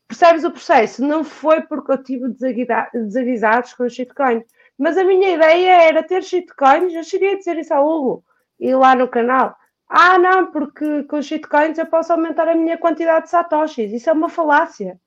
[0.07, 1.05] Percebes o processo?
[1.05, 4.45] Não foi porque eu tive desaguisados com shitcoins.
[4.77, 6.93] Mas a minha ideia era ter shitcoins.
[6.93, 8.25] Eu cheguei a dizer isso ao Hugo
[8.61, 9.57] e lá no canal.
[9.89, 13.93] Ah, não, porque com shitcoins eu posso aumentar a minha quantidade de satoshis.
[13.93, 15.01] Isso é uma falácia.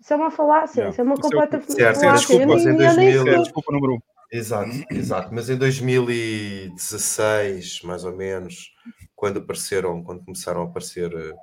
[0.00, 0.80] Isso é uma falácia.
[0.82, 0.92] Yeah.
[0.92, 2.34] Isso é uma Isso é o completa que- certo, falácia.
[2.34, 3.98] Eu desculpa, nem- em eu nem 2000, sei- Desculpa, número um.
[4.30, 5.34] Exato, exato.
[5.34, 8.72] Mas em 2016, mais ou menos,
[9.16, 11.34] quando apareceram, quando começaram a aparecer eh,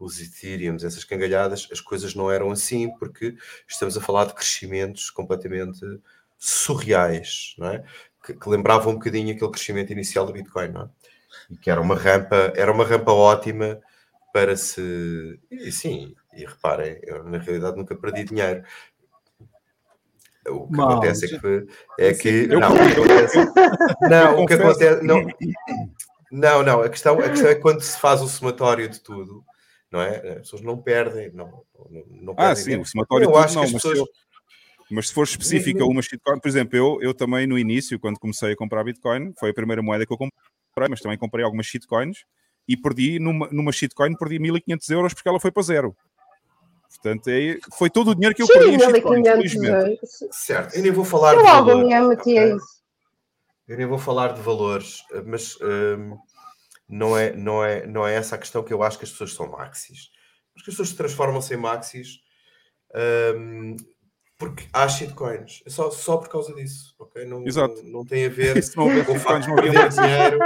[0.00, 3.34] os Ethereums, essas cangalhadas, as coisas não eram assim, porque
[3.66, 5.80] estamos a falar de crescimentos completamente
[6.38, 7.82] surreais, não é?
[8.24, 10.88] Que, que lembravam um bocadinho aquele crescimento inicial do Bitcoin, não é?
[11.50, 13.80] E que era uma rampa, era uma rampa ótima
[14.32, 15.40] para se.
[15.50, 18.62] E sim, e reparem, eu na realidade nunca perdi dinheiro.
[20.48, 21.66] O que Mal, acontece é já- que,
[21.98, 23.36] é que Eu não, o que acontece,
[24.08, 25.22] não, o que acontece, não,
[26.30, 29.44] não, não, a questão, a questão é que quando se faz o somatório de tudo,
[29.90, 30.16] não é?
[30.16, 32.82] As pessoas não perdem, não, não, não Ah, perdem sim, dinheiro.
[32.82, 34.08] o somatório Eu tudo acho não, que as mas, pessoas,
[34.90, 38.52] mas se for específica uma shitcoin, por exemplo, eu, eu também no início, quando comecei
[38.52, 40.40] a comprar Bitcoin, foi a primeira moeda que eu comprei,
[40.88, 42.24] mas também comprei algumas shitcoins
[42.68, 45.96] e perdi numa, numa shitcoin, perdi 1500 euros porque ela foi para zero.
[46.88, 49.90] Portanto, é, foi todo o dinheiro que eu perdi em shitcoins, 1500 felizmente.
[49.90, 50.10] euros.
[50.32, 51.88] Certo, eu nem vou falar Eu de algum valores.
[51.88, 52.56] dia metia ok?
[52.56, 52.80] isso.
[53.68, 56.18] Eu nem vou falar de valores, mas hum,
[56.88, 59.32] não, é, não, é, não é essa a questão que eu acho que as pessoas
[59.32, 60.10] são maxis.
[60.56, 62.18] Acho que as pessoas se transformam-se em maxis
[63.36, 63.76] hum,
[64.40, 65.62] porque há shitcoins.
[65.66, 67.26] É só, só por causa disso, ok?
[67.26, 67.82] Não, Exato.
[67.82, 70.38] não, não tem a ver não com o facto de perder dinheiro,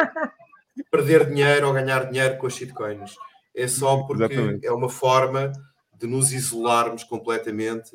[0.90, 3.14] perder dinheiro ou ganhar dinheiro com as shitcoins.
[3.54, 4.66] É só porque Exatamente.
[4.66, 5.52] é uma forma
[5.96, 7.92] de nos isolarmos completamente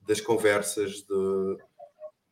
[0.00, 1.56] das conversas de,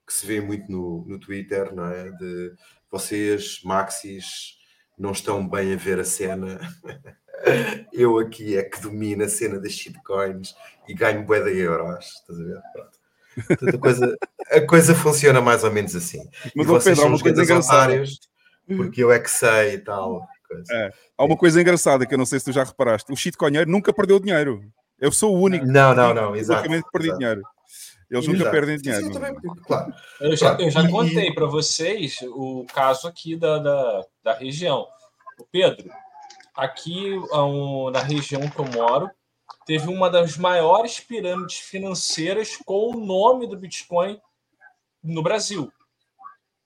[0.06, 2.10] que se vê muito no, no Twitter, não é?
[2.10, 2.54] De
[2.90, 4.56] vocês, maxis,
[4.98, 6.58] não estão bem a ver a cena.
[7.92, 10.54] Eu aqui é que domino a cena das shitcoins
[10.88, 12.06] e ganho bué de euros.
[12.06, 12.60] Estás a ver?
[12.72, 12.98] Pronto.
[13.48, 14.18] Portanto, a, coisa,
[14.52, 16.28] a coisa funciona mais ou menos assim.
[16.54, 18.20] Mas, e vocês Pedro, são os grandes otários,
[18.66, 20.26] porque eu é que sei e tal.
[20.48, 20.72] coisa.
[20.72, 20.92] É.
[21.18, 23.92] Há uma coisa engraçada que eu não sei se tu já reparaste: o shitcoinheiro nunca
[23.92, 24.62] perdeu dinheiro.
[25.00, 25.66] Eu sou o único.
[25.66, 27.18] Não, não, não, exato, basicamente perdi exato.
[27.18, 27.42] dinheiro.
[28.10, 28.50] Eles nunca Exato.
[28.52, 29.10] perdem dinheiro.
[29.12, 29.34] também,
[29.66, 29.92] claro.
[30.20, 30.62] Eu já, Claro.
[30.62, 34.86] eu já contei para vocês o caso aqui da, da, da região.
[35.40, 35.90] O Pedro,
[36.54, 39.10] aqui ah, na região que eu moro,
[39.66, 44.20] teve uma das maiores pirâmides financeiras com o nome do Bitcoin
[45.02, 45.72] no Brasil.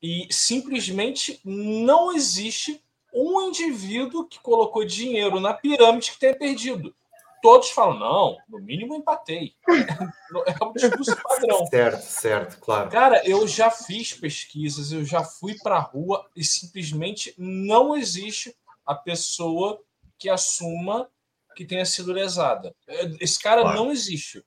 [0.01, 6.95] E simplesmente não existe um indivíduo que colocou dinheiro na pirâmide que tenha perdido.
[7.41, 9.55] Todos falam, não, no mínimo empatei.
[10.47, 11.67] É um discurso padrão.
[11.69, 12.91] Certo, certo, claro.
[12.91, 18.55] Cara, eu já fiz pesquisas, eu já fui pra rua e simplesmente não existe
[18.89, 19.81] a pessoa
[20.19, 21.09] que assuma
[21.55, 22.75] que tenha sido lesada.
[23.21, 23.77] Esse cara Claro.
[23.77, 24.43] não existe.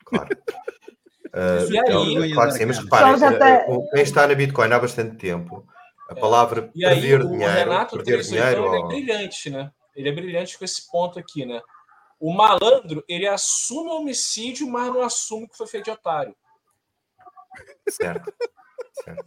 [1.30, 4.72] Ah, E aí- então, claro que sim, mas reparem, ah, tá- quem está na Bitcoin
[4.72, 5.62] há bastante tempo,
[6.08, 9.72] a palavra E aí perder o dinheiro, Renato perder 380 dinheiro, ele é brilhante, né?
[9.94, 11.60] Ele é brilhante com esse ponto aqui, né?
[12.18, 16.34] O malandro, ele assume o homicídio, mas não assume que foi feito de otário.
[17.90, 18.32] certo,
[19.04, 19.26] certo.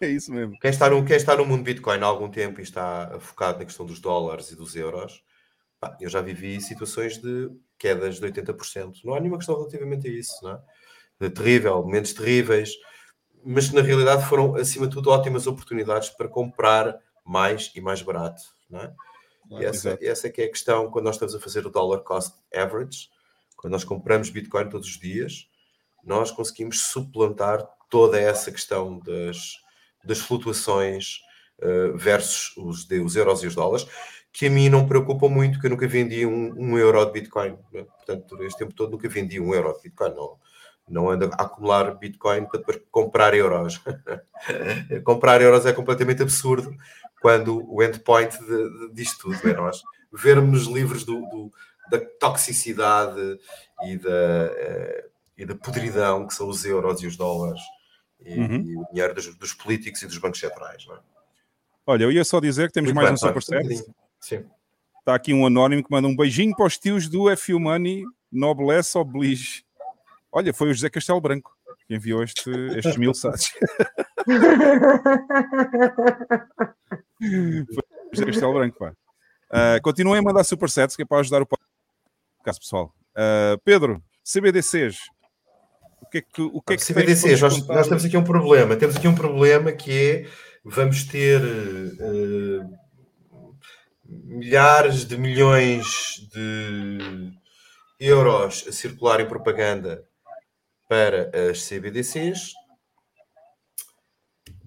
[0.00, 0.58] É isso mesmo.
[0.58, 3.64] Quem está, no, quem está no mundo Bitcoin há algum tempo e está focado na
[3.64, 5.22] questão dos dólares e dos euros,
[5.80, 9.00] pá, eu já vivi situações de quedas de 80%.
[9.04, 10.60] Não há nenhuma questão relativamente a isso, não é?
[11.20, 12.72] De terrível, momentos terríveis,
[13.44, 18.42] mas na realidade foram, acima de tudo, ótimas oportunidades para comprar mais e mais barato,
[18.68, 18.94] não é?
[19.50, 22.00] E essa, essa é que é a questão quando nós estamos a fazer o dollar
[22.00, 23.10] cost average,
[23.56, 25.48] quando nós compramos Bitcoin todos os dias,
[26.02, 29.58] nós conseguimos suplantar toda essa questão das,
[30.04, 31.18] das flutuações
[31.60, 33.86] eh, versus os, de- os euros e os dólares,
[34.32, 37.12] que a mim não me preocupam muito, que eu nunca vendi um, um euro de
[37.12, 37.56] Bitcoin.
[37.72, 37.84] né?
[37.84, 40.10] Portanto, este tempo todo nunca vendi um euro de Bitcoin.
[40.14, 40.38] Não,
[40.88, 43.80] não ando a acumular Bitcoin para depois comprar euros.
[45.04, 46.74] comprar euros é completamente absurdo
[47.20, 48.46] quando o endpoint de,
[48.88, 51.50] de, disto tudo é nós vermos livros do, do-
[51.90, 53.38] da toxicidade
[53.86, 54.10] e da,
[54.56, 55.04] eh,
[55.36, 57.60] e da podridão que são os euros e os dólares
[58.24, 58.56] e, Uhum.
[58.62, 60.86] e o dinheiro dos, dos políticos e dos bancos centrais.
[60.86, 60.98] Não é?
[61.86, 63.62] Olha, eu ia só dizer que temos Muito mais bem, um superchat.
[63.62, 63.94] bocadinho.
[64.20, 64.44] Sim.
[65.00, 68.96] Está aqui um anónimo que manda um beijinho para os tios do FU Money, Noblesse
[68.96, 69.64] Oblige.
[70.32, 71.54] Olha, foi o José Castelo Branco
[71.86, 73.52] que enviou este, estes mil sats.
[77.18, 78.94] Foi o José Castelo Branco, pá.
[79.50, 82.94] Ah, continuem a mandar supersets que é para ajudar o podcast, pessoal.
[83.14, 84.96] Ah, Pedro, CBDCs.
[86.04, 88.76] O que é que, o que, é que CBDCs, nós, nós temos aqui um problema.
[88.76, 90.26] Temos aqui um problema que é
[90.62, 92.66] vamos ter eh,
[94.06, 97.32] milhares de milhões de
[97.98, 100.04] euros a circular em propaganda
[100.88, 102.52] para as CBDCs.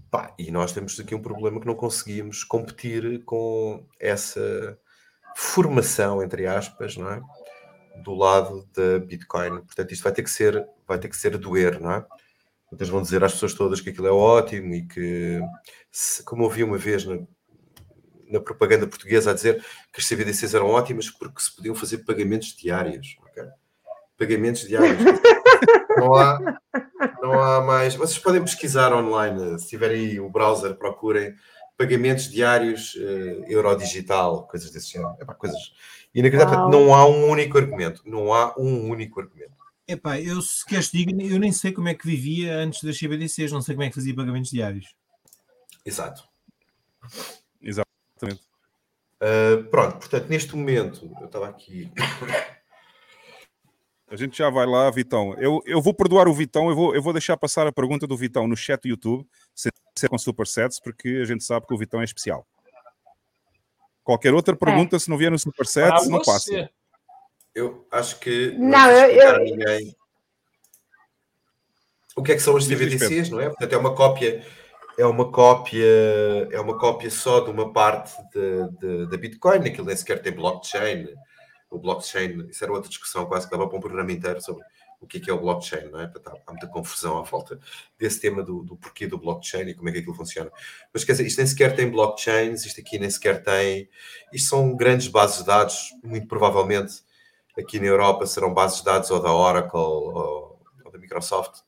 [0.10, 4.80] Pá, e nós temos aqui um problema que não conseguimos competir com essa
[5.36, 7.22] formação, entre aspas, não é?
[8.04, 9.62] Do lado da Bitcoin.
[9.62, 12.06] Portanto, isto vai ter que ser, vai ter que ser doer, não é?
[12.72, 15.40] Muitas vão dizer às pessoas todas que aquilo é ótimo e que,
[15.92, 17.18] se- como ouvi uma vez na,
[18.30, 22.56] na propaganda portuguesa a dizer que as CBDCs eram ótimas porque se podiam fazer pagamentos
[22.56, 23.16] diários.
[23.22, 23.44] ok?
[24.18, 24.98] Pagamentos diários.
[25.98, 26.60] não, há,
[27.22, 27.96] não há mais.
[27.96, 31.34] Vocês podem pesquisar online, se tiverem aí o browser, procurem
[31.78, 35.16] pagamentos diários, eh, Eurodigital, coisas desse género.
[35.22, 35.60] Epá, coisas
[36.14, 36.60] inacreditáveis.
[36.60, 36.72] Uau.
[36.72, 38.02] Não há um único argumento.
[38.06, 39.58] Não há um único argumento.
[39.88, 43.00] Epá, eu se queres te diga, eu nem sei como é que vivia antes das
[43.00, 44.94] CBDCs, não sei como é que fazia pagamentos diários.
[45.86, 46.28] Exato.
[47.62, 48.46] Exatamente.
[49.22, 51.90] Uh, pronto, portanto, neste momento, eu estava aqui.
[54.10, 55.34] A gente já vai lá, Vitão.
[55.36, 58.16] Eu, eu vou perdoar o Vitão, eu vou, eu vou deixar passar a pergunta do
[58.16, 61.78] Vitão no chat do YouTube, sem ser com supersets, porque a gente sabe que o
[61.78, 62.46] Vitão é especial.
[64.08, 66.32] Qualquer outra pergunta, se não vier no Superset, Para não você.
[66.32, 66.70] passa.
[67.54, 69.96] Eu acho que Não, não, eu- preciso explicar eu- a ninguém
[72.16, 73.50] o que é que são diz, CBDCs, não é?
[73.50, 74.46] Portanto, é uma cópia,
[74.98, 75.86] é uma cópia,
[76.54, 78.14] é uma cópia só de uma parte
[79.12, 81.10] da Bitcoin, aquilo nem sequer tem blockchain.
[81.70, 84.64] O blockchain, isso era outra discussão, quase que dava para um programa inteiro sobre
[85.00, 86.12] o que é que é o blockchain, não é?
[86.46, 87.60] Há muita confusão à volta
[87.98, 90.52] desse tema do, do porquê do blockchain e como é que aquilo funciona.
[90.94, 93.90] Mas quer dizer, isto nem sequer tem blockchains, isto aqui nem sequer tem.
[94.34, 97.06] Isto são grandes bases de dados, muito provavelmente
[97.58, 101.62] aqui na Europa serão bases de dados ou da Oracle ou, ou da Microsoft,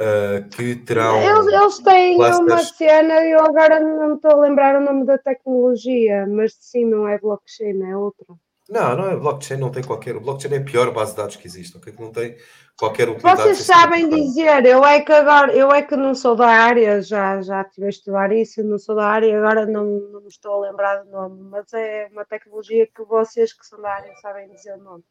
[0.00, 1.20] uh, que terão.
[1.20, 2.76] Eles, eles têm uma clusters.
[2.76, 7.18] cena, eu agora não estou a lembrar o nome da tecnologia, mas sim, não é
[7.18, 8.26] blockchain, é outra.
[8.68, 10.16] Não, não é blockchain, não tem qualquer.
[10.16, 11.92] O blockchain é a pior base de dados que existe, ok?
[11.92, 12.36] Que não tem
[12.78, 13.42] qualquer utilidade.
[13.42, 17.42] Vocês sabem dizer, eu é que agora, eu é que não sou da área, já,
[17.42, 20.68] já estive a estudar isso, não sou da área, agora não, não me estou a
[20.68, 24.74] lembrar do nome, mas é uma tecnologia que vocês que são da área sabem dizer
[24.74, 25.04] o nome.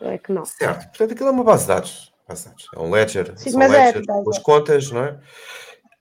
[0.00, 0.44] Eu é que não.
[0.44, 2.14] Certo, portanto aquilo é uma base de dados.
[2.28, 2.68] Base de dados.
[2.74, 5.18] É um ledger, Sim, mas é, de com as contas, não é?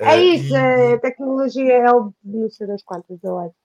[0.01, 3.55] É Uh, isso, e- é, a tecnologia é o não sei das quantas, eu acho.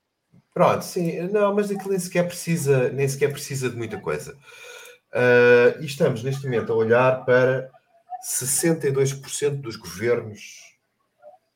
[0.55, 4.39] Pronto, sim, não, mas aquilo nem sequer precisa, nem sequer precisa de muita coisa.
[5.15, 7.71] Ah, e estamos neste momento a olhar para
[8.25, 10.75] 62% dos governos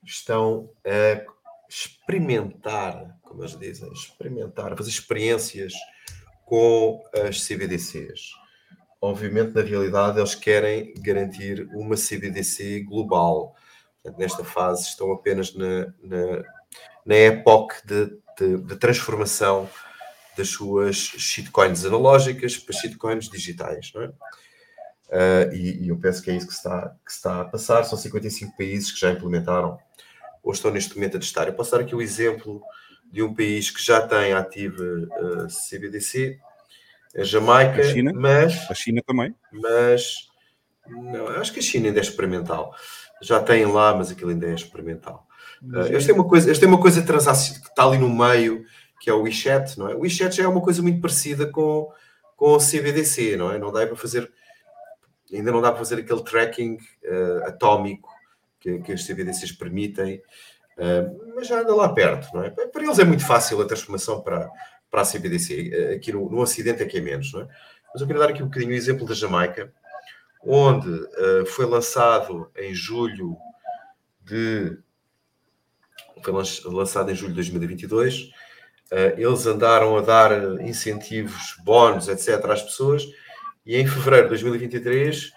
[0.05, 1.25] estão a
[1.69, 5.73] experimentar, como eles dizem, experimentar, fazer experiências
[6.45, 8.31] com as CBDCs.
[9.01, 13.55] Obviamente, na realidade, eles querem garantir uma CBDC global.
[14.03, 16.45] Portanto, nesta fase, estão apenas na, na,
[17.05, 19.69] na época de, de, de transformação
[20.37, 23.93] das suas shitcoins analógicas para shitcoins digitais.
[23.95, 24.13] Não é?
[25.11, 27.85] Ah, e, e eu penso que é isso que está, que está a passar.
[27.85, 29.79] São 55 países que já implementaram
[30.43, 31.47] ou estão neste momento a testar.
[31.47, 32.63] Eu posso dar aqui o exemplo
[33.11, 36.39] de um país que já tem ativa ah, CBDC,
[37.17, 38.13] a Jamaica, A China?
[38.15, 39.35] mas A China também.
[39.51, 40.29] mas
[40.87, 42.75] não, acho que a China ainda é experimental.
[43.21, 45.27] Já tem lá, mas aquilo ainda é experimental.
[45.63, 48.65] Uh, eles têm uma coisa, eles têm uma coisa que está ali no meio,
[49.01, 49.95] que é o WeChat, não é?
[49.95, 51.91] O WeChat já é uma coisa muito parecida com,
[52.37, 53.59] com o CBDC, não é?
[53.59, 54.31] Não dá para fazer,
[55.33, 58.09] ainda não dá para fazer aquele tracking uh, atómico
[58.61, 60.23] que, que as CBDCs permitem,
[60.77, 62.51] uh, mas já anda lá perto, não é?
[62.51, 64.49] Para eles é muito fácil a transformação para,
[64.91, 65.95] para a CBDC.
[65.97, 67.49] Aqui no, no Ocidente é que é menos, não é?
[67.93, 69.73] Mas eu queria dar aqui um bocadinho o exemplo da Jamaica,
[70.43, 73.37] onde uh, foi lançado em julho
[74.23, 74.79] de.
[76.23, 76.43] Foi lan-
[76.77, 78.31] lançado em julho de 2022.
[78.91, 83.07] Uh, eles andaram a dar incentivos, bónus, etc., às pessoas,
[83.67, 85.33] e em fevereiro de 2023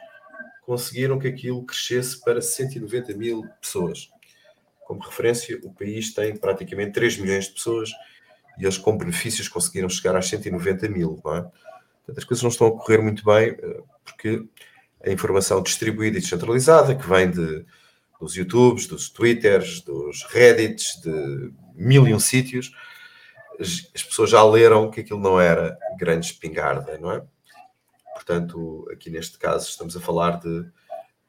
[0.65, 4.09] conseguiram que aquilo crescesse para 190 mil pessoas.
[4.85, 7.89] Como referência, o país tem praticamente 3 milhões de pessoas
[8.57, 11.19] e eles, com benefícios, conseguiram chegar às 190 mil.
[11.25, 11.41] Não é?
[11.41, 14.45] Portanto, as coisas não estão a correr muito bem, uh, porque
[15.03, 17.65] a informação distribuída e descentralizada, que vem de,
[18.21, 22.71] dos YouTubes, dos Twitters, dos Reddits, de mil e um sítios,
[23.59, 27.23] as, as pessoas já leram que aquilo não era grande espingarda, não é?
[28.13, 30.65] Portanto, aqui neste caso estamos a falar de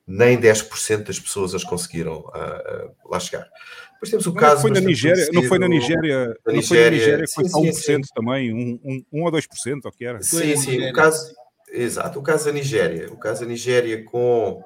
[0.07, 3.49] nem 10% das pessoas as conseguiram ah, ah, lá chegar.
[3.95, 4.61] Depois temos o Não caso.
[4.61, 7.59] foi na Nigéria, não foi na Nigéria, da não foi na Nigéria, sim, foi só
[7.61, 7.93] sim, sim.
[7.99, 9.47] 1% também, um, um, um ou 2%,
[9.85, 10.21] ou que era?
[10.23, 11.35] Sim, sim, o caso,
[11.71, 14.63] exato, o caso da Nigéria, o caso da Nigéria com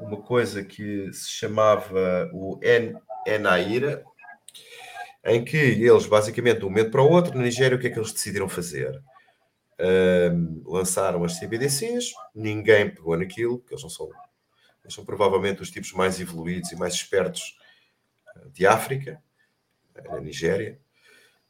[0.00, 2.96] uma coisa que se chamava o En-
[3.26, 4.04] Enaira,
[5.24, 7.90] em que eles, basicamente, de um momento para o outro, na Nigéria, o que é
[7.90, 9.02] que eles decidiram fazer?
[10.64, 14.08] Lançaram as CBDCs, ninguém pegou naquilo, porque eles não são,
[14.82, 17.56] eles são provavelmente os tipos mais evoluídos e mais espertos
[18.34, 19.22] ah, de África,
[19.94, 20.78] eh, na Nigéria.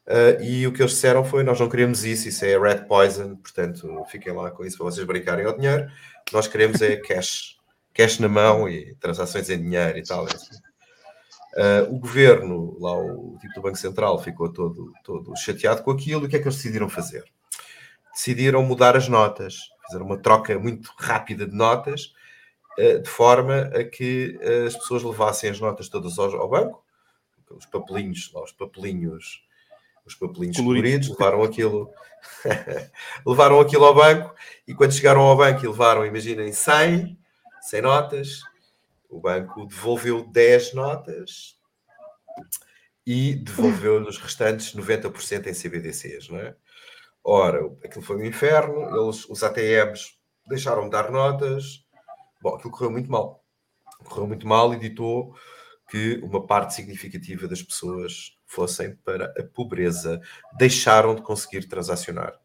[0.07, 3.35] Uh, e o que eles disseram foi: Nós não queremos isso, isso é red poison,
[3.35, 5.89] portanto fiquem lá com isso para vocês brincarem ao dinheiro.
[6.33, 7.57] Nós queremos é cash,
[7.93, 10.25] cash na mão e transações em dinheiro e tal.
[10.25, 10.55] assim.
[11.53, 16.23] Uh, o governo, lá o tipo do Banco Central, ficou todo, todo chateado com aquilo.
[16.23, 17.25] E o que é que eles decidiram fazer?
[18.13, 19.55] Decidiram mudar as notas,
[19.87, 22.13] fazer uma troca muito rápida de notas,
[22.79, 26.83] uh, de forma a que uh, as pessoas levassem as notas todas ao, ao banco,
[27.49, 29.43] os papelinhos, lá os papelinhos
[30.05, 31.07] os papelinhos Coloridos.
[31.07, 31.93] coloridos, levaram aquilo,
[33.25, 34.33] levaram aquilo ao banco
[34.67, 37.17] e quando chegaram ao banco e levaram, imaginem, 100,
[37.61, 38.41] 100 notas,
[39.09, 41.59] o banco devolveu 10 notas
[43.05, 46.55] e devolveu os restantes 90% em CBDCs, não é?
[47.23, 50.17] Ora, aquilo foi um inferno, eles, os ATMs
[50.47, 51.85] deixaram de dar notas,
[52.41, 53.43] bom, aquilo correu muito mal.
[54.03, 55.35] Correu muito mal e ditou
[55.89, 60.19] que uma parte significativa das pessoas fossem para a pobreza,
[60.57, 62.40] deixaram de conseguir transacionar.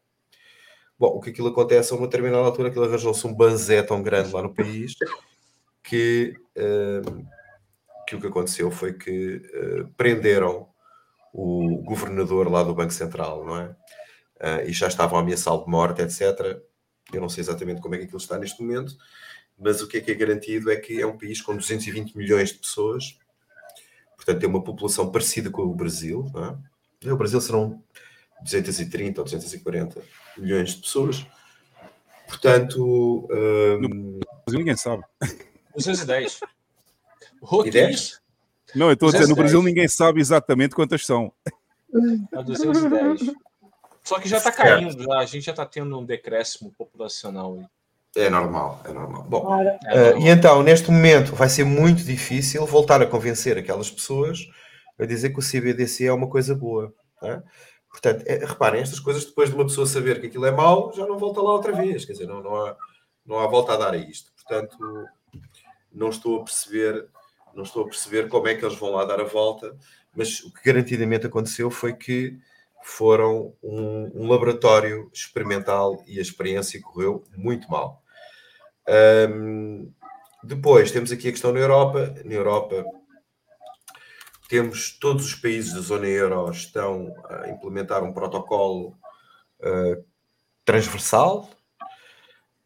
[0.99, 4.33] Bom, o que aquilo acontece a uma determinada altura, aquilo arranjou-se um banzé tão grande
[4.33, 4.95] lá no país
[5.83, 7.25] que, hum,
[8.07, 10.67] que o que aconteceu foi que eh, prenderam
[11.33, 13.75] o governador lá do Banco Central, não é?
[14.39, 16.59] Ah, e já estavam a ameaçá-lo de morte, etc.
[17.13, 18.95] Eu não sei exatamente como é que aquilo está neste momento,
[19.57, 22.49] mas o que é que é garantido é que é um país com 220 milhões
[22.51, 23.17] de pessoas,
[24.15, 26.59] portanto tem uma população parecida com o Brasil, não
[27.05, 27.13] é?
[27.13, 27.83] O Brasil serão
[28.41, 30.01] 230 ou 240
[30.37, 31.25] milhões de pessoas.
[32.27, 35.03] Portanto, hum, Brasil ninguém sabe.
[35.75, 36.39] 210.
[36.41, 36.47] E
[37.41, 38.21] Roquis, 10?
[38.75, 39.37] Não, eu estou a dizer, no 210.
[39.37, 41.31] Brasil ninguém sabe exatamente quantas são.
[42.33, 43.35] a 210.
[44.03, 47.57] Só que já está caindo, já, a gente já está tendo um decréscimo populacional.
[47.59, 47.65] aí.
[48.15, 49.23] É normal, é normal.
[49.23, 53.91] Bom, É Ah, e então, neste momento, vai ser muito difícil voltar a convencer aquelas
[53.91, 54.39] pessoas
[54.97, 56.93] a dizer que o CBDC é uma coisa boa.
[57.21, 57.43] não é?
[57.97, 61.05] Portanto, é- reparem, estas coisas, depois de uma pessoa saber que aquilo é mau, já
[61.07, 62.05] não volta lá outra vez.
[62.05, 62.77] Quer dizer, não, não, há,
[63.25, 64.31] não há volta a dar a isto.
[64.33, 64.77] Portanto,
[65.91, 67.07] não estou a perceber,
[67.55, 69.75] não estou a perceber como é que eles vão lá dar a volta,
[70.15, 72.37] mas o que garantidamente aconteceu foi que
[72.83, 78.03] foram um, um laboratório experimental e a experiência correu muito mal.
[78.87, 79.89] Ahm,
[80.43, 82.13] depois temos aqui a questão na Europa.
[82.23, 82.85] Na Europa
[84.47, 88.97] temos todos os países da zona euro estão a implementar um protocolo
[89.61, 89.97] ah,
[90.63, 91.49] transversal.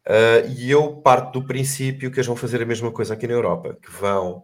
[0.06, 3.34] Ah, e eu parto do princípio que eles vão fazer a mesma coisa aqui na
[3.34, 4.42] Europa, que vão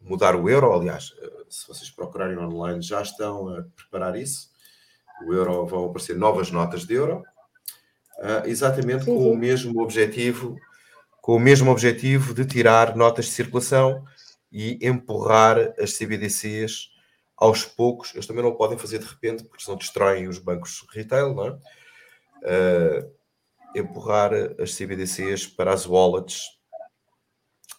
[0.00, 0.72] mudar o euro.
[0.72, 4.50] Aliás, ah, se vocês procurarem online, já estão a preparar isso.
[5.26, 7.22] O euro vão aparecer novas notas de euro,
[8.18, 9.30] ah, exatamente Sim, com sim.
[9.30, 10.56] o mesmo objetivo,
[11.20, 14.04] com o mesmo objetivo de tirar notas de circulação
[14.52, 16.90] e empurrar as CBDCs
[17.36, 18.14] aos poucos.
[18.14, 21.58] Eles também não podem fazer de repente, porque senão destroem os bancos retail, não é?
[22.44, 23.08] Ah,
[23.74, 26.42] empurrar as CBDCs para as wallets,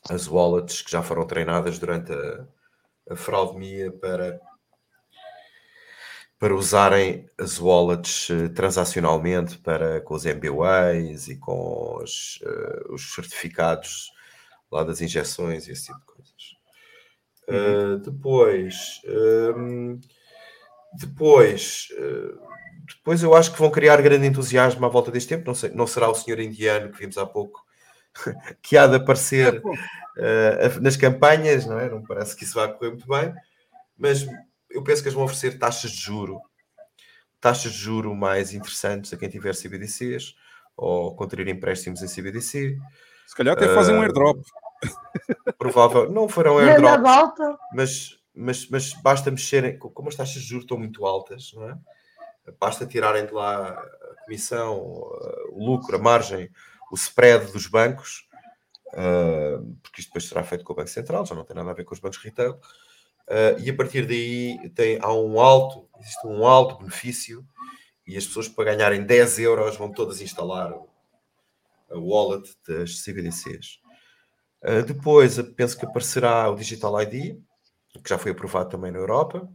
[0.10, 2.48] as wallets que já foram treinadas durante a,
[3.11, 4.40] a fraudemia para,
[6.40, 13.14] para usarem as wallets eh, transacionalmente para, com os MBWays e com os, eh, os
[13.14, 14.11] certificados
[14.72, 16.62] lá das injeções e esse tipo de coisas.
[17.47, 19.01] Uh, depois,
[19.57, 19.99] hum,
[20.93, 22.39] depois, uh,
[22.88, 25.47] depois eu acho que vão criar grande entusiasmo à volta deste tempo.
[25.47, 27.65] Não, sei, não será o senhor indiano que vimos há pouco
[28.61, 31.89] que há de aparecer uh, nas campanhas, não é?
[31.89, 33.33] Não parece que isso vá correr muito bem,
[33.97, 34.25] mas
[34.69, 36.39] eu penso que eles vão oferecer taxas de juro,
[37.39, 40.35] taxas de juro mais interessantes a quem tiver CBDCs
[40.75, 42.77] ou contrair empréstimos em CBDC.
[43.27, 44.39] Se calhar até fazem um Uh, airdrop.
[45.58, 47.58] Provável, não farão airdrop, volta.
[47.74, 51.70] mas, mas, mas basta mexerem, co- como as taxas de juros estão muito altas, não
[51.70, 51.78] é?
[52.60, 56.50] Basta tirarem de lá a comissão, uh, o lucro, a margem,
[56.92, 58.28] o spread dos bancos,
[58.90, 61.74] uh, porque isto depois será feito com o Banco Central, já não tem nada a
[61.74, 66.28] ver com os bancos retail, uh, e a partir daí tem, há um alto, existe
[66.28, 67.45] um alto benefício,
[68.06, 70.90] e as pessoas para ganharem 10 euros vão todas instalar o-
[71.90, 73.80] a wallet das CBDCs.
[74.64, 77.38] Uh, depois, penso que aparecerá o Digital ID,
[78.03, 79.48] que já foi aprovado também na Europa.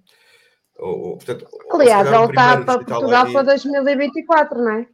[0.77, 4.87] Ou- ou, portanto, Aliás, ele está para Portugal ID para 2024, não é?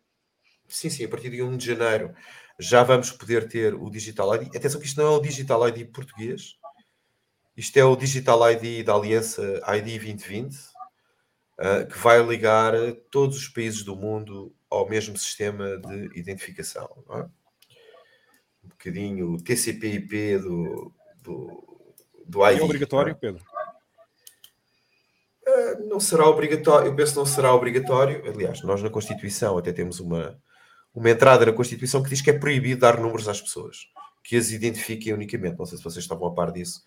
[0.68, 2.14] Sim, sim, a partir de 1 de janeiro
[2.58, 4.56] já vamos poder ter o Digital ID.
[4.56, 6.56] Atenção que isto não é o Digital ID português,
[7.56, 9.42] isto é o Digital ID da Aliança
[9.76, 10.56] ID 2020,
[11.58, 12.72] ah, que vai ligar
[13.10, 16.88] todos os países do mundo ao mesmo sistema de identificação.
[17.08, 17.28] não é?
[18.64, 21.64] Um bocadinho o TCP/IP do, do,
[22.26, 22.60] do ID.
[22.60, 23.20] é obrigatório, não é?
[23.20, 23.44] Pedro?
[25.46, 28.22] Ah, Não será obrigatório, eu penso que não será obrigatório.
[28.28, 30.38] Aliás, nós na Constituição até temos uma,
[30.94, 33.78] uma entrada na Constituição que diz que é proibido dar números às pessoas,
[34.22, 35.58] que as identifiquem unicamente.
[35.58, 36.82] Não sei se vocês estavam a par disso,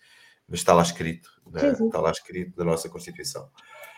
[0.48, 1.72] mas está lá escrito, né?
[1.72, 3.48] Está lá escrito na nossa Constituição.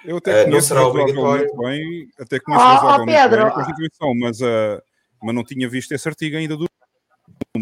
[0.05, 1.47] Eu até Ah, não será obrigatório.
[1.59, 4.83] bem, até conheço ó, razoavelmente Pedro, bem a Constituição, mas, ah,
[5.23, 6.69] mas não tinha visto esse artigo ainda do.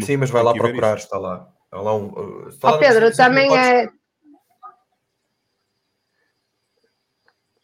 [0.01, 1.05] Sim, mas vai lá procurar, isso.
[1.05, 1.51] está lá.
[1.65, 3.89] Está lá um, uh, está lá Ó na Pedro, também é.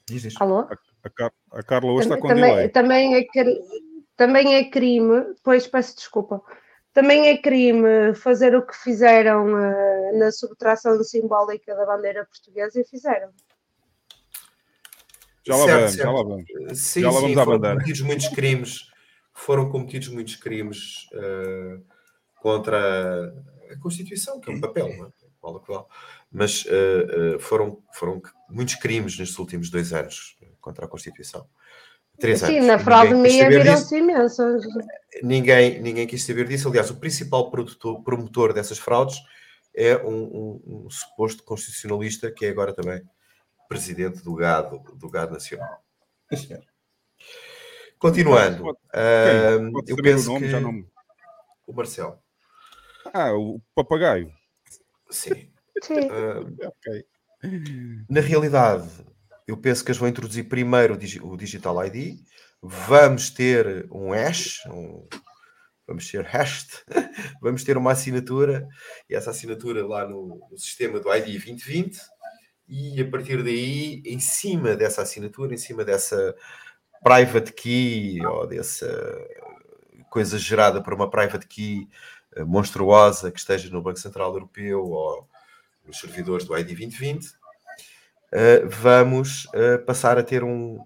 [0.07, 0.35] Diz, diz.
[0.39, 0.59] Alô?
[0.59, 2.69] A, a Car- a Carla hoje está com também, delay.
[2.69, 3.25] também, é
[4.15, 6.41] também é crime, pois peço desculpa,
[6.93, 12.85] também é crime fazer o que fizeram eh, na subtração simbólica da bandeira portuguesa e
[12.85, 13.31] fizeram.
[15.43, 16.07] Já lá Certo, vamos, certo.
[16.07, 16.79] já lá vamos.
[16.79, 17.75] Sim, já lá sim, vamos à foram bandeira.
[17.75, 18.91] cometidos muitos crimes,
[19.33, 21.77] foram cometidos muitos crimes eh,
[22.49, 23.33] contra
[23.71, 25.85] a Constituição, que é um papel, não é?
[26.31, 31.47] Mas eh, eh, foram, foram muitos crimes nestes últimos dois anos contra a Constituição.
[32.19, 32.67] Três Sim, anos.
[32.67, 34.63] na fraude meia viram-se imensos.
[35.23, 36.69] Ninguém, ninguém quis saber disso.
[36.69, 39.17] Aliás, o principal produtor- promotor dessas fraudes
[39.75, 43.01] é um, um- um suposto constitucionalista que é agora também
[43.67, 45.79] presidente do gado, do gado nacional.
[46.31, 46.59] Sim.
[47.97, 49.71] Continuando, Pode- ah, quem?
[49.71, 50.45] Pode eu saber o penso nome?
[50.45, 50.85] que Já não
[51.67, 52.19] o Marcelo.
[53.17, 54.29] Ah, o papagaio.
[55.09, 55.49] Sim.
[55.81, 56.09] Sim.
[56.11, 57.05] Ah, Ok.
[58.09, 58.89] Na realidade,
[59.47, 62.19] eu penso que eles vão introduzir primeiro o, digi- o Digital ID,
[62.61, 65.07] vamos ter um hash, um-
[65.87, 66.69] vamos ter hashed,
[67.41, 68.67] vamos ter uma assinatura,
[69.09, 71.99] e essa assinatura lá no, no sistema do ID 2020,
[72.67, 76.35] e a partir daí, em cima dessa assinatura, em cima dessa
[77.03, 78.87] private key, ou dessa
[80.09, 81.87] coisa gerada por uma private key
[82.43, 85.27] monstruosa que esteja no Banco Central Europeu ou
[85.85, 90.79] nos servidores do ID 2020, uh, vamos uh, passar a ter um,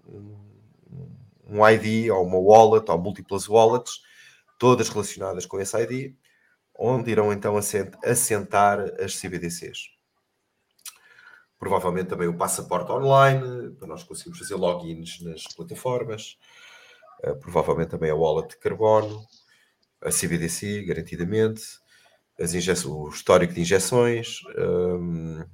[1.48, 4.02] um, ID ou uma wallet ou múltiplas wallets,
[4.58, 6.14] todas relacionadas com esse ID,
[6.78, 9.90] onde irão então assent- assentar as CBDCs.
[11.58, 16.38] Provavelmente também o passaporte online, para nós conseguirmos fazer logins nas plataformas.
[17.40, 19.22] Provavelmente também a wallet de carbono,
[20.02, 21.62] a CBDC, garantidamente,
[22.40, 24.40] as o histórico de injeções.
[24.58, 25.44] hum,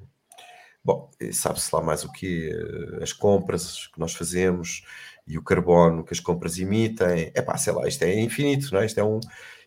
[0.84, 2.50] bom, sabe-se lá mais o que
[3.02, 4.84] as compras que nós fazemos
[5.26, 7.32] e o carbono que as compras emitem.
[7.34, 8.86] É pá, sei lá, isto é infinito, não é?
[8.86, 9.20] Isto é um,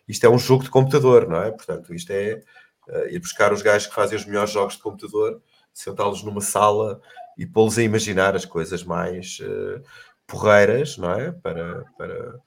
[0.08, 1.50] isto é um jogo de computador, não é?
[1.50, 2.42] Portanto, isto é
[2.88, 5.42] eh, ir buscar os gajos que fazem os melhores jogos de computador,
[5.72, 7.00] sentá-los numa sala
[7.38, 9.82] e pô-los a imaginar as coisas mais eh,
[10.26, 11.32] porreiras, não é?
[11.32, 12.40] Para, para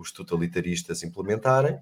[0.00, 1.74] os totalitaristas implementarem.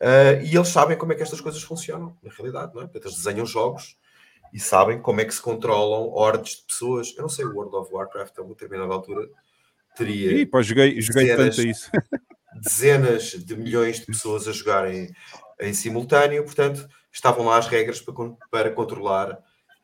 [0.00, 2.90] Uh, e eles sabem como é que estas coisas funcionam, na realidade, não é?
[2.94, 3.96] Eles desenham jogos
[4.52, 7.14] e sabem como é que se controlam hordes de pessoas.
[7.16, 9.28] Eu não sei, o World of Warcraft, a uma determinada altura,
[9.94, 11.90] teria Ih, pá, joguei, joguei dezenas, tanto a isso.
[12.62, 15.14] dezenas de milhões de pessoas a jogarem
[15.60, 18.14] em simultâneo, portanto, estavam lá as regras para,
[18.50, 19.32] para controlar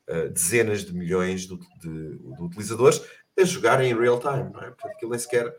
[0.08, 3.02] uh, dezenas de milhões de, de- de utilizadores
[3.38, 4.68] a jogarem em real time, não é?
[4.70, 5.54] Portanto, aquilo nem sequer,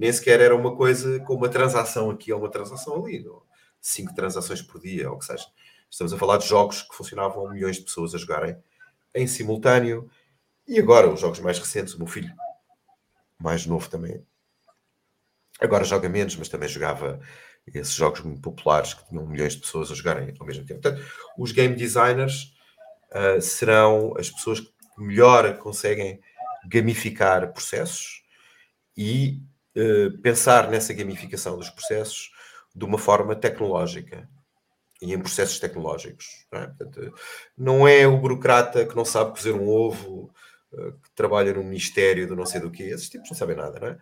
[0.00, 3.42] nem sequer era uma coisa com uma transação aqui ou uma transação ali, não?
[3.78, 5.44] cinco transações por dia, ou o que seja.
[5.90, 8.56] Estamos a falar de jogos que funcionavam milhões de pessoas a jogarem
[9.14, 10.10] em simultâneo.
[10.66, 12.32] E agora, os jogos mais recentes, o meu filho,
[13.38, 14.24] mais novo também,
[15.60, 17.20] agora joga menos, mas também jogava
[17.66, 20.80] esses jogos muito populares que tinham milhões de pessoas a jogarem ao mesmo tempo.
[20.80, 21.06] Portanto,
[21.36, 22.54] os game designers
[23.12, 26.22] ah, serão as pessoas que melhor conseguem
[26.66, 28.22] gamificar processos
[28.96, 29.42] e
[30.22, 32.30] pensar nessa gamificação dos processos
[32.74, 34.28] de uma forma tecnológica
[35.02, 36.46] e em processos tecnológicos.
[36.52, 37.14] Não é, Portanto,
[37.56, 40.30] não é o burocrata que não sabe cozer um ovo,
[40.74, 42.84] eh, que trabalha no ministério do não sei do quê.
[42.84, 43.98] Esses tipos não sabem nada, não é?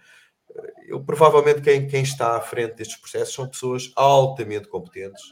[0.57, 5.23] Eh, Eu, provavelmente quem, quem está à frente destes processos são pessoas altamente competentes,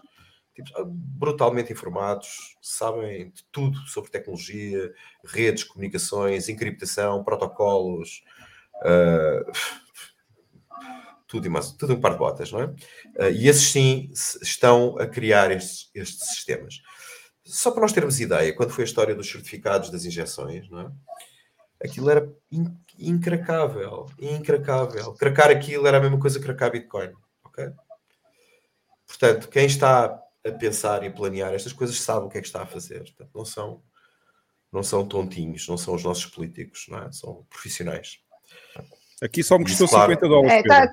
[0.55, 4.93] tipos, ah, brutalmente informados, sabem de tudo sobre tecnologia,
[5.25, 8.23] redes, comunicações, encriptação, protocolos,
[8.83, 9.43] ah,
[11.27, 12.75] tudo e mais, tudo um par de botas, não é?
[13.19, 14.11] Ah, e esses sim
[14.43, 16.81] estão a criar estes, estes sistemas.
[17.45, 20.91] Só para nós termos ideia, quando foi a história dos certificados das injeções, não é?
[21.85, 25.13] Aquilo era in- incracável, incracável.
[25.15, 27.13] Cracar aquilo era a mesma coisa que cracar Bitcoin,
[27.45, 27.71] ok?
[29.07, 32.47] Portanto, quem está a pensar e a planear estas coisas sabe o que é que
[32.47, 33.01] está a fazer.
[33.05, 33.83] Portanto, não são,
[34.73, 37.13] não são tontinhos, não são os nossos políticos, não é?
[37.13, 38.19] São profissionais.
[39.23, 40.13] Aqui só me Isso, custou claro.
[40.13, 40.53] 50 dólares.
[40.65, 40.93] É, tá-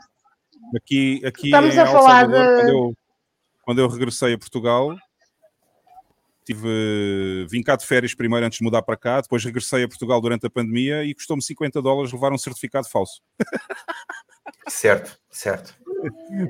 [0.75, 2.93] Aqui, aqui Estamos em a falar Salvador, de- quando, eu,
[3.63, 4.95] quando eu regressei a Portugal,
[6.45, 10.19] tive, vim cá de férias primeiro antes de mudar para cá, depois regressei a Portugal
[10.19, 13.21] durante a pandemia e custou-me 50 dólares levar um certificado falso.
[14.67, 15.75] Certo, certo.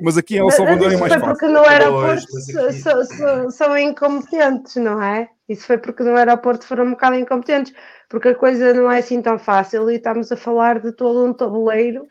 [0.02, 1.36] Mas aqui em El Salvador é isso mais foi fácil.
[1.40, 5.30] porque no aeroporto Pois, so- so- so- são incompetentes, não é?
[5.48, 7.72] Isso foi porque no aeroporto foram um bocado incompetentes,
[8.10, 11.34] porque a coisa não é assim tão fácil e estamos a falar de todo um
[11.34, 12.08] tabuleiro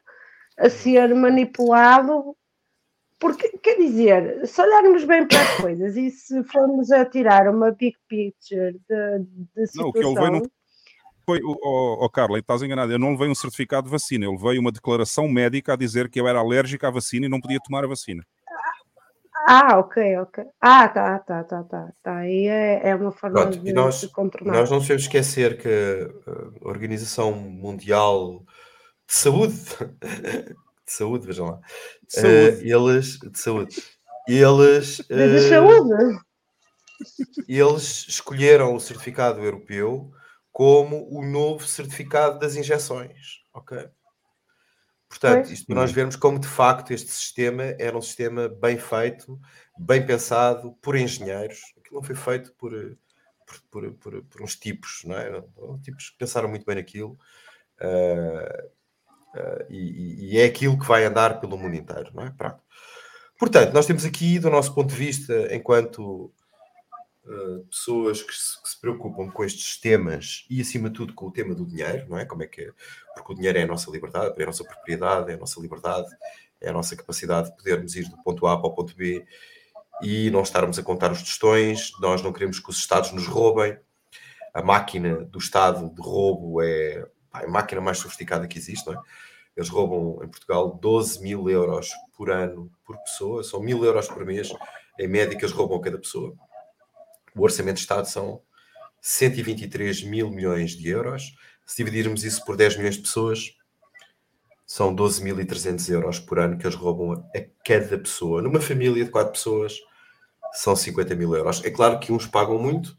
[0.63, 2.37] a ser manipulado.
[3.19, 7.71] Porque, quer dizer, se olharmos bem para as coisas e se formos a tirar uma
[7.71, 9.19] big picture de,
[9.55, 10.43] de Não, o que levei situação, não
[11.25, 14.59] foi, o oh, Carla, estás enganado, eu não levei um certificado de vacina, eu levei
[14.59, 17.85] uma declaração médica a dizer que eu era alérgico à vacina e não podia tomar
[17.85, 18.25] a vacina.
[19.47, 20.45] Ah, ok, ok.
[20.61, 21.89] Ah, tá, tá, tá, tá.
[22.03, 22.17] tá.
[22.19, 24.55] Aí é, é uma forma Pronto, de, nós, de contornar.
[24.55, 28.45] nós não devemos esquecer que uh, a Organização Mundial
[29.15, 29.55] Saúde,
[30.87, 31.61] de saúde, vejam lá,
[32.09, 32.57] De saúde.
[32.57, 33.83] uh, eles, de saúde,
[34.27, 36.19] eles, De, de uh, saúde.
[37.47, 40.11] eles escolheram o certificado europeu
[40.51, 43.87] como o novo certificado das injeções, ok?
[45.11, 49.39] Portanto, isto para nós vermos como de facto este sistema era um sistema bem feito,
[49.79, 51.61] bem pensado, por engenheiros.
[51.79, 52.97] Aquilo não foi feito por, eh,
[53.47, 55.31] por, por, por- por uns tipos, não é?
[55.83, 57.19] Tipos que pensaram muito bem naquilo.
[57.79, 58.65] ah,
[59.35, 62.31] ah, e, e- é aquilo que vai andar pelo mundo inteiro, não é?
[62.31, 62.61] Pronto.
[63.39, 66.33] Portanto, nós temos aqui, do nosso ponto de vista, enquanto
[67.25, 71.27] uh, pessoas que se, que se preocupam com estes temas e, acima de tudo, com
[71.27, 72.25] o tema do dinheiro, não é?
[72.25, 72.71] Como é que é?
[73.15, 76.09] Porque o dinheiro é a nossa liberdade, é a nossa propriedade, é a nossa liberdade,
[76.61, 79.27] é a nossa capacidade de podermos ir do ponto A para o ponto B
[80.03, 81.91] e não estarmos a contar os tostões.
[82.01, 83.77] Nós não queremos que os Estados nos roubem.
[84.55, 88.87] A máquina do Estado de roubo é pá, é a máquina mais sofisticada que existe,
[88.87, 89.03] não é?
[89.57, 94.25] Eles roubam em Portugal 12 mil euros por ano por pessoa, são mil euros por
[94.25, 94.51] mês,
[94.99, 96.35] em média, que eles roubam a cada pessoa.
[97.35, 98.41] O orçamento de Estado são
[99.01, 101.35] 123 mil milhões de euros.
[101.67, 103.55] Se dividirmos isso por 10 milhões de pessoas,
[104.65, 108.41] são 12.300 euros por ano que eles roubam a cada pessoa.
[108.41, 109.79] Numa família de 4 pessoas,
[110.55, 111.63] são 50 mil euros.
[111.65, 112.97] É claro que uns pagam muito,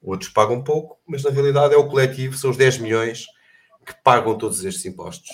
[0.00, 3.26] outros pagam pouco, mas na realidade é o coletivo, são os 10 milhões
[3.88, 5.30] que pagam todos estes impostos.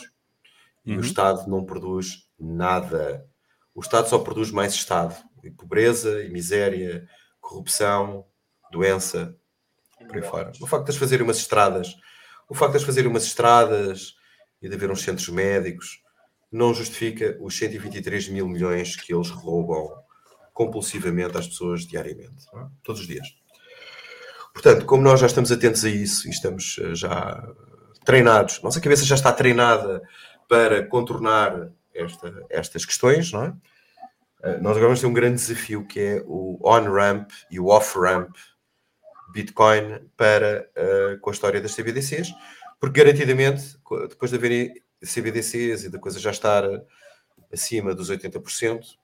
[0.86, 0.98] E Uhum.
[0.98, 3.26] o Estado não produz nada.
[3.74, 5.16] O Estado só produz mais Estado.
[5.42, 7.08] E pobreza, e miséria,
[7.40, 8.24] corrupção,
[8.70, 9.36] doença,
[10.06, 10.52] por aí fora.
[10.60, 11.96] O facto de eles fazerem umas estradas,
[12.48, 14.14] o facto de eles fazerem umas estradas
[14.62, 16.00] e de haver uns centros médicos,
[16.50, 19.90] não justifica os 123 mil milhões que eles roubam
[20.52, 22.66] compulsivamente às pessoas diariamente, é?
[22.84, 23.26] todos os dias.
[24.52, 27.44] Portanto, como nós já estamos atentos a isso e estamos eh, já
[28.04, 30.02] treinados, nossa cabeça já está treinada
[30.48, 33.54] para contornar esta- estas questões, não é?
[34.42, 38.36] Eh, Nós agora vamos ter um grande desafio que é o on-ramp e o off-ramp
[39.32, 42.32] Bitcoin para eh, com a história das CBDCs,
[42.80, 43.76] porque garantidamente,
[44.08, 46.82] depois de haverem CBDCs e da coisa já estar eh,
[47.52, 48.98] acima dos 80%,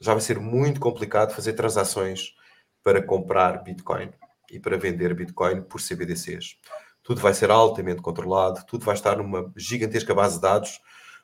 [0.00, 2.34] já vai ser muito complicado fazer transações
[2.82, 4.10] para comprar Bitcoin
[4.50, 6.56] e para vender Bitcoin por CBDCs.
[7.04, 10.80] Tudo vai ser altamente controlado, tudo vai estar numa gigantesca base de dados,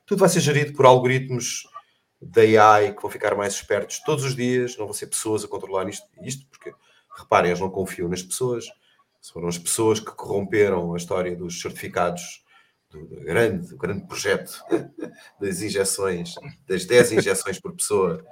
[0.07, 1.65] tudo vai ser gerido por algoritmos
[2.21, 5.49] da AI que vão ficar mais espertos todos os dias, não vão ser pessoas a
[5.49, 6.73] controlar isto, isto porque,
[7.19, 8.67] reparem, eles não confiam nas pessoas,
[9.33, 12.45] foram as pessoas que corromperam a história dos certificados
[12.91, 14.63] do, grande, do grande projeto
[15.41, 16.35] das injeções,
[16.67, 18.25] das 10 injeções por pessoa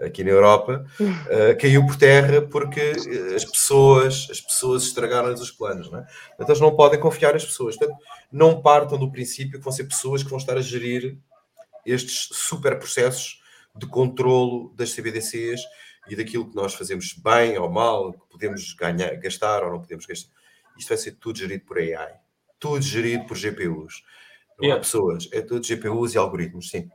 [0.00, 0.84] aqui na Europa,
[1.28, 6.02] eh, caiu por terra porque eh, as pessoas, as pessoas estragaram-lhes os planos, não é?
[6.28, 7.76] Portanto, eles não podem confiar nas pessoas.
[7.76, 7.98] Portanto,
[8.32, 11.18] não partam do princípio que vão ser pessoas que vão estar a gerir
[11.84, 13.40] estes super processos
[13.74, 15.60] de controlo das CBDCs
[16.08, 20.06] e daquilo que nós fazemos bem ou mal, que podemos ganhar, gastar ou não podemos
[20.06, 20.30] gastar.
[20.78, 22.14] Isto vai ser tudo gerido por AI.
[22.58, 24.02] Tudo gerido por GPUs.
[24.58, 24.80] Não há Yeah.
[24.82, 26.90] pessoas, é tudo GPUs e algoritmos, sim.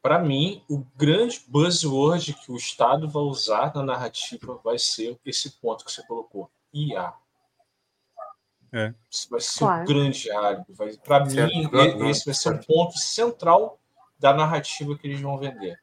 [0.00, 5.50] Para mim, o grande buzzword que o Estado vai usar na narrativa vai ser esse
[5.60, 7.12] ponto que você colocou: IA.
[8.72, 8.94] É.
[9.10, 9.82] Isso vai ser Claro.
[9.82, 10.66] o grande algo.
[11.04, 13.80] Para mim, Não, não, esse vai ser o ponto central
[14.18, 15.78] da narrativa que eles vão vender.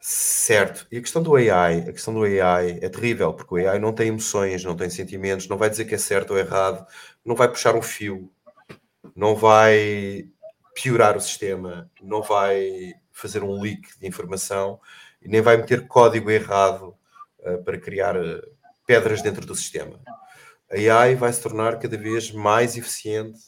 [0.00, 0.86] Certo.
[0.92, 3.92] E a questão do AI, a questão do AI é terrível, porque o AI não
[3.92, 6.86] tem emoções, não tem sentimentos, não vai dizer que é certo ou errado,
[7.24, 8.30] não vai puxar um fio,
[9.16, 10.28] não vai
[10.74, 14.78] piorar o sistema, não vai fazer um leak de informação
[15.22, 16.94] e nem vai meter código errado
[17.40, 18.42] eh, para criar eh,
[18.86, 19.98] pedras dentro do sistema.
[20.70, 23.40] A AI vai se tornar cada vez mais eficiente,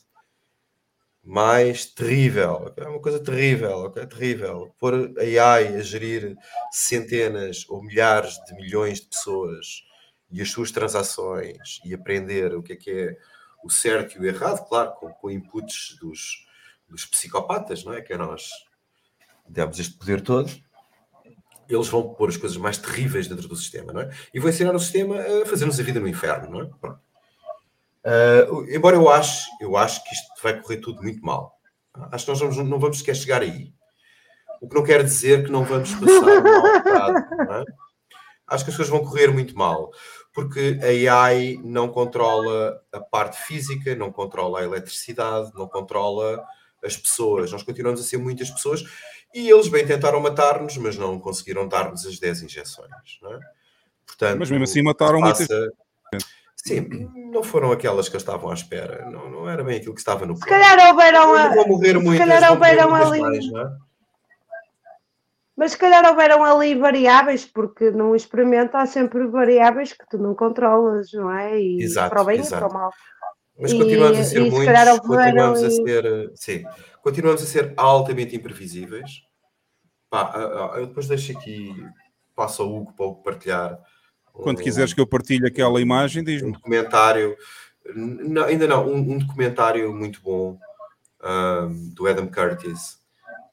[1.22, 2.72] mais terrível.
[2.76, 4.06] É uma coisa terrível, ok?
[4.06, 4.72] Terrível.
[4.78, 6.36] Pôr a AI a gerir
[6.70, 9.82] centenas ou milhares de milhões de pessoas
[10.30, 13.16] e as suas transações e aprender o que é que é
[13.64, 16.46] o certo e o errado, claro, com, com inputs dos,
[16.88, 18.00] dos psicopatas, não é?
[18.00, 18.48] Que é nós
[19.49, 20.50] demos este poder todo.
[21.68, 24.10] Eles vão pôr as coisas mais terríveis dentro do sistema, não é?
[24.33, 26.97] E vão ensinar o sistema a fazer-nos a vida no inferno, não é?
[28.07, 31.58] Uh, embora eu ache, eu acho que isto vai correr tudo muito mal.
[32.12, 33.73] Acho que nós vamos, não vamos sequer chegar aí.
[34.60, 37.65] O que não quer dizer que não vamos passar bocado, não é?
[38.47, 39.91] Acho que as coisas vão correr muito mal,
[40.33, 46.44] porque a AI não controla a parte física, não controla a eletricidade, não controla
[46.84, 47.50] as pessoas.
[47.50, 48.84] Nós continuamos a ser muitas pessoas
[49.40, 52.90] e eles bem tentaram matar-nos, mas não conseguiram dar-nos as 10 injeções,
[53.23, 53.39] não é?
[54.06, 55.73] Portanto, Mas mesmo assim mataram passa- muitas.
[56.56, 56.89] Sim,
[57.31, 59.08] não foram aquelas que eles estavam à espera.
[59.10, 60.62] Não, não era bem aquilo que estava no Se plano.
[60.65, 63.76] calhar houveram a- vão morrer se muitas, calhar vão morrer houveram ali- mais, não é?
[65.56, 70.34] Mas se calhar houveram ali variáveis, porque no experimento há sempre variáveis que tu não
[70.34, 71.58] controlas, não é?
[71.58, 72.62] E Exato, para o bem e exato.
[72.68, 72.92] para o mal.
[73.59, 76.65] Mas E- continuamos a ser e se muitos, continuamos a e- ser, sim,
[77.02, 79.23] continuamos a ser altamente imprevisíveis.
[80.10, 80.33] Pá,
[80.76, 81.75] eu depois deixo aqui,
[82.35, 83.78] passo ao Hugo para o partilhar
[84.33, 86.49] Quando um- quiseres que eu partilhe aquela imagem, diz-me.
[86.51, 87.36] um documentário,
[87.94, 90.59] não, ainda não, um, um documentário muito bom
[91.23, 92.99] ahm, do Adam Curtis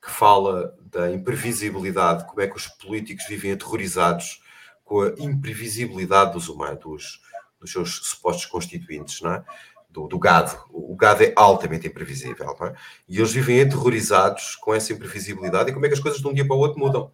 [0.03, 4.41] que fala da imprevisibilidade, como é que os políticos vivem aterrorizados
[4.83, 7.21] com a imprevisibilidade dos humanos, dos,
[7.59, 9.45] dos seus supostos constituintes, não é?
[9.93, 10.57] Do, do gado.
[10.71, 12.73] O gado é altamente imprevisível, é?
[13.07, 16.33] E eles vivem aterrorizados com essa imprevisibilidade e como é que as coisas de um
[16.33, 17.11] dia para o outro mudam.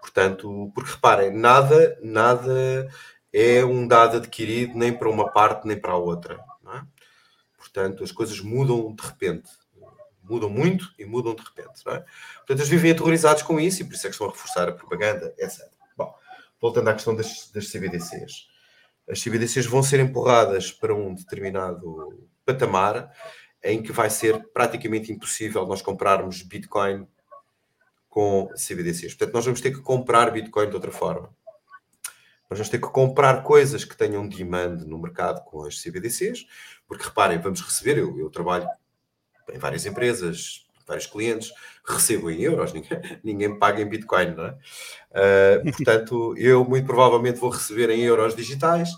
[0.00, 2.90] Portanto, porque reparem, nada, nada
[3.32, 6.40] é um dado adquirido nem para uma parte nem para a outra.
[6.74, 6.82] é?
[7.56, 9.48] Portanto, as coisas mudam de repente.
[10.24, 11.80] Mudam muito e mudam de repente.
[11.86, 12.04] É?
[12.38, 14.72] Portanto, eles vivem aterrorizados com isso e por isso é que estão a reforçar a
[14.72, 15.68] propaganda, etc.
[15.96, 16.12] Bom,
[16.60, 18.51] voltando à questão das, das CBDCs.
[19.08, 23.10] As CBDCs vão ser empurradas para um determinado patamar
[23.62, 27.06] em que vai ser praticamente impossível nós comprarmos Bitcoin
[28.08, 29.14] com CBDCs.
[29.14, 31.34] Portanto, nós vamos ter que comprar Bitcoin de outra forma.
[32.50, 36.46] Nós vamos ter que comprar coisas que tenham demand no mercado com as CBDCs,
[36.86, 38.68] porque reparem, vamos receber, eu, eu trabalho
[39.50, 41.52] em várias empresas, vários clientes,
[41.84, 44.56] recebo em euros, ninguém, ninguém paga em Bitcoin, não é?
[45.14, 48.90] Ah, portanto, eu muito provavelmente vou receber em euros digitais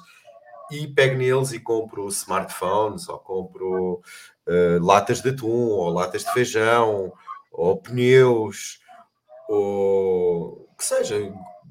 [0.70, 4.02] e pego neles e compro smartphones, ou compro
[4.46, 7.12] ah, latas de atum, ou latas de feijão,
[7.52, 8.80] ou pneus,
[9.48, 11.16] ou que seja,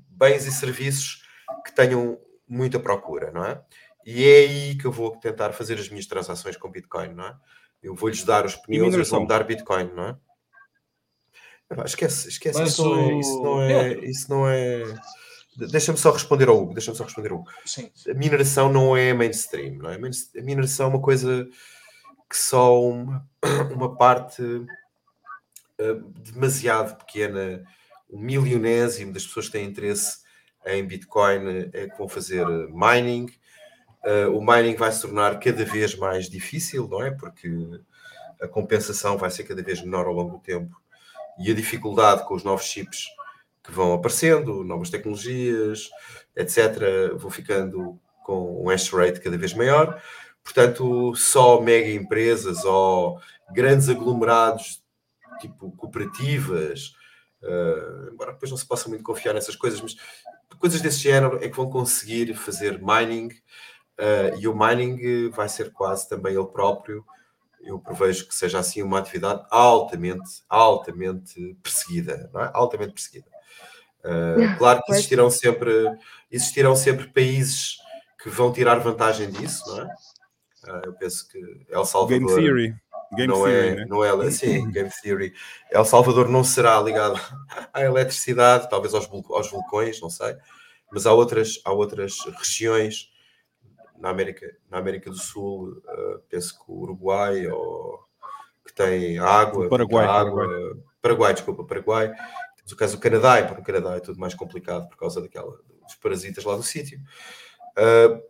[0.09, 1.23] bens e serviços
[1.65, 3.61] que tenham muita procura, não é?
[4.05, 7.35] E é aí que eu vou tentar fazer as minhas transações com Bitcoin, não é?
[7.83, 10.17] Eu vou-lhes dar os pneus e vão-me dar Bitcoin, não é?
[11.71, 14.83] Epá, Esquece, esquece, Mas isso, não é, o- isso não é, isso não é.
[15.55, 17.51] De- Deixa-me só responder ao Hugo, deixa-me só responder ao Hugo.
[17.65, 17.91] Sim.
[18.09, 19.95] A mineração não é mainstream, não é?
[19.95, 21.47] A mineração é uma coisa
[22.29, 23.27] que só uma,
[23.75, 24.41] uma parte
[25.77, 25.95] eh,
[26.31, 27.63] demasiado pequena,
[28.09, 30.19] um milionésimo das pessoas que têm interesse
[30.65, 33.27] em Bitcoin é que vão fazer eh, mining.
[34.05, 37.11] Eh, o mining vai se tornar cada vez mais difícil, não é?
[37.11, 37.49] Porque
[38.41, 40.75] a compensação vai ser cada vez menor ao longo do tempo
[41.39, 43.05] e a dificuldade com os novos chips
[43.63, 45.89] que vão aparecendo, novas tecnologias,
[46.35, 50.01] etc., vão ficando com um hash rate cada vez maior.
[50.43, 53.19] Portanto, só mega empresas ou
[53.53, 54.83] grandes aglomerados,
[55.39, 56.93] tipo cooperativas,
[57.41, 59.95] eh, embora depois não se possa muito confiar nessas coisas, mas
[60.59, 63.29] coisas desse género é que vão conseguir fazer mining
[63.97, 67.05] eh, e o mining vai ser quase também ele próprio.
[67.61, 72.51] Eu prevejo que seja assim uma atividade altamente, altamente perseguida, não é?
[72.53, 73.27] Altamente perseguida.
[74.03, 75.71] Uh, claro que existirão sempre,
[76.29, 77.77] existirão sempre países
[78.21, 79.85] que vão tirar vantagem disso, não é?
[80.65, 81.39] Uh, eu penso que
[81.69, 82.75] El Salvador Game Theory.
[83.13, 83.85] Game não Theory, é, né?
[83.87, 85.33] não é, sim, Game Theory.
[85.71, 87.15] El Salvador não será ligado
[87.71, 90.35] à eletricidade, talvez aos, aos vulcões, não sei,
[90.91, 93.12] mas há outras, há outras regiões
[93.97, 97.99] na América, na América do Sul, uh, penso que o Uruguai ou
[98.65, 101.33] que tem água, Paraguai, água, Paraguai.
[101.33, 102.13] desculpa, Paraguai.
[102.55, 105.21] Temos o caso do Canadá, e para o Canadá é tudo mais complicado por causa
[105.21, 106.99] daquela, dos parasitas lá do sítio.
[107.77, 108.21] Uh,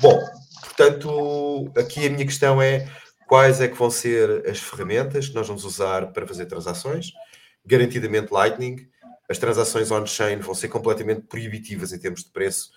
[0.00, 0.18] bom,
[0.62, 2.88] portanto, aqui a minha questão é
[3.26, 7.12] quais é que vão ser as ferramentas que nós vamos usar para fazer transações,
[7.64, 8.88] garantidamente Lightning,
[9.28, 12.70] as transações on-chain vão ser completamente proibitivas em termos de preço.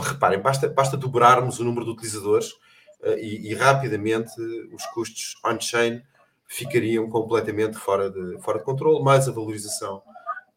[0.00, 2.54] Reparem, basta, basta dobrarmos o número de utilizadores
[3.02, 4.40] eh, e, e rapidamente
[4.72, 6.02] os custos on-chain
[6.46, 10.02] ficariam completamente fora de, fora de controle, mais a valorização,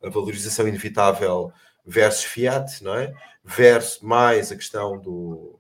[0.04, 1.52] a valorização inevitável
[1.86, 3.14] versus fiat, não é?
[3.44, 5.60] Versus mais a questão do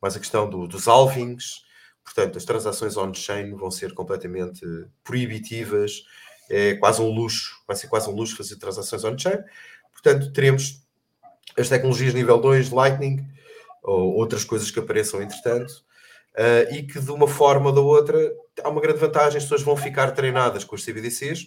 [0.00, 1.64] mais a questão do- dos alvings,
[2.04, 4.60] portanto, as transações on-chain vão ser completamente
[5.02, 6.04] proibitivas,
[6.50, 9.38] é quase um luxo, vai ser quase um luxo fazer transações on-chain,
[9.92, 10.85] portanto, teremos
[11.56, 13.26] as tecnologias nível 2, Lightning,
[13.82, 15.72] ou outras coisas que apareçam entretanto,
[16.36, 18.18] ah, e que de uma forma ou da outra
[18.62, 21.46] há uma grande vantagem, as pessoas vão ficar treinadas com os CBDCs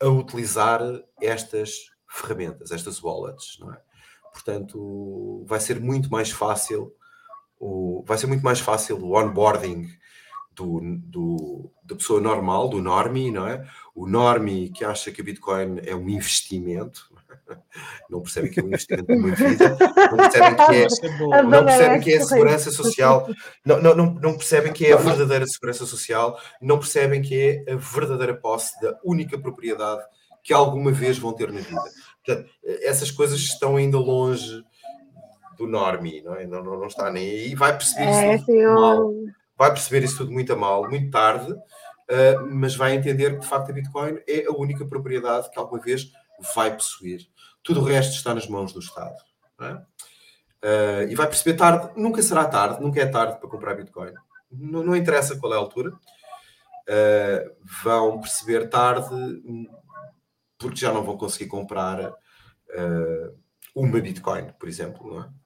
[0.00, 0.80] a utilizar
[1.20, 3.80] estas ferramentas, estas wallets, não é?
[4.32, 6.94] Portanto, vai ser muito mais fácil
[7.58, 9.86] o, vai ser muito mais fácil o onboarding
[10.62, 13.66] do, do, da pessoa normal, do normie, não é?
[13.94, 17.10] O normie que acha que a Bitcoin é um investimento,
[18.08, 19.76] não percebem que é um investimento de uma vida,
[20.10, 23.28] não percebem que é, não percebem que é a segurança social,
[23.64, 27.72] não, não, não, não percebem que é a verdadeira segurança social, não percebem que é
[27.72, 30.02] a verdadeira posse da única propriedade
[30.42, 31.82] que alguma vez vão ter na vida.
[32.24, 32.50] Portanto,
[32.82, 34.64] essas coisas estão ainda longe
[35.56, 36.46] do normie, não é?
[36.46, 37.54] Não, não, não está nem aí.
[37.54, 39.12] Vai perceber É, isso mal.
[39.56, 41.54] Vai perceber isso tudo muito a mal, muito tarde,
[42.12, 45.80] ah, mas vai entender que de facto a Bitcoin é a única propriedade que alguma
[45.80, 46.12] vez
[46.54, 47.26] vai possuir.
[47.62, 49.16] Tudo o resto está nas mãos do Estado.
[49.60, 49.82] é?
[50.62, 54.12] Ah, e vai perceber tarde, nunca será tarde, nunca é tarde para comprar Bitcoin.
[54.50, 55.92] Não, não interessa qual é a altura.
[56.88, 57.50] Ah,
[57.82, 59.42] vão perceber tarde,
[60.58, 62.14] porque já não vão conseguir comprar
[63.74, 65.41] uma Bitcoin, por exemplo, não é?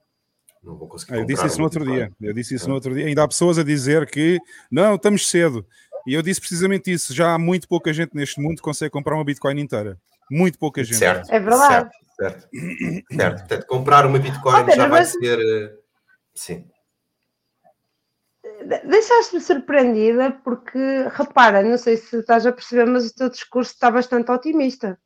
[0.66, 2.12] Não vão conseguir Eu disse isso no outro dia.
[2.20, 3.06] Eu disse isso no outro dia.
[3.06, 4.38] Ainda há pessoas a dizer que
[4.70, 5.64] não, estamos cedo.
[6.06, 7.14] E eu disse precisamente isso.
[7.14, 9.96] Já há muito pouca gente neste mundo que consegue comprar uma Bitcoin inteira.
[10.30, 10.98] Muito pouca gente.
[10.98, 11.30] Certo.
[11.30, 11.88] É verdade.
[12.18, 12.48] Certo, certo.
[13.12, 13.38] certo.
[13.38, 15.38] Portanto, comprar uma Bitcoin Pedro, já vai mas- ser.
[15.38, 15.74] eh,
[16.34, 16.68] Sim.
[18.66, 20.78] De- Deixaste-me surpreendida porque,
[21.12, 24.98] repara, não sei se estás a perceber, mas o teu discurso está bastante otimista.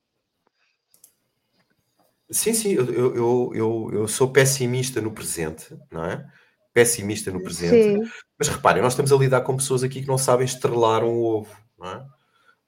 [2.30, 6.24] Sim, sim, eu, eu, eu, eu, sou pessimista no presente, não é?
[6.72, 7.82] Pessimista no presente.
[8.04, 8.10] Sim.
[8.38, 11.54] Mas reparem, nós estamos a lidar com pessoas aqui que não sabem estrelar um ovo,
[11.78, 12.04] não é?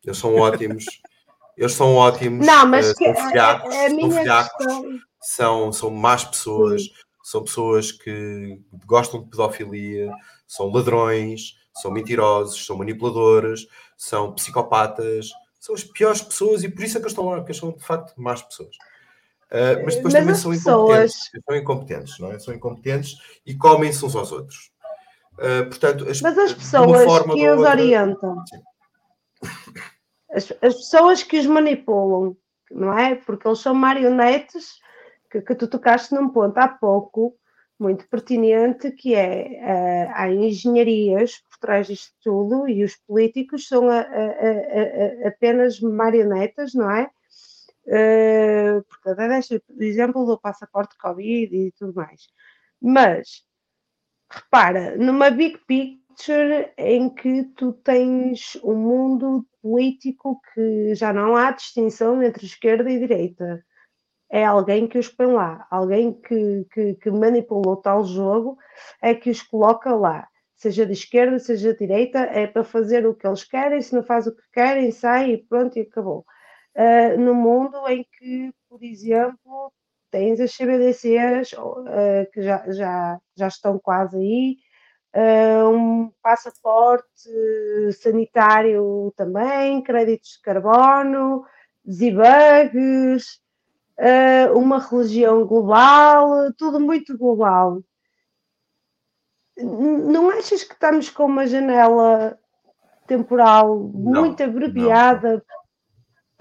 [0.05, 0.85] Eles são ótimos.
[1.57, 2.45] Eles são ótimos.
[2.47, 6.83] Não, mas que- são a- filhacos, a são minha filhacos, questão- são, são más pessoas,
[7.23, 10.11] são pessoas que gostam de pedofilia,
[10.47, 13.67] são ladrões, são mentirosos, são manipuladores,
[13.97, 17.53] são psicopatas, são as piores pessoas e por isso é que eles estão lá, porque
[17.53, 18.75] eles são de facto más pessoas.
[19.53, 22.39] Uh, mas depois Mas também são pessoas- incompetentes, são incompetentes, não é?
[22.39, 24.73] São incompetentes e comem-se uns aos outros.
[25.35, 28.43] Uh, portanto, as, Mas as pessoas forma que os outra- orientam,
[30.31, 32.37] as, as pessoas que os manipulam,
[32.71, 33.15] não é?
[33.15, 34.79] Porque eles são marionetes
[35.31, 37.35] que, que tu tocaste num ponto há pouco
[37.79, 43.89] muito pertinente, que é eh, há engenharias por trás disto tudo e os políticos são
[43.91, 47.11] a- a- a- apenas marionetas, não é?
[47.85, 52.29] Porque até deixa o exemplo do passaporte Covid e tudo mais.
[52.81, 53.45] Mas
[54.31, 61.51] repara, numa big picture em que tu tens um mundo político que já não há
[61.53, 63.65] distinção entre esquerda e direita.
[64.31, 68.57] É alguém que os põe lá, alguém que, que, que manipulou tal jogo,
[69.03, 70.27] é que os coloca lá.
[70.57, 74.03] Seja de esquerda, seja de direita, é para fazer o que eles querem, se não
[74.03, 76.25] faz o que querem, sai e pronto, e acabou.
[76.75, 79.73] Uh, no mundo em que, por exemplo,
[80.13, 84.57] tens as CBDCs uh, que já, já, já estão quase aí,
[85.17, 87.31] uh, um passaporte
[88.01, 91.45] sanitário também, créditos de carbono,
[91.85, 93.41] debugs,
[93.99, 97.83] uh, uma religião global, tudo muito global.
[99.57, 102.39] Não achas que estamos com uma janela
[103.07, 105.45] temporal muito abreviada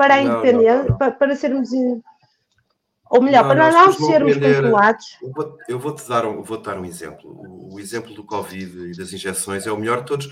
[0.02, 0.98] para a Não, não, independência, não.
[0.98, 2.02] Para, para sermos, in-
[3.10, 5.06] ou melhor, para não pessoas vão sermos controlados?
[5.22, 7.30] Eu vou- Eu vou-te dar, um, vou dar um exemplo.
[7.30, 10.28] O, o exemplo do Covid e das injeções é o melhor de todos,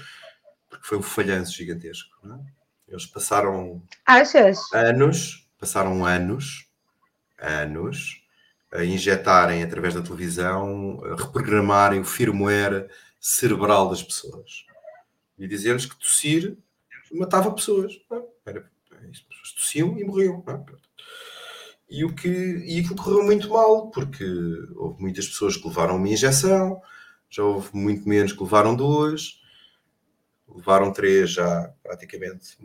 [0.69, 2.09] porque foi um falhanço gigantesco.
[2.23, 2.39] não é?
[2.87, 4.59] Eles passaram Achas?
[4.73, 6.67] anos, passaram anos,
[7.37, 8.23] anos,
[8.71, 12.87] a injetarem através da televisão, a reprogramarem o firmware
[13.19, 14.65] cerebral das pessoas
[15.37, 16.57] e dizer-lhes que tossir
[17.11, 17.93] matava pessoas.
[18.09, 18.21] não é?
[18.45, 18.71] Era-
[19.11, 20.43] as pessoas tossiam e morriam.
[20.47, 20.59] é?
[21.89, 24.23] E, o que, e aquilo correu muito mal, porque
[24.75, 26.81] houve muitas pessoas que levaram uma injeção,
[27.29, 29.41] já houve muito menos que levaram duas,
[30.47, 32.57] levaram três já praticamente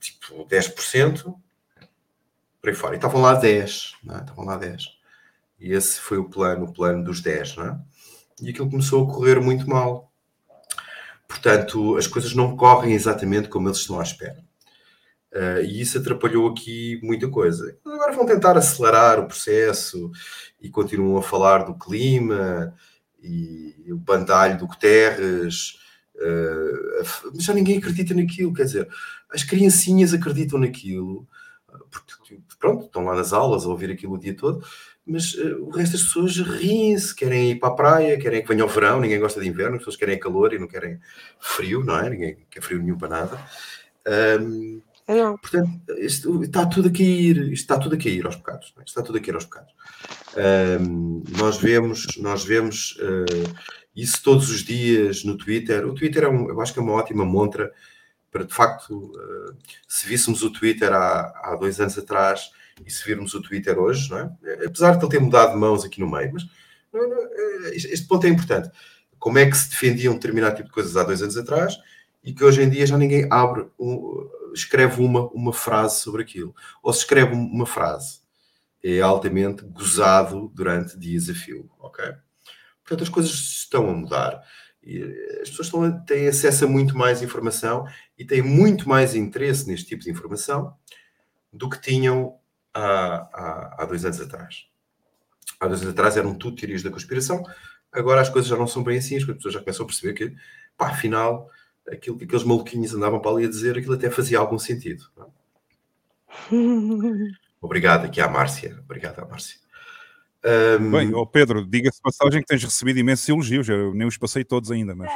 [0.00, 1.34] tipo 10%,
[2.60, 2.94] por aí fora.
[2.94, 4.20] E estavam lá 10, não é?
[4.20, 4.98] estavam lá 10.
[5.60, 7.80] E esse foi o plano, o plano dos 10, não é?
[8.42, 10.12] E aquilo começou a correr muito mal.
[11.26, 14.43] Portanto, as coisas não correm exatamente como eles estão à espera.
[15.34, 17.76] Uh, e isso atrapalhou aqui muita coisa.
[17.84, 20.12] Agora vão tentar acelerar o processo
[20.62, 22.72] e continuam a falar do clima
[23.20, 25.76] e o bandalho do Guterres.
[26.14, 28.88] uh, f- mas já ninguém acredita naquilo, quer dizer,
[29.28, 31.26] as criancinhas acreditam naquilo,
[31.68, 34.64] uh, porque tipo, pronto, estão lá nas aulas a ouvir aquilo o dia todo,
[35.04, 38.64] mas uh, o resto das pessoas riem-se, querem ir para a praia, querem que venha
[38.64, 41.00] o verão, ninguém gosta de inverno, as pessoas querem calor e não querem
[41.40, 42.08] frio, não é?
[42.08, 43.40] Ninguém quer frio nenhum para nada.
[44.40, 44.80] Um,
[45.38, 48.84] Portanto, isto está tudo a cair, está tudo a aos bocados, não é?
[48.84, 49.72] Está tudo a cair aos bocados.
[50.36, 53.60] Ahm, nós vemos, nós vemos ah,
[53.94, 55.86] isso todos os dias no Twitter.
[55.86, 57.70] O Twitter é um, eu acho que é uma ótima montra
[58.30, 59.54] para, de facto, ah,
[59.86, 62.50] se víssemos o Twitter há, há dois anos atrás
[62.84, 64.64] e se virmos o Twitter hoje, não é?
[64.66, 66.44] Apesar de ele ter mudado de mãos aqui no meio, mas
[66.92, 68.70] não, não, eh, este ponto é importante.
[69.18, 71.76] Como é que se defendia um determinado tipo de coisas há dois anos atrás
[72.24, 76.54] e que hoje em dia já ninguém abre, um- escreve uma, uma frase sobre aquilo.
[76.82, 78.20] Ou se escreve uma frase,
[78.82, 82.04] é altamente gozado durante dias a fio, ok?
[82.82, 84.42] Portanto, as coisas estão a mudar.
[84.86, 87.86] Eh, as pessoas estão têm acesso a muito mais informação
[88.18, 90.76] e têm muito mais interesse neste tipo de informação
[91.52, 92.38] do que tinham
[92.74, 94.66] há, há, há dois anos atrás.
[95.58, 97.42] Há dois anos atrás eram tudo teorias da conspiração,
[97.92, 100.36] agora as coisas já não são bem assim, as pessoas já começam a perceber que,
[100.76, 101.48] pá, afinal,
[101.90, 105.04] aquilo que aqueles maluquinhos andavam para ali a dizer, aquilo até fazia algum sentido.
[105.18, 105.24] é?
[107.60, 108.78] Obrigado aqui à Márcia.
[108.84, 109.58] Obrigado à Márcia.
[110.44, 113.68] Ahm, Bem, ó Pedro, diga-se de passagem que tens recebido imensos elogios.
[113.68, 115.10] Eu nem os passei todos ainda, mas.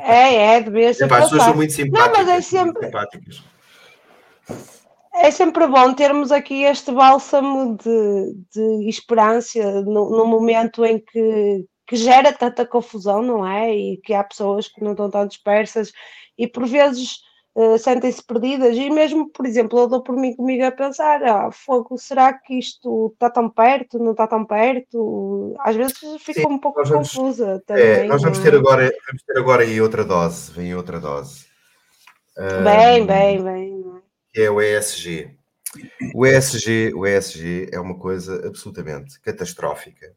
[0.00, 2.28] É, é, devia ser epá, as pessoas são muito Não, mas simpáticas.
[2.28, 3.44] é muito sempre, simpáticas.
[5.14, 11.64] é sempre bom termos aqui este bálsamo de, de esperança no, no momento em que,
[11.86, 13.74] que gera tanta confusão, não é?
[13.74, 15.92] E que há pessoas que não estão tão dispersas
[16.38, 17.18] e por vezes
[17.56, 18.76] eh, sentem-se perdidas.
[18.76, 22.58] E mesmo, por exemplo, eu dou por mim comigo a pensar: ah, fogo, será que
[22.58, 23.98] isto está tão perto?
[23.98, 25.54] Não está tão perto?
[25.60, 28.08] Às vezes fico um pouco vamos- confusa É, também.
[28.08, 28.56] nós vamos ter é?
[28.56, 30.50] agora, vamos ter agora aí outra dose.
[30.52, 31.46] Vem outra dose.
[32.64, 33.84] Bem, bem, bem.
[34.32, 35.36] que é o ESG.
[36.14, 40.14] O ESG, o ESG é uma coisa absolutamente catastrófica,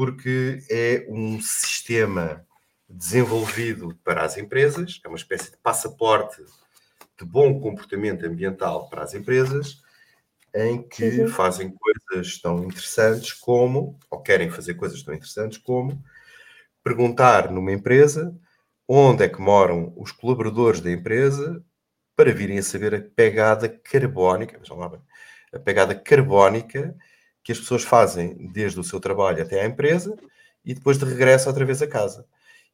[0.00, 2.42] porque é um sistema
[2.88, 6.42] desenvolvido para as empresas, é uma espécie de passaporte
[7.18, 9.82] de bom comportamento ambiental para as empresas,
[10.54, 11.28] em que Sim, sim.
[11.28, 16.02] fazem coisas tão interessantes como, ou querem fazer coisas tão interessantes como,
[16.82, 18.34] perguntar numa empresa
[18.88, 21.62] onde é que moram os colaboradores da empresa
[22.16, 24.98] para virem a saber a pegada carbónica, lá
[25.52, 26.96] a pegada carbónica
[27.50, 30.16] que as pessoas fazem desde o seu trabalho até à empresa
[30.64, 32.24] e depois de regresso outra vez a casa.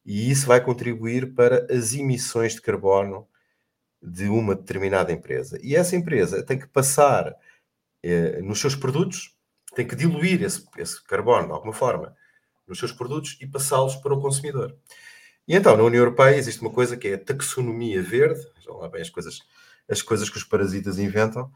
[0.05, 3.27] E isso vai contribuir para as emissões de carbono
[3.99, 5.59] de uma determinada empresa.
[5.63, 7.35] E essa empresa tem que passar
[8.03, 9.35] eh, nos seus produtos,
[9.75, 12.15] tem que diluir esse, esse carbono de alguma forma
[12.67, 14.77] nos seus produtos e passá-los para o consumidor.
[15.47, 18.87] E então, na União Europeia existe uma coisa que é a taxonomia verde, vejam lá
[18.87, 19.39] bem as coisas,
[19.89, 21.51] as coisas que os parasitas inventam.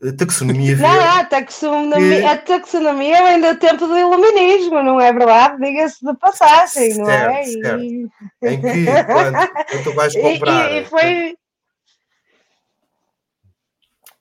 [0.00, 5.60] A taxonomia Não, a taxonomia, a taxonomia vem do tempo do iluminismo, não é verdade?
[5.60, 7.44] Diga-se de passagem, não é?
[7.44, 7.82] Certo, certo.
[7.82, 8.08] E-
[8.42, 9.38] Em que quando,
[9.70, 10.72] quando tu vais comprar.
[10.72, 11.36] e, e foi.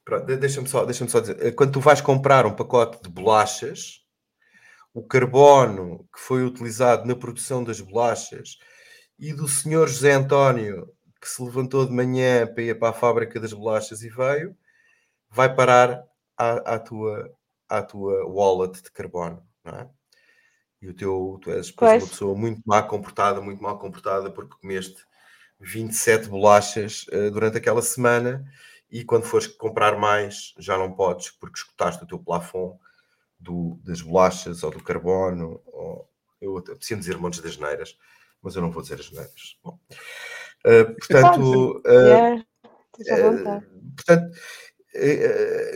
[0.03, 1.37] Pronto, deixa-me só, deixa só dizer.
[1.45, 4.01] eh, Quando tu vais comprar um pacote de bolachas,
[4.93, 8.57] o carbono que foi utilizado na produção das bolachas
[9.17, 10.87] e do senhor José António
[11.21, 14.55] que se levantou de manhã para ir para a fábrica das bolachas e veio,
[15.31, 16.03] vai parar
[16.37, 17.33] à, à tua,
[17.69, 19.89] à tua wallet de carbono, não é?
[20.81, 25.05] E o teu, tu és uma pessoa muito má comportada, muito mal comportada, porque comeste
[25.59, 28.43] 27 bolachas eh, durante aquela semana
[28.89, 32.79] e quando fores comprar mais já não podes porque escutaste o teu plafond
[33.39, 35.61] do, das bolachas ou do carbono.
[35.67, 36.09] Ou,
[36.41, 37.95] eu preciso dizer montes das neiras,
[38.41, 39.59] mas eu não vou dizer as neiras.
[39.63, 39.79] Bom,
[40.65, 42.43] eh, portanto, Pode, eh,
[43.21, 43.65] vontade.
[43.95, 44.37] portanto,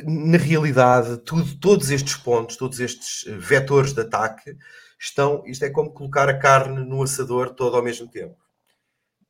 [0.06, 4.58] na realidade, tudo- todos estes pontos, todos estes eh, vetores de ataque
[5.00, 5.44] estão.
[5.46, 8.36] Isto é como colocar a carne no assador todo ao mesmo tempo.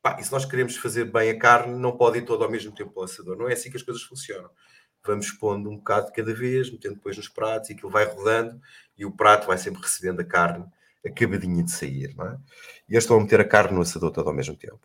[0.02, 2.72] Pá, e se nós queremos fazer bem a carne, não pode ir todo ao mesmo
[2.74, 3.36] tempo ao assador.
[3.36, 4.50] Não é assim que as coisas funcionam.
[5.04, 8.60] Vamos pondo um bocado de cada vez, metendo depois nos pratos e aquilo vai rodando
[8.98, 10.64] e o prato vai sempre recebendo a carne
[11.04, 12.14] acabadinha de sair.
[12.16, 12.38] Não é?
[12.88, 14.80] E eles estão a meter a carne no assador todo ao mesmo tempo.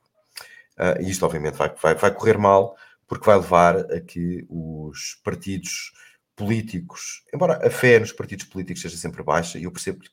[0.78, 2.76] Ah, e isto, obviamente, vai, vai, vai correr mal,
[3.12, 5.92] porque vai levar a que os partidos
[6.34, 10.10] políticos, embora a fé nos partidos políticos seja sempre baixa, e eu percebo que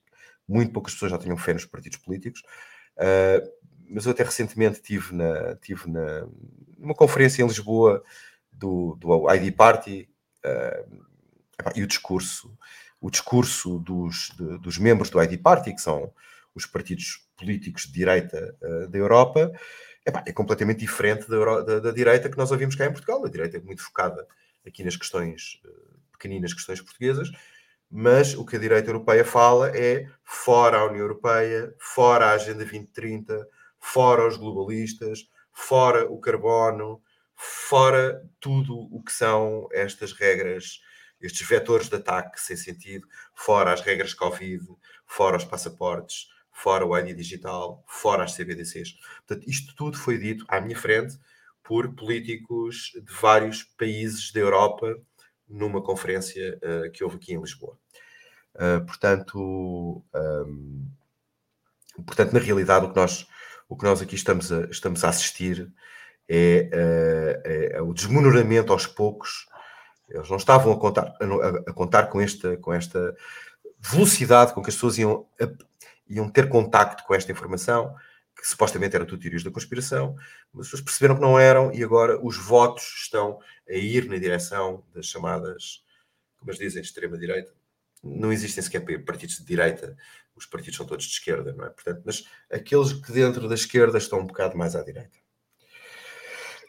[0.48, 2.42] muito poucas pessoas já tinham fé nos partidos políticos,
[2.96, 3.40] ah,
[3.88, 6.26] mas eu até recentemente tive, na, tive na,
[6.76, 8.02] numa conferência em Lisboa
[8.50, 10.08] do, do ID Party
[11.56, 12.52] epá, e o discurso,
[13.00, 16.12] o discurso dos, de- dos membros do ID Party, que são
[16.52, 19.52] os partidos políticos de direita ah, da Europa,
[20.06, 23.24] epá, é completamente diferente da, da- da direita que nós ouvimos cá em Portugal.
[23.24, 24.26] A direita é muito focada
[24.66, 25.68] aqui nas questões, eh,
[26.12, 27.30] pequeninas questões portuguesas,
[27.90, 32.64] mas o que a direita europeia fala é fora a União Europeia, fora a Agenda
[32.64, 33.46] 2030,
[33.80, 37.02] fora os globalistas, fora o carbono,
[37.34, 40.80] fora tudo o que são estas regras,
[41.20, 44.64] estes vetores de ataque sem sentido, fora as regras Covid,
[45.06, 48.98] fora os passaportes, fora o ID digital, fora as CBDCs.
[49.24, 51.16] Portanto, isto tudo foi dito à minha frente
[51.62, 54.98] por políticos de vários países da Europa
[55.48, 57.78] numa conferência eh, que houve aqui em Lisboa.
[58.56, 60.90] Uh, portanto, um,
[62.04, 63.28] portanto, na realidade, o que nós,
[63.68, 65.72] o que nós aqui estamos a, estamos a assistir
[66.28, 69.46] é, eh, é o desmonoramento aos poucos.
[70.08, 73.14] Eles não estavam a contar, a, a contar com, esta, com esta
[73.78, 75.24] velocidade com que as pessoas iam,
[76.08, 77.94] iam ter contacto com esta informação,
[78.36, 80.14] que supostamente era tudo teorias da conspiração,
[80.52, 84.16] mas as pessoas perceberam que não eram e agora os votos estão a ir na
[84.16, 85.82] direção das chamadas,
[86.38, 87.52] como eles dizem, extrema-direita.
[88.02, 89.96] Não existem sequer partidos de direita,
[90.36, 91.70] os partidos são todos de esquerda, não é?
[91.70, 95.18] Portanto, mas aqueles que dentro da esquerda estão um bocado mais à direita.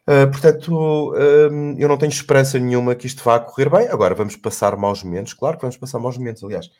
[0.07, 3.87] Uh, portanto, um, eu não tenho esperança nenhuma que isto vá correr bem.
[3.89, 5.35] Agora, vamos passar maus momentos.
[5.35, 6.43] Claro que vamos passar maus momentos.
[6.43, 6.71] Aliás,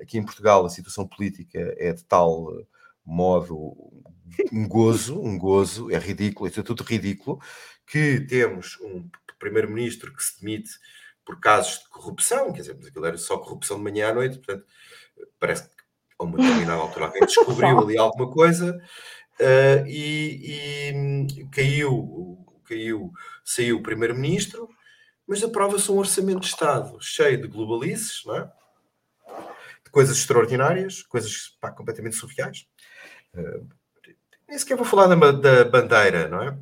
[0.00, 2.48] aqui em Portugal a situação política é de tal
[3.04, 3.74] modo
[4.52, 7.40] um gozo, um gozo, é ridículo, é tudo ridículo,
[7.86, 10.70] que temos um primeiro-ministro que se demite
[11.24, 14.38] por casos de corrupção, quer dizer, mas aquilo era só corrupção de manhã à noite,
[14.38, 14.64] portanto,
[15.38, 15.74] parece que
[16.18, 18.80] a uma determinada altura alguém descobriu ali alguma coisa
[19.40, 20.92] uh, e,
[21.36, 23.12] e, caiu, caiu,
[23.44, 24.68] saiu o primeiro-ministro,
[25.26, 28.52] mas aprova-se um orçamento de Estado cheio de globalices, não é?
[29.92, 32.66] Coisas extraordinárias, coisas pá, completamente surreais.
[33.34, 33.64] Uh,
[34.48, 36.58] nem sequer vou falar da, da bandeira, não é?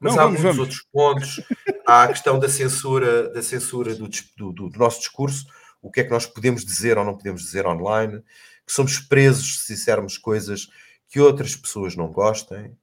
[0.00, 0.58] Mas Não, há vamos, muitos vamos.
[0.58, 1.40] outros pontos.
[1.86, 5.46] Há a questão da censura, da censura do, do- do- do nosso discurso,
[5.80, 8.22] o que é que nós podemos dizer ou não podemos dizer online,
[8.66, 10.68] que somos presos se dissermos coisas
[11.08, 12.76] que outras pessoas não gostem.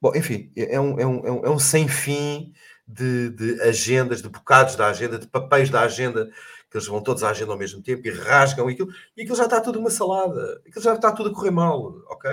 [0.00, 2.52] Bom, enfim, é um, é um, é um, é um sem fim
[2.86, 6.30] de, de agendas, de bocados da agenda, de papéis da agenda,
[6.70, 9.44] que eles vão todos à agenda ao mesmo tempo e rasgam aquilo, e aquilo já
[9.44, 12.30] está tudo uma salada, aquilo já está tudo a correr mal, ok?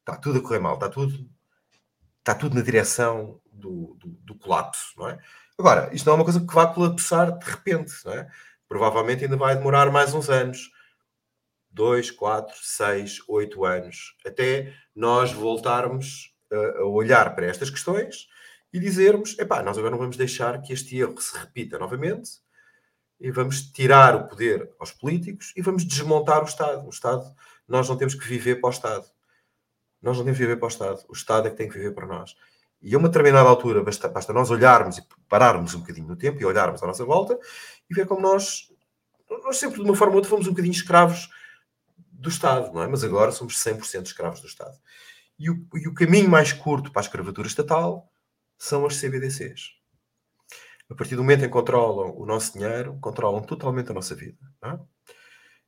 [0.00, 1.28] Está tudo a correr mal, está tudo,
[2.20, 5.18] está tudo na direção do, do, do colapso, não é?
[5.58, 8.30] Agora, isto não é uma coisa que vai colapsar de repente, não é?
[8.68, 10.70] Provavelmente ainda vai demorar mais uns anos.
[11.70, 14.16] Dois, quatro, seis, oito anos.
[14.24, 18.28] Até nós voltarmos a olhar para estas questões
[18.72, 22.40] e dizermos, epá, nós agora não vamos deixar que este erro se repita novamente
[23.20, 26.86] e vamos tirar o poder aos políticos e vamos desmontar o Estado.
[26.86, 27.24] O Estado,
[27.66, 29.04] nós não temos que viver para o Estado.
[30.00, 31.04] Nós não temos que viver para o Estado.
[31.08, 32.36] O Estado é que tem que viver para nós.
[32.80, 36.40] E a uma determinada altura basta, basta nós olharmos e pararmos um bocadinho no tempo
[36.40, 37.38] e olharmos à nossa volta
[37.90, 38.72] e ver como nós,
[39.28, 41.28] nós sempre de uma forma ou outra fomos um bocadinho escravos
[41.96, 42.86] do Estado, não é?
[42.86, 44.76] Mas agora somos 100% escravos do Estado.
[45.38, 48.08] E o, e o caminho mais curto para a escravatura estatal
[48.56, 49.77] são as CBDCs.
[50.90, 54.38] A partir do momento em que controlam o nosso dinheiro, controlam totalmente a nossa vida.
[54.64, 54.78] é?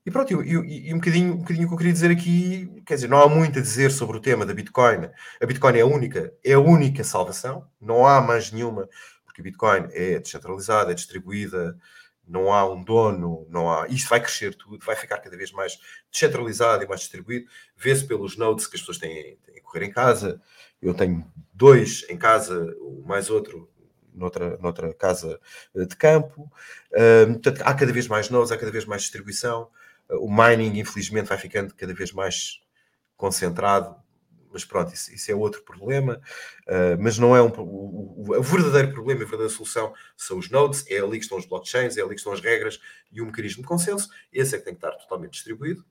[0.04, 2.82] E pronto, e, e- e um, bocadinho, um bocadinho o que eu queria dizer aqui,
[2.86, 5.10] quer dizer, não há muito a dizer sobre o tema da Bitcoin.
[5.40, 8.88] A Bitcoin é a única, é a única salvação, não há mais nenhuma,
[9.26, 11.78] porque a Bitcoin é descentralizada, é distribuída,
[12.26, 13.88] não há um dono, não há.
[13.88, 15.78] Isto vai crescer tudo, vai ficar cada vez mais
[16.10, 17.46] descentralizado e mais distribuído.
[17.76, 20.40] Vê-se pelos nodes que as pessoas têm, têm a correr em casa.
[20.80, 22.74] Eu tenho dois em casa,
[23.04, 23.68] mais outro
[24.14, 25.40] noutra, noutra casa
[25.74, 26.50] eh, de campo.
[27.32, 29.68] Portanto, há cada vez mais nodes, há cada vez mais distribuição.
[30.08, 32.60] Uh, o mining, infelizmente, vai ficando cada vez mais
[33.16, 33.94] concentrado.
[34.52, 36.20] Mas pronto, isso, isso é outro problema.
[36.66, 37.48] Uh, mas não é um.
[37.48, 41.38] O, o- o verdadeiro problema, a verdadeira solução são os nodes, é ali que estão
[41.38, 42.80] os blockchains, é ali que estão as regras
[43.12, 44.08] e o mecanismo de consenso.
[44.32, 45.84] Esse é que tem que estar totalmente distribuído.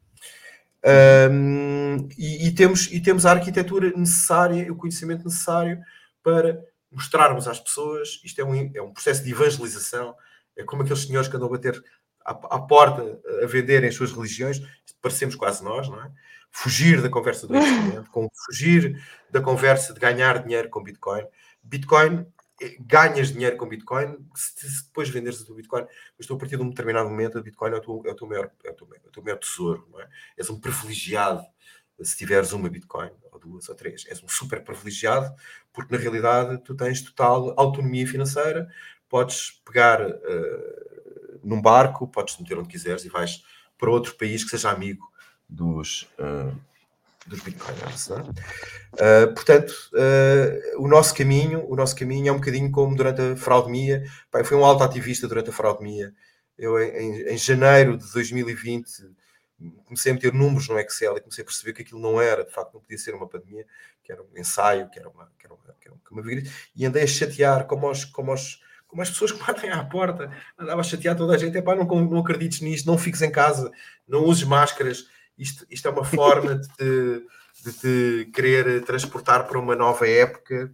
[1.31, 5.81] Um, e, e temos, e temos a arquitetura necessária, o conhecimento necessário
[6.23, 6.61] para
[6.92, 8.22] mostrarmos às pessoas.
[8.24, 10.16] Isto é um, é um processo de evangelização.
[10.56, 11.84] É como aqueles senhores que andam a bater
[12.26, 14.61] à, à porta a venderem as suas religiões.
[15.01, 16.11] Parecemos quase nós, não é?
[16.51, 21.24] Fugir da conversa do investimento, com fugir da conversa de ganhar dinheiro com Bitcoin.
[21.64, 22.26] Bitcoin,
[22.61, 25.85] eh, ganhas dinheiro com Bitcoin se, se depois venderes o teu Bitcoin.
[26.18, 28.16] Mas tu, a partir de um determinado momento, o Bitcoin é o teu, é o
[28.16, 30.09] teu, maior, é o teu, é o teu maior tesouro, não é?
[30.35, 31.45] És um privilegiado
[32.02, 34.06] se tiveres uma Bitcoin, ou duas, ou três.
[34.08, 35.34] És um super privilegiado,
[35.74, 38.68] porque na realidade tu tens total autonomia financeira,
[39.08, 43.44] podes pegar eh, num barco, podes te meter onde quiseres e vais
[43.78, 45.10] para outro país que seja amigo
[45.48, 46.52] dos, eh,
[47.26, 48.11] dos bitcoiners.
[48.11, 48.24] é?
[48.98, 49.74] Eh, portanto,
[50.78, 54.03] o nosso caminho, o nosso caminho é um bocadinho como durante a fraudemia.
[54.34, 56.14] Eu fui um alto ativista durante a fraudemia.
[56.58, 58.90] Eu, em- em janeiro de 2020,
[59.85, 62.51] comecei a meter números no Excel e comecei a perceber que aquilo não era, de
[62.51, 63.65] facto, não podia ser uma pandemia,
[64.03, 66.85] que era um ensaio, que era uma, que era uma, que era uma vírus, e
[66.85, 70.81] andei a chatear como os, como os, como as pessoas que batem à porta, andava
[70.81, 73.71] a chatear toda a gente, epá, não, não acredites nisto, não fiques em casa,
[74.07, 75.05] não uses máscaras,
[75.38, 77.25] isto, isto é uma forma de te,
[77.63, 80.73] de te querer transportar para uma nova época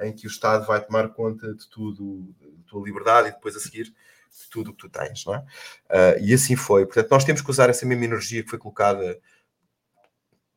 [0.00, 3.60] em que o Estado vai tomar conta de tudo, da tua liberdade e depois a
[3.60, 3.94] seguir
[4.42, 5.44] de tudo o que tu tens, não é?
[5.90, 6.84] Ah, e assim foi.
[6.86, 9.18] Portanto, nós temos que usar essa mesma energia que foi colocada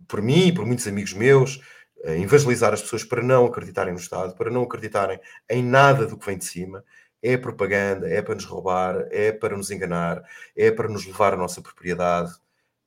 [0.07, 1.59] por mim e por muitos amigos meus
[2.05, 6.17] a evangelizar as pessoas para não acreditarem no Estado, para não acreditarem em nada do
[6.17, 6.83] que vem de cima.
[7.21, 10.23] É propaganda, é para nos roubar, é para nos enganar,
[10.55, 12.31] é para nos levar a nossa propriedade,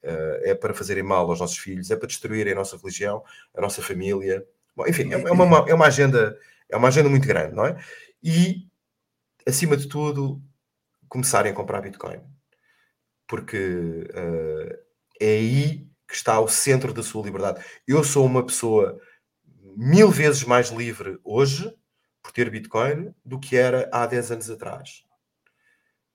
[0.02, 3.60] eh, é para fazerem mal aos nossos filhos, é para destruírem a nossa religião, a
[3.60, 4.46] nossa família.
[4.76, 6.38] Bom, enfim, é é uma, é uma agenda,
[6.68, 7.76] é uma agenda muito grande, não é?
[8.22, 8.68] E,
[9.46, 10.40] acima de tudo,
[11.10, 12.22] começarem a comprar Bitcoin.
[13.28, 14.80] Porque eh,
[15.20, 17.62] é aí que está o centro da sua liberdade.
[17.86, 18.98] Eu sou uma pessoa
[19.76, 21.72] mil vezes mais livre hoje
[22.22, 25.04] por ter Bitcoin do que era há 10 anos atrás.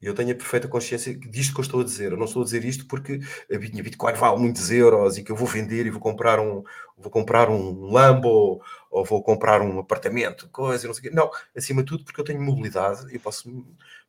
[0.02, 2.12] E eu tenho a perfeita consciência disto que eu estou a dizer.
[2.12, 3.20] Eu não estou a dizer isto porque
[3.52, 6.64] a minha Bitcoin vale muitos euros e que eu vou vender e vou comprar um,
[6.98, 11.16] vou comprar um Lambo ou vou comprar um apartamento, coisa, não sei o quê.
[11.16, 13.50] Não, acima de tudo porque eu tenho mobilidade e posso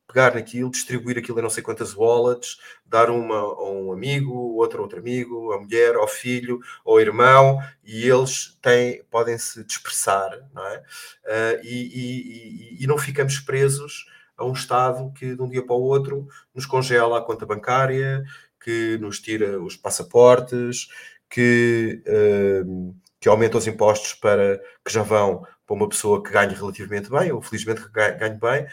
[0.06, 4.78] pegar naquilo, distribuir aquilo em não sei quantas wallets, dar uma a um amigo, outro
[4.78, 10.30] a outro amigo, a mulher, ao filho, ao irmão, e eles têm, podem se dispersar,
[10.54, 10.78] não é?
[10.78, 15.64] Uh, e, e, e, e não ficamos presos a um Estado que de um dia
[15.64, 18.22] para o outro nos congela a conta bancária,
[18.62, 20.88] que nos tira os passaportes,
[21.28, 26.54] que, uh, que aumenta os impostos para que já vão para uma pessoa que ganhe
[26.54, 28.66] relativamente bem, ou felizmente que ganhe bem,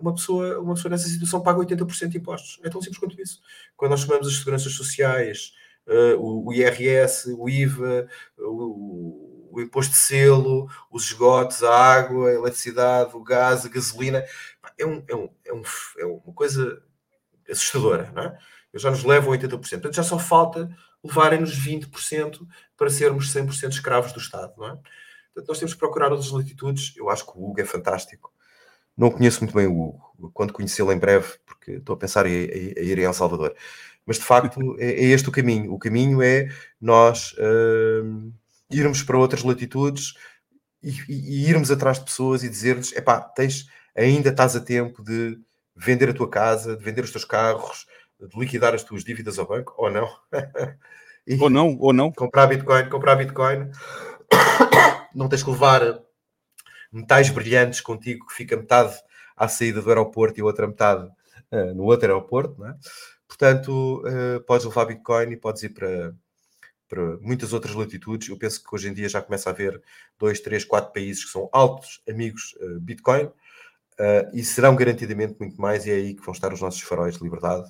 [0.00, 2.60] uma pessoa, uma pessoa nessa situação paga 80% de impostos.
[2.62, 3.40] É tão simples quanto isso.
[3.76, 5.52] Quando nós chamamos as seguranças sociais,
[5.86, 8.08] uh, o, o, IRS, o IVA,
[8.38, 14.24] o, o, imposto de selo, os esgotos, a água, a eletricidade, o gás, a gasolina,
[14.78, 15.62] é, um, é, um, é, um,
[15.98, 16.82] é uma coisa
[17.48, 18.38] assustadora, não é?
[18.72, 19.48] Eu já nos levam 80%.
[19.58, 20.68] Portanto, já só falta
[21.02, 24.70] levarem-nos 20% para sermos 100% escravos do Estado, não é?
[25.36, 26.94] Portanto, nós temos que procurar outras latitudes.
[26.96, 28.32] Eu acho que o Hugo é fantástico.
[28.96, 32.44] Não conheço muito bem o Hugo, quando conhecê-lo em breve, porque estou a pensar em,
[32.44, 33.54] em, em ir em El Salvador.
[34.06, 35.72] Mas de facto é, é, este o caminho.
[35.72, 36.48] O caminho é
[36.80, 38.32] nós uh,
[38.70, 40.14] irmos para outras latitudes
[40.82, 45.02] e, e, e, irmos atrás de pessoas e dizer-lhes: epá, tens, ainda estás a tempo
[45.02, 45.38] de
[45.74, 47.86] vender a tua casa, de vender os teus carros,
[48.18, 50.08] de liquidar as tuas dívidas ao banco, ou não.
[51.40, 52.12] ou não, ou não.
[52.12, 53.70] Comprar Bitcoin, comprar Bitcoin.
[55.14, 55.82] não tens que levar
[56.92, 58.94] metais brilhantes contigo, que fica metade
[59.36, 61.06] à saída do aeroporto e outra metade
[61.52, 62.76] uh, no outro aeroporto, não é?
[63.28, 66.14] Portanto, uh, podes levar Bitcoin e podes ir para,
[66.88, 68.28] para muitas outras latitudes.
[68.28, 69.82] Eu penso que hoje em dia já começa a haver
[70.18, 73.30] dois, três, quatro países que são altos amigos uh, Bitcoin
[74.34, 77.24] e serão garantidamente muito mais, e é aí que vão estar os nossos faróis de
[77.24, 77.64] liberdade.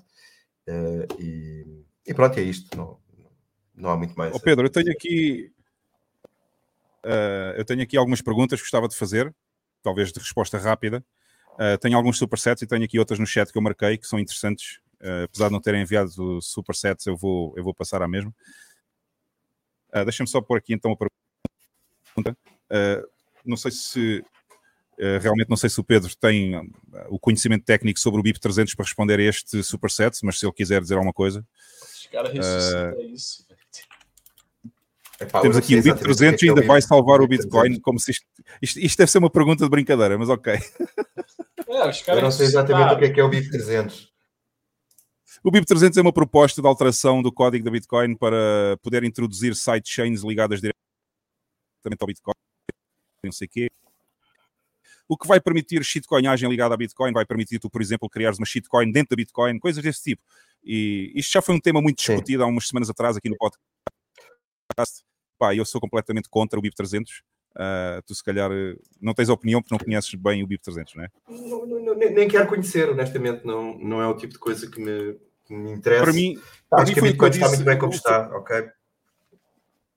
[1.20, 2.76] E, e, pronto, é isto.
[2.76, 2.98] Não,
[3.72, 4.34] não há muito mais.
[4.34, 5.55] Oh, Pedro, eu tenho aqui Uh,
[7.56, 9.34] eu tenho aqui algumas perguntas que gostava de fazer,
[9.82, 11.04] talvez de resposta rápida.
[11.56, 14.18] Uh, tenho alguns supersets e tenho aqui outras no chat que eu marquei que são
[14.18, 14.78] interessantes.
[15.00, 16.10] Uh, apesar de não terem enviado
[16.42, 18.32] supersets, eu vou, eu vou passar à mesma.
[19.94, 22.36] Uh, Deixa-me só pôr aqui então a pergunta.
[23.44, 24.24] não sei se
[25.20, 26.54] realmente não sei se o Pedro tem
[27.10, 30.54] o conhecimento técnico sobre o BIP 300 para responder a este superset, mas se ele
[30.54, 31.46] quiser dizer alguma coisa.
[31.82, 33.45] Os caras ressuscitam isso.
[35.20, 38.26] Epá, Temos aqui o BIP 300 e ainda vai salvar o Bitcoin, como se isto,
[38.60, 40.54] isto, isto, deve ser uma pergunta de brincadeira, mas ok.
[41.68, 44.08] É, eu não sei exatamente o que é que é o BIP 300.
[45.42, 49.54] O BIP 300 é uma proposta de alteração do código da Bitcoin para poder introduzir
[49.56, 52.34] sidechains ligadas diretamente ao Bitcoin,
[53.24, 53.70] não sei o quê.
[55.08, 58.46] O que vai permitir shitcoinagem ligada à Bitcoin, vai permitir tu, por exemplo, criares uma
[58.46, 60.22] shitcoin dentro da Bitcoin, coisas desse tipo.
[60.64, 62.44] E isto já foi um tema muito discutido Sim.
[62.44, 63.60] há umas semanas atrás aqui no podcast
[65.38, 67.22] pá, eu sou completamente contra o BIP 300.
[67.56, 68.50] Uh, tu se calhar
[69.00, 71.08] não tens opinião porque não conheces bem o BIP 300, não é?
[71.26, 75.18] Não, não, nem quero conhecer, honestamente, não, não é o tipo de coisa que me,
[75.46, 76.04] que me interessa.
[76.04, 78.68] Para mim, Acho para que mim a Bitcoin está muito bem como está, ok?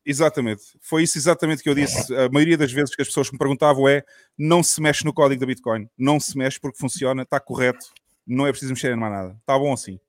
[0.06, 2.16] Exatamente, foi isso exatamente que eu disse.
[2.16, 4.04] A maioria das vezes que as pessoas me perguntavam é:
[4.38, 7.86] não se mexe no código da Bitcoin, não se mexe porque funciona, está correto,
[8.26, 10.00] não é preciso mexer em mais nada, está bom assim.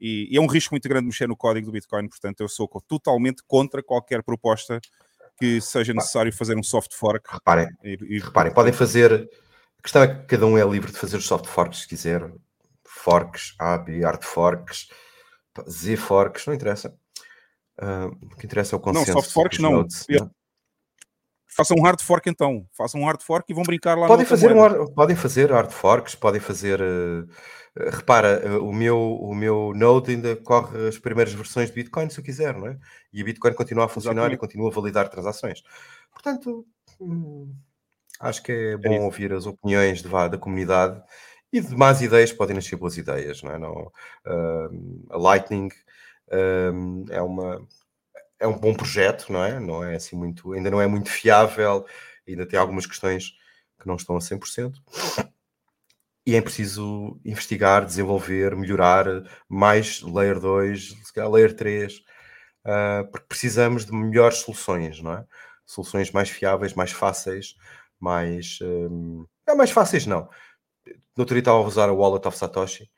[0.00, 2.68] E, e, é um risco muito grande mexer no código do Bitcoin, portanto, eu sou
[2.86, 4.80] totalmente contra qualquer proposta
[5.38, 7.28] que seja necessário fazer um soft fork.
[7.30, 8.18] Reparem, e, e...
[8.18, 9.28] reparem podem fazer.
[9.78, 12.30] A questão é que cada um é livre de fazer os soft forks se quiser.
[12.84, 14.88] Forks, AB, hard forks,
[15.68, 16.94] Z forks, não interessa.
[17.78, 19.12] Uh, o que interessa é o consenso.
[19.12, 19.72] Não, soft forks não.
[19.72, 20.30] Nodes, não.
[21.46, 22.66] Façam um hard fork então.
[22.72, 26.14] Façam um hard fork e vão brincar lá podem fazer um, Podem fazer hard forks,
[26.14, 26.80] podem fazer.
[26.80, 27.26] Uh,
[27.90, 32.18] repara, uh, o, meu, o meu Node ainda corre as primeiras versões de Bitcoin se
[32.18, 32.78] eu quiser, não é?
[33.12, 34.38] E a Bitcoin continua a funcionar Exatamente.
[34.38, 35.62] e continua a validar transações.
[36.10, 36.66] Portanto,
[37.00, 37.54] hum,
[38.20, 41.00] acho que é bom é ouvir as opiniões de, da comunidade
[41.52, 43.58] e de más ideias podem nascer boas ideias, não é?
[43.58, 43.72] Não,
[44.26, 45.68] uh, a Lightning
[47.10, 47.64] é uma
[48.38, 49.58] é um bom projeto, não é?
[49.60, 51.86] Não é assim muito, ainda não é muito fiável,
[52.26, 53.32] ainda tem algumas questões
[53.80, 54.74] que não estão a 100%.
[56.26, 59.06] E é preciso investigar, desenvolver, melhorar
[59.48, 61.98] mais Layer 2, se calhar Layer 3,
[62.64, 65.24] uh, porque precisamos de melhores soluções, não é?
[65.64, 67.54] Soluções mais fiáveis, mais fáceis,
[67.98, 68.58] mais.
[69.46, 70.28] É mais fáceis, não.
[71.16, 72.90] No outro dia estava a usar a Wallet of Satoshi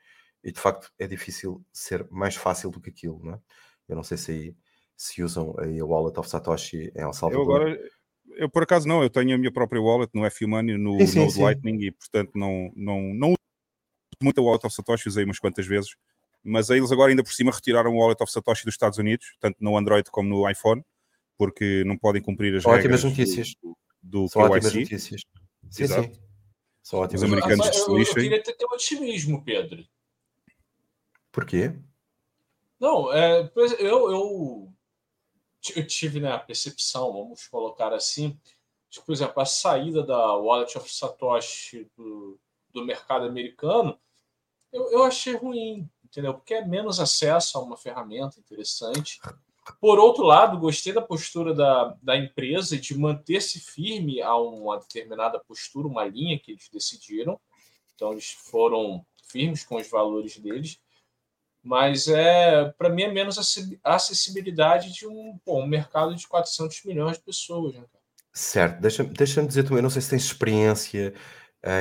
[0.43, 3.39] e de facto é difícil ser mais fácil do que aquilo, não é?
[3.87, 4.55] Eu não sei se aí
[4.99, 7.61] se usam aí a Wallet of Satoshi em El Eu Salvador.
[7.61, 7.89] agora,
[8.35, 11.19] eu por acaso não, eu tenho a minha própria wallet no F-Money, no Sim, sim,
[11.21, 11.41] Node sim.
[11.41, 13.37] Lightning e portanto não, não, não uso
[14.21, 15.95] muito a Wallet of Satoshi, usei umas quantas vezes,
[16.43, 19.37] mas aí eles agora ainda por cima retiraram o Wallet of Satoshi dos Estados Unidos,
[19.39, 20.83] tanto no Android como no iPhone,
[21.37, 23.55] porque não podem cumprir as São ótimas regras do- notícias.
[24.03, 24.79] do, São ótimas KYC.
[24.81, 25.21] notícias.
[25.69, 26.13] Sim, Exato.
[26.13, 26.21] sim.
[26.83, 29.85] São ótimas Os americanos Mas que se eu, eu queria ter, ter um otimismo, Pedro.
[31.31, 31.73] Porquê?
[32.79, 34.73] Não, é, eu, eu,
[35.75, 38.39] eu tive né, a percepção, vamos colocar assim,
[38.89, 42.39] de, por exemplo, a saída da Wallet of Satoshi do,
[42.73, 43.99] do mercado americano,
[44.71, 46.33] eu, eu achei ruim, entendeu?
[46.33, 49.19] Porque é menos acesso a uma ferramenta interessante.
[49.79, 55.39] Por outro lado, gostei da postura da, da empresa de manter-se firme a uma determinada
[55.39, 57.39] postura, uma linha que eles decidiram.
[57.93, 60.79] Então, eles foram firmes com os valores deles
[61.63, 66.83] mas é para mim é menos acessi- acessibilidade de um, pô, um mercado de 400
[66.85, 67.75] milhões de pessoas.
[67.75, 67.83] Né?
[68.33, 71.13] Certo, deixa-me deixa dizer também, não sei se tens experiência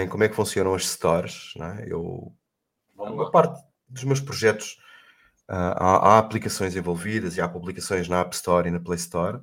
[0.03, 1.87] em como é que funcionam as stores, não é?
[1.89, 2.35] Eu,
[2.99, 3.31] a lá.
[3.31, 4.77] parte dos meus projetos
[5.47, 9.41] ah, há, há aplicações envolvidas e há publicações na App Store e na Play Store,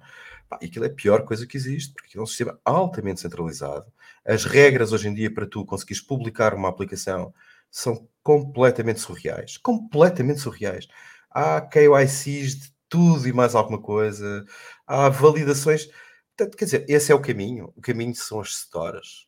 [0.48, 3.22] Pá, e aquilo é a pior coisa que existe, porque aquilo é um sistema altamente
[3.22, 3.92] centralizado.
[4.24, 7.34] As regras hoje em dia para tu conseguires publicar uma aplicação
[7.76, 10.88] são completamente surreais, completamente surreais.
[11.30, 14.45] Há KYCs de tudo e mais alguma coisa,
[14.88, 15.88] há validações.
[16.38, 17.74] Portanto, quer dizer, esse é o caminho.
[17.76, 19.28] O caminho são as stores.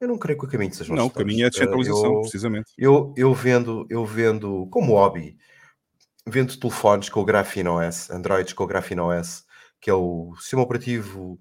[0.00, 2.20] Eu não creio que o caminho sejam as Não, o caminho é a descentralização, eu-
[2.20, 2.72] precisamente.
[2.76, 5.38] Eu, eu vendo, eu vendo como hobby,
[6.26, 9.44] vendo telefones com o Graphene OS, Androids com o Graphene OS,
[9.80, 11.38] que é o sistema operativo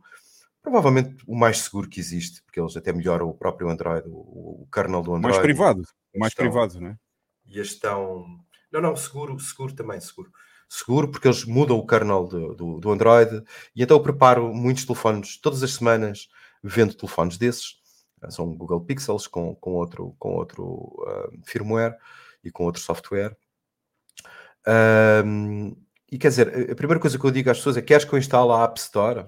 [0.67, 4.67] provavelmente o mais seguro que existe, porque eles até melhoram o próprio Android, o, o
[4.71, 5.37] kernel do Android.
[5.37, 6.97] Mais privado, mais privado, né?
[7.45, 8.25] E a gestão.
[8.69, 10.29] Não, não, seguro, seguro também, seguro.
[10.67, 13.41] Seguro porque eles mudam o kernel do, do, do Android
[13.73, 16.27] e então eu preparo muitos telefones todas as semanas,
[16.61, 17.77] vendo telefones desses.
[18.21, 21.95] Eh, São Google Pixels com, com outro, com outro ah, firmware
[22.43, 23.37] e com outro software.
[24.65, 25.71] Ahm,
[26.11, 28.19] e quer dizer, a primeira coisa que eu digo às pessoas é: queres que eu
[28.19, 29.27] instale a App Store,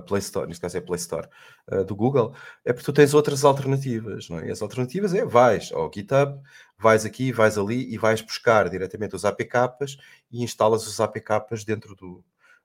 [0.00, 1.28] a Play Store, neste caso é a Play Store
[1.68, 4.48] ah, do Google, é porque tu tens outras alternativas, não é?
[4.48, 6.40] E as alternativas é vais ao GitHub,
[6.78, 9.96] vais aqui, vais ali e vais buscar diretamente os APKs
[10.30, 12.24] e instalas os APKs dentro do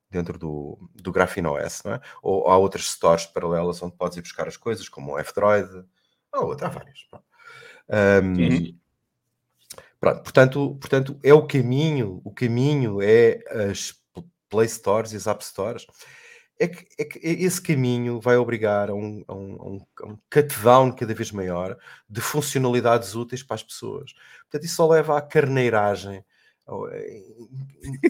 [0.09, 2.01] dentro do, do Graphene OS, não é?
[2.21, 5.83] Ou há outras stores paralelas onde podes ir buscar as coisas, como o F-Droid,
[6.31, 7.05] há outra, há várias.
[7.11, 8.77] Uhum.
[9.99, 13.93] Pronto, portanto, portanto, é o caminho, o caminho é as
[14.49, 15.85] Play Stores e as App Stores.
[16.57, 20.05] É que, é que esse caminho vai obrigar a um, a um, a um, a
[20.07, 21.77] um cut-down cada vez maior
[22.09, 24.13] de funcionalidades úteis para as pessoas.
[24.43, 26.23] Portanto, isso só leva à carneiragem,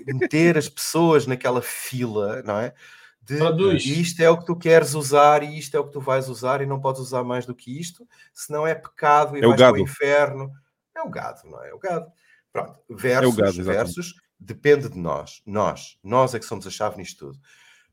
[0.06, 2.74] meter as pessoas naquela fila, não é?
[3.22, 3.84] De Traduz.
[3.86, 6.62] isto é o que tu queres usar e isto é o que tu vais usar
[6.62, 9.60] e não podes usar mais do que isto, senão é pecado e É o vais
[9.60, 9.84] para o gado.
[9.84, 10.52] inferno.
[10.96, 11.70] É o gado, não é?
[11.70, 12.12] É o gado.
[12.54, 13.66] Pronto, versus, gado, exatamente.
[13.86, 15.42] versus, depende de nós.
[15.46, 17.40] Nós, nós é que somos a chave nisto tudo.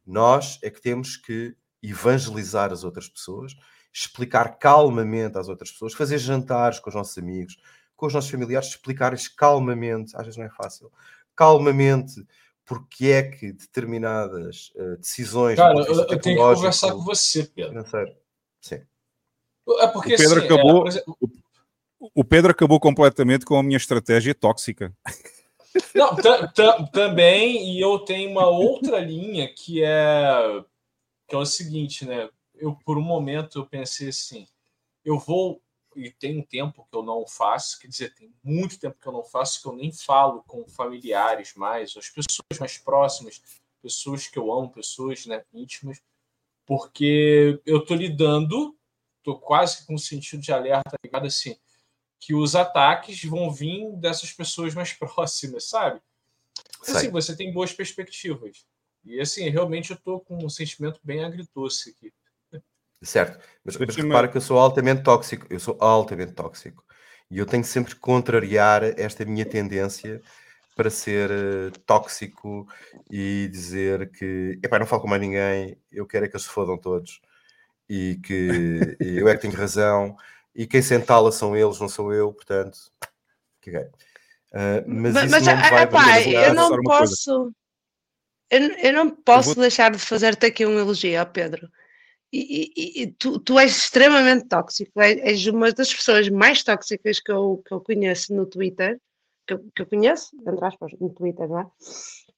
[0.06, 3.54] Nós é que temos que evangelizar as outras pessoas,
[3.92, 7.56] explicar calmamente às outras pessoas, fazer jantares com os nossos amigos,
[7.96, 10.90] com os nossos familiares, explicar-lhes calmamente, às vezes não é fácil,
[11.34, 12.24] calmamente
[12.64, 17.70] porque é que determinadas eh, decisões Cara, eu, eu tenho que conversar com você, Pedro.
[17.70, 18.16] financeiro.
[18.60, 18.82] Sim.
[19.78, 20.80] É porque O Pedro assim, é, acabou.
[20.80, 21.18] por exemplo,
[22.14, 24.92] O Pedro acabou completamente com a minha estratégia tóxica.
[25.94, 30.64] Não, ta- ta- também, e eu tenho uma outra linha que é
[31.28, 32.28] que é o seguinte, né?
[32.54, 34.46] Eu por um momento eu pensei assim,
[35.04, 35.62] eu vou
[35.96, 39.12] e tem um tempo que eu não faço, quer dizer, tem muito tempo que eu
[39.12, 43.42] não faço que eu nem falo com familiares mais, as pessoas mais próximas,
[43.82, 46.00] pessoas que eu amo, pessoas, né, íntimas,
[46.66, 48.74] porque eu tô lidando,
[49.22, 51.56] tô quase com um sentido de alerta ligado assim,
[52.24, 56.00] que os ataques vão vir dessas pessoas mais próximas, sabe?
[56.80, 56.94] Sei.
[56.94, 58.64] Assim, você tem boas perspectivas.
[59.04, 62.12] E assim, realmente eu tô com um sentimento bem agridoce aqui.
[63.02, 66.84] Certo, mas, mas repara que eu sou altamente tóxico, eu sou altamente tóxico
[67.28, 70.22] e eu tenho sempre que contrariar esta minha tendência
[70.76, 72.68] para ser eh, tóxico
[73.10, 76.52] e dizer que epá, não falo com mais ninguém, eu quero é que eles se
[76.52, 77.20] fodam todos
[77.88, 80.16] e que e eu é que tenho razão
[80.54, 82.78] e quem sentá-la são eles, não sou eu, portanto,
[83.60, 83.86] caguei.
[84.54, 85.82] Ah, mas Mas, mas não pá,
[86.46, 87.52] eu não posso.
[88.50, 91.70] Eu, eu não posso vou- deixar de fazer-te aqui um elogio, ó Pedro.
[92.30, 97.20] E, e- e tu, tu és extremamente tóxico, és, és uma das pessoas mais tóxicas
[97.20, 98.98] que eu, que eu conheço no Twitter,
[99.46, 101.66] que eu, que eu conheço, entre aspas, no Twitter, não é?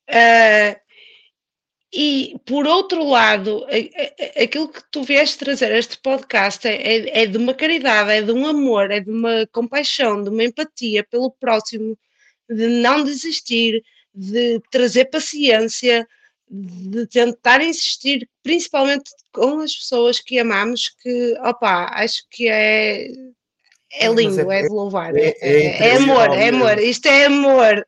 [0.09, 0.81] Ah,
[1.97, 3.65] e por outro lado,
[4.43, 8.21] aquilo que tu vieste trazer a este podcast é, é- é de uma caridade, é
[8.23, 11.97] de um amor, é de uma compaixão, de uma empatia pelo próximo,
[12.51, 13.83] de não desistir,
[14.13, 16.07] de trazer paciência,
[16.49, 23.07] de tentar insistir, principalmente com as pessoas que amamos, que, opá, acho que é,
[23.93, 27.07] é lindo, é- é, de louvar, é- é, é é- é amor, é amor, isto
[27.07, 27.87] é amor.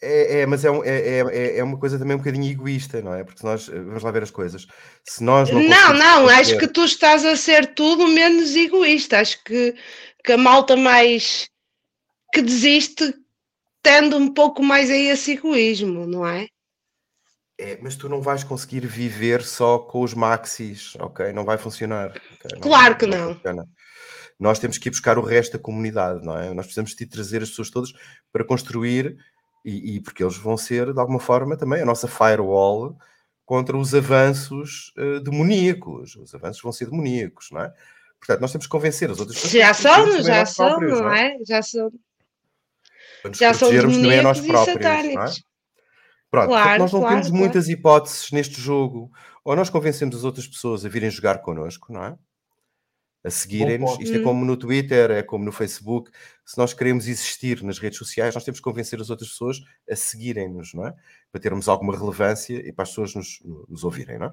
[0.00, 3.02] É, é, mas é, um- é, é, é- é uma coisa também um bocadinho egoísta,
[3.02, 3.24] não é?
[3.24, 4.66] Porque nós, eh, vamos lá ver as coisas.
[5.04, 9.18] Se nós não Não, não, acho convencer- que tu estás a ser tudo menos egoísta.
[9.18, 9.74] Acho que,
[10.24, 11.48] que a malta mais
[12.32, 13.12] que desiste
[13.82, 16.46] tende um pouco mais a esse egoísmo, não é?
[17.60, 21.32] É, mas tu não vais conseguir viver só com os maxis, ok?
[21.32, 22.10] Não vai funcionar.
[22.10, 22.50] ok?
[22.52, 23.34] Não- Claro que não.
[23.34, 23.64] funciona.
[24.38, 26.54] Nós temos que ir buscar o resto da comunidade, não é?
[26.54, 27.90] Nós precisamos de trazer as pessoas todas
[28.32, 29.16] para construir,
[29.64, 32.96] e, e porque eles vão ser, de alguma forma, também a nossa firewall
[33.44, 36.16] contra os avanços eh, demoníacos.
[36.16, 37.72] Os avanços vão ser demoníacos, não é?
[38.18, 39.52] Portanto, nós temos que convencer as outras pessoas.
[39.52, 41.38] Já são, já são, próprios, não é?
[41.46, 41.90] Já são,
[43.22, 45.32] Para nos já são protegermos também a nós próprios, não é?
[46.30, 47.42] Pronto, Claro, nós não claro, temos claro.
[47.42, 49.10] muitas hipóteses neste jogo.
[49.44, 52.18] Ou nós convencemos as outras pessoas a virem jogar connosco, não é?
[53.28, 53.98] A seguirem-nos.
[54.00, 56.10] Isto é como no Twitter, é como no Facebook.
[56.44, 59.94] Se nós queremos existir nas redes sociais, nós temos que convencer as outras pessoas a
[59.94, 60.94] seguirem-nos, não é?
[61.30, 64.32] Para termos alguma relevância e para as pessoas nos, nos ouvirem, não é?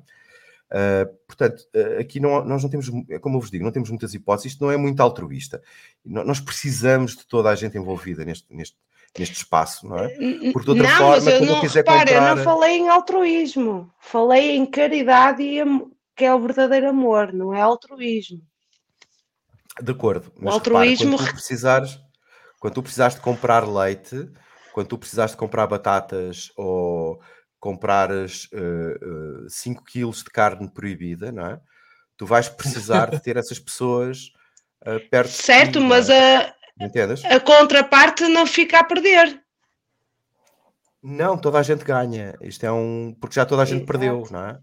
[0.72, 3.90] Ah, portanto, ah, aqui não, nós não temos, é como eu vos digo, não temos
[3.90, 5.61] muitas hipóteses, isto não é muito altruísta.
[6.03, 8.75] No- Nós precisamos de toda a gente envolvida neste, neste,
[9.17, 10.07] neste espaço, não é?
[10.51, 12.35] Porque de outra não, forma, mas eu eu não, quiser repara, eu comprar.
[12.35, 15.64] não falei em altruísmo, falei em caridade e
[16.15, 18.41] que é o verdadeiro amor, não é altruísmo.
[19.82, 22.00] De acordo, mas altruísmo repara, quando tu precisares,
[22.60, 24.30] quando tu precisares de comprar leite,
[24.74, 27.22] quando tu precisares de comprar batatas ou
[27.60, 28.50] comprares
[29.50, 31.60] 5 quilos de carne proibida, não é?
[32.18, 34.32] Tu vais precisar de ter essas pessoas
[34.86, 36.38] eh, perto de Certo, ti, mas é?
[36.38, 36.56] a,
[36.86, 37.26] Entendes?
[37.26, 39.42] a contraparte não fica a perder.
[41.04, 42.36] Não, toda a gente ganha.
[42.42, 43.14] Isto é um.
[43.20, 44.60] Porque já toda a gente perdeu, não é?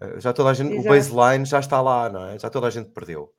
[0.00, 0.72] Eh, Já toda a gente.
[0.72, 0.88] O Exato.
[0.88, 2.38] baseline já está lá, não é?
[2.38, 3.30] Já toda a gente perdeu.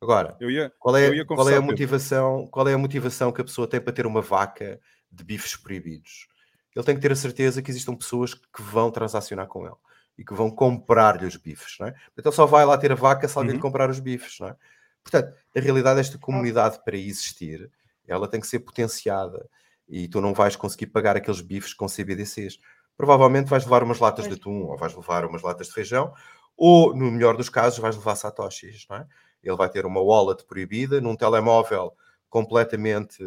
[0.00, 1.62] Agora, ia, qual é, qual é a Pedro.
[1.62, 2.46] motivação?
[2.46, 6.28] Qual é a motivação que a pessoa tem para ter uma vaca de bifes proibidos?
[6.74, 9.74] Ele tem que ter a certeza que existam pessoas que vão transacionar com ele
[10.16, 11.94] e que vão comprar-lhe os bifes, não é?
[12.16, 13.60] Então só vai lá ter a vaca se alguém Uhum.
[13.60, 14.56] comprar os bifes, não é?
[15.02, 17.70] Portanto, na realidade, esta comunidade para existir,
[18.06, 19.48] ela tem que ser potenciada
[19.88, 22.58] e tu não vais conseguir pagar aqueles bifes com CBDCs.
[22.96, 26.12] Provavelmente vais levar umas latas de atum ou vais levar umas latas de feijão
[26.56, 29.06] ou, no melhor dos casos, vais levar satoshis, não é?
[29.42, 31.92] Ele vai ter uma wallet proibida num telemóvel
[32.28, 33.22] completamente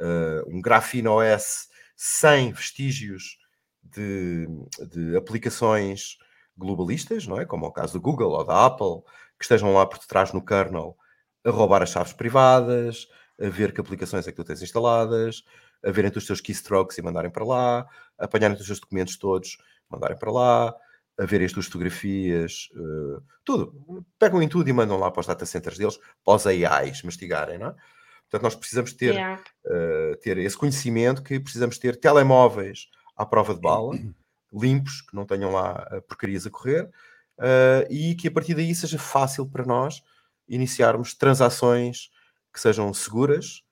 [0.00, 3.38] eh, um grafeno OS sem vestígios
[3.82, 4.46] de,
[4.90, 6.18] de aplicações
[6.56, 7.46] globalistas, não é?
[7.46, 9.02] Como é o caso do Google ou da Apple,
[9.38, 10.96] que estejam lá por detrás no kernel
[11.44, 13.06] a roubar as chaves privadas,
[13.40, 15.44] a ver que aplicações é que tu tens instaladas,
[15.84, 17.86] a verem os teus keystrokes e mandarem para lá,
[18.18, 19.58] apanharem os teus documentos todos,
[19.90, 20.74] mandarem para lá,
[21.18, 24.04] a verem as tuas fotografias, eh, tudo.
[24.18, 27.58] Pegam em tudo e mandam lá para os data centers deles, para os AIs mastigarem,
[27.58, 27.74] não é?
[28.22, 29.42] Portanto, nós precisamos ter, Yeah.
[29.66, 33.92] eh, ter esse conhecimento que precisamos ter telemóveis à prova de bala,
[34.52, 36.90] limpos, que não tenham lá eh, porcarias a correr,
[37.38, 40.02] eh, e que a partir daí seja fácil para nós
[40.48, 42.10] iniciarmos transações
[42.52, 43.62] que sejam seguras,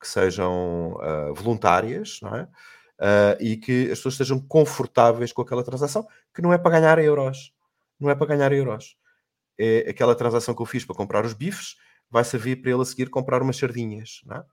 [0.00, 0.96] que sejam
[1.34, 2.48] voluntárias, não é?
[3.00, 6.98] Ah, e que as pessoas estejam confortáveis com aquela transação, que não é para ganhar
[6.98, 7.54] euros.
[7.98, 8.96] Não é para ganhar euros.
[9.58, 11.76] É aquela transação que eu fiz para comprar os bifes,
[12.10, 14.44] vai servir para ele a seguir comprar umas sardinhas, não é?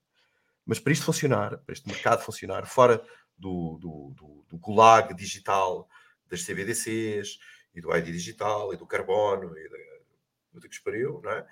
[0.66, 3.01] Mas para isto funcionar, para este mercado funcionar, fora
[3.38, 5.88] do, do, do, do gulag digital
[6.30, 7.40] das CBDCs
[7.74, 9.69] e do ID digital e do carbono e
[10.59, 11.45] do que espariu, não é?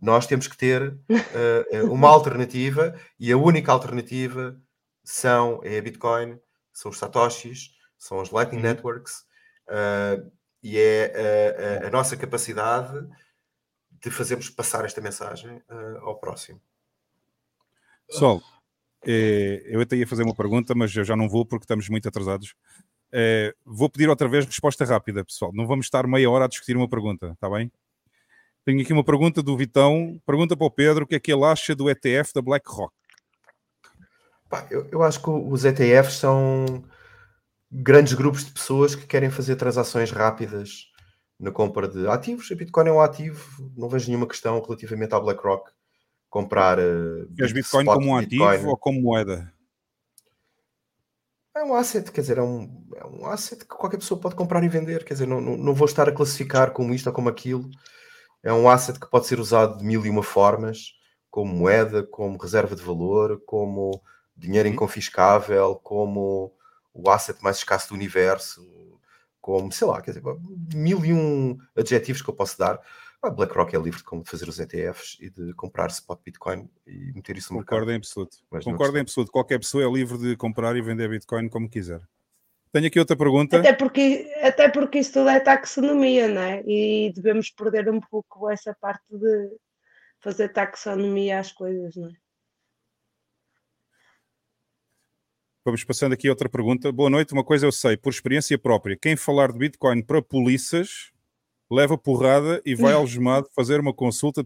[0.00, 4.60] Nós temos que ter eh, uma alternativa e a única alternativa
[5.04, 6.38] são é a Bitcoin,
[6.72, 9.24] são os Satoshis, são as Lightning Networks
[9.68, 10.22] eh,
[10.62, 13.06] e é eh, a, a nossa capacidade
[13.90, 16.60] de fazermos passar esta mensagem eh, ao próximo.
[18.08, 18.42] Pessoal,
[19.04, 22.08] Eh, Eu até ia fazer uma pergunta, mas eu já não vou porque estamos muito
[22.08, 22.54] atrasados.
[23.12, 25.52] Eh, Vou pedir outra vez resposta rápida, pessoal.
[25.54, 27.70] Não vamos estar meia hora a discutir uma pergunta, está bem?
[28.64, 30.20] Tenho aqui uma pergunta do Vitão.
[30.24, 32.94] Pergunta para o Pedro o que é que ele acha do ETF da BlackRock.
[34.52, 36.84] Pá, eu, eu acho que os ETFs são
[37.70, 40.88] grandes grupos de pessoas que querem fazer transações rápidas
[41.40, 42.52] na compra de ativos.
[42.52, 45.70] A Bitcoin é um ativo, não vejo nenhuma questão relativamente à BlackRock
[46.28, 46.78] comprar.
[46.78, 48.46] Uh, Bitcoin spot como um Bitcoin.
[48.46, 49.50] ativo ou como moeda?
[51.56, 54.62] É um asset, quer dizer, é um, é um asset que qualquer pessoa pode comprar
[54.62, 55.02] e vender.
[55.02, 57.70] Quer dizer, não, não, não vou estar a classificar como isto ou como aquilo.
[58.42, 60.92] É um asset que pode ser usado de mil e uma formas,
[61.30, 64.02] como moeda, como reserva de valor, como
[64.36, 66.52] dinheiro inconfiscável, como
[66.92, 68.62] o asset mais escasso do universo,
[69.40, 70.22] como, sei lá, quer dizer,
[70.74, 72.80] mil e um adjetivos que eu posso dar.
[73.22, 77.12] A BlackRock é livre de como fazer os ETFs e de comprar spot Bitcoin e
[77.12, 77.78] meter isso no mercado.
[77.78, 78.36] Concordo em absoluto.
[78.50, 79.30] Mas Concordo em absoluto.
[79.30, 82.00] Qualquer pessoa é livre de comprar e vender Bitcoin como quiser.
[82.72, 83.58] Tenho aqui outra pergunta.
[83.58, 86.62] Até porque, até porque isso tudo é taxonomia, não é?
[86.66, 89.50] E devemos perder um pouco essa parte de
[90.18, 92.21] fazer taxonomia às coisas, não é?
[95.64, 96.90] Vamos passando aqui a outra pergunta.
[96.90, 97.32] Boa noite.
[97.32, 101.12] Uma coisa eu sei, por experiência própria, quem falar de Bitcoin para polícias
[101.70, 104.42] leva porrada e vai algemado fazer uma consulta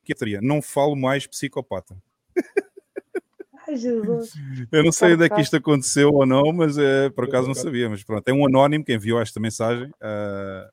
[0.00, 0.40] psiquiatria.
[0.40, 1.94] Não falo mais psicopata.
[3.68, 4.32] Ai, Jesus.
[4.72, 7.54] Eu não sei onde é que isto aconteceu ou não, mas eh, por acaso não
[7.54, 7.90] sabia.
[7.90, 9.92] Mas pronto, é um anónimo que enviou esta mensagem.
[10.00, 10.70] Ah,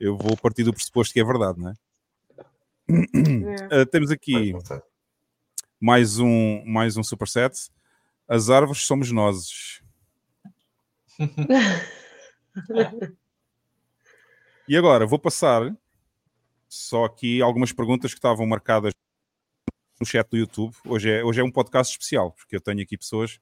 [0.00, 1.74] eu vou partir do pressuposto que é verdade, não é?
[3.70, 4.54] Ah, temos aqui
[5.78, 7.68] mais um, mais um superset.
[8.28, 9.80] As árvores somos nós.
[14.68, 15.72] E agora vou passar
[16.68, 18.92] só aqui algumas perguntas que estavam marcadas
[20.00, 20.74] no chat do YouTube.
[20.84, 23.38] Hoje é, hoje é um podcast especial, porque eu tenho aqui pessoas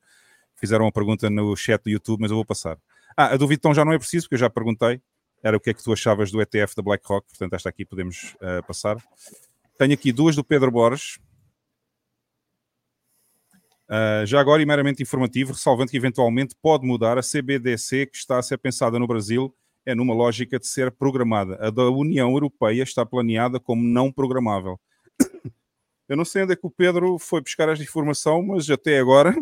[0.54, 2.78] que fizeram uma pergunta no chat do YouTube, mas eu vou passar.
[3.16, 5.00] Ah, a do Vitão já não é preciso, porque eu já perguntei.
[5.42, 8.36] Era o que é que tu achavas do ETF da BlackRock, portanto, esta aqui podemos
[8.42, 9.02] ah, passar.
[9.78, 11.18] Tenho aqui duas do Pedro Borges.
[13.88, 18.38] Uh, já agora, e meramente informativo, ressalvando que eventualmente pode mudar, a CBDC que está
[18.38, 19.54] a ser pensada no Brasil
[19.86, 21.58] é numa lógica de ser programada.
[21.60, 24.80] A da União Europeia está planeada como não programável.
[26.08, 29.34] Eu não sei onde é que o Pedro foi buscar esta informação, mas até agora,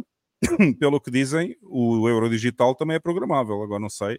[0.78, 3.62] pelo que dizem, o euro digital também é programável.
[3.62, 4.18] Agora não sei.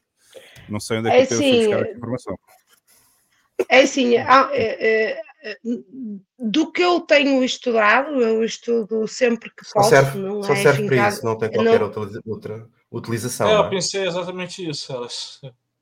[0.68, 2.40] Não sei onde é que É o Pedro foi assim, buscar esta informação.
[3.70, 5.22] É assim, há- é- é-
[6.40, 10.56] do que eu tenho estudado, eu estudo sempre que Só posso, serve, não só é
[10.64, 13.48] serve para isso, não tem qualquer não- outra, outra utilização.
[13.50, 13.70] É, não eu é?
[13.70, 14.92] pensei exatamente isso.
[14.94, 15.42] Elas,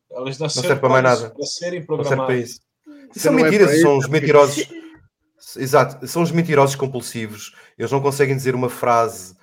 [0.09, 1.35] elas Não nasceram serve para mais isso, nada.
[1.35, 2.49] para serem Não serve para programadas.
[2.49, 2.59] isso.
[3.13, 4.67] São não é mentiras, para são isso, os é mentirosos.
[5.57, 7.53] Exato, são os mentirosos compulsivos.
[7.77, 9.33] Eles não conseguem dizer uma frase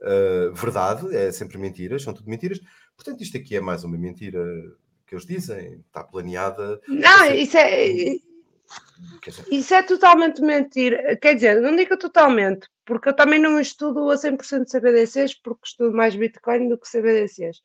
[0.00, 2.60] uh, verdade, é sempre mentiras, são tudo mentiras.
[2.94, 4.42] Portanto, isto aqui é mais uma mentira
[5.06, 6.80] que eles dizem, está planeada.
[6.88, 8.20] Não, isso é, Quer
[9.30, 11.16] dizer, isso é totalmente mentira.
[11.16, 15.96] Quer dizer, não digo totalmente, porque eu também não estudo a 100% CBDCs, porque estudo
[15.96, 17.60] mais Bitcoin do que CBDCs.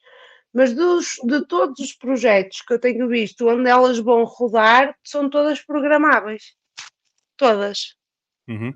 [0.54, 5.30] Mas dos, de todos os projetos que eu tenho visto onde elas vão rodar, são
[5.30, 6.56] todas programáveis.
[7.38, 7.96] Todas.
[8.48, 8.74] Uhum.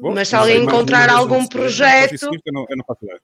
[0.00, 3.20] Bom, Mas se alguém encontrar algum não projeto- eu não, eu não faço ideia.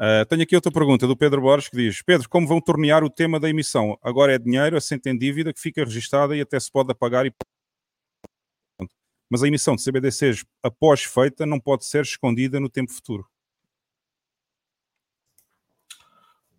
[0.00, 3.10] Ah, tenho aqui outra pergunta do Pedro Borges que diz: Pedro, como vão tornear o
[3.10, 3.98] tema da emissão?
[4.00, 7.32] Agora é dinheiro, assente em dívida que fica registada e até se pode apagar e.
[9.28, 13.28] Mas a emissão de CBDCs após feita não pode ser escondida no tempo futuro.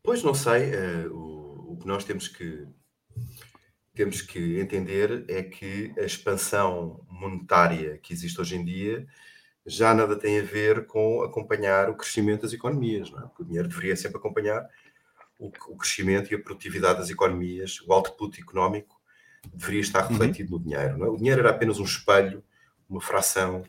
[0.04, 2.68] Pois não sei, eh, o, o que nós temos que
[3.94, 9.08] temos que entender é que a expansão monetária que existe hoje em dia
[9.66, 13.22] já nada tem a ver com acompanhar o crescimento das economias, não é?
[13.24, 14.68] Porque o dinheiro deveria sempre acompanhar
[15.40, 19.00] o, o crescimento e a produtividade das economias, o output económico
[19.54, 20.18] deveria estar Uhum.
[20.18, 21.10] refletido no dinheiro, não é?
[21.10, 22.44] O dinheiro era apenas um espelho,
[22.90, 23.64] uma fração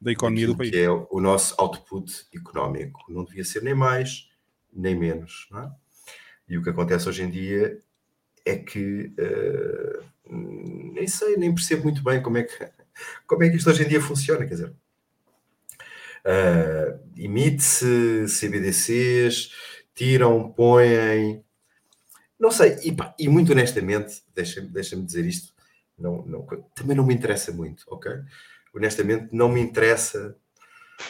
[0.00, 0.70] Da economia do país.
[0.70, 3.04] que é o nosso output económico.
[3.08, 4.28] Não devia ser nem mais
[4.72, 5.48] nem menos.
[5.54, 5.70] É?
[6.48, 7.78] E o que acontece hoje em dia
[8.44, 12.70] é que eh, nem sei, nem percebo muito bem como é que,
[13.26, 14.40] como é que isto hoje em dia funciona.
[14.46, 14.74] Quer dizer,
[16.28, 19.50] eh, emite-se CBDCs,
[19.94, 21.42] tiram, põem.
[22.38, 25.52] Não sei, e, pá, e muito honestamente, deixa-me deixa dizer isto,
[25.98, 28.12] não, não- também não me interessa muito, ok?
[28.74, 30.36] Honestamente, não me interessa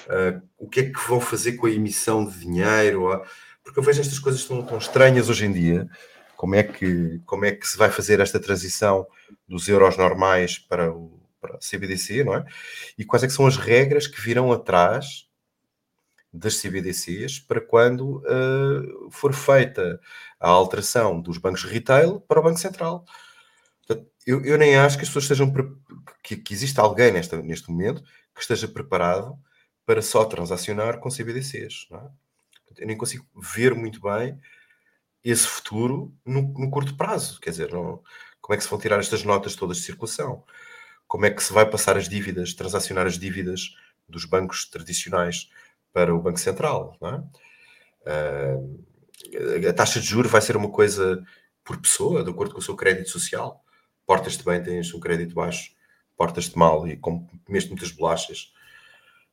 [0.08, 3.24] ah, o que é que vão fazer com a emissão de dinheiro, ah,
[3.64, 5.88] porque eu vejo estas coisas tão, tão estranhas hoje em dia.
[6.36, 9.06] Como é, que, como é que se vai fazer esta transição
[9.48, 12.44] dos euros normais para o, para a CBDC, não é?
[12.97, 15.28] E quais é são as regras que virão atrás
[16.33, 20.00] das CBDCs para quando uh, for feita
[20.39, 23.05] a alteração dos bancos retail para o Banco Central.
[24.26, 25.50] Eu, eu, nem acho que as pessoas estejam
[26.23, 28.02] que, que exista alguém nesta, neste momento
[28.34, 29.39] que esteja preparado
[29.86, 31.86] para só transacionar com CBDCs.
[31.91, 32.83] É?
[32.83, 34.39] Eu nem consigo ver muito bem
[35.25, 37.41] esse futuro no, no curto prazo.
[37.41, 38.02] Quer dizer, não,
[38.41, 40.44] como é que se vão tirar estas notas todas de circulação?
[41.08, 43.74] Como é que se vai passar as dívidas, transacionar as dívidas
[44.06, 45.50] dos bancos tradicionais
[45.92, 46.96] para o Banco Central?
[48.06, 48.54] É?
[48.54, 51.24] Uh, a taxa de juros vai ser uma coisa
[51.64, 53.64] por pessoa, de acordo com o seu crédito social.
[54.06, 55.72] Portas-te bem, tens um crédito baixo,
[56.16, 58.52] portas-te mal e como comeste muitas bolachas,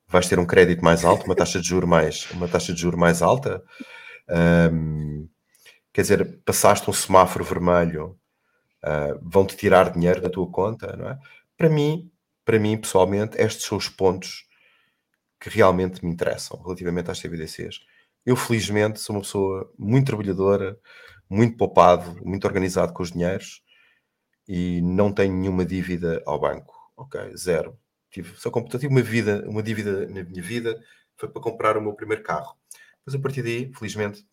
[0.07, 2.99] vais ter um crédito mais alto, uma taxa de juros mais, uma taxa de juros
[2.99, 3.63] mais alta.
[4.71, 5.27] Um,
[5.91, 8.19] quer dizer, passaste um semáforo vermelho,
[8.83, 11.19] uh, vão-te tirar dinheiro da tua conta, não é?
[11.57, 12.11] Para mim,
[12.43, 14.45] para mim, pessoalmente, estes são os pontos
[15.39, 17.79] que realmente me interessam relativamente às CBDCs.
[18.25, 20.77] Eu, felizmente, sou uma pessoa muito trabalhadora,
[21.29, 23.61] muito poupado, muito organizado com os dinheiros
[24.47, 26.73] e não tenho nenhuma dívida ao banco.
[26.97, 27.77] Ok, zero.
[28.09, 30.79] Tive, só tive uma, vida, uma dívida na minha vida,
[31.17, 32.55] foi para comprar o meu primeiro carro.
[33.05, 34.25] Mas a partir daí, felizmente,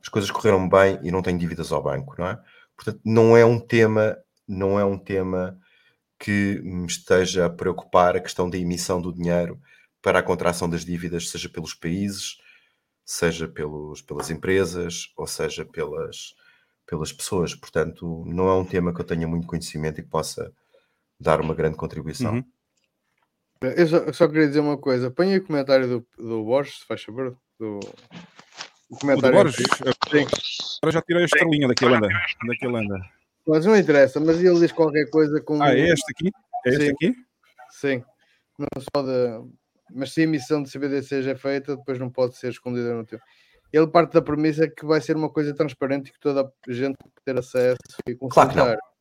[0.00, 2.40] as coisas correram bem e não tenho dívidas ao banco, não é?
[2.76, 4.16] Portanto, não é um tema,
[4.48, 5.58] não é um tema
[6.18, 9.60] que me esteja a preocupar a questão da emissão do dinheiro
[10.00, 12.38] para a contração das dívidas, seja pelos países,
[13.04, 16.34] seja pelos, pelas empresas, ou seja pelas,
[16.86, 17.54] pelas pessoas.
[17.54, 20.52] Portanto, não é um tema que eu tenha muito conhecimento e que possa
[21.18, 22.34] dar uma grande contribuição.
[22.34, 22.44] Uhum.
[23.62, 25.10] Eu, só, eu só, queria dizer uma coisa.
[25.10, 27.36] Põe o comentário do, do Borges, se faz favor.
[27.58, 27.80] Do,
[28.90, 29.38] o comentário.
[29.38, 29.66] O Borges?
[30.82, 32.08] Agora já tirei a estrelinha daquele anda.
[32.46, 33.10] Daquele anda.
[33.46, 35.62] Mas não interessa, mas ele diz qualquer coisa como.
[35.62, 36.30] Ah, é este aqui?
[36.66, 36.90] É este Sim.
[36.92, 37.14] aqui?
[37.70, 38.04] Sim.
[38.58, 39.10] Não se pode
[39.92, 43.04] mas se a emissão de CBDC já é feita, depois não pode ser escondida no
[43.04, 43.22] tempo.
[43.72, 46.96] Ele parte da premissa que vai ser uma coisa transparente e que toda a gente
[46.96, 48.52] pode ter acesso e consultar.
[48.52, 48.94] Claro que não.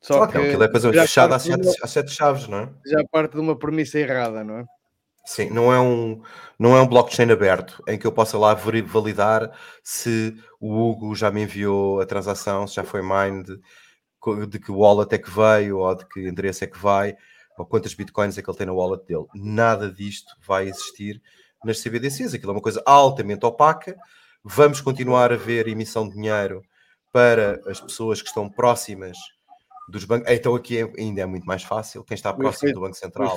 [0.00, 2.70] Só claro que, que aquilo é coisa fechada às sete, às sete chaves, não é?
[2.86, 4.64] Já parte de uma premissa errada, não é?
[5.28, 6.22] Sim, não é um,
[6.58, 9.52] não é um blockchain aberto em que eu possa lá validar
[9.84, 13.60] se o Hugo já me enviou a transação, se já foi mined,
[14.48, 17.14] de que wallet é que veio ou de que endereço é que vai
[17.58, 19.26] ou quantas bitcoins é que ele tem na wallet dele.
[19.34, 21.20] Nada disto vai existir
[21.62, 22.32] nas CBDCs.
[22.32, 23.98] Aquilo é uma coisa altamente opaca.
[24.42, 26.62] Vamos continuar a ver emissão de dinheiro
[27.12, 29.18] para as pessoas que estão próximas
[29.90, 30.32] dos bancos.
[30.32, 32.02] Então aqui é, ainda é muito mais fácil.
[32.02, 33.36] Quem está próximo efeito, do Banco Central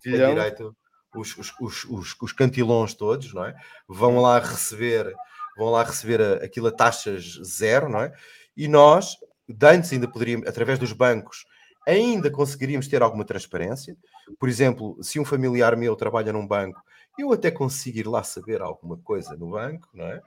[0.00, 0.76] tem direito.
[1.14, 3.54] Os, os, os, os, os todos, não é?
[3.86, 5.12] Vão lá receber,
[5.56, 8.12] vão lá receber a, aquilo a taxas zero, não é?
[8.56, 9.16] E nós,
[9.62, 11.44] antes ainda poderíamos, através dos bancos,
[11.86, 13.96] ainda conseguiríamos ter alguma transparência.
[14.38, 16.80] Por exemplo, se um familiar meu trabalha num banco,
[17.18, 20.20] eu até consigo ir lá saber alguma coisa no banco, não é?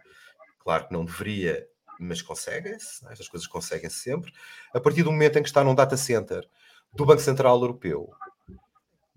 [0.59, 1.67] Claro que não deveria,
[1.99, 3.11] mas conseguem-se, é?
[3.11, 4.31] estas coisas conseguem-se sempre.
[4.73, 6.47] A partir do momento em que está num data center
[6.93, 8.11] do Banco Central Europeu,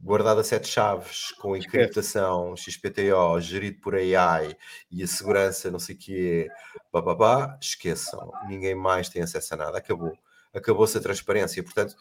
[0.01, 4.57] guardado a sete chaves, com encriptação, XPTO, gerido por AI
[4.91, 6.49] e a segurança, não sei o quê,
[6.93, 10.17] bababá, esqueçam, ninguém mais tem acesso a nada, acabou.
[10.55, 11.95] Acabou-se a transparência, portanto,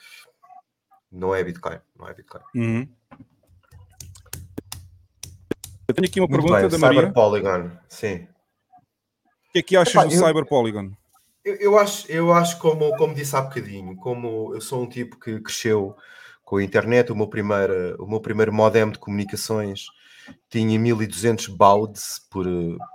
[1.11, 1.79] não é Bitcoin.
[1.97, 2.41] Não é Bitcoin.
[2.55, 2.87] Uhum.
[5.87, 6.99] Eu tenho aqui uma Muito pergunta bem, da Maria.
[7.01, 8.27] Cyber Polygon, sim.
[9.49, 10.91] O que é que achas Epá, do eu- Cyber Polygon?
[11.45, 15.17] Eu, eu acho, eu acho como, como disse há bocadinho, como eu sou um tipo
[15.17, 15.95] que cresceu
[16.47, 19.87] com a internet, o meu primeiro, o meu primeiro modem de comunicações
[20.49, 22.45] tinha 1200 bauds por,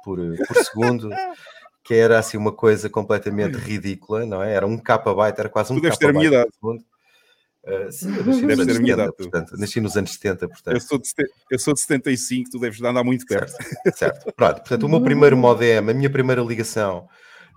[0.02, 1.10] por, por segundo,
[1.84, 4.54] que era assim uma coisa completamente ridícula, não é?
[4.54, 6.48] Era um kbyte, era quase um Tu deves ter a minha idade.
[6.62, 9.16] Uh, sim, eu nasci nos anos ter a minha 70, idade, tu.
[9.16, 10.74] portanto, nasci nos anos 70, portanto.
[10.74, 11.08] Eu sou, de,
[11.50, 13.52] eu sou de 75, tu deves andar muito perto.
[13.94, 14.32] Certo.
[14.34, 17.06] Pronto, portanto, o meu primeiro modem, a minha primeira ligação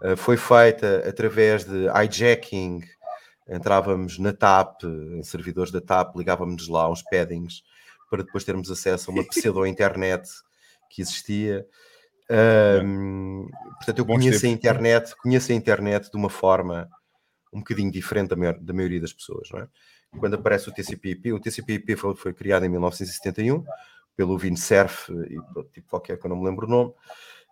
[0.04, 2.82] uh, foi feita através de hijacking.
[3.48, 7.64] Entrávamos na TAP, em servidores da TAP, ligávamos lá uns paddings
[8.10, 10.28] para depois termos acesso a uma pseudo-internet
[10.90, 11.66] que existia.
[12.84, 14.56] Um, portanto, eu conheço a tempos.
[14.58, 16.90] internet, conheço a internet de uma forma
[17.54, 19.68] um bocadinho diferente da, maior- da maioria das pessoas, não é?
[20.20, 23.64] Quando aparece o TCP/IP, o TCP/IP foi, foi criado em 1971
[24.16, 25.38] pelo Vincerf e
[25.74, 26.92] tipo qualquer que eu não me lembro o nome.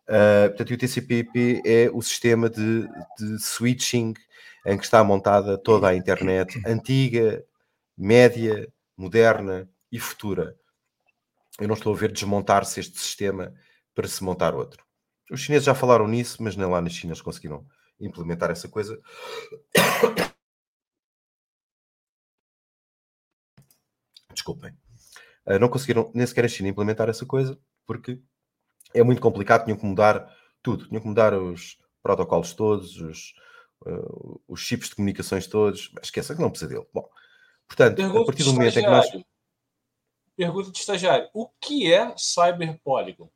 [0.07, 2.87] Uh, portanto, o TCP/IP é o sistema de,
[3.19, 4.13] de switching
[4.65, 7.43] em que está montada toda a internet antiga,
[7.97, 10.57] média, moderna e futura.
[11.59, 13.53] Eu não estou a ver desmontar-se este sistema
[13.93, 14.83] para se montar outro.
[15.31, 17.65] Os chineses já falaram nisso, mas nem lá na China eles conseguiram
[17.99, 18.99] implementar essa coisa.
[24.33, 24.71] desculpem,
[25.47, 28.19] uh, não conseguiram nem sequer a China implementar essa coisa, porque
[28.93, 30.27] é muito complicado, tinham que mudar
[30.61, 33.33] tudo, tinham que mudar os protocolos todos, os,
[33.85, 36.87] uh, os chips de comunicações todos, esqueça que não é um pesadelo.
[36.93, 37.09] Bom,
[37.67, 39.07] portanto, a Pergunta partir de do momento em que nós...
[40.35, 41.29] Pergunta de estagiário.
[41.33, 43.29] O que é Cyber Polygon?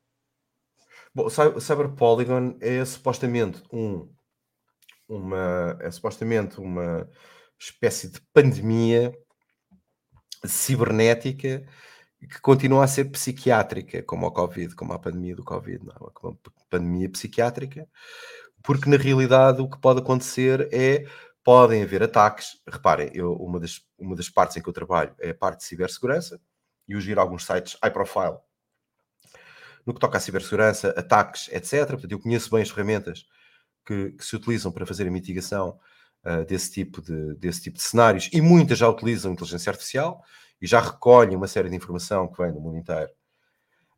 [1.13, 4.11] Bom, o Cy- o Cyber Polygon é supostamente um
[5.07, 7.09] uma é supostamente uma
[7.57, 9.17] espécie de pandemia
[10.45, 11.65] cibernética
[12.19, 16.27] que continua a ser psiquiátrica, como a Covid, como a pandemia do Covid, não, é
[16.27, 17.87] uma p- pandemia psiquiátrica,
[18.63, 21.05] porque na realidade o que pode acontecer é
[21.43, 22.61] podem haver ataques.
[22.67, 25.65] Reparem, eu, uma, das, uma das partes em que eu trabalho é a parte de
[25.65, 26.41] cibersegurança
[26.87, 28.37] e eu giro alguns sites high profile
[29.85, 31.87] no que toca à cibersegurança, ataques, etc.
[31.87, 33.25] Portanto, eu conheço bem as ferramentas
[33.85, 35.79] que, que se utilizam para fazer a mitigação
[36.25, 40.21] ah, desse, tipo de, desse tipo de cenários e muitas já utilizam inteligência artificial
[40.61, 43.09] e já recolhem uma série de informação que vem do mundo inteiro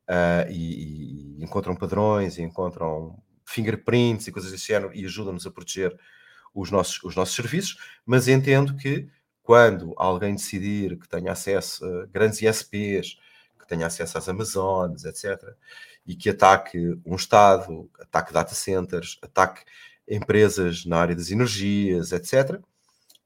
[0.08, 3.18] ah, e, e encontram padrões e encontram
[3.50, 5.98] fingerprints e coisas desse género e ajudam-nos a proteger
[6.54, 9.08] os nossos, os nossos serviços, mas entendo que
[9.42, 13.18] quando alguém decidir que tenha acesso a grandes ISPs,
[13.60, 15.42] que tenha acesso às Amazonas, etc.,
[16.06, 19.64] e que ataque um Estado, ataque data centers, ataque
[20.08, 22.60] empresas na área das energias, etc.,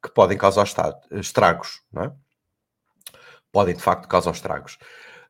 [0.01, 0.65] que podem causar
[1.11, 2.13] estragos, não é?
[3.51, 4.77] Podem, de facto, causar estragos.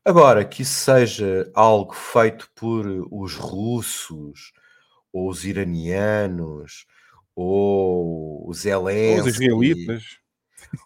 [0.06, 4.52] Agora, que isso seja algo feito por os russos,
[5.14, 6.86] ou os iranianos,
[7.36, 10.04] ou os Os Zelensky, israelitas.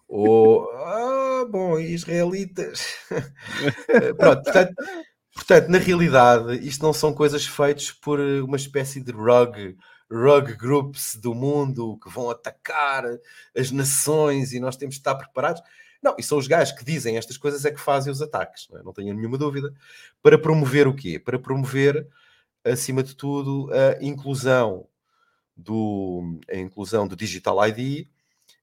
[0.08, 2.86] ou ah, bom, israelitas.
[3.90, 4.76] Eh, Pronto, portanto,
[5.34, 9.76] portanto, na realidade, isto não são coisas feitas por eh, uma espécie de rug,
[10.12, 13.04] rug groups do mundo que vão atacar
[13.58, 15.62] as nações e nós temos de estar preparados.
[16.04, 18.80] Não, e são os gajos que dizem estas coisas é que fazem os ataques, não,
[18.80, 18.84] é?
[18.84, 19.74] não tenho nenhuma dúvida.
[20.22, 21.18] Para promover o quê?
[21.20, 22.08] Para promover,
[22.72, 24.88] acima de tudo, a inclusão
[25.56, 28.08] do, a inclusão do Digital ID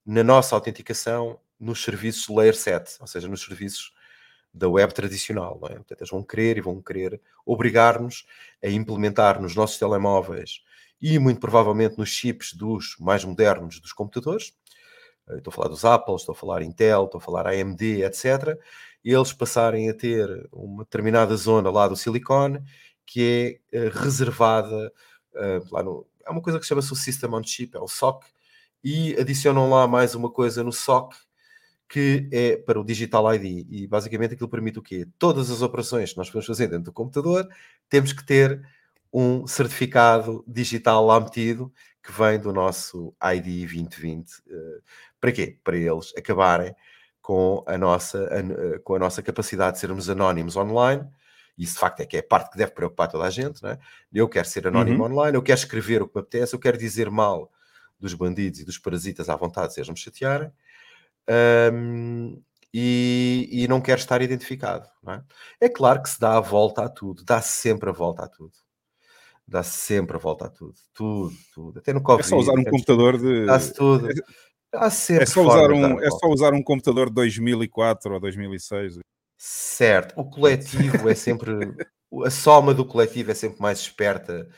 [0.07, 3.93] na nossa autenticação nos serviços Layer 7, ou seja, nos serviços
[4.53, 5.59] da web tradicional.
[5.61, 5.75] Não é?
[5.75, 8.25] Portanto, eles vão querer e vão querer obrigar-nos
[8.63, 10.63] a implementar nos nossos telemóveis
[11.03, 14.55] e muito provavelmente nos chips dos mais modernos dos computadores.
[15.31, 18.59] Estou a falar dos Apple, estou a falar Intel, estou a falar AMD, etc.
[19.03, 22.63] Eles passarem a ter uma determinada zona lá do silicone
[23.07, 24.93] que é eh, reservada
[25.35, 26.07] eh, lá no.
[26.25, 28.25] Há uma coisa que chama-se o System on Chip, é o SOC,
[28.83, 31.15] e adicionam lá mais uma coisa no SOC
[31.89, 33.67] que é para o Digital ID.
[33.71, 35.07] E basicamente aquilo permite o quê?
[35.19, 37.47] Todas as operações que nós podemos fazer dentro do computador,
[37.89, 38.61] temos que ter
[39.13, 44.43] um certificado digital lá metido que vem do nosso ID 2020.
[44.49, 44.81] Eh,
[45.21, 45.59] Para quê?
[45.63, 46.75] Para eles acabarem
[47.23, 48.29] com a nossa,
[48.85, 51.09] com a nossa capacidade de sermos anónimos online.
[51.57, 53.63] Isso de facto é que é a parte que deve preocupar toda a gente.
[53.63, 53.79] Não é?
[54.13, 55.13] Eu quero ser anónimo Uhum.
[55.13, 57.51] online, eu quero escrever o que me apetece, eu quero dizer mal
[57.99, 60.51] dos bandidos e dos parasitas à vontade, se eles me chatearem.
[61.29, 62.37] Ahm,
[62.73, 64.89] e, e não quer estar identificado.
[65.03, 65.23] não é?
[65.61, 68.53] É claro que se dá a volta a tudo, dá sempre a volta a tudo.
[69.47, 70.75] Dá sempre a volta a tudo.
[70.95, 71.79] Tudo, tudo.
[71.79, 72.29] Até no É Covid.
[72.29, 73.47] só usar um computador de.
[73.47, 74.09] Dá-se tudo.
[74.91, 78.99] Sempre É só, usar um, a é só usar um computador de 2004 ou 2006.
[79.37, 81.53] Certo, o coletivo é sempre.
[82.25, 84.49] A soma do coletivo é sempre mais esperta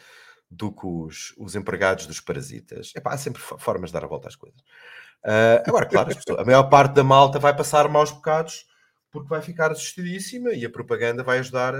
[0.51, 2.93] do que os, os empregados dos parasitas.
[2.95, 4.61] Epá, há sempre fo- formas de dar a volta às coisas.
[5.25, 8.67] Ah, agora, claro, as pessoas- a maior parte da malta vai passar maus bocados
[9.11, 11.75] porque vai ficar assustadíssima e a propaganda vai ajudar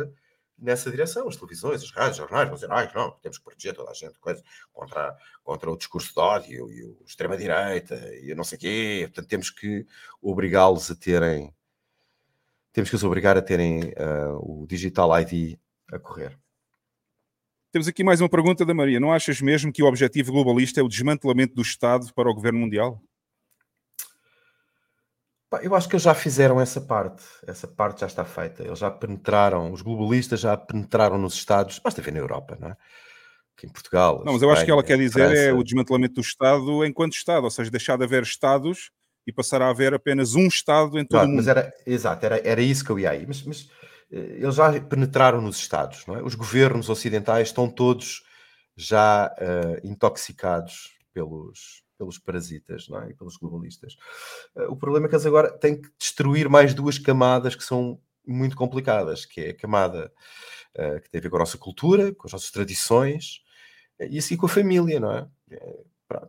[0.59, 1.29] nessa direção.
[1.29, 3.95] As televisões, as rádios, os jornais vão dizer: ai, não, temos que proteger toda a
[3.95, 4.43] gente coisa,
[4.73, 9.03] contra, contra o discurso de ódio e o extrema-direita e não sei o quê.
[9.09, 9.87] Portanto, temos que
[10.23, 11.55] obrigá-los a terem
[12.77, 15.57] temos que os obrigar a terem ah, o Digital ID
[15.91, 16.39] a correr.
[17.73, 19.01] Temos aqui mais uma pergunta da Maria.
[19.01, 22.59] Não achas mesmo que o objetivo globalista é o desmantelamento do Estado para o governo
[22.59, 23.03] mundial?
[25.63, 27.25] Eu acho que eles já fizeram essa parte.
[27.47, 28.63] Essa parte já está feita.
[28.63, 32.77] Eles já penetraram, os globalistas já penetraram nos Estados, basta ver na Europa, não é?
[33.57, 34.23] Aqui em Portugal.
[34.23, 35.55] Não, mas eu acho que ela quer dizer é França.
[35.55, 38.91] o desmantelamento do Estado enquanto Estado, ou seja, deixar de haver Estados
[39.27, 41.37] e passar a haver apenas um Estado em todo Exato, o mundo.
[41.37, 43.27] mas era, exato, era, era isso que eu ia aí.
[43.27, 43.69] Mas, mas,
[44.11, 46.23] eh, eles já penetraram nos Estados, não é?
[46.23, 48.23] Os governos ocidentais estão todos
[48.77, 53.11] já eh, intoxicados pelos, pelos parasitas, não é?
[53.11, 53.97] E pelos globalistas.
[54.57, 58.01] Eh, o problema é que eles agora têm que destruir mais duas camadas que são
[58.27, 60.13] muito complicadas, que é a camada
[60.75, 63.41] eh, que tem a ver com a nossa cultura, com as nossas tradições,
[64.11, 65.27] e assim com a família, não é?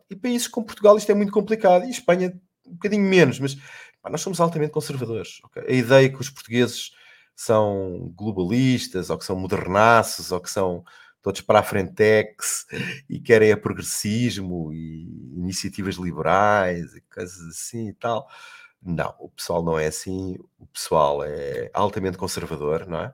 [0.10, 2.34] E países como Portugal isto é muito complicado, e Espanha
[2.68, 3.56] um bocadinho menos, mas
[4.02, 5.40] pá, nós somos altamente conservadores.
[5.44, 5.64] ok?
[5.68, 6.92] A ideia que os portugueses
[7.36, 10.84] são globalistas, ou que são modernaços, ou que são
[11.22, 12.66] todos para a frentex
[13.10, 18.28] e querem a progressismo e iniciativas liberais e coisas assim e tal.
[18.82, 23.14] Não, o pessoal não é assim, o pessoal é altamente conservador, não é?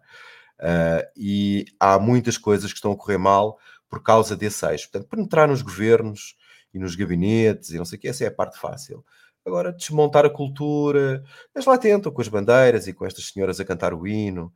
[0.60, 3.58] Ah, e há muitas coisas que estão a correr mal
[3.90, 4.90] por causa desse eixo.
[4.90, 6.36] Portanto, penetrar nos governos
[6.74, 9.04] e nos gabinetes e não sei o que, essa é a parte fácil.
[9.46, 11.24] Agora, desmontar a cultura,
[11.54, 14.54] eles lá tentam com as bandeiras e com estas senhoras a cantar o hino,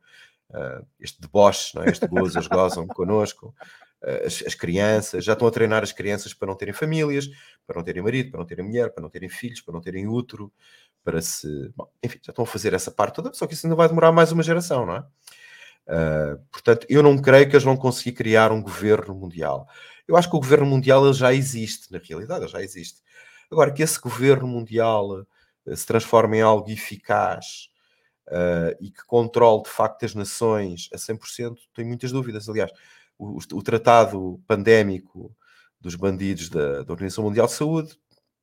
[0.52, 1.90] ah, este deboche, não é?
[1.90, 3.54] este gozo, eles gozam connosco.
[4.02, 7.28] Ah, as, as crianças, já estão a treinar as crianças para não terem famílias,
[7.66, 10.08] para não terem marido, para não terem mulher, para não terem filhos, para não terem
[10.08, 10.52] útero,
[11.04, 11.70] para se.
[11.76, 14.12] Bom, enfim, já estão a fazer essa parte toda, só que isso ainda vai demorar
[14.12, 15.04] mais uma geração, não é?
[15.88, 19.66] Uh, portanto, eu não creio que eles vão conseguir criar um governo mundial.
[20.06, 23.00] Eu acho que o governo mundial ele já existe, na realidade, ele já existe.
[23.50, 25.22] Agora, que esse governo mundial
[25.66, 27.68] uh, se transforme em algo eficaz
[28.28, 32.48] uh, e que controle de facto as nações a 100%, tenho muitas dúvidas.
[32.48, 32.70] Aliás,
[33.18, 35.34] o, o tratado pandémico
[35.80, 37.96] dos bandidos da, da Organização Mundial de Saúde,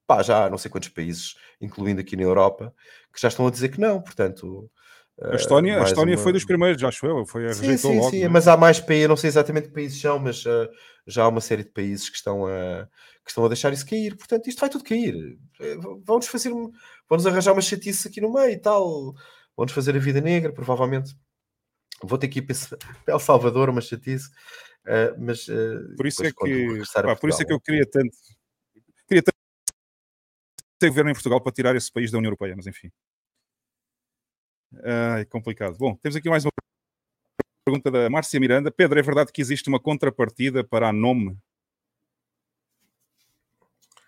[0.07, 2.73] pá, já há não sei quantos países, incluindo aqui na Europa,
[3.13, 4.01] que já estão a dizer que não.
[4.01, 4.69] Portanto,
[5.21, 7.25] A Estónia, a Estónia uma- foi dos primeiros, acho eu.
[7.25, 8.09] Foi, Sim, rejeitou sim, logo.
[8.11, 8.27] sim, né?
[8.27, 10.69] mas há mais países, não sei exatamente que países são, mas uh,
[11.07, 12.87] já há uma série de países que estão a,
[13.25, 14.15] que estão a deixar isso cair.
[14.15, 15.37] Portanto, isto vai tudo cair.
[15.59, 19.13] Eh, Vão-nos fazer, vão-nos arranjar uma chatice aqui no meio e tal.
[19.57, 21.15] Vão-nos fazer a vida negra, provavelmente.
[22.03, 22.55] Vou ter que ir para
[23.07, 24.29] El Salvador, uma chatice.
[24.85, 28.15] uh, mas uh, Por isso é que, pá, por isso é que eu queria tanto,
[29.07, 29.35] queria tanto
[30.77, 32.91] ter governo em Portugal para tirar esse país da União Europeia, mas enfim.
[34.83, 35.77] Ai, complicado.
[35.77, 36.51] Bom, temos aqui mais uma
[37.65, 38.69] pergunta da Márcia Miranda.
[38.69, 41.37] Pedro, é verdade que existe uma contrapartida para a NOME?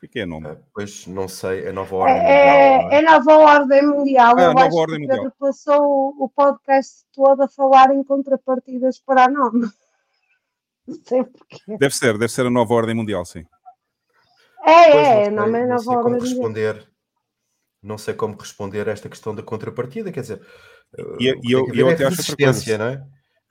[0.04, 0.58] O que é é NOME?
[0.74, 2.38] Pois não sei, a nova ordem mundial.
[2.38, 2.96] É, não é?
[2.96, 4.36] é nova ordem mundial.
[4.38, 5.36] Ah, Eu nova acho ordem que o Pedro mundial.
[5.40, 9.68] passou o- podcast todo a falar em contrapartidas para a nome.
[10.88, 11.78] Não sei porquê.
[11.80, 13.44] Deve ser, deve ser a nova ordem mundial, sim.
[14.64, 16.30] É, Pois, é, não não sei, é não nova sei como ordem mundial.
[16.30, 16.88] responder.
[17.84, 20.42] Não sei como responder a esta questão da contrapartida, quer dizer,
[21.20, 22.52] E, e que eu, e eu é até acho outra coisa.
[22.52, 23.04] resistência, não é?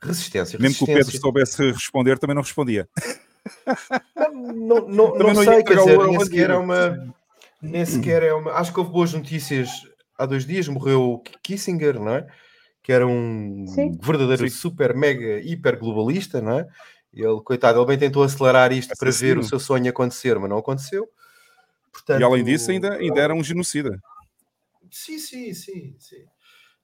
[0.02, 1.20] Resistência, Mesmo que o Pedro resistência.
[1.20, 2.89] soubesse responder, também não respondia.
[4.55, 7.15] Não, não, não sei, quer dizer, nem sequer é uma.
[7.60, 8.52] Nem sequer é uma.
[8.52, 9.68] Acho que houve boas notícias
[10.18, 10.68] há dois dias.
[10.68, 12.26] Morreu o Kissinger, não é?
[12.83, 13.99] Que era um Sim.
[14.00, 14.57] verdadeiro Sim.
[14.57, 16.66] super, mega, hiper globalista, não é?
[17.12, 19.41] Ele, coitado, ele bem tentou acelerar isto para ver Assassino.
[19.41, 21.05] o seu sonho acontecer, mas não aconteceu.
[21.05, 23.99] E Portanto, além disso, ainda, ainda era um genocida.
[24.91, 26.25] Sim, sim, sim, sim.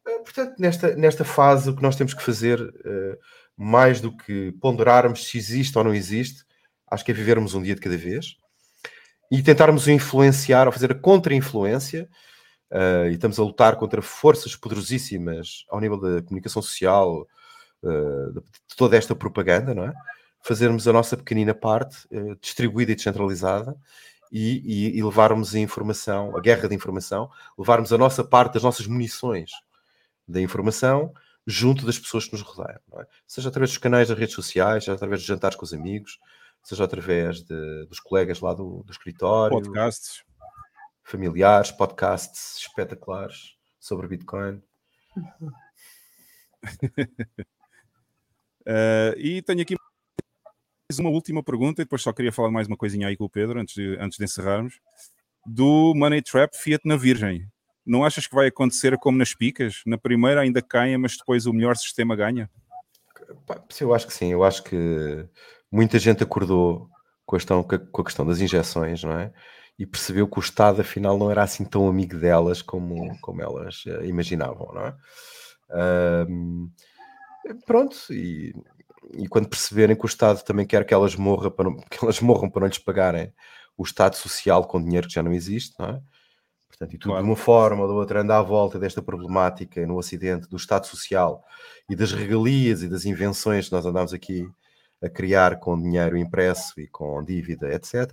[0.06, 3.18] Eh, Portanto, nesta, nesta fase, o que nós temos que fazer, eh,
[3.56, 6.44] mais do que ponderarmos se existe ou não existe,
[6.92, 8.36] acho que é vivermos um dia de cada vez
[9.30, 12.08] e tentarmos influenciar ou fazer a contra-influência.
[12.72, 17.26] eh, e estamos a lutar contra forças poderosíssimas ao nível da comunicação social,
[17.84, 19.94] eh, de toda esta propaganda, não é?
[20.42, 23.76] Fazermos a nossa pequenina parte, eh, distribuída e descentralizada,
[24.32, 28.62] e, e- e levarmos a informação, a guerra de informação, levarmos a nossa parte das
[28.64, 29.50] nossas munições
[30.28, 31.12] da informação
[31.46, 33.06] junto das pessoas que nos rodeiam, é?
[33.26, 36.18] seja através dos canais das redes sociais, seja através dos jantares com os amigos,
[36.62, 40.24] seja através de- dos colegas lá do, do escritório, Podcasts.
[41.02, 44.62] familiares, podcasts espetaculares sobre Bitcoin.
[48.66, 49.76] Uh, e tenho aqui
[50.88, 53.30] mais uma última pergunta, e depois só queria falar mais uma coisinha aí com o
[53.30, 54.78] Pedro, antes de, antes de encerrarmos.
[55.44, 57.48] Do Money Trap Fiat na Virgem.
[57.84, 59.82] Não achas que vai acontecer como nas picas?
[59.84, 62.48] Na primeira ainda caem, mas depois o melhor sistema ganha?
[63.80, 65.26] Eu acho que sim, eu acho que
[65.72, 66.88] muita gente acordou
[67.26, 69.32] com a questão, com a questão das injeções, não é?
[69.78, 73.82] E percebeu que o Estado, afinal, não era assim tão amigo delas como, como elas
[73.86, 74.94] eh, imaginavam, não é?
[77.66, 78.54] Pronto, e,
[79.14, 82.20] e quando perceberem que o Estado também quer que elas, morra para não- que elas
[82.20, 83.32] morram para não lhes pagarem
[83.76, 86.00] o Estado social com dinheiro que já não existe, não é?
[86.68, 89.96] Portanto, e tudo de uma forma ou de outra anda à volta desta problemática no
[89.96, 91.44] Ocidente do Estado Social
[91.88, 94.48] e das regalias e das invenções que nós andamos aqui
[95.02, 98.12] a criar com dinheiro impresso e com dívida, etc.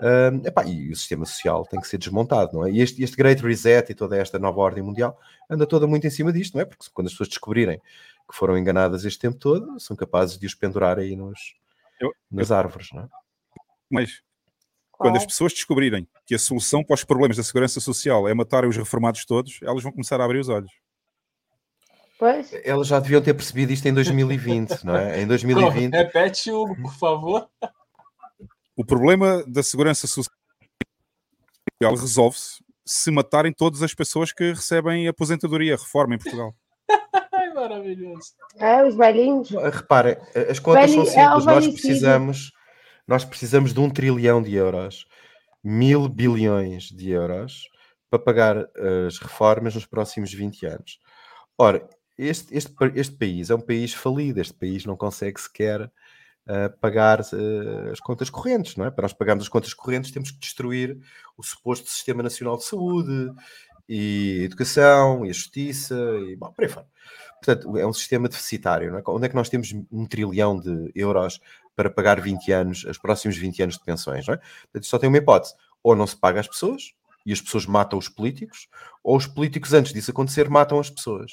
[0.00, 2.70] Hum, epá, e o sistema social tem que ser desmontado, não é?
[2.70, 5.18] E este, este Great Reset e toda esta nova ordem mundial
[5.50, 6.64] anda toda muito em cima disto, não é?
[6.64, 7.78] Porque quando as pessoas descobrirem
[8.30, 11.56] que foram enganadas este tempo todo, são capazes de os pendurar aí nos,
[12.00, 13.08] Eu- nas árvores, não é?
[13.90, 14.22] Mas
[14.92, 18.68] quando as pessoas descobrirem que a solução para os problemas da segurança social é matarem
[18.68, 20.70] os reformados todos, elas vão começar a abrir os olhos.
[22.18, 22.52] Pois.
[22.64, 25.20] Elas já deviam ter percebido isto em 2020, não é?
[25.22, 25.92] Em 2020.
[25.92, 27.48] Repete, Hugo, por favor.
[28.76, 30.34] O problema da segurança social
[31.80, 36.54] resolve-se se matarem todas as pessoas que recebem aposentadoria, reforma em Portugal.
[37.32, 38.32] Ai, maravilhoso.
[38.56, 39.50] É, os velhinhos.
[39.50, 40.16] Reparem,
[40.50, 41.44] as contas Velhi- são é simples.
[41.44, 41.72] Nós velhicídio.
[41.74, 42.52] precisamos,
[43.06, 45.06] nós precisamos de um trilhão de euros,
[45.62, 47.68] mil bilhões de euros,
[48.10, 48.56] para pagar
[49.06, 50.98] as reformas nos próximos 20 anos.
[51.58, 51.86] Ora,
[52.18, 55.90] este, este, este país é um país falido, este país não consegue sequer
[56.46, 58.90] ah, pagar ah, as contas correntes, não é?
[58.90, 60.98] Para nós pagarmos as contas correntes temos que destruir
[61.36, 63.32] o suposto Sistema Nacional de Saúde
[63.88, 65.94] e educação e a justiça
[66.26, 66.86] e bom, por aí fora.
[67.42, 69.02] Portanto, é um sistema deficitário, não é?
[69.06, 71.40] Onde é que nós temos um trilhão de euros
[71.76, 74.38] para pagar 20 anos, os próximos 20 anos de pensões, não é?
[74.38, 75.54] Portanto, só tem uma hipótese.
[75.82, 76.92] Ou não se paga às pessoas,
[77.24, 78.68] e as pessoas matam os políticos,
[79.04, 81.30] ou os políticos, antes disso acontecer, matam as pessoas.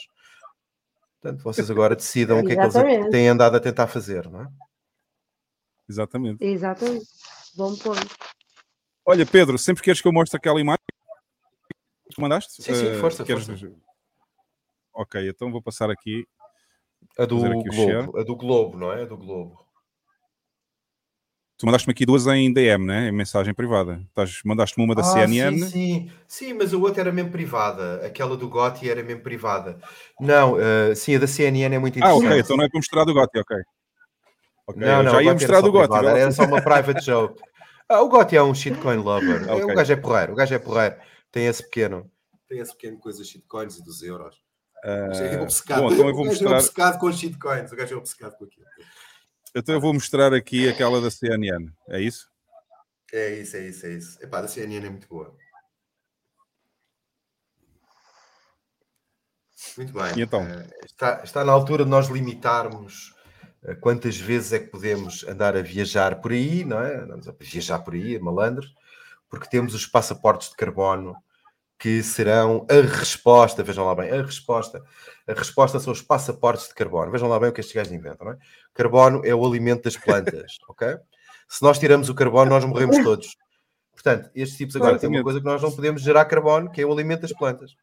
[1.25, 3.09] Portanto, vocês agora decidam o que é que eles Exatamente.
[3.09, 4.47] têm andado a tentar fazer, não é?
[5.89, 6.43] Exatamente.
[6.45, 7.07] Exatamente.
[7.55, 8.15] Bom ponto.
[9.03, 10.83] Olha, Pedro, sempre queres que eu mostre aquela imagem
[12.07, 12.61] que tu mandaste?
[12.61, 13.71] Sim, sim, Eh, força, queres- força.
[14.93, 16.27] Ok, então vou passar aqui.
[17.17, 17.69] A do aqui.
[17.69, 19.01] Globo, a do Globo, não é?
[19.01, 19.64] A do Globo.
[21.57, 23.07] Tu mandaste-me aqui duas em DM, né?
[23.07, 24.01] Em mensagem privada.
[24.09, 25.57] Estás, mandaste-me uma da Ah, CNN.
[25.57, 28.05] Sim, sim, sim, mas a outra era mesmo privada.
[28.05, 29.79] Aquela do Gotti era mesmo privada.
[30.19, 32.25] Não, eh, sim, a da CNN é muito Ah, interessante.
[32.27, 33.57] ok, então não é para mostrar do Gotti, ok.
[34.67, 35.87] Ok, Não, não, já o ia Gotti mostrar era do só Gotti.
[35.89, 37.41] privada, Era só uma private joke.
[37.87, 39.41] Ah, o Gotti é um shitcoin lover.
[39.47, 39.63] Ah, ok.
[39.63, 40.95] O gajo é porreiro, o gajo é porreiro.
[41.31, 42.11] Tem esse pequeno.
[42.49, 44.35] Tem esse pequeno coisa shitcoins e dos euros.
[44.83, 45.81] O gajo é Ah, obcecado.
[45.83, 46.55] bom, então eu vou o gajo é mostrar.
[46.57, 47.71] obcecado com shitcoins.
[47.71, 48.65] O gajo é obcecado com aquilo.
[49.57, 51.71] Então eu vou mostrar aqui aquela da CNN.
[51.87, 52.29] É isso?
[53.13, 54.21] É isso, é isso, é isso.
[54.21, 55.33] Epá, da CNN é muito boa.
[59.77, 60.17] Muito bem.
[60.17, 60.41] E então?
[60.41, 63.15] Eh, está, está na altura de nós limitarmos
[63.63, 66.97] eh, quantas vezes é que podemos andar a viajar por aí, não é?
[66.97, 68.75] Andamos a viajar por aí, malandros,
[69.29, 71.15] porque temos os passaportes de carbono
[71.77, 74.81] que serão a resposta, vejam lá bem, a resposta.
[75.27, 77.11] A resposta são os passaportes de carbono.
[77.11, 78.37] Vejam lá bem o que estes gajos inventam, não é?
[78.73, 80.97] Carbono é o alimento das plantas, ok?
[81.47, 83.35] Se nós tiramos o carbono, nós morremos todos.
[83.93, 86.85] Portanto, estes tipos agora têm uma coisa que nós não podemos gerar carbono, que é
[86.85, 87.75] o alimento das plantas.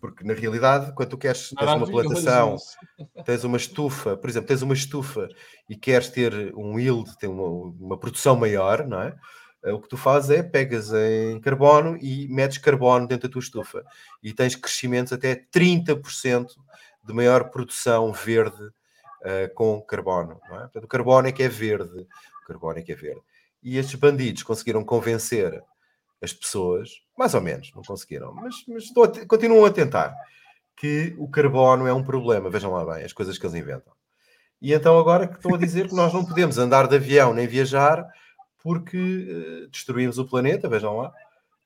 [0.00, 2.56] Porque, na realidade, quando tu queres, tens uma plantação,
[3.24, 5.28] tens uma estufa, por exemplo, tens uma estufa
[5.68, 9.14] e queres ter um yield, ter uma, uma produção maior, não é?
[9.64, 13.40] Eh, O que tu fazes é pegas em carbono e metes carbono dentro da tua
[13.40, 13.84] estufa
[14.22, 16.48] e tens crescimentos até 30%
[17.04, 18.70] de maior produção verde
[19.24, 20.40] eh, com carbono.
[20.46, 20.58] É?
[20.58, 22.06] Portanto, o carbono é que é verde.
[22.42, 23.22] O carbono é que é verde.
[23.62, 25.62] E estes bandidos conseguiram convencer
[26.20, 30.14] as pessoas, mais ou menos, não conseguiram, mas, mas a continuam a tentar,
[30.76, 32.50] que o carbono é um problema.
[32.50, 33.92] Vejam lá bem as coisas que eles inventam.
[34.60, 37.46] E então agora que estão a dizer que nós não podemos andar de avião nem
[37.48, 38.06] viajar
[38.62, 41.12] porque eh, destruímos o planeta, vejam lá,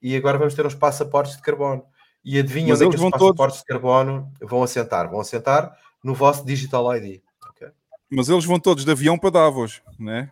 [0.03, 1.85] e agora vamos ter uns passaportes de carbono.
[2.25, 5.09] E adivinham onde é que eles esses vão todos- passaportes de carbono vão assentar?
[5.11, 7.21] Vão assentar no vosso Digital ID.
[7.51, 7.69] ok?
[8.11, 10.31] Mas eles vão todos de avião para Davos, né?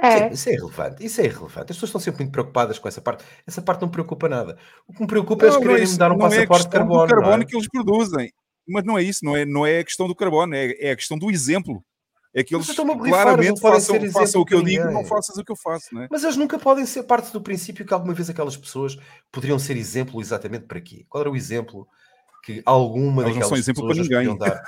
[0.00, 0.28] É.
[0.28, 1.04] Sim, isso é irrelevante.
[1.04, 1.72] Isso é irrelevante.
[1.72, 3.24] As pessoas estão sempre muito preocupadas com essa parte.
[3.46, 4.56] Essa parte não preocupa nada.
[4.86, 6.26] O que me preocupa é eles Não, não é quererem isso, me dar um não
[6.26, 6.98] é a passaporte de carbono.
[6.98, 7.08] não é?
[7.08, 8.32] carbono que eles produzem.
[8.68, 10.96] Mas não é isso, não é, não é a questão do carbono, é, é a
[10.96, 11.82] questão do exemplo.
[12.34, 14.94] É que eles claramente não façam, ser façam exemplo o que eu para digo, ninguém.
[14.94, 16.06] não faças o que eu faço, né?
[16.10, 18.96] Mas eles nunca podem ser parte do princípio que alguma vez aquelas pessoas
[19.32, 21.04] poderiam ser exemplo exatamente para quê?
[21.08, 21.88] Qual era o exemplo
[22.44, 24.38] que alguma Eles não daquelas são exemplo pessoas para ninguém.
[24.38, 24.62] dar?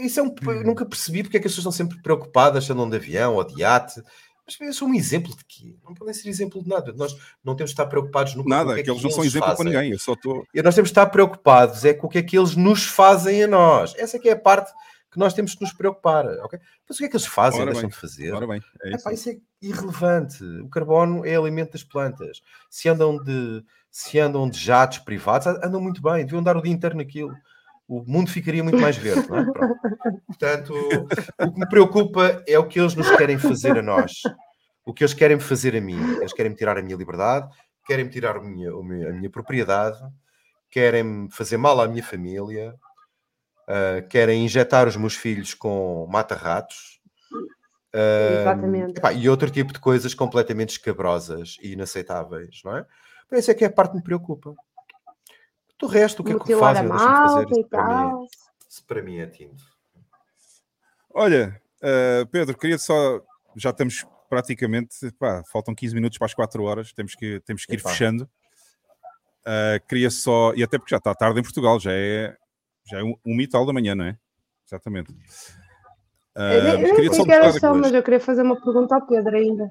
[0.00, 2.72] Isso é um, eu nunca percebi porque é que as pessoas estão sempre preocupadas se
[2.72, 4.02] andam de avião ou de iate.
[4.46, 5.76] Mas eles são um exemplo de quê?
[5.84, 6.92] Não podem ser exemplo de nada.
[6.94, 9.10] Nós não temos de estar preocupados nunca com o Nada, que é que eles não
[9.10, 9.72] são eles exemplo para fazem.
[9.72, 9.92] ninguém.
[9.92, 10.46] Eu só estou.
[10.54, 13.44] E nós temos de estar preocupados é com o que é que eles nos fazem
[13.44, 13.94] a nós.
[13.96, 14.70] Essa é que é a parte
[15.14, 16.58] que nós temos que nos preocupar, ok?
[16.88, 18.32] Mas o que é que eles fazem Ora deixam bem, de fazer?
[18.32, 18.98] ora bem, é isso.
[18.98, 20.42] Epá, isso é irrelevante.
[20.60, 22.42] O carbono é alimento das plantas.
[22.68, 26.72] Se andam de, se andam de jatos privados, andam muito bem, deviam dar o dia
[26.72, 27.32] inteiro naquilo.
[27.86, 29.44] O mundo ficaria muito mais verde, não é?
[29.44, 29.76] Pronto.
[30.26, 30.74] Portanto,
[31.40, 34.14] o que me preocupa é o que eles nos querem fazer a nós.
[34.84, 36.16] O que eles querem fazer a mim.
[36.16, 37.48] Eles querem me tirar a minha liberdade,
[37.86, 39.98] querem me tirar a minha, a minha propriedade,
[40.68, 42.74] querem fazer mal à minha família,
[43.68, 47.00] ah, querem injetar os meus filhos com mata-ratos.
[47.94, 48.98] ah, Exatamente.
[48.98, 52.86] epá, e outro tipo de coisas completamente escabrosas e inaceitáveis, não é?
[53.28, 54.54] Por isso é que é a parte que me preocupa.
[55.78, 57.64] Do resto, o que é que Mutilar fazem fazer?
[57.68, 58.26] para, mim,
[58.68, 59.62] isso para mim é tinto.
[61.10, 63.20] Olha, eh, Pedro, queria só.
[63.56, 65.10] Já estamos praticamente.
[65.18, 67.90] Pá, faltam 15 minutos para as 4 horas, temos que, temos que ir Epá.
[67.90, 68.28] fechando.
[69.46, 70.54] Eh, queria só.
[70.54, 72.36] E até porque já está tarde em Portugal, já é,
[72.86, 74.16] já é um, um e tal da manhã, não é?
[74.66, 75.12] Exatamente.
[76.36, 77.80] Eh, Eu nem- eu nem queria sei só que são, aqui.
[77.80, 79.70] mas eu queria fazer uma pergunta ao Pedro ainda.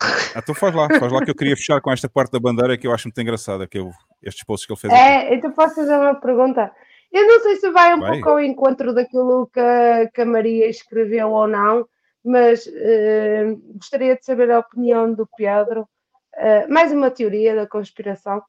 [0.00, 2.76] Ah, então faz lá, faz lá que eu queria fechar com esta parte da bandeira
[2.76, 3.90] que eu acho muito engraçada, que o-
[4.22, 5.02] estes posts que ele fez aqui.
[5.02, 6.72] É, então posso fazer uma pergunta?
[7.12, 8.12] Eu não sei se vai um Vai.
[8.12, 11.86] pouco ao encontro daquilo que, a- que a Maria escreveu ou não,
[12.24, 15.88] mas eh, gostaria de saber a opinião do Pedro.
[16.36, 18.42] Eh, mais uma teoria da conspiração,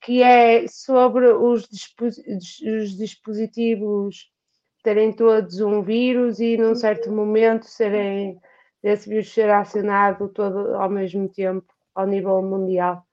[0.00, 1.68] que é sobre os,
[2.00, 4.30] os dispositivos
[4.82, 8.40] terem todos um vírus e num certo momento serem
[8.82, 13.04] esse vírus ser acionado todo ao mesmo tempo ao nível mundial.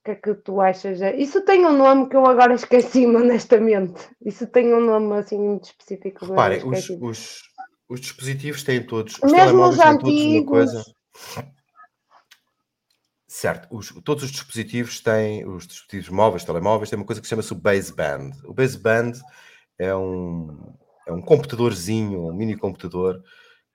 [0.00, 1.00] O que é que tu achas?
[1.16, 4.08] Isso tem um nome que eu agora esqueci-me, honestamente.
[4.24, 6.26] Isso tem um nome assim muito específico.
[6.26, 7.42] Reparem, os, os,
[7.88, 10.48] os dispositivos têm todos, os Mesmo telemóveis os têm todos uma antigos.
[10.48, 10.84] coisa.
[13.38, 17.52] Certo, os- todos os dispositivos têm, os dispositivos móveis, telemóveis, têm uma coisa que chama-se
[17.52, 18.30] o baseband.
[18.46, 19.12] O baseband
[19.78, 20.74] é um,
[21.06, 23.22] é um computadorzinho, um mini computador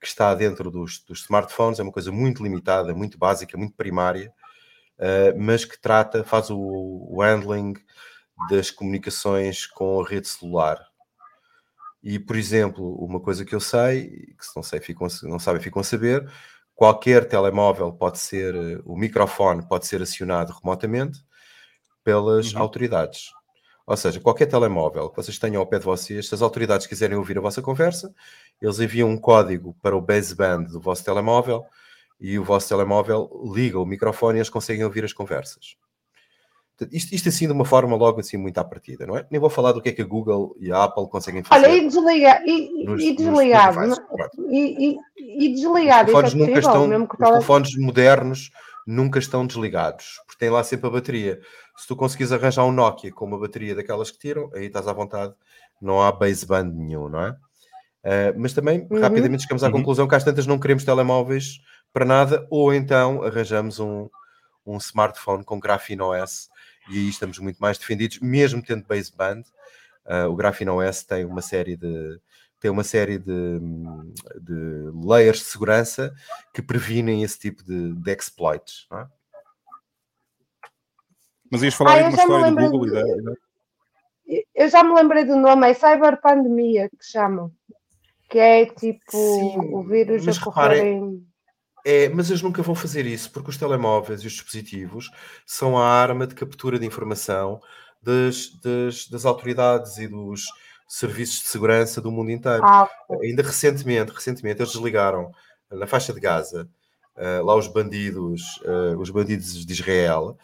[0.00, 4.32] que está dentro dos, dos smartphones, é uma coisa muito limitada, muito básica, muito primária,
[4.98, 7.74] eh, mas que trata, faz o, o handling
[8.50, 10.78] das comunicações com a rede celular.
[12.02, 15.62] E, por exemplo, uma coisa que eu sei, que se não, sei, ficam, não sabem,
[15.62, 16.28] ficam a saber,
[16.82, 21.20] qualquer telemóvel pode ser, eh, o microfone pode ser acionado remotamente
[22.02, 23.30] pelas autoridades.
[23.86, 27.16] Ou seja, qualquer telemóvel que vocês tenham ao pé de vocês, se as autoridades quiserem
[27.16, 28.12] ouvir a vossa conversa,
[28.60, 31.64] eles enviam um código para o baseband do vosso telemóvel
[32.18, 35.76] e o vosso telemóvel liga o microfone e eles conseguem ouvir as conversas.
[36.90, 39.26] Isto, isto assim de uma forma logo assim muito à partida, não é?
[39.30, 41.66] Nem vou falar do que é que a Google e a Apple conseguem fazer.
[41.66, 43.94] Olha, e, desliga, e, nos- e nos desligado?
[44.48, 46.60] e, e, e Os desligado, isso é telefones nunca possível?
[46.60, 48.50] estão, Mesmo que o os tele- telefones modernos
[48.86, 51.40] nunca estão desligados, porque têm lá sempre a bateria.
[51.76, 54.92] Se tu conseguires arranjar um Nokia com uma bateria daquelas que tiram, aí estás à
[54.92, 55.34] vontade,
[55.80, 57.36] não há baseband nenhum, não é?
[58.04, 59.00] Eh, mas também, Uhum.
[59.00, 59.72] rapidamente, chegamos à Uhum.
[59.74, 61.60] conclusão que às tantas não queremos telemóveis
[61.92, 64.08] para nada, ou então arranjamos um,
[64.66, 66.48] um smartphone com Graphene OS
[66.90, 69.42] e aí estamos muito mais defendidos, mesmo tendo baseband.
[70.06, 72.20] Eh, o Graphene OS tem uma série de
[72.60, 73.58] tem uma série de,
[74.40, 76.14] de layers de segurança
[76.54, 78.86] que previnem esse tipo de, de exploits.
[78.88, 79.06] Não é?
[81.50, 83.32] Mas ias falar Ah, aí de uma história do Google de- e da-
[84.54, 87.52] Eu já me lembrei do nome, é cyberpandemia que chamam.
[88.30, 91.26] Que é tipo o vírus a correr reparem, em.
[91.84, 95.10] É, mas eles nunca vão fazer isso, porque os telemóveis e os dispositivos
[95.44, 97.60] são a arma de captura de informação
[98.00, 100.44] das, das, das autoridades e dos
[100.86, 102.62] serviços de segurança do mundo inteiro.
[102.64, 102.88] Ah,
[103.22, 105.32] Ainda recentemente, recentemente eles desligaram
[105.70, 106.68] na faixa de Gaza,
[107.16, 110.36] eh, lá os bandidos, eh, os bandidos de Israel,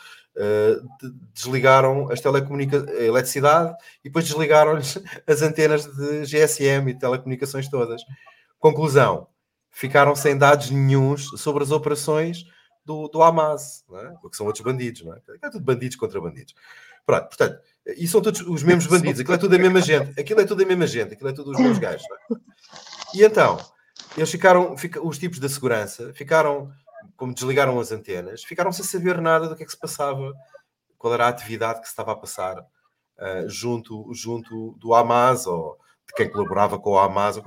[1.02, 7.68] de- desligaram as telecomunica a eletricidade e depois desligaram-lhes as antenas de GSM e telecomunicações
[7.68, 8.02] todas.
[8.58, 9.26] Conclusão,
[9.70, 12.44] ficaram sem dados nenhuns sobre as operações
[12.84, 14.14] do, do Hamas, não é?
[14.20, 15.20] porque são outros bandidos, não é?
[15.42, 16.54] É tudo bandidos contra bandidos.
[17.04, 20.40] Pronto, portanto, e são todos os mesmos bandidos, aquilo é tudo a mesma gente, aquilo
[20.40, 22.04] é tudo a mesma gente, aquilo é tudo os mesmos gajos.
[22.04, 22.34] é?
[23.14, 23.58] E então,
[24.16, 26.70] eles ficaram, fica- os tipos da segurança ficaram,
[27.16, 30.34] como desligaram as antenas, ficaram sem saber nada do que é que se passava,
[30.98, 32.62] qual era a atividade que se estava a passar
[33.18, 37.42] ah, junto, junto do Hamas ou de quem colaborava com o Hamas e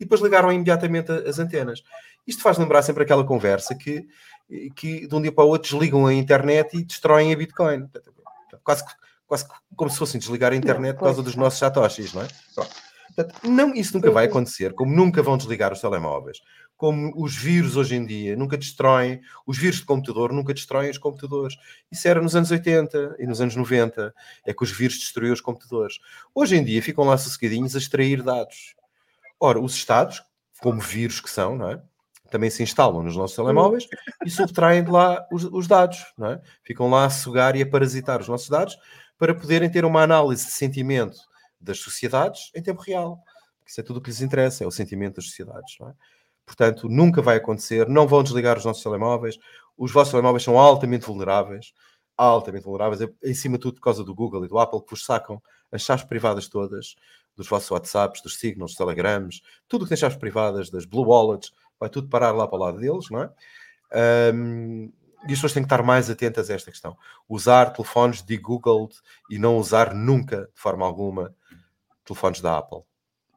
[0.00, 1.82] depois ligaram imediatamente a- as antenas.
[2.26, 4.06] Isto faz lembrar sempre aquela conversa que,
[4.74, 7.88] que de um dia para o outro desligam a internet e destroem a Bitcoin.
[8.64, 8.92] Quase, que-
[9.26, 9.46] quase
[9.76, 12.28] como se fossem desligar a internet por causa dos nossos satoshis, não é?
[13.14, 16.38] Portanto, não, isso nunca vai acontecer, como nunca vão desligar os telemóveis,
[16.76, 20.98] como os vírus hoje em dia nunca destroem, os vírus de computador nunca destroem os
[20.98, 21.56] computadores.
[21.90, 24.14] Isso era nos anos 80 e nos anos 90,
[24.46, 25.98] é que os vírus destruíam os computadores.
[26.34, 28.74] Hoje em dia ficam lá sossegadinhos a extrair dados.
[29.40, 30.22] Ora, os Estados,
[30.60, 31.82] como vírus que são, não é?
[32.30, 33.86] também se instalam nos nossos telemóveis
[34.24, 36.40] e subtraem de lá os, os dados, não é?
[36.64, 38.76] ficam lá a sugar e a parasitar os nossos dados
[39.16, 41.18] para poderem ter uma análise de sentimento
[41.60, 43.22] das sociedades em tempo real.
[43.66, 45.76] Isso é tudo o que lhes interessa, é o sentimento das sociedades.
[45.80, 45.94] Não é?
[46.46, 49.36] Portanto, nunca vai acontecer, não vão desligar os nossos telemóveis,
[49.76, 51.72] os vossos telemóveis são altamente vulneráveis,
[52.16, 55.04] altamente vulneráveis, em cima de tudo por causa do Google e do Apple, que vos
[55.04, 56.94] sacam as chaves privadas todas,
[57.36, 61.52] dos vossos WhatsApps, dos Signals, dos Telegrams, tudo que tem chaves privadas, das Blue Wallets,
[61.78, 63.30] vai tudo parar lá para o lado deles, não é?
[63.92, 64.90] Ahm,
[65.28, 66.96] e as pessoas têm que estar mais atentas a esta questão.
[67.28, 68.88] Usar telefones de Google
[69.28, 71.34] e não usar nunca, de forma alguma,
[72.04, 72.82] telefones da Apple.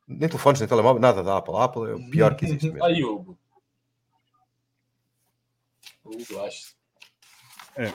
[0.10, 1.56] Nem telefones, nem telemóvel, nada da Apple.
[1.56, 2.84] A Apple é o pior que existe mesmo.
[2.84, 3.38] Aí, Hugo.
[6.04, 6.76] Hugo, acho.
[7.76, 7.94] É.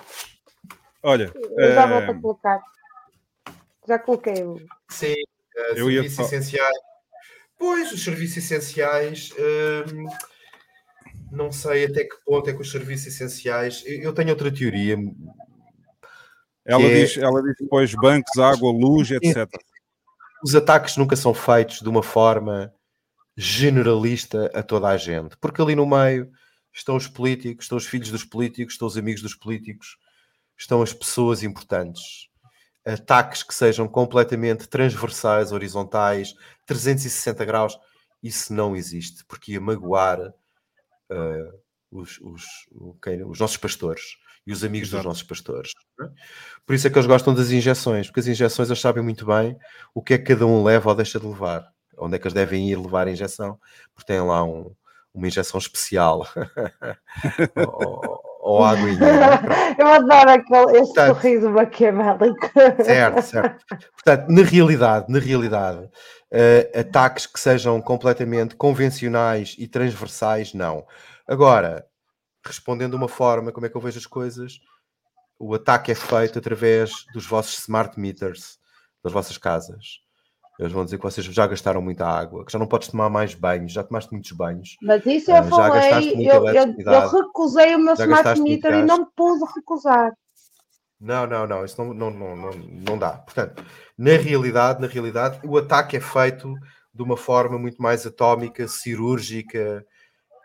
[1.02, 2.62] Olha, Eu já volto eh, a colocar.
[3.88, 4.56] Já coloquei o.
[4.88, 5.14] Sim,
[5.56, 6.76] eh, Eu ia serviços fa- essenciais.
[7.58, 9.30] Pois, os serviços essenciais.
[9.92, 10.06] hum,
[11.32, 13.82] não sei até que ponto é que os serviços essenciais.
[13.86, 14.96] Eu tenho outra teoria.
[16.64, 19.48] Ela é- diz, ela diz depois bancos, água, luz, etc.
[20.44, 22.70] Os ataques nunca são feitos de uma forma
[23.36, 26.31] generalista a toda a gente, porque ali no meio
[26.73, 29.97] estão os políticos, estão os filhos dos políticos, estão os amigos dos políticos,
[30.58, 32.28] estão as pessoas importantes.
[32.86, 36.34] Ataques que sejam completamente transversais, horizontais,
[36.66, 37.78] 360 graus,
[38.23, 40.20] isso não existe, porque ia magoar
[41.10, 41.52] eh,
[41.90, 42.44] os, os,
[43.02, 44.02] quem- os nossos pastores
[44.47, 45.08] e os amigos dos Exato.
[45.08, 45.73] nossos pastores.
[45.98, 46.10] Não é?
[46.66, 49.56] Por isso é que eles gostam das injeções, porque as injeções eles sabem muito bem
[49.94, 51.66] o que é que cada um leva ou deixa de levar,
[51.98, 53.58] onde é que eles devem ir levar a injeção,
[53.94, 54.73] porque têm lá um-
[55.12, 56.26] uma injeção especial
[57.56, 58.98] ou, ou aguinha.
[58.98, 59.39] não é?
[59.39, 59.55] Pronto.
[59.81, 62.50] Eu adoro aquele, esse Portanto- sorriso maquiavélico.
[62.84, 63.64] Certo, certo.
[63.92, 65.89] Portanto, na realidade, na realidade,
[66.31, 70.86] eh, ataques que sejam completamente convencionais e transversais, não.
[71.28, 71.86] Agora,
[72.44, 74.60] respondendo de uma forma, como é que eu vejo as coisas,
[75.38, 78.58] o ataque é feito através dos vossos smart meters,
[79.02, 80.04] das vossas casas.
[80.58, 83.34] Eles vão dizer que vocês já gastaram muita água, que já não podes tomar mais
[83.34, 84.76] banhos, já tomaste muitos banhos.
[84.80, 88.82] Mas isso eu já gastaste falei, eu, eu, eu recusei o meu smart meter e
[88.84, 90.12] não pude recusar.
[91.00, 93.12] Não, não, não, isso não, não, não, não, não dá.
[93.12, 93.64] Portanto,
[93.98, 96.54] na realidade, na realidade, o ataque é feito
[96.94, 99.84] de uma forma muito mais atómica, cirúrgica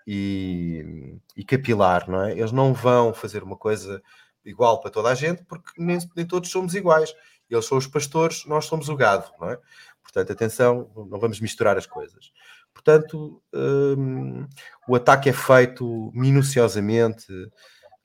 [0.07, 2.31] e, e capilar, não é?
[2.31, 4.01] Eles não vão fazer uma coisa
[4.45, 7.13] igual para toda a gente, porque nem, nem todos somos iguais.
[7.49, 9.59] Eles são os pastores, nós somos o gado, não é?
[10.03, 12.31] Portanto, atenção, não vamos misturar as coisas.
[12.73, 14.47] Portanto, hum,
[14.87, 17.27] o ataque é feito minuciosamente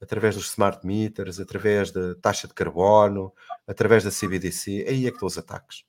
[0.00, 3.32] através dos smart meters, através da taxa de carbono,
[3.66, 4.84] através da CBDC.
[4.88, 5.84] Aí é que estão os ataques.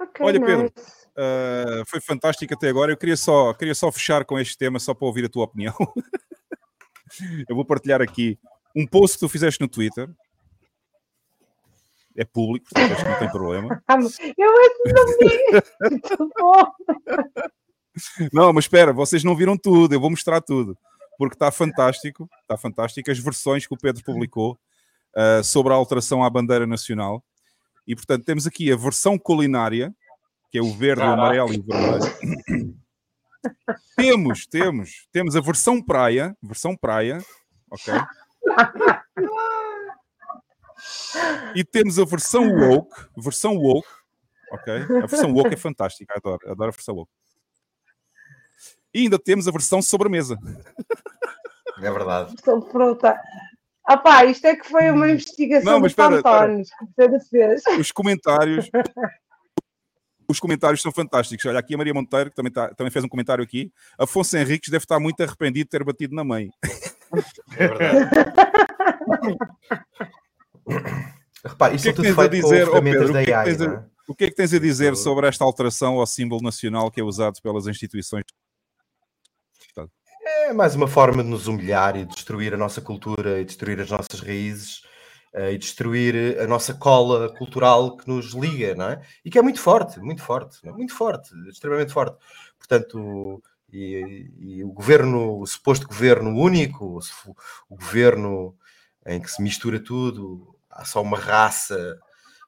[0.00, 1.06] Ok, Olha, Pedro, nice.
[1.16, 2.92] uh, foi fantástico até agora.
[2.92, 5.74] Eu queria só, queria só fechar com este tema, só para ouvir a tua opinião.
[7.48, 8.38] Eu vou partilhar aqui
[8.74, 10.08] um post que tu fizeste no Twitter.
[12.16, 13.82] É público, portanto acho que não tem problema.
[13.88, 15.90] Ah, Eu esse não vi.
[15.90, 16.72] Muito bom.
[18.32, 20.76] Não, mas espera, vocês não viram tudo, eu vou mostrar tudo.
[21.18, 23.10] Porque está fantástico, está fantástico.
[23.10, 24.58] As versões que o Pedro publicou
[25.16, 27.24] uh, sobre a alteração à bandeira nacional.
[27.86, 29.94] E portanto, temos aqui a versão culinária,
[30.50, 32.76] que é o verde, o amarelo e o vermelho.
[33.96, 37.18] Temos, temos, temos a versão praia, versão praia,
[37.70, 37.94] ok?
[41.54, 43.88] E temos a versão woke, versão woke,
[44.52, 44.74] ok?
[45.02, 47.12] A versão woke é fantástica, adoro, adoro a versão woke.
[48.94, 50.38] E ainda temos a versão sobremesa.
[51.78, 52.34] É verdade.
[52.42, 53.18] Sou fruta.
[53.84, 56.38] Ah pá, isto é que foi uma investigação Não, mas de espera, espera.
[56.40, 57.62] Pantones que o Pedro fez.
[57.78, 58.70] Os comentários.
[60.28, 61.44] Os comentários são fantásticos.
[61.46, 63.70] Olha, aqui a Maria Monteiro, que também, tá- também fez um comentário aqui.
[63.98, 66.50] Afonso Henriques deve estar muito arrependido de ter batido na mãe.
[67.56, 68.10] É verdade.
[71.44, 73.24] Repare, O isto que é que tudo tens a feito dizer, com ferramentas da é
[73.24, 73.84] que AI, tens a- não é?
[74.08, 77.04] o que é que tens a dizer sobre esta alteração ao símbolo nacional que é
[77.04, 78.24] usado pelas instituições?
[80.28, 83.90] É mais uma forma de nos humilhar e destruir a nossa cultura e destruir as
[83.90, 84.80] nossas raízes
[85.36, 89.02] e destruir a nossa cola cultural que nos liga, não é?
[89.24, 90.72] E que é muito forte, muito forte, é?
[90.72, 92.16] muito forte, extremamente forte.
[92.58, 96.98] Portanto, e, e o governo, o suposto governo único,
[97.68, 98.56] o, governo
[99.04, 101.98] em que se mistura tudo, há só uma raça,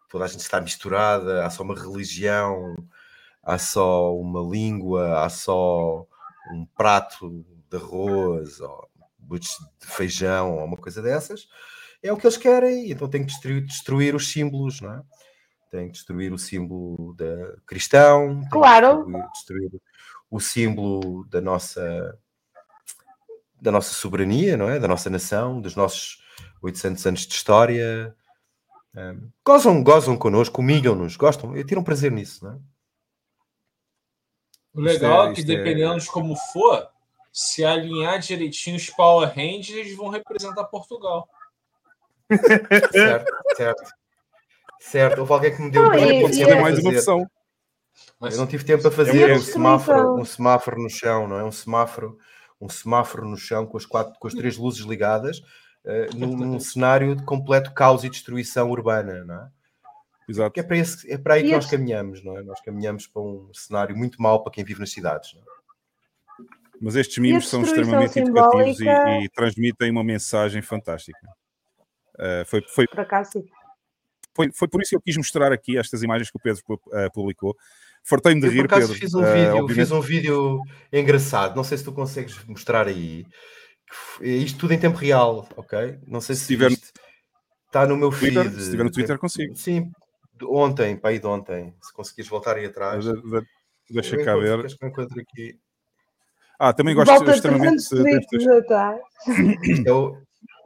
[0.09, 2.75] toda a gente está misturada, há só uma religião,
[3.43, 6.07] há só uma língua, há só
[6.53, 8.89] um prato de arroz ou
[9.31, 11.47] de feijão ou uma coisa dessas,
[12.03, 15.03] é o que eles querem, então tem que destruir, destruir os símbolos, não é?
[15.71, 19.05] Tem que destruir o símbolo da cristão, tem que Claro.
[19.05, 19.71] destruir, destruir
[20.31, 22.19] o símbolo da nossa
[23.61, 24.79] da nossa soberania, não é?
[24.79, 26.23] Da nossa nação, dos nossos
[26.63, 28.15] 800 anos de história.
[28.95, 32.59] Um, gozam, gozam connosco, humilham-nos, gostam, e tiram prazer nisso, não é?
[34.75, 36.89] O legal é, é- que, é- dependendo de como for,
[37.33, 41.29] se alinhar direitinho os Power Rangers, eles vão representar Portugal.
[42.93, 43.83] Certo, certo.
[44.81, 47.29] Certo, houve alguém que me deu e- e tempo é- mais uma versão.
[48.21, 51.27] Mas Eu não tive tempo a É fazer uma- um semáforo, um semáforo no chão,
[51.29, 51.45] não é?
[51.45, 52.19] Um semáforo,
[52.61, 55.41] um semáforo no chão com as quatro, com as três luzes ligadas,
[55.85, 59.49] eh, num, num cenário de completo caos e destruição urbana, não é?
[60.29, 60.53] Exato.
[60.53, 62.43] Que é para, esse- é para aí que nós caminhamos, não é?
[62.43, 65.35] Nós caminhamos para um cenário muito mau para quem vive nas cidades.
[65.35, 65.45] Não é?
[66.81, 71.19] Mas estes mimos são extremamente educativos e, simbólica- e transmitem uma mensagem fantástica.
[72.19, 73.45] Uh, foi, foi, Por acaso, sim.
[74.35, 77.09] foi, foi por isso que eu quis mostrar aqui estas imagens que o Pedro eh,
[77.15, 77.55] publicou.
[78.05, 78.99] Fartei-me de Eu, por rir, acaso, Pedro.
[79.01, 80.61] fiz um, Eh, vídeo, obviamente- fiz um vídeo
[80.93, 81.55] engraçado.
[81.57, 83.25] Não sei se tu consegues mostrar aí.
[84.21, 85.99] Isto tudo em tempo real, ok?
[86.07, 86.93] Não sei se, tiver no- viste.
[87.67, 88.45] Está no meu Twitter?
[88.45, 88.63] feed.
[88.63, 89.55] Se tiver no Twitter, consigo.
[89.57, 89.91] Sim,
[90.35, 91.75] de ontem, para aí de ontem.
[91.83, 93.05] Se conseguires voltar aí atrás.
[93.05, 93.47] De- de-
[93.91, 94.65] Deixa Eu cá ver.
[94.67, 95.59] acho que eu encontro aqui.
[96.59, 99.01] Ah, também gosto Volta extremamente 300 cliques atrás.
[99.63, 100.17] Isto é o,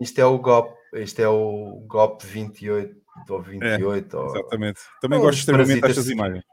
[0.00, 4.16] isto é o GOP, isto é o GOP 28 ou 28.
[4.16, 4.80] ou, É, exatamente.
[5.00, 6.44] Também onde gosto os extremamente destas se- imagens.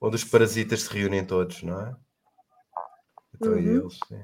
[0.00, 1.94] Onde os parasitas se reúnem todos, não é?
[3.34, 3.58] Então, Uhum.
[3.58, 4.22] eles, sim.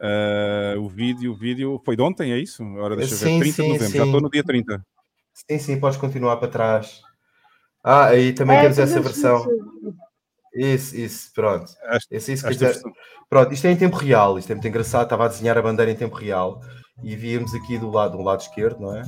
[0.00, 2.62] Eh, o vídeo, o vídeo foi de ontem, é isso?
[2.76, 3.24] Ora, deixa eu ver.
[3.26, 4.08] Sim, 30 de sim, novembro, já sim.
[4.08, 4.86] estou no dia 30.
[5.34, 7.02] Sim, sim, podes continuar para trás.
[7.82, 9.02] Ah, aí também É, temos essa isso.
[9.02, 9.46] versão.
[10.54, 11.70] Isso, isso, pronto.
[12.10, 12.92] Esse, isso que esta isto é-
[13.28, 15.04] Pronto, isto é em tempo real, isto é muito engraçado.
[15.04, 16.60] Estava a desenhar a bandeira em tempo real
[17.02, 19.02] e víamos aqui do lado, do lado esquerdo, não é?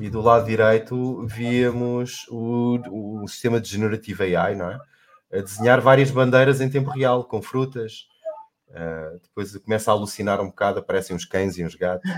[0.00, 4.78] E do lado direito víamos o, o sistema de Generative AI, não é?
[5.32, 8.06] A desenhar várias bandeiras em tempo real, com frutas.
[8.74, 12.10] Ah, depois começa a alucinar um bocado, aparecem uns cães e uns gatos.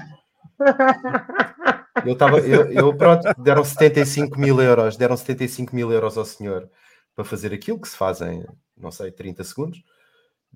[2.05, 6.68] Eu estava, eu, eu, pronto, deram 75 mil euros, deram 75 mil euros ao senhor
[7.15, 8.44] para fazer aquilo que se faz em,
[8.76, 9.82] não sei, 30 segundos.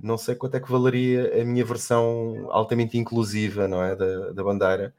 [0.03, 3.95] Não sei quanto é que valeria a minha versão altamente inclusiva, não é?
[3.97, 4.95] Da, da bandeira,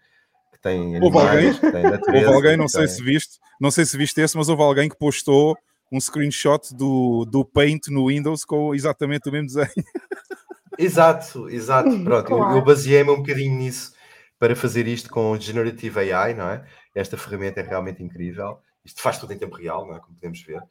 [0.53, 2.25] que tem Houve alguém, animais, que tem natureza.
[2.27, 4.89] houve alguém, não sei tem- se viste, não sei se viste esse, mas houve alguém
[4.89, 5.57] que postou
[5.91, 9.67] um screenshot do, do Paint no Windows com exatamente o mesmo desenho.
[10.77, 11.89] Exato, exato.
[12.03, 12.61] Pronto, eu- eu, Claro.
[12.63, 13.93] baseei-me um bocadinho nisso
[14.39, 16.65] para fazer isto com Generative AI, não é?
[16.95, 18.57] Esta ferramenta é realmente incrível.
[18.83, 19.99] Isto faz tudo em tempo real, não é?
[19.99, 20.63] Como podemos ver.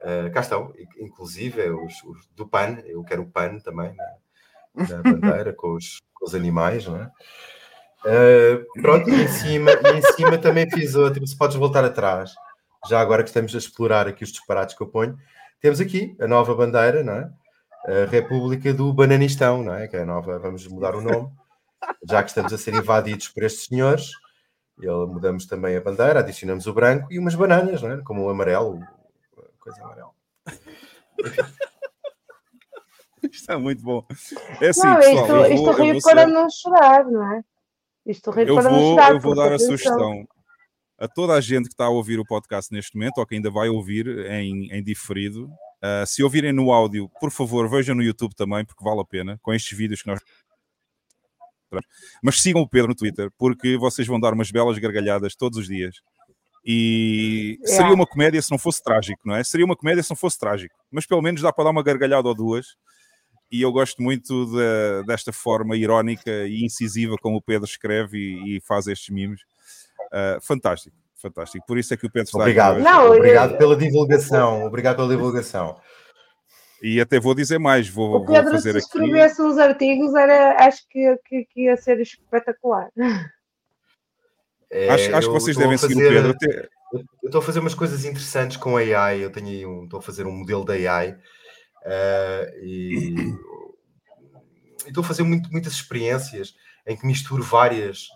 [0.00, 3.94] Uh, cá estão, in- inclusive é os, os do PAN, eu quero o PAN também
[4.74, 7.10] na, na bandeira com os, com os animais, não é?
[8.04, 11.26] Uh, pronto, e em, cima, e em cima também fiz outro.
[11.26, 12.34] Se podes voltar atrás,
[12.88, 15.18] já agora que estamos a explorar aqui os disparates que eu ponho,
[15.60, 17.30] temos aqui a nova bandeira, não é?
[18.04, 19.88] A República do Bananistão, não é?
[19.88, 21.30] Que é a nova, vamos mudar o nome,
[22.08, 24.10] já que estamos a ser invadidos por estes senhores.
[24.78, 28.02] Ele, mudamos também a bandeira, adicionamos o branco e umas bananas, não é?
[28.02, 28.78] Como o amarelo,
[29.66, 30.10] coisa amarela.
[33.30, 34.06] Isto é muito bom.
[34.60, 35.42] É assim, não, pessoal.
[35.42, 37.44] isto, isto vou- eu ri vou para ser- não chorar, não é?
[38.06, 39.10] Isto ri eu para não vou, chorar.
[39.12, 40.26] eu vou dar a sugestão
[40.98, 43.50] a toda a gente que está a ouvir o podcast neste momento, ou que ainda
[43.50, 45.50] vai ouvir em, em diferido.
[45.82, 49.38] ah, se ouvirem no áudio, por favor, vejam no YouTube também, porque vale a pena,
[49.42, 50.20] com estes vídeos que nós.
[52.22, 55.66] Mas sigam o Pedro no Twitter, porque vocês vão dar umas belas gargalhadas todos os
[55.66, 55.96] dias.
[56.68, 57.94] E seria Yeah.
[57.94, 59.44] uma comédia se não fosse trágico, não é?
[59.44, 62.26] Seria uma comédia se não fosse trágico, mas pelo menos dá para dar uma gargalhada
[62.26, 62.66] ou duas.
[63.52, 68.56] E eu gosto muito da- desta forma irónica e incisiva como o Pedro escreve e,
[68.56, 69.40] e faz estes mimos.
[70.12, 71.64] Ah, fantástico, fantástico.
[71.64, 72.74] Por isso é que o Pedro está aqui Obrigado.
[72.76, 72.84] hoje.
[72.84, 74.64] Não, obrigado eu- pela divulgação.
[74.66, 75.78] Obrigado pela divulgação.
[76.82, 78.86] E até vou dizer mais, vou, O vou Pedro, fazer se aqui.
[78.98, 82.88] escrevesse uns artigos, era, acho que, que, que ia ser espetacular.
[84.70, 87.42] É, Acho- acho que vocês estou devem seguir o fazer- Pedro, até- Eu estou a
[87.42, 89.22] fazer umas coisas interessantes com AI.
[89.22, 91.16] Eu tenho aí um, estou a fazer um modelo da AI
[91.84, 93.14] eh, e,
[94.86, 96.54] estou a fazer muito- muitas experiências
[96.86, 98.06] em que misturo várias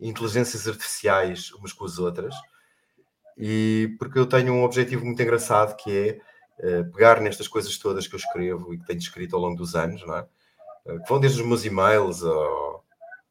[0.00, 2.34] inteligências artificiais umas com as outras.
[3.38, 6.20] E porque eu tenho um objetivo muito engraçado que é
[6.58, 9.74] eh, pegar nestas coisas todas que eu escrevo e que tenho escrito ao longo dos
[9.76, 10.26] anos, não é?
[10.86, 12.84] Eh, que vão desde os meus e-mails ao-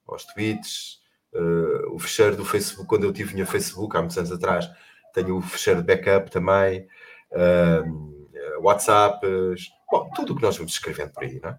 [0.07, 0.99] aos tweets,
[1.35, 4.69] eh, o fecheiro do Facebook, quando eu tive o meu Facebook há muitos anos atrás,
[5.13, 6.87] tenho o fecheiro de backup também,
[7.33, 11.57] ehm, eh, WhatsApps, bom, tudo o que nós vamos escrevendo por aí, não é?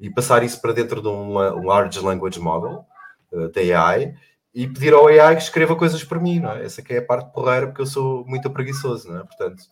[0.00, 2.84] E passar isso para dentro de um um Large Language Model,
[3.32, 4.14] eh, da AI,
[4.54, 6.64] e pedir ao AI que escreva coisas para mim, não é?
[6.64, 9.24] Essa que é a parte porreira, porque eu sou muito preguiçoso, não é?
[9.24, 9.62] Portanto,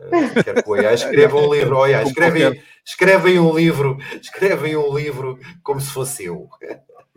[0.00, 3.38] eh, quero que o AI escreva um livro, oh, AI, escreve, aí- qualquer- escreve aí
[3.40, 6.48] um livro, escreve aí um livro como se fosse eu.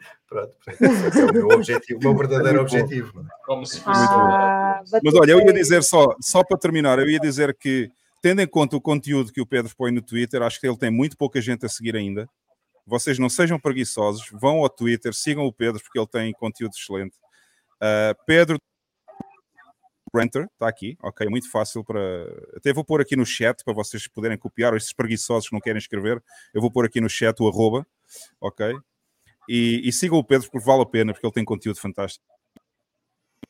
[0.28, 2.80] Pronto, esse é o meu objetivo, o meu verdadeiro Muito bom.
[2.82, 3.22] objetivo.
[3.22, 3.24] é?
[3.46, 3.92] Como se bom.
[3.92, 7.90] Ah, Mas olha, eu ia dizer só, só para terminar, eu ia dizer que,
[8.22, 10.90] tendo em conta o conteúdo que o Pedro põe no Twitter, acho que ele tem
[10.90, 12.28] muito pouca gente a seguir ainda.
[12.86, 17.16] Vocês não sejam preguiçosos, vão ao Twitter, sigam o Pedro, porque ele tem conteúdo excelente.
[17.80, 18.58] Ah, Pedro
[20.16, 22.00] Renter, está aqui, ok, muito fácil para.
[22.56, 25.60] Até vou pôr aqui no chat para vocês poderem copiar, ou esses preguiçosos que não
[25.60, 26.24] querem escrever,
[26.54, 27.86] eu vou pôr aqui no chat o arroba,
[28.40, 28.76] ok?
[29.50, 32.24] E, e sigam o Pedro porque vale a pena, porque ele tem conteúdo fantástico.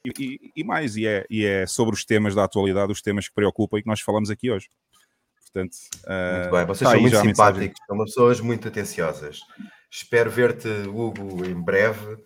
[0.05, 3.33] E, e- mais, e é, e é sobre os temas da atualidade, os temas que
[3.33, 4.67] preocupam e que nós falamos aqui hoje.
[5.43, 9.39] Portanto, ah, Muito bem, vocês tá são muito a simpáticos, são pessoas muito atenciosas.
[9.89, 12.17] Espero ver-te, Hugo, em breve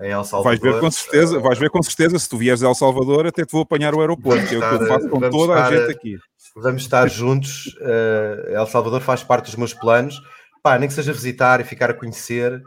[0.00, 0.58] em El Salvador.
[0.60, 3.44] Vais ver com certeza, vais ver com certeza, se tu vieres a El Salvador, até
[3.44, 5.76] te vou apanhar o aeroporto, que é o que eu faço com toda a estar,
[5.76, 6.16] gente aqui.
[6.54, 7.76] Vamos estar juntos.
[7.80, 10.20] eh, El Salvador faz parte dos meus planos.
[10.62, 12.62] Pá, nem que seja visitar e ficar a conhecer,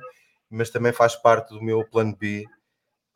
[0.50, 2.46] mas também faz parte do meu plano B.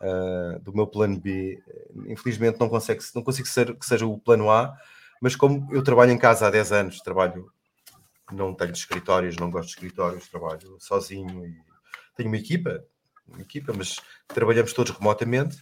[0.02, 1.62] eh, do meu plano B.
[2.08, 4.76] Infelizmente não, consegue, não consigo ser que seja o plano A,
[5.22, 7.52] mas como eu trabalho em casa há 10 anos, trabalho,
[8.32, 11.56] não tenho escritórios, não gosto de escritórios, trabalho sozinho e
[12.18, 12.84] tenho uma equipa,
[13.28, 13.98] uma equipa, mas
[14.28, 15.58] trabalhamos todos remotamente.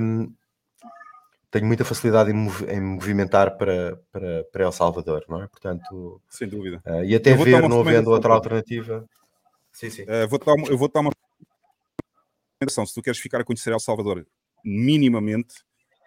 [0.00, 0.32] Hum,
[1.50, 5.46] tenho muita facilidade em, mov- em movimentar para, para, para El Salvador, não é?
[5.46, 6.80] Portanto, Sem dúvida.
[6.84, 9.04] eh, e até ver, não havendo outra alternativa.
[9.74, 10.04] Sim, sim.
[10.08, 11.10] Eh, vou-te dar uma- eu vou-te dar uma
[12.60, 12.86] recomendação.
[12.86, 14.24] Se tu queres ficar a conhecer El Salvador
[14.64, 15.56] minimamente,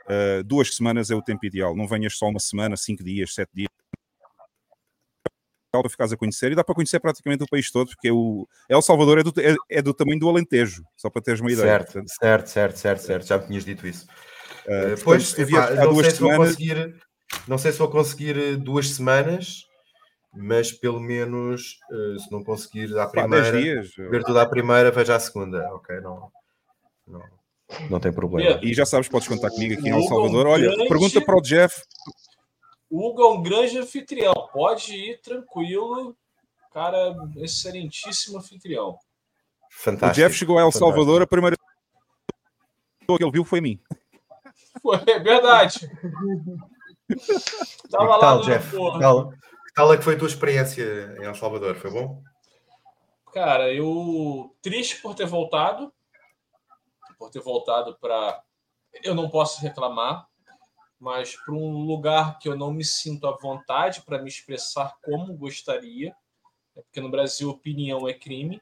[0.10, 1.76] eh, duas semanas é o tempo ideal.
[1.76, 3.68] Não venhas só uma semana, cinco dias, sete dias.
[5.70, 8.82] Para ficares a conhecer, e dá para conhecer praticamente o país todo, porque o El
[8.82, 11.68] Salvador é do, é, é do tamanho do Alentejo, só para teres uma ideia.
[11.68, 13.28] Certo, Portanto, certo, certo, certo, certo.
[13.28, 14.08] Já me tinhas dito isso.
[14.66, 16.58] Eh, Eh, portanto, pois, se tu epá, não duas sei se vou semanas-
[17.48, 19.68] não sei se vou conseguir eh, duas semanas,
[20.38, 23.96] mas pelo menos eh, se não conseguir à Pá, primeira, 10 dias.
[24.10, 25.68] ver tudo à primeira, veja à segunda.
[25.74, 26.32] Ok, não,
[27.08, 27.24] não,
[27.90, 28.60] não tem problema.
[28.64, 30.48] E já sabes, podes contar comigo aqui em O El Hugo Salvador.
[30.48, 31.82] Olha, Grande- pergunta para o Jeff.
[32.90, 34.34] O Hugo é um grande anfitrião.
[34.54, 36.16] Pode ir tranquilo.
[36.74, 38.90] Cara, excelentíssimo anfitrião.
[38.92, 38.98] O
[39.70, 40.16] Fantástico.
[40.16, 40.92] Jeff chegou a El fantástico.
[40.96, 41.56] Salvador, a primeira
[43.00, 43.80] pessoa que ele viu foi a mim.
[44.82, 45.80] Foi, é verdade.
[47.90, 48.70] Tava que lá tal, no Jeff?
[48.70, 48.78] Que
[49.78, 51.76] tal é que foi a tua experiência em El Salvador?
[51.76, 52.24] Foi bom?
[53.32, 55.94] Cara, eu triste por ter voltado,
[57.20, 58.42] por ter voltado para,
[59.04, 60.28] eu não posso reclamar,
[61.00, 65.38] mas para um lugar que eu não me sinto à vontade para me expressar como
[65.38, 66.10] gostaria,
[66.76, 66.82] né?
[66.82, 68.60] porque no Brasil opinião é crime.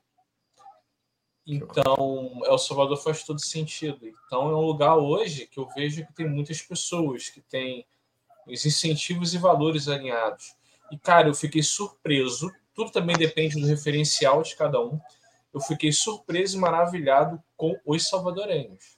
[1.48, 4.06] Então, El Salvador faz todo sentido.
[4.06, 7.86] Então, é um lugar hoje que eu vejo que tem muitas pessoas que têm
[8.46, 10.54] os incentivos e valores alinhados.
[10.92, 12.52] E, cara, eu fiquei surpreso.
[12.74, 15.00] Tudo também depende do referencial de cada um.
[15.54, 18.98] Eu fiquei surpreso e maravilhado com os salvadorenhos.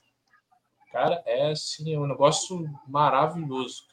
[0.92, 3.84] Cara, é assim, é um negócio maravilhoso.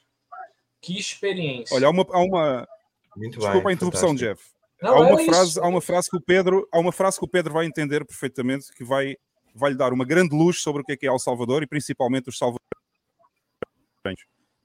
[0.81, 1.75] Que experiência.
[1.75, 2.05] Olha, há uma.
[2.09, 2.67] Há uma...
[3.15, 4.35] Muito Desculpa bem, a interrupção, fantástico.
[4.35, 4.55] Jeff.
[4.81, 5.61] Não, há uma é frase, isso.
[5.61, 8.73] há uma frase que o Pedro, há uma frase que o Pedro vai entender perfeitamente
[8.73, 9.15] que vai
[9.55, 11.67] vai lhe dar uma grande luz sobre o que é que é El Salvador e
[11.67, 12.59] principalmente os salvadorenhos.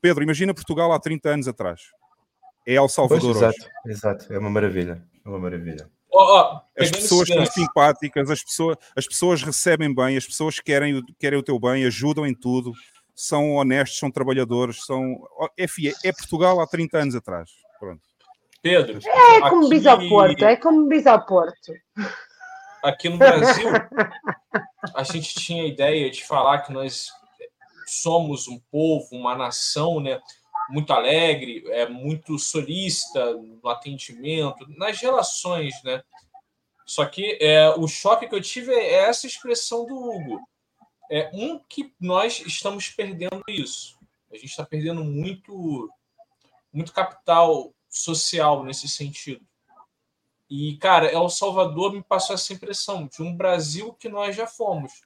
[0.00, 1.92] Pedro, imagina Portugal há 30 anos atrás.
[2.66, 3.38] É El Pois, Salvador hoje.
[3.38, 4.32] exato, exato.
[4.32, 5.02] É uma maravilha.
[5.24, 5.88] É uma maravilha.
[6.12, 10.96] Ó, ó, As pessoas são simpáticas, as pessoas, as pessoas recebem bem, as pessoas querem,
[10.98, 12.72] o- querem o teu bem, ajudam em tudo,
[13.14, 15.16] são honestos, são trabalhadores, são.
[15.58, 15.66] É,
[16.08, 17.50] é Portugal há 30 anos atrás.
[17.78, 18.00] Pronto.
[18.62, 21.72] Pedro, É como aqui- diz ao Porto, é como diz ao Porto.
[22.84, 23.68] aqui no Brasil,
[24.94, 27.08] a gente tinha a ideia de falar que nós
[27.86, 30.20] somos um povo, uma nação, né?
[30.70, 36.02] Muito alegre, é muito solícita no atendimento, nas relações, né?
[36.86, 40.40] Só que é, o choque que eu tive é essa expressão do Hugo.
[41.10, 43.98] É um que nós estamos perdendo isso.
[44.32, 45.88] A gente está perdendo muito,
[46.72, 49.44] muito capital social nesse sentido.
[50.48, 55.02] E, cara, El Salvador me passou essa impressão de um Brasil que nós já fomos,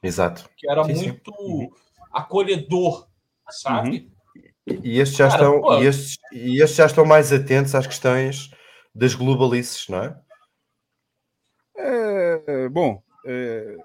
[0.00, 0.48] Exato.
[0.56, 1.06] que era Sim, sim.
[1.06, 1.76] muito
[2.12, 3.08] acolhedor,
[3.48, 4.08] sabe?
[4.66, 5.82] E e estes já Cara, estão, pô.
[5.82, 8.50] e estes, e estes já estão mais atentos às questões
[8.94, 10.20] das globalices, não é?
[11.76, 13.76] É, bom, é,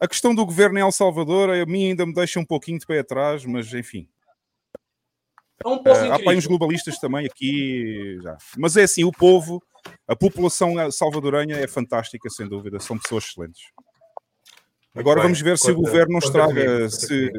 [0.00, 2.86] a questão do governo em El Salvador a mim ainda me deixa um pouquinho de
[2.86, 4.08] pé atrás, mas enfim.
[5.62, 8.38] É um Eh, há uns globalistas também aqui já.
[8.56, 9.62] Mas é assim, o povo,
[10.08, 13.62] a população salvadorenha é fantástica, sem dúvida, são pessoas excelentes.
[14.94, 15.24] Agora bem.
[15.24, 17.30] vamos ver se o governo não estraga, se,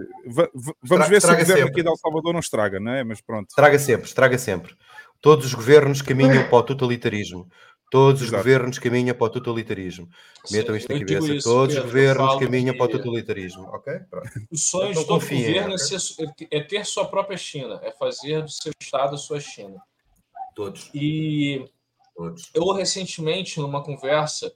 [0.83, 1.63] vamos ver se o traga governo sempre.
[1.71, 3.03] aqui de El Salvador não estraga, não é?
[3.03, 3.49] Mas pronto.
[3.49, 4.75] Estraga sempre, estraga sempre.
[5.19, 7.47] Todos os governos caminham para o totalitarismo.
[7.91, 8.41] Todos os Exato.
[8.43, 10.07] governos caminham para o totalitarismo.
[10.49, 11.33] Metam Sim, isto na cabeça.
[11.35, 13.63] isso, Todos os Pedro, eu governos caminham para o que- totalitarismo.
[13.63, 13.93] Ok?
[14.09, 14.29] Pronto.
[14.49, 17.91] O sonho Então de todo confiem, governo é, ser- é ter sua própria China, é
[17.91, 19.75] fazer do seu estado a sua China.
[20.55, 20.89] Todos.
[20.95, 21.65] E
[22.15, 22.49] Todos.
[22.53, 24.51] eu recentemente, numa conversa,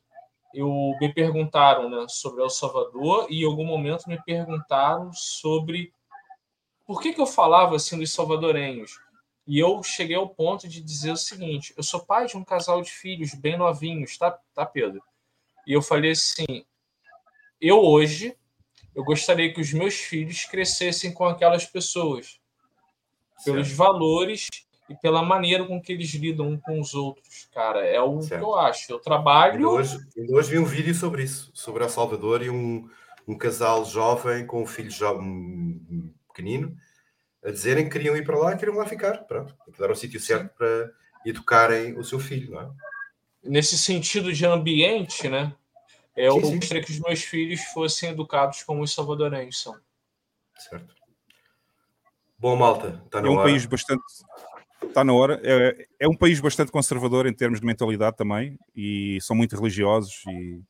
[0.55, 5.93] eu me perguntaram né, sobre El Salvador e em algum momento me perguntaram sobre
[6.85, 8.99] por que, que eu falava assim dos salvadorenhos.
[9.45, 12.81] E eu cheguei ao ponto de dizer o seguinte: eu sou pai de um casal
[12.81, 15.03] de filhos bem novinhos, tá, tá Pedro?
[15.67, 16.65] E eu falei assim:
[17.59, 18.35] eu hoje,
[18.95, 22.39] eu gostaria que os meus filhos crescessem com aquelas pessoas,
[23.43, 24.47] pelos valores
[24.89, 27.85] e pela maneira com que eles lidam um com os outros, cara.
[27.85, 28.39] É o Certo.
[28.41, 28.91] que eu acho.
[28.91, 29.69] Eu trabalho.
[29.69, 32.89] hoje, ainda hoje vi um vídeo sobre isso, sobre El Salvador e um,
[33.27, 36.75] um casal jovem com um filho jo- um pequenino
[37.43, 39.19] a dizerem que queriam ir para lá e queriam lá ficar.
[39.25, 40.91] Pronto, era o sítio certo para
[41.25, 42.71] educarem o seu filho, não é?
[43.47, 45.53] nesse sentido de ambiente, né?
[46.15, 46.55] Eu Sim, sim.
[46.55, 49.79] gostaria que os meus filhos fossem educados como os salvadorenhos são.
[50.57, 50.95] Certo.
[52.39, 53.43] Bom, malta, está na é um hora.
[53.49, 54.01] país bastante.
[54.95, 55.41] Está na hora.
[55.43, 58.57] É, é um país bastante conservador em termos de mentalidade também.
[58.73, 60.23] E são muito religiosos.
[60.25, 60.61] E,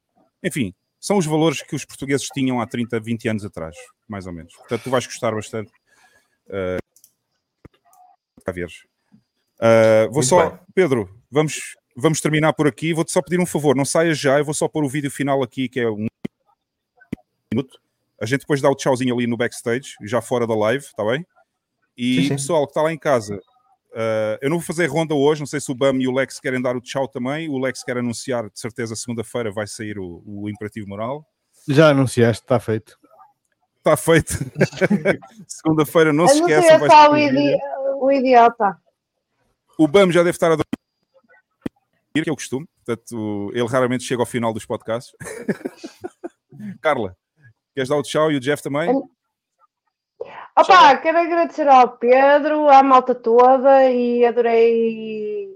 [0.44, 3.76] enfim, são os valores que os portugueses tinham há 30, 20 anos atrás,
[4.08, 4.52] mais ou menos.
[4.56, 5.72] Portanto, tu vais gostar bastante.
[6.48, 6.82] Uh,
[8.44, 8.74] a veres.
[9.60, 10.60] Uh, vou Muito só, bem.
[10.74, 12.96] Pedro, vamos, vamos terminar por aqui.
[12.96, 14.40] Vou-te só pedir um favor, não saias já.
[14.40, 16.08] Eu vou só pôr o vídeo final aqui, que é um
[17.54, 17.80] minuto.
[18.20, 21.24] A gente depois dá o tchauzinho ali no backstage, já fora da live, está bem?
[21.96, 22.30] E Sim, sim.
[22.30, 23.40] pessoal que está lá em casa,
[23.96, 26.40] uh, eu não vou fazer ronda hoje, não sei se o Bam e o Lex
[26.40, 27.50] querem dar o tchau também.
[27.50, 31.26] O Lex quer anunciar, de certeza, segunda-feira vai sair o, o Imperativo Moral.
[31.68, 32.98] Já anunciaste, está feito.
[33.78, 34.34] Está feito.
[35.48, 36.80] segunda-feira, não se Anuncia esqueçam.
[36.80, 37.58] vai só o, idi
[38.00, 38.78] o idiota.
[39.78, 42.68] O Bam já deve estar a dormir, que é o costume.
[42.86, 45.14] Portanto, ele raramente chega ao final dos podcasts.
[46.82, 47.18] Carla,
[47.74, 48.90] queres dar o tchau e o Jeff também?
[50.58, 55.50] Opa, quero agradecer ao Pedro, à malta toda e adorei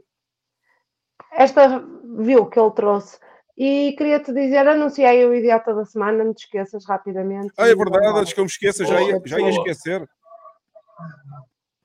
[1.32, 1.82] esta
[2.18, 3.18] view que ele trouxe.
[3.58, 7.54] E queria-te dizer, anunciei o idiota da semana, não te esqueças rapidamente.
[7.58, 10.10] Ah, é verdade, antes que eu me esqueça, já ia, já ia esquecer.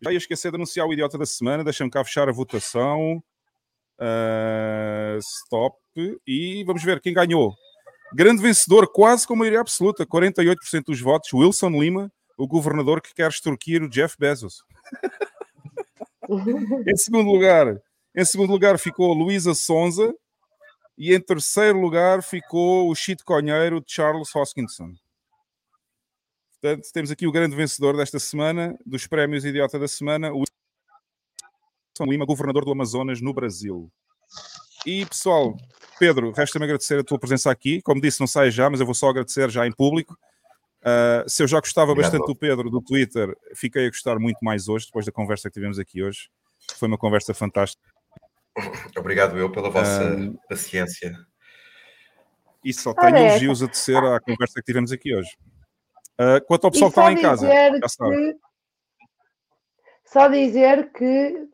[0.01, 1.65] Já ia esquecer de anunciar o idiota da semana.
[1.65, 3.23] Deixa-me cá fechar a votação.
[3.99, 5.76] Ah, stop.
[6.26, 7.55] E vamos ver quem ganhou.
[8.12, 11.33] Grande vencedor, quase com maioria absoluta, 48% dos votos.
[11.33, 14.65] Wilson Lima, o governador que quer extorquir o Jeff Bezos.
[16.87, 17.81] em segundo lugar,
[18.15, 20.15] em segundo lugar ficou Luísa Sonza
[20.97, 24.95] e em terceiro lugar ficou o shitcoinheiro Charles Hoskinson.
[26.61, 32.11] Portanto, temos aqui o grande vencedor desta semana, dos prémios Idiota da Semana, o Wilson
[32.11, 33.93] Lima, governador do Amazonas, no Brasil.
[34.87, 35.55] E, pessoal,
[35.99, 37.83] Pedro, resta-me agradecer a tua presença aqui.
[37.83, 40.17] Como disse, não sai já, mas eu vou só agradecer já em público.
[40.85, 44.39] Uh, se eu já gostava Obrigado, bastante do Pedro, do Twitter, fiquei a gostar muito
[44.43, 46.29] mais hoje, depois da conversa que tivemos aqui hoje.
[46.77, 47.83] Foi uma conversa fantástica.
[48.97, 51.17] Obrigado eu pela vossa Ah, paciência.
[52.63, 53.27] E só tenho essa.
[53.29, 55.31] elogios a tecer à conversa que tivemos aqui hoje.
[56.21, 58.37] Uh, quanto ao pessoal que está lá em casa, que-
[60.05, 61.49] Só dizer que,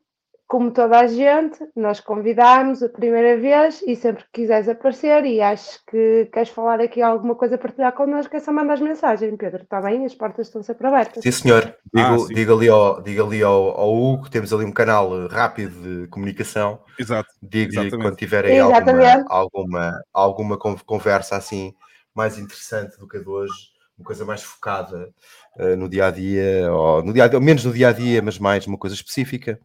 [0.51, 5.41] como toda a gente, nós convidámos a primeira vez e sempre que quiseres aparecer e
[5.41, 9.81] acho que queres falar aqui alguma coisa, partilhar connosco, é só mandar mensagem, Pedro, está
[9.81, 10.05] bem?
[10.05, 11.23] As portas estão sempre abertas.
[11.23, 11.77] Sim, senhor.
[11.95, 12.35] Digo, Ah, sim.
[12.35, 16.81] diga ali, ao, diga ali ao, ao Hugo, temos ali um canal rápido de comunicação.
[16.99, 17.29] Exato.
[17.41, 21.73] Digo-lhe quando tiverem alguma, alguma, alguma con- conversa assim
[22.13, 23.55] mais interessante do que a de hoje,
[23.97, 25.11] uma coisa mais focada
[25.59, 27.93] eh, no dia a dia, ou no dia a dia, ou menos no dia a
[27.93, 29.61] dia, mas mais uma coisa específica.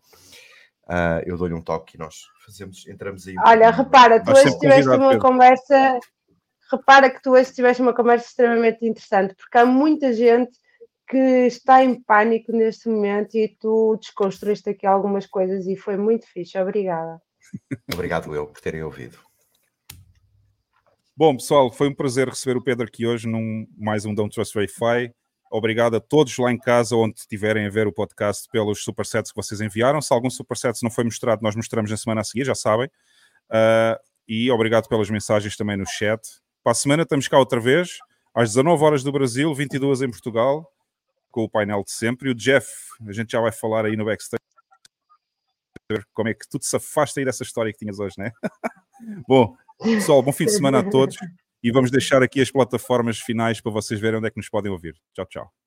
[0.87, 3.35] Ah, eu dou-lhe um toque e nós fazemos, entramos aí.
[3.45, 5.19] Olha, repara, tu hoje tiveste uma Pedro.
[5.19, 5.99] conversa.
[6.71, 10.51] Repara que tu hoje tiveste uma conversa extremamente interessante, porque há muita gente
[11.07, 16.27] que está em pânico neste momento e tu desconstruíste aqui algumas coisas e foi muito
[16.27, 16.57] fixe.
[16.57, 17.21] Obrigada.
[17.93, 19.17] Obrigado eu por terem ouvido.
[21.15, 24.53] Bom, pessoal, foi um prazer receber o Pedro aqui hoje num mais um Don't Trust
[24.53, 25.13] Verify.
[25.57, 29.37] Obrigado a todos lá em casa, onde estiverem a ver o podcast, pelos supersets que
[29.37, 30.01] vocês enviaram.
[30.01, 32.91] Se algum superset não foi mostrado, nós mostramos na semana a seguir, já sabem.
[33.49, 36.19] Ah, e obrigado pelas mensagens também no chat.
[36.61, 37.99] Para a semana estamos cá outra vez,
[38.33, 40.69] às 19 horas do Brasil, 22 em Portugal,
[41.31, 42.27] com o painel de sempre.
[42.27, 42.67] E o Jeff,
[43.07, 44.43] a gente já vai falar aí no backstage
[46.13, 48.29] como é que tu te safaste aí dessa história que tinhas hoje, né?
[49.25, 51.15] Bom, pessoal, bom fim de semana a todos
[51.65, 54.71] e vamos deixar aqui as plataformas finais para vocês verem onde é que nos podem
[54.71, 54.93] ouvir.
[55.15, 55.64] Tchau, tchau.